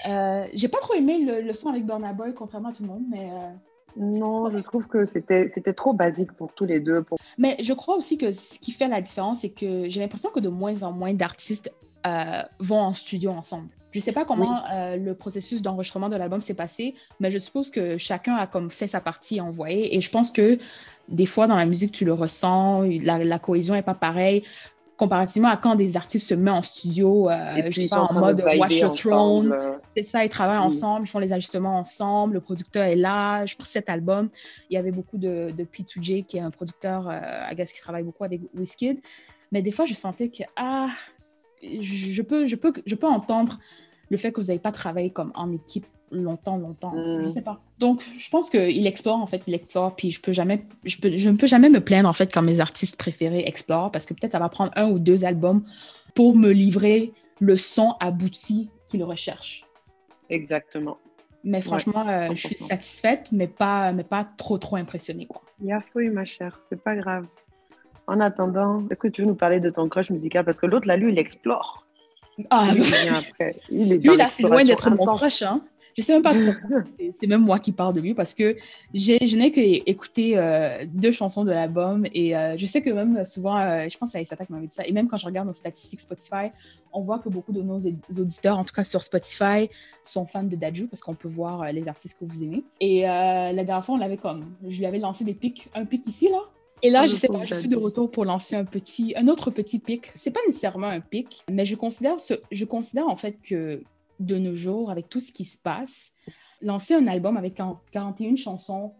Euh, 0.07 0.47
j'ai 0.53 0.67
pas 0.67 0.79
trop 0.79 0.93
aimé 0.93 1.19
le, 1.19 1.53
son 1.53 1.69
avec 1.69 1.85
Burna 1.85 2.13
Boy, 2.13 2.33
contrairement 2.33 2.69
à 2.69 2.73
tout 2.73 2.83
le 2.83 2.89
monde, 2.89 3.03
mais. 3.09 3.29
Euh, 3.31 3.51
non, 3.97 4.47
je 4.49 4.59
trouve 4.59 4.87
que 4.87 5.03
c'était 5.03 5.73
trop 5.73 5.93
basique 5.93 6.31
pour 6.33 6.53
tous 6.53 6.65
les 6.65 6.79
deux. 6.79 7.03
Pour... 7.03 7.17
Mais 7.37 7.57
je 7.59 7.73
crois 7.73 7.97
aussi 7.97 8.17
que 8.17 8.31
ce 8.31 8.59
qui 8.59 8.71
fait 8.71 8.87
la 8.87 9.01
différence, 9.01 9.41
c'est 9.41 9.49
que 9.49 9.89
j'ai 9.89 9.99
l'impression 9.99 10.29
que 10.29 10.39
de 10.39 10.47
moins 10.47 10.83
en 10.83 10.91
moins 10.91 11.13
d'artistes 11.13 11.71
vont 12.59 12.79
en 12.79 12.93
studio 12.93 13.31
ensemble. 13.31 13.69
Je 13.91 13.99
ne 13.99 14.03
sais 14.03 14.11
pas 14.11 14.25
comment 14.25 14.63
euh, 14.71 14.97
le 14.97 15.15
processus 15.15 15.61
d'enregistrement 15.61 16.09
de 16.09 16.15
l'album 16.15 16.41
s'est 16.41 16.53
passé, 16.53 16.95
mais 17.19 17.31
je 17.31 17.37
suppose 17.37 17.71
que 17.71 17.97
chacun 17.97 18.35
a 18.35 18.45
comme 18.45 18.69
fait 18.69 18.87
sa 18.87 19.01
partie 19.01 19.41
envoyée. 19.41 19.95
Et 19.95 20.01
je 20.01 20.11
pense 20.11 20.31
que 20.31 20.59
des 21.07 21.25
fois, 21.25 21.47
dans 21.47 21.55
la 21.55 21.65
musique, 21.65 21.91
tu 21.91 22.05
le 22.05 22.13
ressens, 22.13 22.83
la, 22.83 23.39
cohésion 23.39 23.73
n'est 23.73 23.81
pas 23.81 23.95
pareille. 23.95 24.43
Comparativement 24.95 25.47
à 25.47 25.55
quand 25.55 25.75
des 25.75 25.95
artistes 25.95 26.27
se 26.27 26.33
mettent 26.33 26.53
en 26.53 26.61
studio, 26.61 27.29
euh, 27.29 27.61
je 27.69 27.81
sais 27.81 27.87
pas, 27.87 28.01
en 28.01 28.13
mode 28.13 28.43
Watch 28.59 28.79
Your 28.79 28.93
Throne, 28.93 29.55
c'est 29.95 30.03
ça, 30.03 30.25
ils 30.25 30.29
travaillent 30.29 30.57
ensemble, 30.57 31.05
ils 31.05 31.09
font 31.09 31.19
les 31.19 31.31
ajustements 31.31 31.79
ensemble, 31.79 32.33
le 32.33 32.41
producteur 32.41 32.83
est 32.83 32.97
là. 32.97 33.45
Pour 33.57 33.65
cet 33.65 33.87
album, 33.87 34.29
il 34.69 34.73
y 34.73 34.77
avait 34.77 34.91
beaucoup 34.91 35.17
de, 35.17 35.53
de 35.57 35.63
P2J, 35.63 36.25
qui 36.25 36.37
est 36.37 36.41
un 36.41 36.51
producteur, 36.51 37.07
euh, 37.07 37.17
à 37.21 37.55
Gas 37.55 37.71
qui 37.73 37.79
travaille 37.79 38.03
beaucoup 38.03 38.25
avec 38.25 38.41
Wizkid. 38.53 38.99
Mais 39.53 39.61
des 39.61 39.71
fois, 39.71 39.85
je 39.85 39.93
sentais 39.93 40.27
que, 40.27 40.43
ah, 40.57 40.89
je 41.61 42.21
peux, 42.21 42.47
je, 42.47 42.55
peux, 42.55 42.73
je 42.85 42.95
peux 42.95 43.07
entendre 43.07 43.59
le 44.09 44.17
fait 44.17 44.31
que 44.31 44.41
vous 44.41 44.47
n'avez 44.47 44.59
pas 44.59 44.71
travaillé 44.71 45.09
comme 45.09 45.31
en 45.35 45.51
équipe 45.51 45.85
longtemps, 46.11 46.57
longtemps. 46.57 46.93
Je 46.95 47.25
Je 47.25 47.31
sais 47.31 47.41
pas. 47.41 47.59
Donc, 47.77 48.01
je 48.17 48.29
pense 48.29 48.49
qu'il 48.49 48.87
explore, 48.87 49.17
en 49.17 49.27
fait, 49.27 49.43
il 49.47 49.53
explore, 49.53 49.95
puis 49.95 50.11
je 50.11 50.21
peux 50.21 50.31
jamais, 50.31 50.63
je, 50.83 50.97
peux, 50.97 51.15
je 51.15 51.29
ne 51.29 51.37
peux 51.37 51.47
jamais 51.47 51.69
me 51.69 51.79
plaindre, 51.79 52.09
en 52.09 52.13
fait, 52.13 52.33
quand 52.33 52.41
mes 52.41 52.59
artistes 52.59 52.95
préférés 52.95 53.43
explorent, 53.45 53.91
parce 53.91 54.05
que 54.05 54.13
peut-être 54.13 54.33
ça 54.33 54.39
va 54.39 54.49
prendre 54.49 54.71
un 54.75 54.89
ou 54.89 54.99
deux 54.99 55.25
albums 55.25 55.63
pour 56.15 56.35
me 56.35 56.49
livrer 56.49 57.13
le 57.39 57.57
son 57.57 57.95
abouti 57.99 58.69
qu'ils 58.87 59.03
recherchent. 59.03 59.65
Exactement. 60.29 60.97
Mais 61.43 61.61
franchement, 61.61 62.07
euh, 62.07 62.27
je 62.33 62.47
suis 62.47 62.57
satisfaite, 62.57 63.27
mais 63.31 63.47
pas, 63.47 63.93
mais 63.93 64.03
pas 64.03 64.27
trop, 64.37 64.57
trop 64.57 64.75
impressionnée, 64.75 65.25
quoi. 65.25 65.41
Il 65.61 65.67
y 65.67 65.71
a 65.71 65.79
fouille, 65.79 66.09
ma 66.09 66.25
chère, 66.25 66.59
c'est 66.69 66.81
pas 66.81 66.95
grave. 66.95 67.27
En 68.09 68.19
attendant, 68.19 68.83
est-ce 68.89 69.01
que 69.01 69.07
tu 69.07 69.21
veux 69.21 69.27
nous 69.27 69.35
parler 69.35 69.59
de 69.59 69.69
ton 69.69 69.87
crush 69.87 70.09
musical? 70.09 70.43
Parce 70.43 70.59
que 70.59 70.65
l'autre, 70.65 70.87
là, 70.87 70.97
lui, 70.97 71.11
il 71.11 71.19
explore. 71.19 71.85
Ah, 72.49 72.67
lui, 72.73 72.83
il 73.69 73.91
est 73.91 73.97
lui, 73.97 74.17
là, 74.17 74.29
c'est 74.29 74.43
loin 74.43 74.63
d'être 74.63 74.89
mon 74.89 75.05
crush. 75.05 75.43
Hein. 75.43 75.61
Je 75.95 76.01
sais 76.01 76.13
même 76.13 76.21
pas 76.21 76.31
c'est 77.19 77.27
même 77.27 77.41
moi 77.41 77.59
qui 77.59 77.73
parle 77.73 77.93
de 77.93 77.99
lui 77.99 78.13
parce 78.13 78.33
que 78.33 78.55
je 78.93 79.35
n'ai 79.35 79.51
qu'écouté 79.51 80.37
euh, 80.37 80.85
deux 80.87 81.11
chansons 81.11 81.43
de 81.43 81.51
l'album 81.51 82.05
et 82.13 82.37
euh, 82.37 82.57
je 82.57 82.65
sais 82.65 82.81
que 82.81 82.89
même 82.89 83.25
souvent, 83.25 83.57
euh, 83.57 83.87
je 83.89 83.97
pense 83.97 84.15
à 84.15 84.21
Isata 84.21 84.45
qui 84.45 84.53
m'avait 84.53 84.67
dit 84.67 84.73
ça, 84.73 84.85
et 84.85 84.93
même 84.93 85.09
quand 85.09 85.17
je 85.17 85.25
regarde 85.25 85.47
nos 85.47 85.53
statistiques 85.53 85.99
Spotify, 85.99 86.51
on 86.93 87.01
voit 87.01 87.19
que 87.19 87.27
beaucoup 87.27 87.51
de 87.51 87.61
nos 87.61 87.79
auditeurs, 87.79 88.57
en 88.57 88.63
tout 88.63 88.73
cas 88.73 88.85
sur 88.85 89.03
Spotify, 89.03 89.69
sont 90.05 90.25
fans 90.25 90.43
de 90.43 90.55
Daju 90.55 90.87
parce 90.87 91.01
qu'on 91.01 91.15
peut 91.15 91.27
voir 91.27 91.71
les 91.73 91.87
artistes 91.87 92.17
que 92.17 92.25
vous 92.25 92.43
aimez. 92.43 92.63
Et 92.79 93.01
la 93.01 93.53
dernière 93.53 93.85
fois, 93.85 93.95
on 93.95 93.97
l'avait 93.97 94.17
comme, 94.17 94.45
je 94.67 94.77
lui 94.77 94.85
avais 94.85 94.99
lancé 94.99 95.23
des 95.23 95.33
pics, 95.33 95.69
un 95.75 95.85
pic 95.85 96.07
ici 96.07 96.29
là, 96.29 96.39
et 96.81 96.89
là, 96.89 97.05
je 97.05 97.15
sais 97.15 97.27
pas, 97.27 97.45
je 97.45 97.53
suis 97.53 97.67
de 97.67 97.75
retour 97.75 98.09
pour 98.09 98.25
lancer 98.25 98.55
un 98.55 98.65
petit, 98.65 99.13
un 99.15 99.27
autre 99.27 99.51
petit 99.51 99.79
pic. 99.79 100.11
C'est 100.15 100.31
pas 100.31 100.39
nécessairement 100.47 100.87
un 100.87 101.01
pic, 101.01 101.43
mais 101.51 101.65
je 101.65 101.75
considère, 101.75 102.19
ce, 102.19 102.35
je 102.51 102.65
considère 102.65 103.07
en 103.07 103.15
fait 103.15 103.37
que 103.41 103.83
de 104.19 104.37
nos 104.37 104.55
jours, 104.55 104.91
avec 104.91 105.09
tout 105.09 105.19
ce 105.19 105.31
qui 105.31 105.45
se 105.45 105.57
passe, 105.57 106.11
lancer 106.61 106.93
un 106.93 107.07
album 107.07 107.37
avec 107.37 107.55
41 107.91 108.35
chansons, 108.35 108.93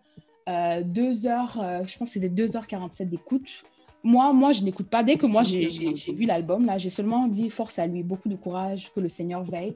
euh, 0.48 0.82
deux 0.84 1.28
heures, 1.28 1.60
euh, 1.62 1.84
je 1.86 1.98
pense 1.98 2.14
que 2.14 2.20
des 2.20 2.30
2h47 2.30 3.10
d'écoute, 3.10 3.64
moi, 4.04 4.32
moi, 4.32 4.54
je 4.54 4.64
n'écoute 4.64 4.88
pas. 4.88 5.04
Dès 5.04 5.18
que 5.18 5.26
moi, 5.26 5.44
j'ai 5.44 5.68
vu 6.14 6.26
l'album, 6.26 6.66
là, 6.66 6.78
j'ai 6.78 6.90
seulement 6.90 7.28
dit 7.28 7.50
force 7.50 7.80
à 7.80 7.86
lui, 7.86 8.02
beaucoup 8.02 8.30
de 8.30 8.36
courage, 8.36 8.92
que 8.96 9.00
le 9.00 9.10
Seigneur 9.10 9.44
veille. 9.44 9.76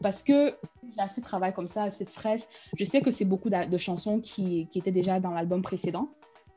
Parce 0.00 0.22
que 0.22 0.54
j'ai 0.84 1.02
assez 1.02 1.20
de 1.20 1.26
travail 1.26 1.52
comme 1.52 1.66
ça, 1.66 1.82
assez 1.84 2.04
de 2.04 2.10
stress. 2.10 2.48
Je 2.76 2.84
sais 2.84 3.00
que 3.00 3.10
c'est 3.10 3.24
beaucoup 3.24 3.50
de, 3.50 3.78
chansons 3.78 4.20
qui, 4.20 4.68
qui, 4.70 4.78
étaient 4.78 4.92
déjà 4.92 5.18
dans 5.18 5.32
l'album 5.32 5.60
précédent. 5.60 6.08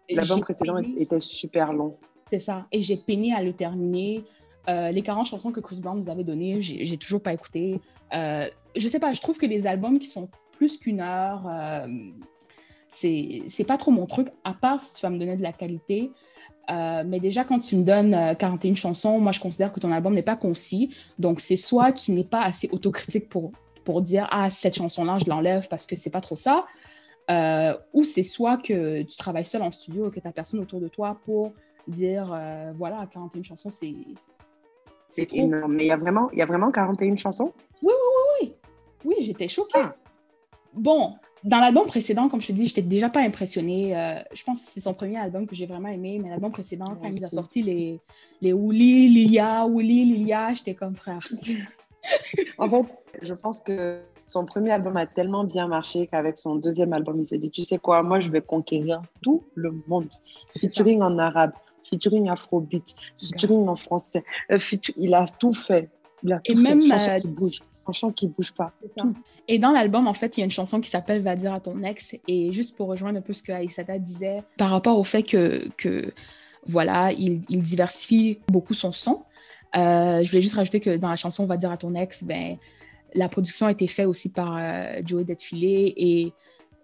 L'album 0.09 0.41
précédent 0.41 0.77
était 0.77 1.19
super 1.19 1.73
long. 1.73 1.97
C'est 2.31 2.39
ça. 2.39 2.65
Et 2.71 2.81
j'ai 2.81 2.97
peiné 2.97 3.33
à 3.33 3.41
le 3.41 3.53
terminer. 3.53 4.23
Euh, 4.69 4.91
les 4.91 5.01
40 5.01 5.27
chansons 5.27 5.51
que 5.51 5.59
Chris 5.59 5.79
Brown 5.81 5.97
nous 5.97 6.09
avait 6.09 6.23
données, 6.23 6.61
j'ai 6.61 6.97
toujours 6.97 7.21
pas 7.21 7.33
écouté. 7.33 7.79
Euh, 8.13 8.47
je 8.75 8.87
sais 8.87 8.99
pas, 8.99 9.13
je 9.13 9.21
trouve 9.21 9.37
que 9.37 9.45
les 9.45 9.65
albums 9.65 9.99
qui 9.99 10.07
sont 10.07 10.29
plus 10.53 10.77
qu'une 10.77 10.99
heure, 10.99 11.45
euh, 11.47 11.87
c'est 12.91 13.65
pas 13.65 13.77
trop 13.77 13.91
mon 13.91 14.05
truc, 14.05 14.27
à 14.43 14.53
part 14.53 14.81
si 14.81 14.95
tu 14.95 15.01
vas 15.01 15.09
me 15.09 15.17
donner 15.17 15.37
de 15.37 15.43
la 15.43 15.53
qualité. 15.53 16.11
Euh, 16.69 17.03
mais 17.05 17.19
déjà, 17.19 17.45
quand 17.45 17.59
tu 17.59 17.77
me 17.77 17.83
donnes 17.83 18.35
41 18.37 18.75
chansons, 18.75 19.19
moi, 19.19 19.31
je 19.31 19.39
considère 19.39 19.71
que 19.71 19.79
ton 19.79 19.91
album 19.91 20.13
n'est 20.13 20.21
pas 20.21 20.35
concis. 20.35 20.93
Donc, 21.17 21.39
c'est 21.39 21.55
soit 21.55 21.93
tu 21.93 22.11
n'es 22.11 22.25
pas 22.25 22.41
assez 22.41 22.67
autocritique 22.71 23.29
pour, 23.29 23.53
pour 23.85 24.01
dire 24.01 24.27
Ah, 24.31 24.49
cette 24.49 24.75
chanson-là, 24.75 25.17
je 25.19 25.29
l'enlève 25.29 25.67
parce 25.69 25.85
que 25.85 25.95
c'est 25.95 26.09
pas 26.09 26.21
trop 26.21 26.35
ça. 26.35 26.65
Ou 27.29 28.03
c'est 28.03 28.23
soit 28.23 28.57
que 28.57 29.03
tu 29.03 29.17
travailles 29.17 29.45
seul 29.45 29.61
en 29.61 29.71
studio 29.71 30.07
et 30.07 30.11
que 30.11 30.19
tu 30.19 30.27
n'as 30.27 30.33
personne 30.33 30.59
autour 30.59 30.79
de 30.79 30.87
toi 30.87 31.17
pour 31.25 31.53
dire 31.87 32.27
Voilà, 32.75 33.07
41 33.11 33.43
chansons, 33.43 33.69
c'est 33.69 33.93
c'est 35.09 35.33
énorme. 35.33 35.75
Mais 35.75 35.85
il 35.85 35.87
y, 35.87 35.91
a 35.91 35.97
vraiment, 35.97 36.29
il 36.31 36.39
y 36.39 36.41
a 36.41 36.45
vraiment 36.45 36.71
41 36.71 37.15
chansons? 37.15 37.53
Oui, 37.81 37.93
oui, 37.93 37.93
oui, 37.93 38.23
oui. 38.41 38.55
Oui, 39.05 39.15
j'étais 39.21 39.47
choquée. 39.47 39.79
Ah. 39.81 39.95
Bon, 40.73 41.15
dans 41.43 41.59
l'album 41.59 41.85
précédent, 41.85 42.29
comme 42.29 42.41
je 42.41 42.47
te 42.47 42.51
dis, 42.51 42.67
j'étais 42.67 42.81
déjà 42.81 43.09
pas 43.09 43.21
impressionnée. 43.21 43.97
Euh, 43.97 44.19
je 44.33 44.43
pense 44.43 44.65
que 44.65 44.71
c'est 44.71 44.81
son 44.81 44.93
premier 44.93 45.17
album 45.17 45.47
que 45.47 45.55
j'ai 45.55 45.65
vraiment 45.65 45.89
aimé, 45.89 46.19
mais 46.21 46.29
l'album 46.29 46.51
précédent, 46.51 46.95
quand 47.01 47.09
il 47.09 47.23
a 47.23 47.27
sorti 47.27 47.63
les, 47.63 48.01
les 48.41 48.53
Wouli, 48.53 49.07
Lilia, 49.07 49.65
Wouli, 49.65 50.05
Lilia, 50.05 50.53
j'étais 50.53 50.75
comme 50.75 50.95
frère. 50.95 51.19
en 52.57 52.69
fait, 52.69 52.85
je 53.21 53.33
pense 53.33 53.61
que 53.61 54.01
son 54.27 54.45
premier 54.45 54.71
album 54.71 54.97
a 54.97 55.05
tellement 55.05 55.45
bien 55.45 55.67
marché 55.67 56.07
qu'avec 56.07 56.37
son 56.37 56.55
deuxième 56.55 56.93
album, 56.93 57.19
il 57.21 57.25
s'est 57.25 57.37
dit, 57.37 57.49
tu 57.49 57.63
sais 57.63 57.77
quoi, 57.77 58.03
moi, 58.03 58.19
je 58.19 58.29
vais 58.29 58.41
conquérir 58.41 59.01
tout 59.21 59.43
le 59.55 59.73
monde. 59.87 60.09
Featuring 60.57 61.01
en 61.01 61.17
arabe, 61.17 61.53
featuring 61.89 62.29
afrobeat, 62.29 62.95
featuring 63.17 63.67
en 63.67 63.75
français. 63.75 64.23
Euh, 64.51 64.59
il 64.97 65.13
a 65.13 65.25
tout 65.39 65.53
fait. 65.53 65.89
Il 66.23 66.33
a 66.33 66.39
tout 66.39 66.51
et 66.51 66.55
fait. 66.55 66.61
même 66.61 66.83
chanson 66.83 67.11
euh, 67.11 67.19
qui 67.19 67.27
bouge, 67.27 67.59
sans 67.71 67.91
chant 67.93 68.11
qui 68.11 68.27
bouge 68.27 68.51
pas. 68.51 68.73
Et 69.47 69.59
dans 69.59 69.71
l'album, 69.71 70.07
en 70.07 70.13
fait, 70.13 70.37
il 70.37 70.41
y 70.41 70.43
a 70.43 70.45
une 70.45 70.51
chanson 70.51 70.81
qui 70.81 70.89
s'appelle 70.89 71.21
Va 71.21 71.35
dire 71.35 71.53
à 71.53 71.61
ton 71.61 71.81
ex. 71.83 72.15
Et 72.27 72.51
juste 72.51 72.75
pour 72.75 72.89
rejoindre 72.89 73.19
un 73.19 73.21
peu 73.21 73.33
ce 73.33 73.41
que 73.41 73.53
Aïssata 73.53 73.97
disait 73.97 74.43
par 74.57 74.71
rapport 74.71 74.99
au 74.99 75.05
fait 75.05 75.23
que, 75.23 75.69
que 75.77 76.13
voilà, 76.65 77.13
il, 77.13 77.41
diversifie 77.47 78.39
beaucoup 78.49 78.73
son 78.73 78.91
son. 78.91 79.23
Euh, 79.75 80.21
je 80.23 80.29
voulais 80.29 80.41
juste 80.41 80.55
rajouter 80.55 80.79
que 80.79 80.97
dans 80.97 81.09
la 81.09 81.17
chanson 81.17 81.45
Va 81.45 81.57
dire 81.57 81.71
à 81.71 81.77
ton 81.77 81.93
ex, 81.95 82.23
ben, 82.23 82.57
la 83.13 83.29
production 83.29 83.65
a 83.65 83.71
été 83.71 83.87
faite 83.87 84.07
aussi 84.07 84.29
par 84.29 84.59
Joey 85.05 85.23
Detfilé 85.23 85.93
et 85.95 86.33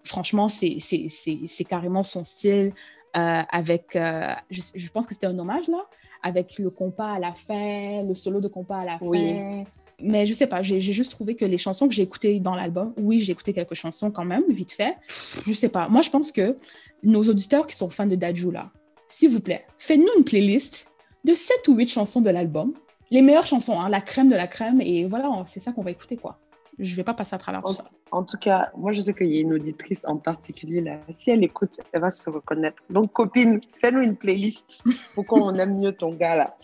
franchement, 0.03 0.47
c'est 0.49 1.63
carrément 1.67 2.03
son 2.03 2.23
style. 2.23 2.73
Euh, 3.15 3.41
avec, 3.51 3.95
euh, 3.95 4.33
je, 4.49 4.89
pense 4.89 5.05
que 5.05 5.13
c'était 5.13 5.27
un 5.27 5.37
hommage 5.37 5.67
là, 5.67 5.85
avec 6.23 6.57
le 6.57 6.71
compas 6.71 7.13
à 7.13 7.19
la 7.19 7.31
fin, 7.31 8.01
le 8.01 8.15
solo 8.15 8.41
de 8.41 8.47
compas 8.47 8.79
à 8.79 8.85
la 8.85 8.97
fin. 8.97 9.65
Mais 9.99 10.25
je 10.25 10.33
sais 10.33 10.47
pas, 10.47 10.63
j'ai 10.63 10.81
juste 10.81 11.11
trouvé 11.11 11.35
que 11.35 11.45
les 11.45 11.59
chansons 11.59 11.87
que 11.87 11.93
j'ai 11.93 12.01
écoutées 12.01 12.39
dans 12.39 12.55
l'album, 12.55 12.91
oui, 12.97 13.19
j'ai 13.19 13.31
écouté 13.31 13.53
quelques 13.53 13.75
chansons 13.75 14.09
quand 14.09 14.25
même, 14.25 14.43
vite 14.49 14.71
fait. 14.71 14.97
Je 15.45 15.53
sais 15.53 15.69
pas. 15.69 15.87
Moi, 15.89 16.01
je 16.01 16.09
pense 16.09 16.31
que 16.31 16.57
nos 17.03 17.21
auditeurs 17.21 17.67
qui 17.67 17.75
sont 17.75 17.89
fans 17.89 18.07
de 18.07 18.15
Dajou 18.15 18.49
là, 18.49 18.71
s'il 19.09 19.29
vous 19.29 19.41
plaît, 19.41 19.63
faites-nous 19.77 20.09
une 20.17 20.23
playlist 20.23 20.91
de 21.23 21.35
7 21.35 21.67
ou 21.67 21.75
8 21.75 21.87
chansons 21.87 22.21
de 22.21 22.31
l'album. 22.31 22.73
Les 23.11 23.21
meilleures 23.21 23.45
chansons, 23.45 23.79
hein, 23.79 23.89
la 23.89 24.01
crème 24.01 24.29
de 24.29 24.35
la 24.35 24.47
crème, 24.47 24.81
et 24.81 25.05
voilà, 25.05 25.29
c'est 25.47 25.59
ça 25.59 25.71
qu'on 25.71 25.83
va 25.83 25.91
écouter, 25.91 26.17
quoi 26.17 26.39
je 26.79 26.95
vais 26.95 27.03
pas 27.03 27.13
passer 27.13 27.35
à 27.35 27.37
travers 27.37 27.63
tout 27.63 27.73
ça. 27.73 27.85
En 28.11 28.23
tout 28.23 28.37
cas, 28.37 28.71
moi, 28.75 28.91
je 28.91 29.01
sais 29.01 29.13
qu'il 29.13 29.27
y 29.27 29.37
a 29.37 29.41
une 29.41 29.53
auditrice 29.53 30.01
en 30.05 30.17
particulier 30.17 30.81
là. 30.81 30.99
Si 31.17 31.31
elle 31.31 31.43
écoute, 31.43 31.79
elle 31.91 32.01
va 32.01 32.09
se 32.09 32.29
reconnaître. 32.29 32.83
Donc, 32.89 33.11
copine, 33.13 33.59
fais-nous 33.79 34.01
une 34.01 34.15
playlist 34.15 34.83
pour 35.15 35.25
qu'on 35.25 35.53
aime 35.59 35.79
mieux 35.79 35.93
ton 35.93 36.13
gars 36.13 36.35
là. 36.35 36.57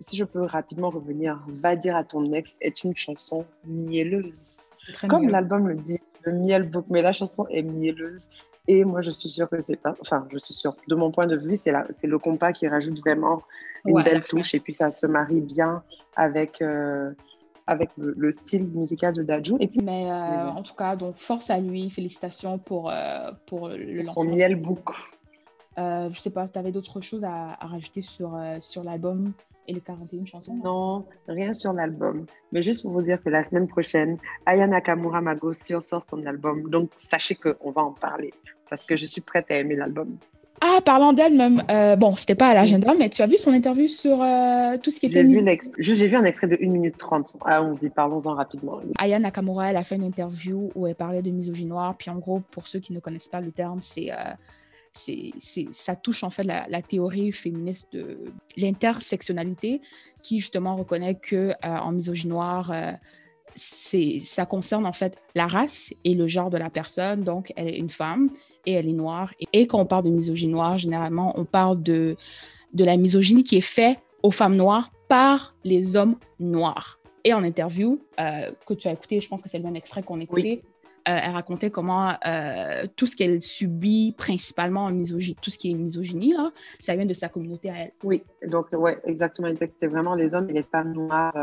Si 0.00 0.16
je 0.16 0.24
peux 0.24 0.42
rapidement 0.42 0.90
revenir, 0.90 1.42
Va 1.48 1.76
dire 1.76 1.96
à 1.96 2.04
ton 2.04 2.32
ex 2.32 2.56
est 2.60 2.84
une 2.84 2.96
chanson 2.96 3.46
mielleuse. 3.64 4.72
Comme 5.08 5.28
l'album 5.28 5.68
le 5.68 5.76
dit, 5.76 5.98
le 6.22 6.32
miel 6.32 6.68
book, 6.68 6.86
mais 6.90 7.00
la 7.00 7.12
chanson 7.12 7.46
est 7.48 7.62
mielleuse. 7.62 8.26
Et 8.66 8.84
moi, 8.84 9.02
je 9.02 9.10
suis 9.10 9.28
sûre 9.28 9.48
que 9.48 9.60
c'est 9.60 9.76
pas. 9.76 9.94
Enfin, 10.00 10.26
je 10.30 10.38
suis 10.38 10.54
sûre. 10.54 10.74
De 10.88 10.94
mon 10.94 11.10
point 11.10 11.26
de 11.26 11.36
vue, 11.36 11.56
c'est 11.56 11.72
le 12.04 12.18
compas 12.18 12.52
qui 12.52 12.66
rajoute 12.66 12.98
vraiment 13.00 13.42
une 13.84 14.02
belle 14.02 14.24
touche. 14.24 14.54
Et 14.54 14.60
puis, 14.60 14.72
ça 14.72 14.90
se 14.90 15.06
marie 15.06 15.40
bien 15.40 15.82
avec. 16.16 16.62
Euh, 16.62 17.12
avec 17.66 17.90
le, 17.96 18.30
style 18.32 18.66
musical 18.68 19.14
de 19.14 19.22
Dajou. 19.22 19.56
Et 19.60 19.68
puis, 19.68 19.80
mais, 19.82 20.10
euh, 20.10 20.48
en 20.48 20.62
tout 20.62 20.74
cas, 20.74 20.96
donc 20.96 21.16
force 21.16 21.50
à 21.50 21.58
lui, 21.58 21.88
félicitations 21.90 22.58
pour, 22.58 22.90
euh, 22.90 23.30
pour 23.46 23.68
le 23.68 24.02
lancement. 24.02 24.24
Son 24.24 24.30
miel 24.30 24.56
book. 24.56 24.90
Euh, 25.78 26.10
je 26.10 26.20
sais 26.20 26.30
pas, 26.30 26.46
tu 26.46 26.58
avais 26.58 26.72
d'autres 26.72 27.00
choses 27.00 27.24
à, 27.24 27.56
rajouter 27.60 28.00
sur, 28.00 28.38
sur 28.60 28.84
l'album? 28.84 29.32
Et 29.68 29.72
les 29.72 29.80
41 29.80 30.26
chansons 30.26 30.54
Non, 30.62 31.06
rien 31.28 31.52
sur 31.52 31.72
l'album. 31.72 32.26
Mais 32.52 32.62
juste 32.62 32.82
pour 32.82 32.92
vous 32.92 33.02
dire 33.02 33.22
que 33.22 33.30
la 33.30 33.44
semaine 33.44 33.68
prochaine, 33.68 34.18
Aya 34.46 34.66
Nakamura 34.66 35.20
Magosi 35.20 35.74
sort 35.80 36.02
son 36.02 36.24
album. 36.26 36.70
Donc, 36.70 36.90
sachez 37.10 37.34
qu'on 37.34 37.70
va 37.70 37.82
en 37.82 37.92
parler 37.92 38.32
parce 38.68 38.84
que 38.84 38.96
je 38.96 39.06
suis 39.06 39.20
prête 39.20 39.50
à 39.50 39.56
aimer 39.56 39.76
l'album. 39.76 40.16
Ah, 40.60 40.80
parlant 40.82 41.12
d'elle 41.12 41.34
même, 41.34 41.62
euh, 41.70 41.96
bon, 41.96 42.16
c'était 42.16 42.36
pas 42.36 42.48
à 42.48 42.54
l'agenda, 42.54 42.94
mais 42.98 43.10
tu 43.10 43.22
as 43.22 43.26
vu 43.26 43.36
son 43.36 43.52
interview 43.52 43.88
sur 43.88 44.22
euh, 44.22 44.78
tout 44.78 44.90
ce 44.90 45.00
qui 45.00 45.06
était. 45.06 45.22
J'ai 45.22 45.42
vu, 45.42 45.94
j'ai 45.96 46.06
vu 46.06 46.16
un 46.16 46.24
extrait 46.24 46.46
de 46.46 46.56
1 46.62 46.70
minute 46.70 46.96
30. 46.96 47.36
Allons-y, 47.44 47.90
parlons-en 47.90 48.34
rapidement. 48.34 48.80
Aya 48.98 49.18
Nakamura, 49.18 49.70
elle 49.70 49.76
a 49.76 49.84
fait 49.84 49.96
une 49.96 50.04
interview 50.04 50.70
où 50.74 50.86
elle 50.86 50.94
parlait 50.94 51.22
de 51.22 51.30
misogynie 51.30 51.68
noire. 51.68 51.96
Puis 51.98 52.08
en 52.08 52.18
gros, 52.18 52.40
pour 52.50 52.66
ceux 52.66 52.78
qui 52.78 52.92
ne 52.92 53.00
connaissent 53.00 53.28
pas 53.28 53.40
le 53.40 53.50
terme, 53.50 53.80
c'est. 53.82 54.10
Euh, 54.12 54.32
c'est, 54.94 55.32
ça 55.72 55.96
touche 55.96 56.24
en 56.24 56.30
fait 56.30 56.44
la, 56.44 56.82
théorie 56.82 57.32
féministe 57.32 57.88
de 57.92 58.18
l'intersectionnalité 58.56 59.80
qui 60.22 60.40
justement 60.40 60.76
reconnaît 60.76 61.16
que 61.16 61.52
en 61.62 61.92
misogynie 61.92 62.30
noire, 62.30 62.72
c'est, 63.56 64.20
ça 64.22 64.46
concerne 64.46 64.86
en 64.86 64.92
fait 64.92 65.18
la 65.34 65.46
race 65.46 65.92
et 66.04 66.14
le 66.14 66.26
genre 66.26 66.50
de 66.50 66.58
la 66.58 66.70
personne. 66.70 67.22
Donc, 67.22 67.52
elle 67.56 67.68
est 67.68 67.78
une 67.78 67.90
femme 67.90 68.30
et 68.66 68.72
elle 68.72 68.88
est 68.88 68.92
noire. 68.92 69.32
Et, 69.52 69.66
quand 69.66 69.80
on 69.80 69.86
parle 69.86 70.04
de 70.04 70.10
misogynie 70.10 70.52
noire, 70.52 70.78
généralement, 70.78 71.38
on 71.38 71.44
parle 71.44 71.82
de, 71.82 72.16
de 72.72 72.84
la 72.84 72.96
misogynie 72.96 73.44
qui 73.44 73.56
est 73.56 73.60
faite 73.60 73.98
aux 74.22 74.30
femmes 74.30 74.56
noires 74.56 74.90
par 75.08 75.54
les 75.64 75.96
hommes 75.96 76.16
noirs. 76.40 76.98
Et 77.24 77.32
en 77.32 77.42
interview, 77.42 78.00
euh, 78.20 78.50
que 78.66 78.74
tu 78.74 78.88
as 78.88 78.92
écouté, 78.92 79.20
je 79.20 79.28
pense 79.28 79.42
que 79.42 79.48
c'est 79.48 79.58
le 79.58 79.64
même 79.64 79.76
extrait 79.76 80.02
qu'on 80.02 80.20
écoutait, 80.20 80.62
euh, 80.62 80.68
elle 81.04 81.32
racontait 81.32 81.70
comment 81.70 82.14
euh, 82.26 82.86
tout 82.96 83.06
ce 83.06 83.16
qu'elle 83.16 83.40
subit, 83.40 84.14
principalement 84.16 84.84
en 84.84 84.90
misogynie, 84.90 85.36
tout 85.40 85.50
ce 85.50 85.58
qui 85.58 85.70
est 85.70 85.74
misogynie, 85.74 86.32
là, 86.32 86.52
ça 86.80 86.96
vient 86.96 87.06
de 87.06 87.14
sa 87.14 87.28
communauté 87.28 87.70
à 87.70 87.74
elle. 87.76 87.92
Oui, 88.02 88.22
donc, 88.46 88.68
ouais, 88.72 88.98
exactement. 89.04 89.48
C'était 89.56 89.86
vraiment 89.86 90.14
les 90.14 90.34
hommes 90.34 90.48
et 90.50 90.54
les 90.54 90.62
femmes 90.62 90.92
noires 90.92 91.36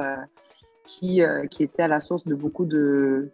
qui, 0.85 1.21
qui 1.49 1.63
étaient 1.63 1.83
à 1.83 1.87
la 1.87 1.99
source 1.99 2.25
de 2.25 2.35
beaucoup 2.35 2.65
de, 2.65 3.31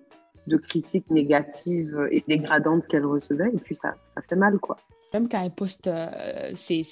de 0.47 0.57
critiques 0.57 1.09
négatives 1.09 2.07
et 2.11 2.23
dégradantes 2.27 2.87
qu'elle 2.87 3.05
recevait. 3.05 3.49
Et 3.53 3.59
puis, 3.59 3.75
ça, 3.75 3.95
ça 4.07 4.21
fait 4.21 4.35
mal, 4.35 4.59
quoi. 4.59 4.77
Même 5.13 5.29
quand 5.29 5.41
elle 5.41 5.51
poste 5.51 5.87
euh, 5.87 6.53
ses, 6.55 6.83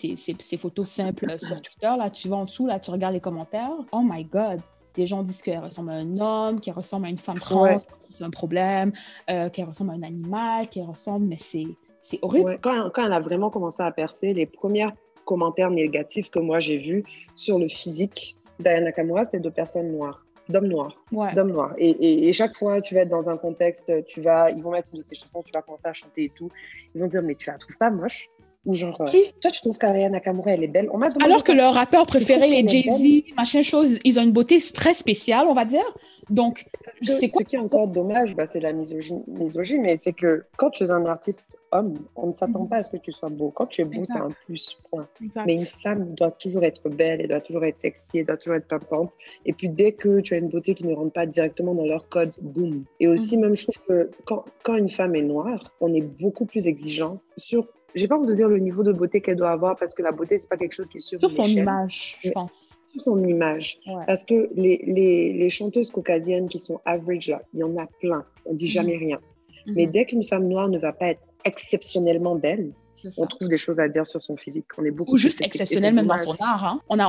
photos 0.57 0.89
simples 0.89 1.37
sur 1.37 1.61
Twitter, 1.61 1.93
là, 1.97 2.09
tu 2.09 2.29
vas 2.29 2.37
en 2.37 2.45
dessous, 2.45 2.65
là, 2.65 2.79
tu 2.79 2.91
regardes 2.91 3.13
les 3.13 3.19
commentaires. 3.19 3.71
Oh 3.91 4.01
my 4.03 4.23
God! 4.23 4.61
Les 4.97 5.07
gens 5.07 5.23
disent 5.23 5.41
qu'elle 5.41 5.59
ressemble 5.59 5.91
à 5.91 5.95
un 5.95 6.15
homme, 6.17 6.59
qu'elle 6.59 6.73
ressemble 6.73 7.05
à 7.05 7.09
une 7.09 7.17
femme 7.17 7.39
trans, 7.39 7.77
c'est 8.01 8.23
un 8.23 8.29
problème, 8.29 8.91
euh, 9.29 9.49
qu'elle 9.49 9.65
ressemble 9.65 9.91
à 9.91 9.93
un 9.93 10.03
animal, 10.03 10.67
qu'elle 10.69 10.85
ressemble, 10.85 11.25
mais 11.25 11.37
c'est 11.37 12.19
horrible. 12.21 12.59
Quand, 12.61 12.89
quand, 12.93 13.05
elle 13.05 13.13
a 13.13 13.19
vraiment 13.19 13.49
commencé 13.49 13.81
à 13.83 13.91
percer, 13.91 14.33
les 14.33 14.45
premiers 14.45 14.87
commentaires 15.25 15.71
négatifs 15.71 16.29
que 16.29 16.39
moi 16.39 16.59
j'ai 16.59 16.77
vus 16.77 17.03
sur 17.35 17.59
le 17.59 17.67
physique 17.67 18.37
d'Ayana 18.59 18.91
Kamura, 18.91 19.25
c'est 19.25 19.39
de 19.39 19.49
personnes 19.49 19.91
noires 19.91 20.25
d'homme 20.49 20.67
noir. 20.67 20.95
D'homme 21.33 21.51
noir. 21.51 21.73
Et, 21.77 22.27
et, 22.27 22.33
chaque 22.33 22.55
fois, 22.55 22.81
tu 22.81 22.93
vas 22.93 23.01
être 23.01 23.09
dans 23.09 23.29
un 23.29 23.37
contexte, 23.37 23.91
tu 24.05 24.21
vas, 24.21 24.51
ils 24.51 24.61
vont 24.61 24.71
mettre 24.71 24.89
une 24.93 24.99
de 24.99 25.05
ces 25.05 25.15
chansons, 25.15 25.41
tu 25.43 25.51
vas 25.51 25.61
commencer 25.61 25.87
à 25.87 25.93
chanter 25.93 26.25
et 26.25 26.29
tout. 26.29 26.51
Ils 26.93 27.01
vont 27.01 27.07
dire, 27.07 27.21
mais 27.23 27.35
tu 27.35 27.49
la 27.49 27.57
trouves 27.57 27.77
pas 27.77 27.89
moche 27.89 28.29
ou 28.65 28.73
genre, 28.73 28.99
euh, 29.01 29.11
toi, 29.41 29.51
tu 29.51 29.61
trouves 29.61 29.77
qu'Ariana 29.77 30.09
Nakamura, 30.09 30.51
elle 30.51 30.63
est 30.63 30.67
belle? 30.67 30.89
Alors 31.23 31.43
que 31.43 31.51
leur 31.51 31.73
rappeur 31.73 32.05
préféré, 32.05 32.47
les 32.47 32.67
Jay-Z, 32.67 33.35
machin 33.37 33.61
chose, 33.61 33.99
ils 34.03 34.19
ont 34.19 34.23
une 34.23 34.31
beauté 34.31 34.59
très 34.73 34.93
spéciale, 34.93 35.47
on 35.47 35.53
va 35.53 35.65
dire. 35.65 35.85
Donc, 36.29 36.65
ce, 37.03 37.31
quoi? 37.31 37.43
qui 37.43 37.55
est 37.55 37.59
encore 37.59 37.87
dommage, 37.87 38.35
bah, 38.35 38.45
c'est 38.45 38.59
la 38.59 38.73
misogynie, 38.73 39.23
misogynie 39.27 39.81
mais 39.81 39.97
c'est 39.97 40.13
que 40.13 40.45
quand 40.57 40.71
tu 40.71 40.83
es 40.83 40.89
un 40.89 41.05
artiste 41.05 41.59
homme, 41.71 41.99
on 42.15 42.27
ne 42.27 42.33
s'attend 42.33 42.61
mhm. 42.61 42.69
pas 42.69 42.77
à 42.77 42.83
ce 42.83 42.89
que 42.89 42.97
tu 42.97 43.11
sois 43.11 43.29
beau. 43.29 43.51
Quand 43.51 43.67
tu 43.67 43.81
es 43.81 43.85
beau, 43.85 44.03
c'est 44.03 44.17
un 44.17 44.31
plus, 44.45 44.79
point. 44.89 45.07
Mais 45.45 45.53
une 45.53 45.65
femme 45.65 46.15
doit 46.15 46.31
toujours 46.31 46.63
être 46.63 46.89
belle, 46.89 47.21
elle 47.21 47.27
doit 47.27 47.41
toujours 47.41 47.65
être 47.65 47.79
sexy, 47.79 48.03
elle 48.15 48.25
doit 48.25 48.37
toujours 48.37 48.55
être 48.55 48.67
pimpante. 48.67 49.13
Et 49.45 49.53
puis, 49.53 49.69
dès 49.69 49.91
que 49.91 50.19
tu 50.21 50.33
as 50.33 50.37
une 50.37 50.49
beauté 50.49 50.73
qui 50.73 50.87
ne 50.87 50.95
rentre 50.95 51.13
pas 51.13 51.27
directement 51.27 51.75
dans 51.75 51.85
leur 51.85 52.09
code, 52.09 52.33
boum. 52.41 52.85
Et 52.99 53.07
aussi, 53.07 53.37
mhm. 53.37 53.43
même, 53.43 53.55
je 53.55 53.63
trouve 53.63 53.83
que 53.87 54.09
quand, 54.25 54.45
quand 54.63 54.75
une 54.75 54.89
femme 54.89 55.15
est 55.15 55.21
noire, 55.21 55.73
on 55.79 55.93
est 55.93 56.01
beaucoup 56.01 56.45
plus 56.45 56.67
exigeant 56.67 57.19
sur 57.37 57.67
j'ai 57.95 58.07
pas 58.07 58.17
envie 58.17 58.27
de 58.27 58.33
dire 58.33 58.47
le 58.49 58.59
niveau 58.59 58.83
de 58.83 58.91
beauté 58.91 59.21
qu'elle 59.21 59.37
doit 59.37 59.51
avoir 59.51 59.77
parce 59.77 59.93
que 59.93 60.03
la 60.03 60.11
beauté, 60.11 60.37
c'est 60.37 60.49
pas 60.49 60.57
quelque 60.57 60.73
chose 60.73 60.89
qui 60.89 60.97
est 60.97 61.01
sur, 61.01 61.19
sur 61.19 61.31
son 61.31 61.45
image, 61.45 62.17
je 62.21 62.29
pense. 62.31 62.77
Sur 62.87 63.01
son 63.01 63.23
image. 63.23 63.79
Parce 64.05 64.23
que 64.23 64.49
les, 64.55 64.83
les, 64.85 65.33
les, 65.33 65.49
chanteuses 65.49 65.89
caucasiennes 65.89 66.47
qui 66.47 66.59
sont 66.59 66.81
average, 66.85 67.29
là, 67.29 67.41
il 67.53 67.61
y 67.61 67.63
en 67.63 67.75
a 67.77 67.87
plein. 67.99 68.25
On 68.45 68.53
dit 68.53 68.67
jamais 68.67 68.95
mhm. 68.95 69.03
rien. 69.03 69.19
Mais 69.67 69.85
mhm. 69.85 69.91
dès 69.91 70.05
qu'une 70.05 70.23
femme 70.23 70.47
noire 70.47 70.69
ne 70.69 70.77
va 70.77 70.93
pas 70.93 71.07
être 71.07 71.21
exceptionnellement 71.45 72.35
belle, 72.35 72.71
on 73.17 73.25
trouve 73.27 73.47
des 73.47 73.57
choses 73.57 73.79
à 73.79 73.87
dire 73.87 74.05
sur 74.05 74.21
son 74.21 74.35
physique. 74.35 74.65
On 74.77 74.85
est 74.85 74.91
beaucoup 74.91 75.13
Ou 75.13 75.17
juste 75.17 75.41
exceptionnel 75.41 75.93
même 75.93 76.07
dans 76.07 76.17
son 76.17 76.35
art. 76.39 76.63
Hein. 76.65 76.81
On 76.89 76.99
a, 76.99 77.07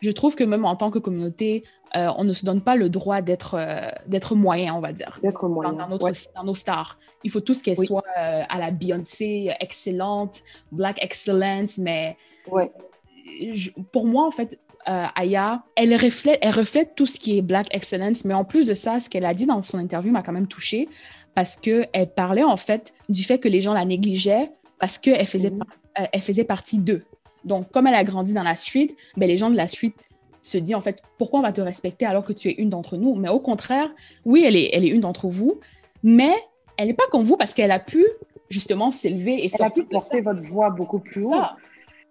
je 0.00 0.10
trouve 0.10 0.34
que 0.34 0.44
même 0.44 0.64
en 0.64 0.76
tant 0.76 0.90
que 0.90 0.98
communauté, 0.98 1.64
euh, 1.96 2.08
on 2.16 2.24
ne 2.24 2.32
se 2.32 2.44
donne 2.44 2.60
pas 2.60 2.76
le 2.76 2.90
droit 2.90 3.22
d'être 3.22 3.54
euh, 3.54 3.90
d'être 4.06 4.34
moyen, 4.34 4.74
on 4.74 4.80
va 4.80 4.92
dire. 4.92 5.18
D'être 5.22 5.48
moyen. 5.48 5.72
Dans, 5.72 5.88
dans, 5.88 6.44
nos 6.44 6.54
stars. 6.54 6.98
Il 7.24 7.30
faut 7.30 7.40
tous 7.40 7.62
qu'elles 7.62 7.78
soient 7.78 8.04
euh, 8.18 8.42
à 8.48 8.58
la 8.58 8.70
Beyoncé, 8.70 9.50
excellente, 9.60 10.42
Black 10.70 11.02
Excellence, 11.02 11.78
mais 11.78 12.16
ouais. 12.50 12.70
pour 13.92 14.06
moi, 14.06 14.26
en 14.26 14.30
fait, 14.30 14.58
Aya, 14.84 15.64
elle 15.76 15.94
reflète, 15.94 16.38
elle 16.40 16.54
reflète 16.54 16.94
tout 16.94 17.06
ce 17.06 17.18
qui 17.18 17.38
est 17.38 17.42
Black 17.42 17.68
Excellence, 17.74 18.24
mais 18.24 18.34
en 18.34 18.44
plus 18.44 18.66
de 18.66 18.74
ça, 18.74 19.00
ce 19.00 19.10
qu'elle 19.10 19.26
a 19.26 19.34
dit 19.34 19.46
dans 19.46 19.60
son 19.62 19.78
interview 19.78 20.10
m'a 20.12 20.22
quand 20.22 20.32
même 20.32 20.48
touchée 20.48 20.88
parce 21.34 21.56
qu'elle 21.56 22.10
parlait 22.14 22.44
en 22.44 22.56
fait 22.56 22.94
du 23.08 23.22
fait 23.22 23.38
que 23.38 23.48
les 23.48 23.60
gens 23.60 23.74
la 23.74 23.84
négligeaient 23.84 24.50
parce 24.78 24.98
qu'elle 24.98 25.26
faisait, 25.26 25.50
mhm. 25.50 25.62
elle 25.94 26.20
faisait 26.20 26.44
partie 26.44 26.78
d'eux. 26.78 27.04
Donc, 27.44 27.70
comme 27.70 27.86
elle 27.86 27.94
a 27.94 28.04
grandi 28.04 28.32
dans 28.32 28.42
la 28.42 28.54
suite, 28.54 28.96
ben, 29.16 29.28
les 29.28 29.36
gens 29.36 29.50
de 29.50 29.56
la 29.56 29.66
suite 29.66 29.96
se 30.42 30.58
disent 30.58 30.74
en 30.74 30.80
fait, 30.80 31.00
pourquoi 31.18 31.40
on 31.40 31.42
va 31.42 31.52
te 31.52 31.60
respecter 31.60 32.06
alors 32.06 32.24
que 32.24 32.32
tu 32.32 32.48
es 32.48 32.52
une 32.52 32.70
d'entre 32.70 32.96
nous? 32.96 33.14
Mais 33.14 33.28
au 33.28 33.40
contraire, 33.40 33.90
oui, 34.24 34.44
elle 34.46 34.56
est, 34.56 34.70
elle 34.72 34.84
est 34.84 34.88
une 34.88 35.00
d'entre 35.00 35.28
vous, 35.28 35.60
mais 36.02 36.32
elle 36.76 36.88
n'est 36.88 36.94
pas 36.94 37.06
comme 37.10 37.22
vous 37.22 37.36
parce 37.36 37.54
qu'elle 37.54 37.70
a 37.70 37.80
pu 37.80 38.04
justement 38.48 38.90
s'élever 38.90 39.44
et 39.44 39.50
Elle 39.52 39.66
a 39.66 39.70
pu 39.70 39.84
porter 39.84 40.20
votre 40.20 40.44
voix 40.46 40.70
beaucoup 40.70 41.00
plus 41.00 41.24
haut. 41.24 41.34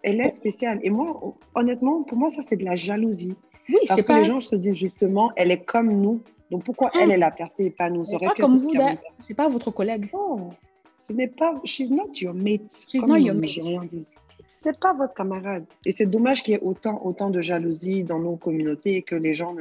Elle 0.04 0.22
est 0.22 0.30
spéciale. 0.30 0.80
Et 0.84 0.90
moi, 0.90 1.36
honnêtement, 1.56 2.04
pour 2.04 2.18
moi, 2.18 2.30
ça, 2.30 2.42
c'est 2.48 2.58
de 2.58 2.66
la 2.66 2.76
jalousie. 2.76 3.34
Oui, 3.70 3.80
parce 3.88 4.04
que 4.04 4.14
les 4.14 4.24
gens 4.24 4.40
se 4.40 4.56
disent 4.56 4.76
justement, 4.76 5.32
elle 5.36 5.52
est 5.52 5.64
comme 5.64 5.90
nous. 5.90 6.22
Donc 6.50 6.64
pourquoi 6.64 6.90
elle, 7.00 7.12
elle 7.12 7.24
a 7.24 7.32
percé 7.32 7.66
et 7.66 7.72
pas 7.72 7.90
nous? 7.90 8.06
C'est 8.06 8.18
pas 8.18 8.34
comme 8.38 8.58
vous, 8.58 8.72
c'est 9.20 9.34
pas 9.34 9.50
votre 9.50 9.72
collègue. 9.72 10.10
Oh, 10.14 10.52
ce 10.98 11.12
n'est 11.12 11.28
pas, 11.28 11.60
she's 11.66 11.92
not 11.92 12.10
your 12.16 12.34
mate. 12.34 12.86
She's 12.88 13.02
not 13.02 13.18
your 13.18 13.36
mate 13.36 13.60
c'est 14.68 14.80
pas 14.80 14.92
votre 14.92 15.14
camarade. 15.14 15.66
Et 15.86 15.94
c'est 15.94 16.06
dommage 16.06 16.44
qu'il 16.44 16.54
y 16.54 16.58
ait 16.58 16.62
autant, 16.62 17.00
autant 17.06 17.30
de 17.30 17.42
jalousie 17.42 18.04
dans 18.04 18.20
nos 18.20 18.36
communautés 18.36 18.98
et 18.98 19.02
que 19.02 19.16
les 19.16 19.34
gens 19.34 19.56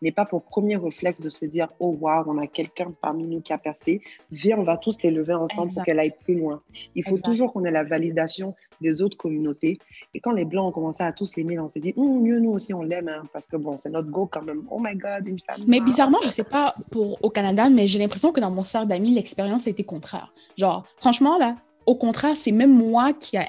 n'aient 0.00 0.12
pas 0.12 0.24
pour 0.24 0.42
premier 0.42 0.76
réflexe 0.76 1.20
de 1.20 1.28
se 1.28 1.44
dire 1.46 1.68
Oh, 1.80 1.96
waouh, 2.00 2.24
on 2.28 2.38
a 2.38 2.46
quelqu'un 2.46 2.92
parmi 3.00 3.26
nous 3.26 3.40
qui 3.40 3.52
a 3.52 3.58
percé. 3.58 4.02
Viens, 4.30 4.58
on 4.58 4.62
va 4.62 4.76
tous 4.76 5.02
les 5.02 5.10
lever 5.10 5.34
ensemble 5.34 5.72
pour 5.74 5.82
qu'elle 5.82 5.98
aille 5.98 6.14
plus 6.24 6.36
loin. 6.36 6.62
Il 6.94 7.04
faut 7.04 7.18
toujours 7.18 7.52
qu'on 7.52 7.64
ait 7.64 7.72
la 7.72 7.82
validation 7.82 8.54
des 8.80 9.02
autres 9.02 9.16
communautés. 9.16 9.78
Et 10.14 10.20
quand 10.20 10.32
les 10.32 10.44
Blancs 10.44 10.68
ont 10.68 10.72
commencé 10.72 11.02
à 11.02 11.12
tous 11.12 11.34
l'aimer, 11.36 11.58
on 11.58 11.68
s'est 11.68 11.80
dit 11.80 11.92
hum, 11.96 12.22
Mieux, 12.22 12.38
nous 12.38 12.50
aussi, 12.50 12.72
on 12.72 12.82
l'aime, 12.82 13.08
hein, 13.08 13.24
parce 13.32 13.48
que 13.48 13.56
bon, 13.56 13.76
c'est 13.76 13.90
notre 13.90 14.10
go 14.10 14.28
quand 14.30 14.42
même. 14.42 14.62
Oh 14.70 14.78
my 14.80 14.94
God, 14.94 15.26
une 15.26 15.40
femme. 15.40 15.62
Mais 15.66 15.80
bizarrement, 15.80 16.18
je 16.22 16.28
sais 16.28 16.44
pas 16.44 16.76
pour 16.92 17.18
au 17.24 17.30
Canada, 17.30 17.68
mais 17.68 17.88
j'ai 17.88 17.98
l'impression 17.98 18.30
que 18.30 18.40
dans 18.40 18.50
mon 18.50 18.62
cercle 18.62 18.86
d'amis, 18.86 19.12
l'expérience 19.12 19.66
a 19.66 19.70
été 19.70 19.82
contraire. 19.82 20.32
Genre, 20.56 20.84
franchement, 20.98 21.36
là, 21.36 21.56
au 21.86 21.96
contraire, 21.96 22.36
c'est 22.36 22.52
même 22.52 22.72
moi 22.72 23.12
qui 23.12 23.36
a 23.36 23.48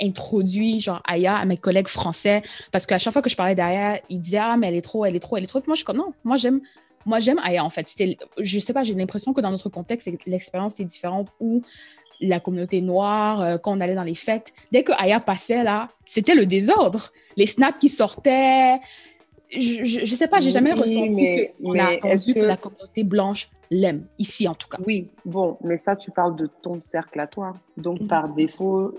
introduit 0.00 0.80
genre 0.80 1.02
Aya 1.04 1.36
à 1.36 1.44
mes 1.44 1.56
collègues 1.56 1.88
français 1.88 2.42
parce 2.72 2.86
qu'à 2.86 2.98
chaque 2.98 3.12
fois 3.12 3.22
que 3.22 3.30
je 3.30 3.36
parlais 3.36 3.54
d'Aya, 3.54 4.00
ils 4.08 4.20
disaient 4.20 4.38
ah 4.38 4.56
mais 4.56 4.68
elle 4.68 4.74
est 4.74 4.82
trop, 4.82 5.04
elle 5.04 5.16
est 5.16 5.20
trop, 5.20 5.36
elle 5.36 5.44
est 5.44 5.48
trop. 5.48 5.60
moi 5.66 5.74
je 5.74 5.78
suis 5.78 5.84
comme 5.84 5.96
non, 5.96 6.12
moi 6.24 6.36
j'aime 6.36 6.60
moi 7.04 7.20
j'aime 7.20 7.38
Aya 7.38 7.64
en 7.64 7.70
fait. 7.70 7.88
C'était 7.88 8.16
je 8.38 8.58
sais 8.58 8.72
pas, 8.72 8.82
j'ai 8.82 8.94
l'impression 8.94 9.32
que 9.32 9.40
dans 9.40 9.50
notre 9.50 9.68
contexte 9.68 10.08
l'expérience 10.26 10.74
était 10.74 10.84
différente 10.84 11.28
où 11.40 11.62
la 12.20 12.40
communauté 12.40 12.80
noire, 12.80 13.40
euh, 13.40 13.58
quand 13.58 13.76
on 13.76 13.80
allait 13.80 13.94
dans 13.94 14.02
les 14.02 14.14
fêtes, 14.14 14.52
dès 14.72 14.82
que 14.82 14.92
Aya 14.92 15.20
passait 15.20 15.62
là, 15.62 15.90
c'était 16.04 16.34
le 16.34 16.46
désordre. 16.46 17.12
Les 17.36 17.46
snaps 17.46 17.78
qui 17.78 17.88
sortaient, 17.88 18.78
je, 19.54 19.84
je, 19.84 20.14
sais 20.14 20.26
pas, 20.26 20.40
j'ai 20.40 20.50
jamais 20.50 20.72
ressenti 20.72 21.46
que, 21.46 21.52
on 21.62 21.78
a 21.78 21.94
entendu 21.94 22.34
que... 22.34 22.40
la 22.40 22.56
communauté 22.56 23.04
blanche 23.04 23.50
l'aime, 23.70 24.06
ici 24.18 24.48
en 24.48 24.54
tout 24.54 24.68
cas. 24.68 24.78
Oui, 24.86 25.10
bon, 25.24 25.58
mais 25.62 25.78
ça, 25.78 25.96
tu 25.96 26.10
parles 26.10 26.36
de 26.36 26.46
ton 26.46 26.80
cercle 26.80 27.20
à 27.20 27.26
toi. 27.26 27.54
Donc, 27.76 28.00
mhm. 28.00 28.06
par 28.06 28.28
défaut, 28.28 28.94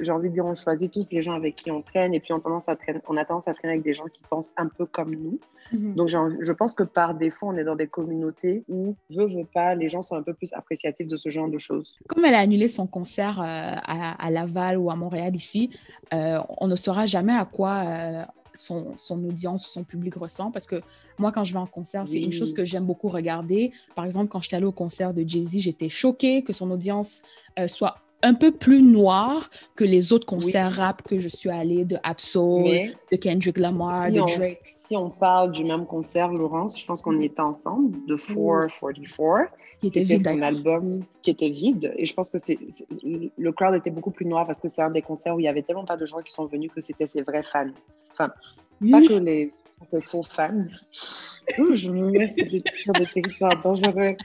j'ai 0.00 0.10
envie 0.10 0.28
de 0.28 0.34
dire, 0.34 0.46
on 0.46 0.54
choisit 0.54 0.90
tous 0.90 1.10
les 1.12 1.22
gens 1.22 1.34
avec 1.34 1.56
qui 1.56 1.70
on 1.70 1.82
traîne 1.82 2.14
et 2.14 2.20
puis 2.20 2.32
on, 2.32 2.40
tendance 2.40 2.68
à 2.68 2.76
traîner, 2.76 3.00
on 3.08 3.16
a 3.16 3.24
tendance 3.24 3.48
à 3.48 3.54
traîner 3.54 3.74
avec 3.74 3.84
des 3.84 3.92
gens 3.92 4.06
qui 4.06 4.20
pensent 4.28 4.52
un 4.56 4.66
peu 4.66 4.86
comme 4.86 5.14
nous. 5.14 5.38
Mhm. 5.72 5.94
Donc, 5.94 6.08
je 6.08 6.52
pense 6.52 6.74
que 6.74 6.82
par 6.82 7.14
défaut, 7.14 7.48
on 7.48 7.56
est 7.56 7.64
dans 7.64 7.76
des 7.76 7.86
communautés 7.86 8.64
où, 8.68 8.94
veut, 9.10 9.26
veut 9.26 9.46
pas, 9.52 9.74
les 9.74 9.88
gens 9.88 10.02
sont 10.02 10.16
un 10.16 10.22
peu 10.22 10.32
plus 10.32 10.52
appréciatifs 10.54 11.06
de 11.06 11.16
ce 11.16 11.28
genre 11.28 11.48
de 11.48 11.58
choses. 11.58 11.96
Comme 12.08 12.24
elle 12.24 12.34
a 12.34 12.40
annulé 12.40 12.68
son 12.68 12.86
concert 12.86 13.40
euh, 13.40 13.44
à, 13.44 14.30
Laval 14.30 14.78
ou 14.78 14.90
à 14.90 14.96
Montréal 14.96 15.36
ici, 15.36 15.70
euh, 16.14 16.38
on 16.60 16.68
ne 16.68 16.76
saura 16.76 17.06
jamais 17.06 17.34
à 17.34 17.44
quoi 17.44 17.82
euh, 17.84 18.24
son, 18.54 18.94
son, 18.96 19.22
audience 19.24 19.66
ou 19.66 19.70
son 19.70 19.84
public 19.84 20.14
ressent. 20.14 20.50
Parce 20.50 20.66
que 20.66 20.80
moi, 21.18 21.32
quand 21.32 21.44
je 21.44 21.52
vais 21.52 21.58
en 21.58 21.66
concert, 21.66 22.06
c'est 22.06 22.20
une 22.20 22.32
chose 22.32 22.54
que 22.54 22.64
j'aime 22.64 22.84
beaucoup 22.84 23.08
regarder. 23.08 23.72
Par 23.94 24.04
exemple, 24.04 24.28
quand 24.28 24.40
je 24.40 24.48
suis 24.48 24.56
allée 24.56 24.66
au 24.66 24.72
concert 24.72 25.14
de 25.14 25.24
Jay-Z, 25.26 25.58
j'étais 25.58 25.88
choquée 25.88 26.42
que 26.42 26.52
son 26.52 26.70
audience 26.70 27.22
euh, 27.58 27.66
soit 27.66 27.96
un 28.22 28.34
peu 28.34 28.50
plus 28.50 28.82
noire 28.82 29.48
que 29.76 29.84
les 29.84 30.12
autres 30.12 30.26
concerts 30.26 30.72
rap 30.72 31.02
que 31.02 31.18
je 31.18 31.28
suis 31.28 31.50
allée 31.50 31.84
de 31.84 31.98
Absol, 32.02 32.64
de 33.12 33.16
Kendrick 33.16 33.58
Lamar, 33.58 34.10
de 34.10 34.18
Drake. 34.18 34.60
si 34.70 34.96
on 34.96 35.10
parle 35.10 35.52
du 35.52 35.64
même 35.64 35.86
concert, 35.86 36.32
Laurence, 36.32 36.78
je 36.80 36.84
pense 36.84 37.02
qu'on 37.02 37.18
y 37.20 37.26
était 37.26 37.40
ensemble, 37.40 37.96
de 38.06 38.16
444 38.16 39.52
qui 39.80 39.88
était 39.88 40.02
vide. 40.02 40.24
son 40.24 40.42
album 40.42 41.04
qui 41.22 41.30
était 41.30 41.48
vide. 41.48 41.94
Et 41.96 42.06
je 42.06 42.14
pense 42.14 42.30
que 42.30 42.38
c'est, 42.38 42.58
le 43.02 43.52
crowd 43.52 43.74
était 43.74 43.90
beaucoup 43.90 44.10
plus 44.10 44.26
noir 44.26 44.46
parce 44.46 44.60
que 44.60 44.68
c'est 44.68 44.82
un 44.82 44.90
des 44.90 45.02
concerts 45.02 45.34
où 45.34 45.40
il 45.40 45.44
y 45.44 45.48
avait 45.48 45.62
tellement 45.62 45.84
pas 45.84 45.96
de 45.96 46.06
gens 46.06 46.20
qui 46.22 46.32
sont 46.32 46.46
venus 46.46 46.70
que 46.74 46.80
c'était 46.80 47.06
ses 47.06 47.22
vrais 47.22 47.42
fans. 47.42 47.70
Enfin, 48.12 48.32
pas 48.90 49.00
que 49.00 49.18
les 49.18 49.52
ses 49.82 50.00
faux 50.00 50.22
fans. 50.22 50.66
Je 51.74 51.90
me 51.90 52.10
mets 52.10 52.26
sur 52.26 52.46
des, 52.46 52.62
sur 52.76 52.92
des 52.92 53.06
territoires 53.06 53.60
dangereux. 53.62 54.16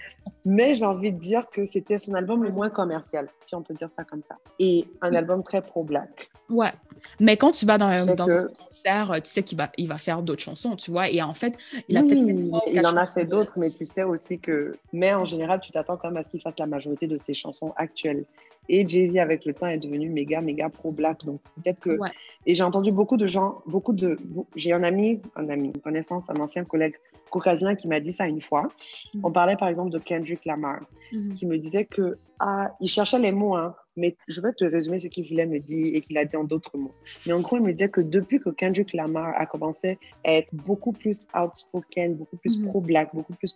Mais 0.45 0.75
j'ai 0.75 0.85
envie 0.85 1.11
de 1.11 1.19
dire 1.19 1.49
que 1.49 1.65
c'était 1.65 1.97
son 1.97 2.13
album 2.13 2.43
le 2.43 2.51
moins 2.51 2.69
commercial, 2.69 3.27
si 3.43 3.55
on 3.55 3.61
peut 3.61 3.73
dire 3.73 3.89
ça 3.89 4.03
comme 4.03 4.21
ça. 4.21 4.37
Et 4.59 4.85
un 5.01 5.13
album 5.13 5.41
très 5.43 5.61
pro-black. 5.61 6.29
Ouais. 6.49 6.71
Mais 7.19 7.37
quand 7.37 7.51
tu 7.51 7.65
vas 7.65 7.77
dans, 7.77 8.05
dans 8.15 8.29
un 8.29 8.47
concert, 8.47 9.21
tu 9.23 9.31
sais 9.31 9.43
qu'il 9.43 9.57
va, 9.57 9.71
il 9.77 9.87
va 9.87 9.97
faire 9.97 10.21
d'autres 10.21 10.43
chansons, 10.43 10.75
tu 10.75 10.91
vois. 10.91 11.09
Et 11.09 11.21
en 11.21 11.33
fait, 11.33 11.53
il 11.87 11.97
a 11.97 12.01
oui, 12.01 12.51
Il 12.71 12.85
en 12.85 12.97
a 12.97 13.05
fait 13.05 13.25
d'autres, 13.25 13.53
mais 13.57 13.69
tu 13.69 13.85
sais 13.85 14.03
aussi 14.03 14.39
que. 14.39 14.75
Mais 14.91 15.13
en 15.13 15.25
général, 15.25 15.61
tu 15.61 15.71
t'attends 15.71 15.97
quand 15.97 16.09
même 16.09 16.17
à 16.17 16.23
ce 16.23 16.29
qu'il 16.29 16.41
fasse 16.41 16.59
la 16.59 16.65
majorité 16.65 17.07
de 17.07 17.17
ses 17.17 17.33
chansons 17.33 17.73
actuelles. 17.77 18.25
Et 18.69 18.87
Jay-Z, 18.87 19.17
avec 19.17 19.45
le 19.45 19.53
temps, 19.53 19.67
est 19.67 19.77
devenu 19.77 20.09
méga, 20.09 20.41
méga 20.41 20.69
pro-black. 20.69 21.25
Donc 21.25 21.41
peut-être 21.55 21.79
que. 21.79 21.97
Et 22.45 22.55
j'ai 22.55 22.63
entendu 22.63 22.91
beaucoup 22.91 23.17
de 23.17 23.27
gens, 23.27 23.61
beaucoup 23.65 23.93
de. 23.93 24.17
J'ai 24.55 24.73
un 24.73 24.83
ami, 24.83 25.21
un 25.35 25.49
ami, 25.49 25.71
une 25.73 25.81
connaissance, 25.81 26.29
un 26.29 26.39
ancien 26.39 26.65
collègue 26.65 26.95
caucasien 27.29 27.75
qui 27.75 27.87
m'a 27.87 27.99
dit 27.99 28.11
ça 28.11 28.27
une 28.27 28.41
fois. 28.41 28.69
Mm. 29.13 29.21
On 29.23 29.31
parlait 29.31 29.55
par 29.55 29.67
exemple 29.67 29.89
de 29.89 29.99
Kendrick 29.99 30.45
Lamar, 30.45 30.81
mm-hmm. 31.11 31.33
qui 31.33 31.45
me 31.45 31.57
disait 31.57 31.85
que. 31.85 32.17
Ah, 32.39 32.75
il 32.81 32.89
cherchait 32.89 33.19
les 33.19 33.31
mots, 33.31 33.55
hein, 33.55 33.73
mais 33.95 34.17
je 34.27 34.41
vais 34.41 34.51
te 34.51 34.65
résumer 34.65 34.99
ce 34.99 35.07
qu'il 35.07 35.25
voulait 35.25 35.45
me 35.45 35.59
dire 35.59 35.95
et 35.95 36.01
qu'il 36.01 36.17
a 36.17 36.25
dit 36.25 36.35
en 36.35 36.43
d'autres 36.43 36.77
mots. 36.77 36.93
Mais 37.25 37.31
en 37.31 37.39
gros, 37.39 37.55
il 37.55 37.63
me 37.63 37.71
disait 37.71 37.87
que 37.87 38.01
depuis 38.01 38.41
que 38.41 38.49
Kendrick 38.49 38.91
Lamar 38.91 39.33
a 39.37 39.45
commencé 39.45 39.97
à 40.25 40.33
être 40.33 40.49
beaucoup 40.51 40.91
plus 40.91 41.25
outspoken, 41.33 42.15
beaucoup 42.15 42.35
plus 42.35 42.59
mm-hmm. 42.59 42.67
pro-black, 42.67 43.15
beaucoup 43.15 43.33
plus 43.33 43.53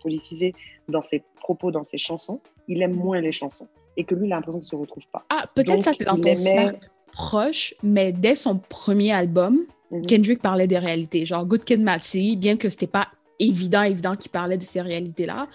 politisé 0.00 0.54
dans 0.88 1.02
ses 1.02 1.24
propos, 1.34 1.72
dans 1.72 1.82
ses 1.82 1.98
chansons, 1.98 2.40
il 2.68 2.80
aime 2.80 2.94
moins 2.94 3.20
les 3.20 3.32
chansons 3.32 3.66
et 3.96 4.04
que 4.04 4.14
lui, 4.14 4.28
il 4.28 4.32
a 4.32 4.36
l'impression 4.36 4.60
qu'il 4.60 4.66
ne 4.66 4.70
se 4.70 4.76
retrouve 4.76 5.08
pas. 5.08 5.24
Ah, 5.28 5.46
peut-être 5.54 5.82
ça, 5.82 5.92
c'est 5.92 6.04
dans 6.04 6.16
ton 6.16 6.36
cercle 6.36 6.88
proche, 7.12 7.74
mais 7.82 8.12
dès 8.12 8.34
son 8.34 8.58
premier 8.58 9.12
album, 9.12 9.66
mhm. 9.92 10.02
Kendrick 10.06 10.42
parlait 10.42 10.66
des 10.66 10.78
réalités. 10.78 11.24
Genre 11.26 11.44
Good 11.46 11.64
Kid 11.64 11.80
Mad 11.80 12.00
bien 12.36 12.56
que 12.56 12.68
c'était 12.68 12.86
pas 12.86 13.08
évident, 13.38 13.82
évident 13.82 14.14
qu'il 14.14 14.30
parlait 14.30 14.58
de 14.58 14.64
ces 14.64 14.80
réalités-là, 14.80 15.48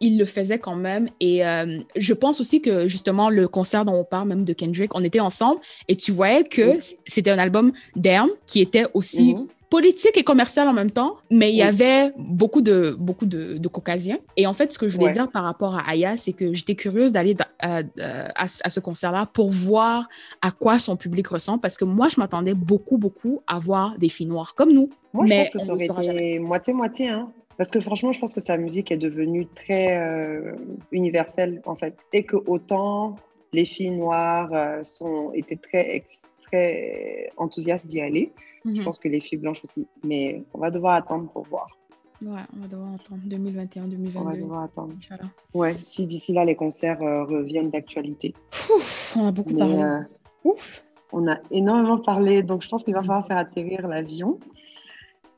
il 0.00 0.18
le 0.18 0.24
faisait 0.24 0.58
quand 0.58 0.74
même. 0.74 1.08
Et 1.20 1.46
euh, 1.46 1.80
je 1.96 2.12
pense 2.12 2.40
aussi 2.40 2.60
que 2.60 2.88
justement, 2.88 3.30
le 3.30 3.48
concert 3.48 3.84
dont 3.84 3.94
on 3.94 4.04
parle, 4.04 4.28
même 4.28 4.44
de 4.44 4.52
Kendrick, 4.52 4.94
on 4.94 5.04
était 5.04 5.20
ensemble 5.20 5.60
et 5.88 5.96
tu 5.96 6.12
voyais 6.12 6.44
que 6.44 6.78
c'était 7.06 7.30
un 7.30 7.38
album 7.38 7.72
d'Ern 7.96 8.28
qui 8.46 8.60
était 8.60 8.86
aussi 8.94 9.34
mhm 9.34 9.46
politique 9.72 10.18
et 10.18 10.22
commercial 10.22 10.68
en 10.68 10.74
même 10.74 10.90
temps, 10.90 11.16
mais 11.30 11.50
il 11.50 11.56
y 11.56 11.62
avait 11.62 12.12
beaucoup 12.18 12.60
de, 12.60 12.94
beaucoup 12.98 13.24
de, 13.24 13.56
de, 13.56 13.68
caucasiens. 13.68 14.18
Et 14.36 14.46
en 14.46 14.52
fait, 14.52 14.70
ce 14.70 14.78
que 14.78 14.86
je 14.86 14.98
voulais 14.98 15.12
dire 15.12 15.30
par 15.30 15.44
rapport 15.44 15.76
à 15.76 15.88
Aya, 15.88 16.18
c'est 16.18 16.34
que 16.34 16.52
j'étais 16.52 16.74
curieuse 16.74 17.10
d'aller 17.10 17.34
à, 17.58 17.80
à, 18.36 18.48
ce 18.48 18.80
concert-là 18.80 19.24
pour 19.32 19.50
voir 19.50 20.10
à 20.42 20.50
quoi 20.50 20.78
son 20.78 20.96
public 20.96 21.26
ressent, 21.26 21.56
parce 21.56 21.78
que 21.78 21.86
moi, 21.86 22.10
je 22.10 22.20
m'attendais 22.20 22.52
beaucoup, 22.52 22.98
beaucoup 22.98 23.40
à 23.46 23.58
voir 23.58 23.96
des 23.96 24.10
filles 24.10 24.26
noires 24.26 24.54
comme 24.54 24.74
nous. 24.74 24.90
Moi, 25.14 25.24
mais 25.26 25.44
je 25.44 25.52
pense 25.52 25.62
que 25.62 25.66
ça 25.66 25.72
aurait 25.72 26.04
été 26.04 26.38
moitié-moitié, 26.38 27.08
hein. 27.08 27.32
Parce 27.56 27.70
que 27.70 27.80
franchement, 27.80 28.12
je 28.12 28.20
pense 28.20 28.34
que 28.34 28.40
sa 28.42 28.58
musique 28.58 28.92
est 28.92 28.98
devenue 28.98 29.46
très 29.46 29.96
euh, 29.96 30.52
universelle, 30.90 31.62
en 31.64 31.76
fait. 31.76 31.96
Et 32.12 32.24
que 32.24 32.36
autant 32.46 33.16
les 33.54 33.64
filles 33.64 33.96
noires 34.04 34.50
euh, 34.52 34.82
sont, 34.82 35.32
étaient 35.32 35.56
très, 35.56 36.04
très 36.42 37.30
enthousiastes 37.38 37.86
d'y 37.86 38.02
aller, 38.02 38.32
je 38.64 38.70
mhm. 38.70 38.84
pense 38.84 38.98
que 38.98 39.08
les 39.08 39.20
filles 39.20 39.38
blanches 39.38 39.64
aussi. 39.64 39.86
Mais 40.04 40.44
on 40.54 40.58
va 40.58 40.70
devoir 40.70 40.94
attendre 40.94 41.30
pour 41.30 41.44
voir. 41.44 41.68
Ouais, 42.24 42.40
on 42.56 42.60
va 42.60 42.68
devoir 42.68 42.94
attendre 42.94 43.20
2021, 43.24 43.88
2022. 43.88 44.18
On 44.18 44.24
va 44.24 44.36
devoir 44.36 44.62
attendre. 44.62 44.94
Ouais, 45.54 45.76
si 45.80 46.06
d'ici 46.06 46.32
là 46.32 46.44
les 46.44 46.54
concerts 46.54 47.02
euh, 47.02 47.24
reviennent 47.24 47.70
d'actualité. 47.70 48.34
On 49.16 49.26
a 49.26 49.32
beaucoup 49.32 49.54
parlé. 49.54 49.82
Euh, 49.82 50.00
ouf, 50.44 50.84
on 51.12 51.28
a 51.28 51.38
énormément 51.50 51.98
parlé, 51.98 52.42
donc 52.42 52.62
je 52.62 52.68
pense 52.68 52.84
qu'il 52.84 52.94
va 52.94 53.02
falloir 53.02 53.26
faire 53.26 53.38
atterrir 53.38 53.88
l'avion. 53.88 54.38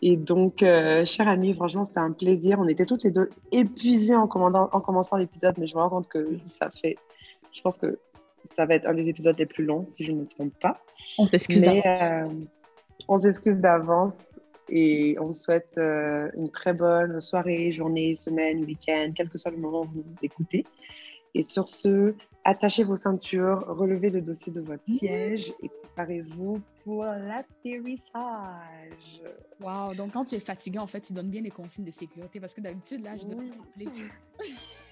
Et 0.02 0.18
donc, 0.18 0.62
euh, 0.62 1.06
chers 1.06 1.26
amis, 1.26 1.54
franchement, 1.54 1.86
c'était 1.86 2.00
un 2.00 2.12
plaisir. 2.12 2.58
On 2.60 2.68
était 2.68 2.84
toutes 2.84 3.04
les 3.04 3.10
deux 3.10 3.30
épuisées 3.50 4.14
en, 4.14 4.24
en 4.24 4.80
commençant 4.80 5.16
l'épisode, 5.16 5.54
mais 5.56 5.66
je 5.66 5.74
me 5.74 5.80
rends 5.80 5.88
compte 5.88 6.08
que 6.08 6.38
ça 6.44 6.68
fait. 6.70 6.96
Je 7.52 7.62
pense 7.62 7.78
que 7.78 7.98
ça 8.52 8.66
va 8.66 8.74
être 8.74 8.86
un 8.86 8.92
des 8.92 9.08
épisodes 9.08 9.38
les 9.38 9.46
plus 9.46 9.64
longs, 9.64 9.86
si 9.86 10.04
je 10.04 10.12
ne 10.12 10.20
me 10.20 10.26
trompe 10.26 10.52
pas. 10.60 10.78
On 11.16 11.26
s'excuse 11.26 11.62
d'avance. 11.62 12.28
On 13.08 13.18
s'excuse 13.18 13.60
d'avance 13.60 14.16
et 14.68 15.16
on 15.20 15.32
souhaite 15.32 15.74
euh, 15.76 16.30
une 16.36 16.50
très 16.50 16.72
bonne 16.72 17.20
soirée, 17.20 17.70
journée, 17.70 18.16
semaine, 18.16 18.64
week-end, 18.64 19.12
quel 19.14 19.28
que 19.28 19.38
soit 19.38 19.50
le 19.50 19.58
moment 19.58 19.82
où 19.82 19.88
vous 19.88 20.04
nous 20.06 20.16
écoutez. 20.22 20.64
Et 21.34 21.42
sur 21.42 21.68
ce, 21.68 22.14
attachez 22.44 22.82
vos 22.82 22.96
ceintures, 22.96 23.64
relevez 23.68 24.10
le 24.10 24.20
dossier 24.20 24.52
de 24.52 24.60
votre 24.60 24.84
siège 24.88 25.52
et 25.62 25.68
préparez-vous 25.68 26.60
pour 26.84 27.04
l'atterrissage. 27.04 28.12
Wow, 29.60 29.94
donc 29.94 30.12
quand 30.12 30.24
tu 30.24 30.36
es 30.36 30.40
fatigué, 30.40 30.78
en 30.78 30.86
fait, 30.86 31.00
tu 31.00 31.12
donnes 31.12 31.30
bien 31.30 31.42
les 31.42 31.50
consignes 31.50 31.84
de 31.84 31.90
sécurité 31.90 32.40
parce 32.40 32.54
que 32.54 32.60
d'habitude, 32.60 33.02
là, 33.02 33.16
je 33.16 33.26
dois 33.26 33.42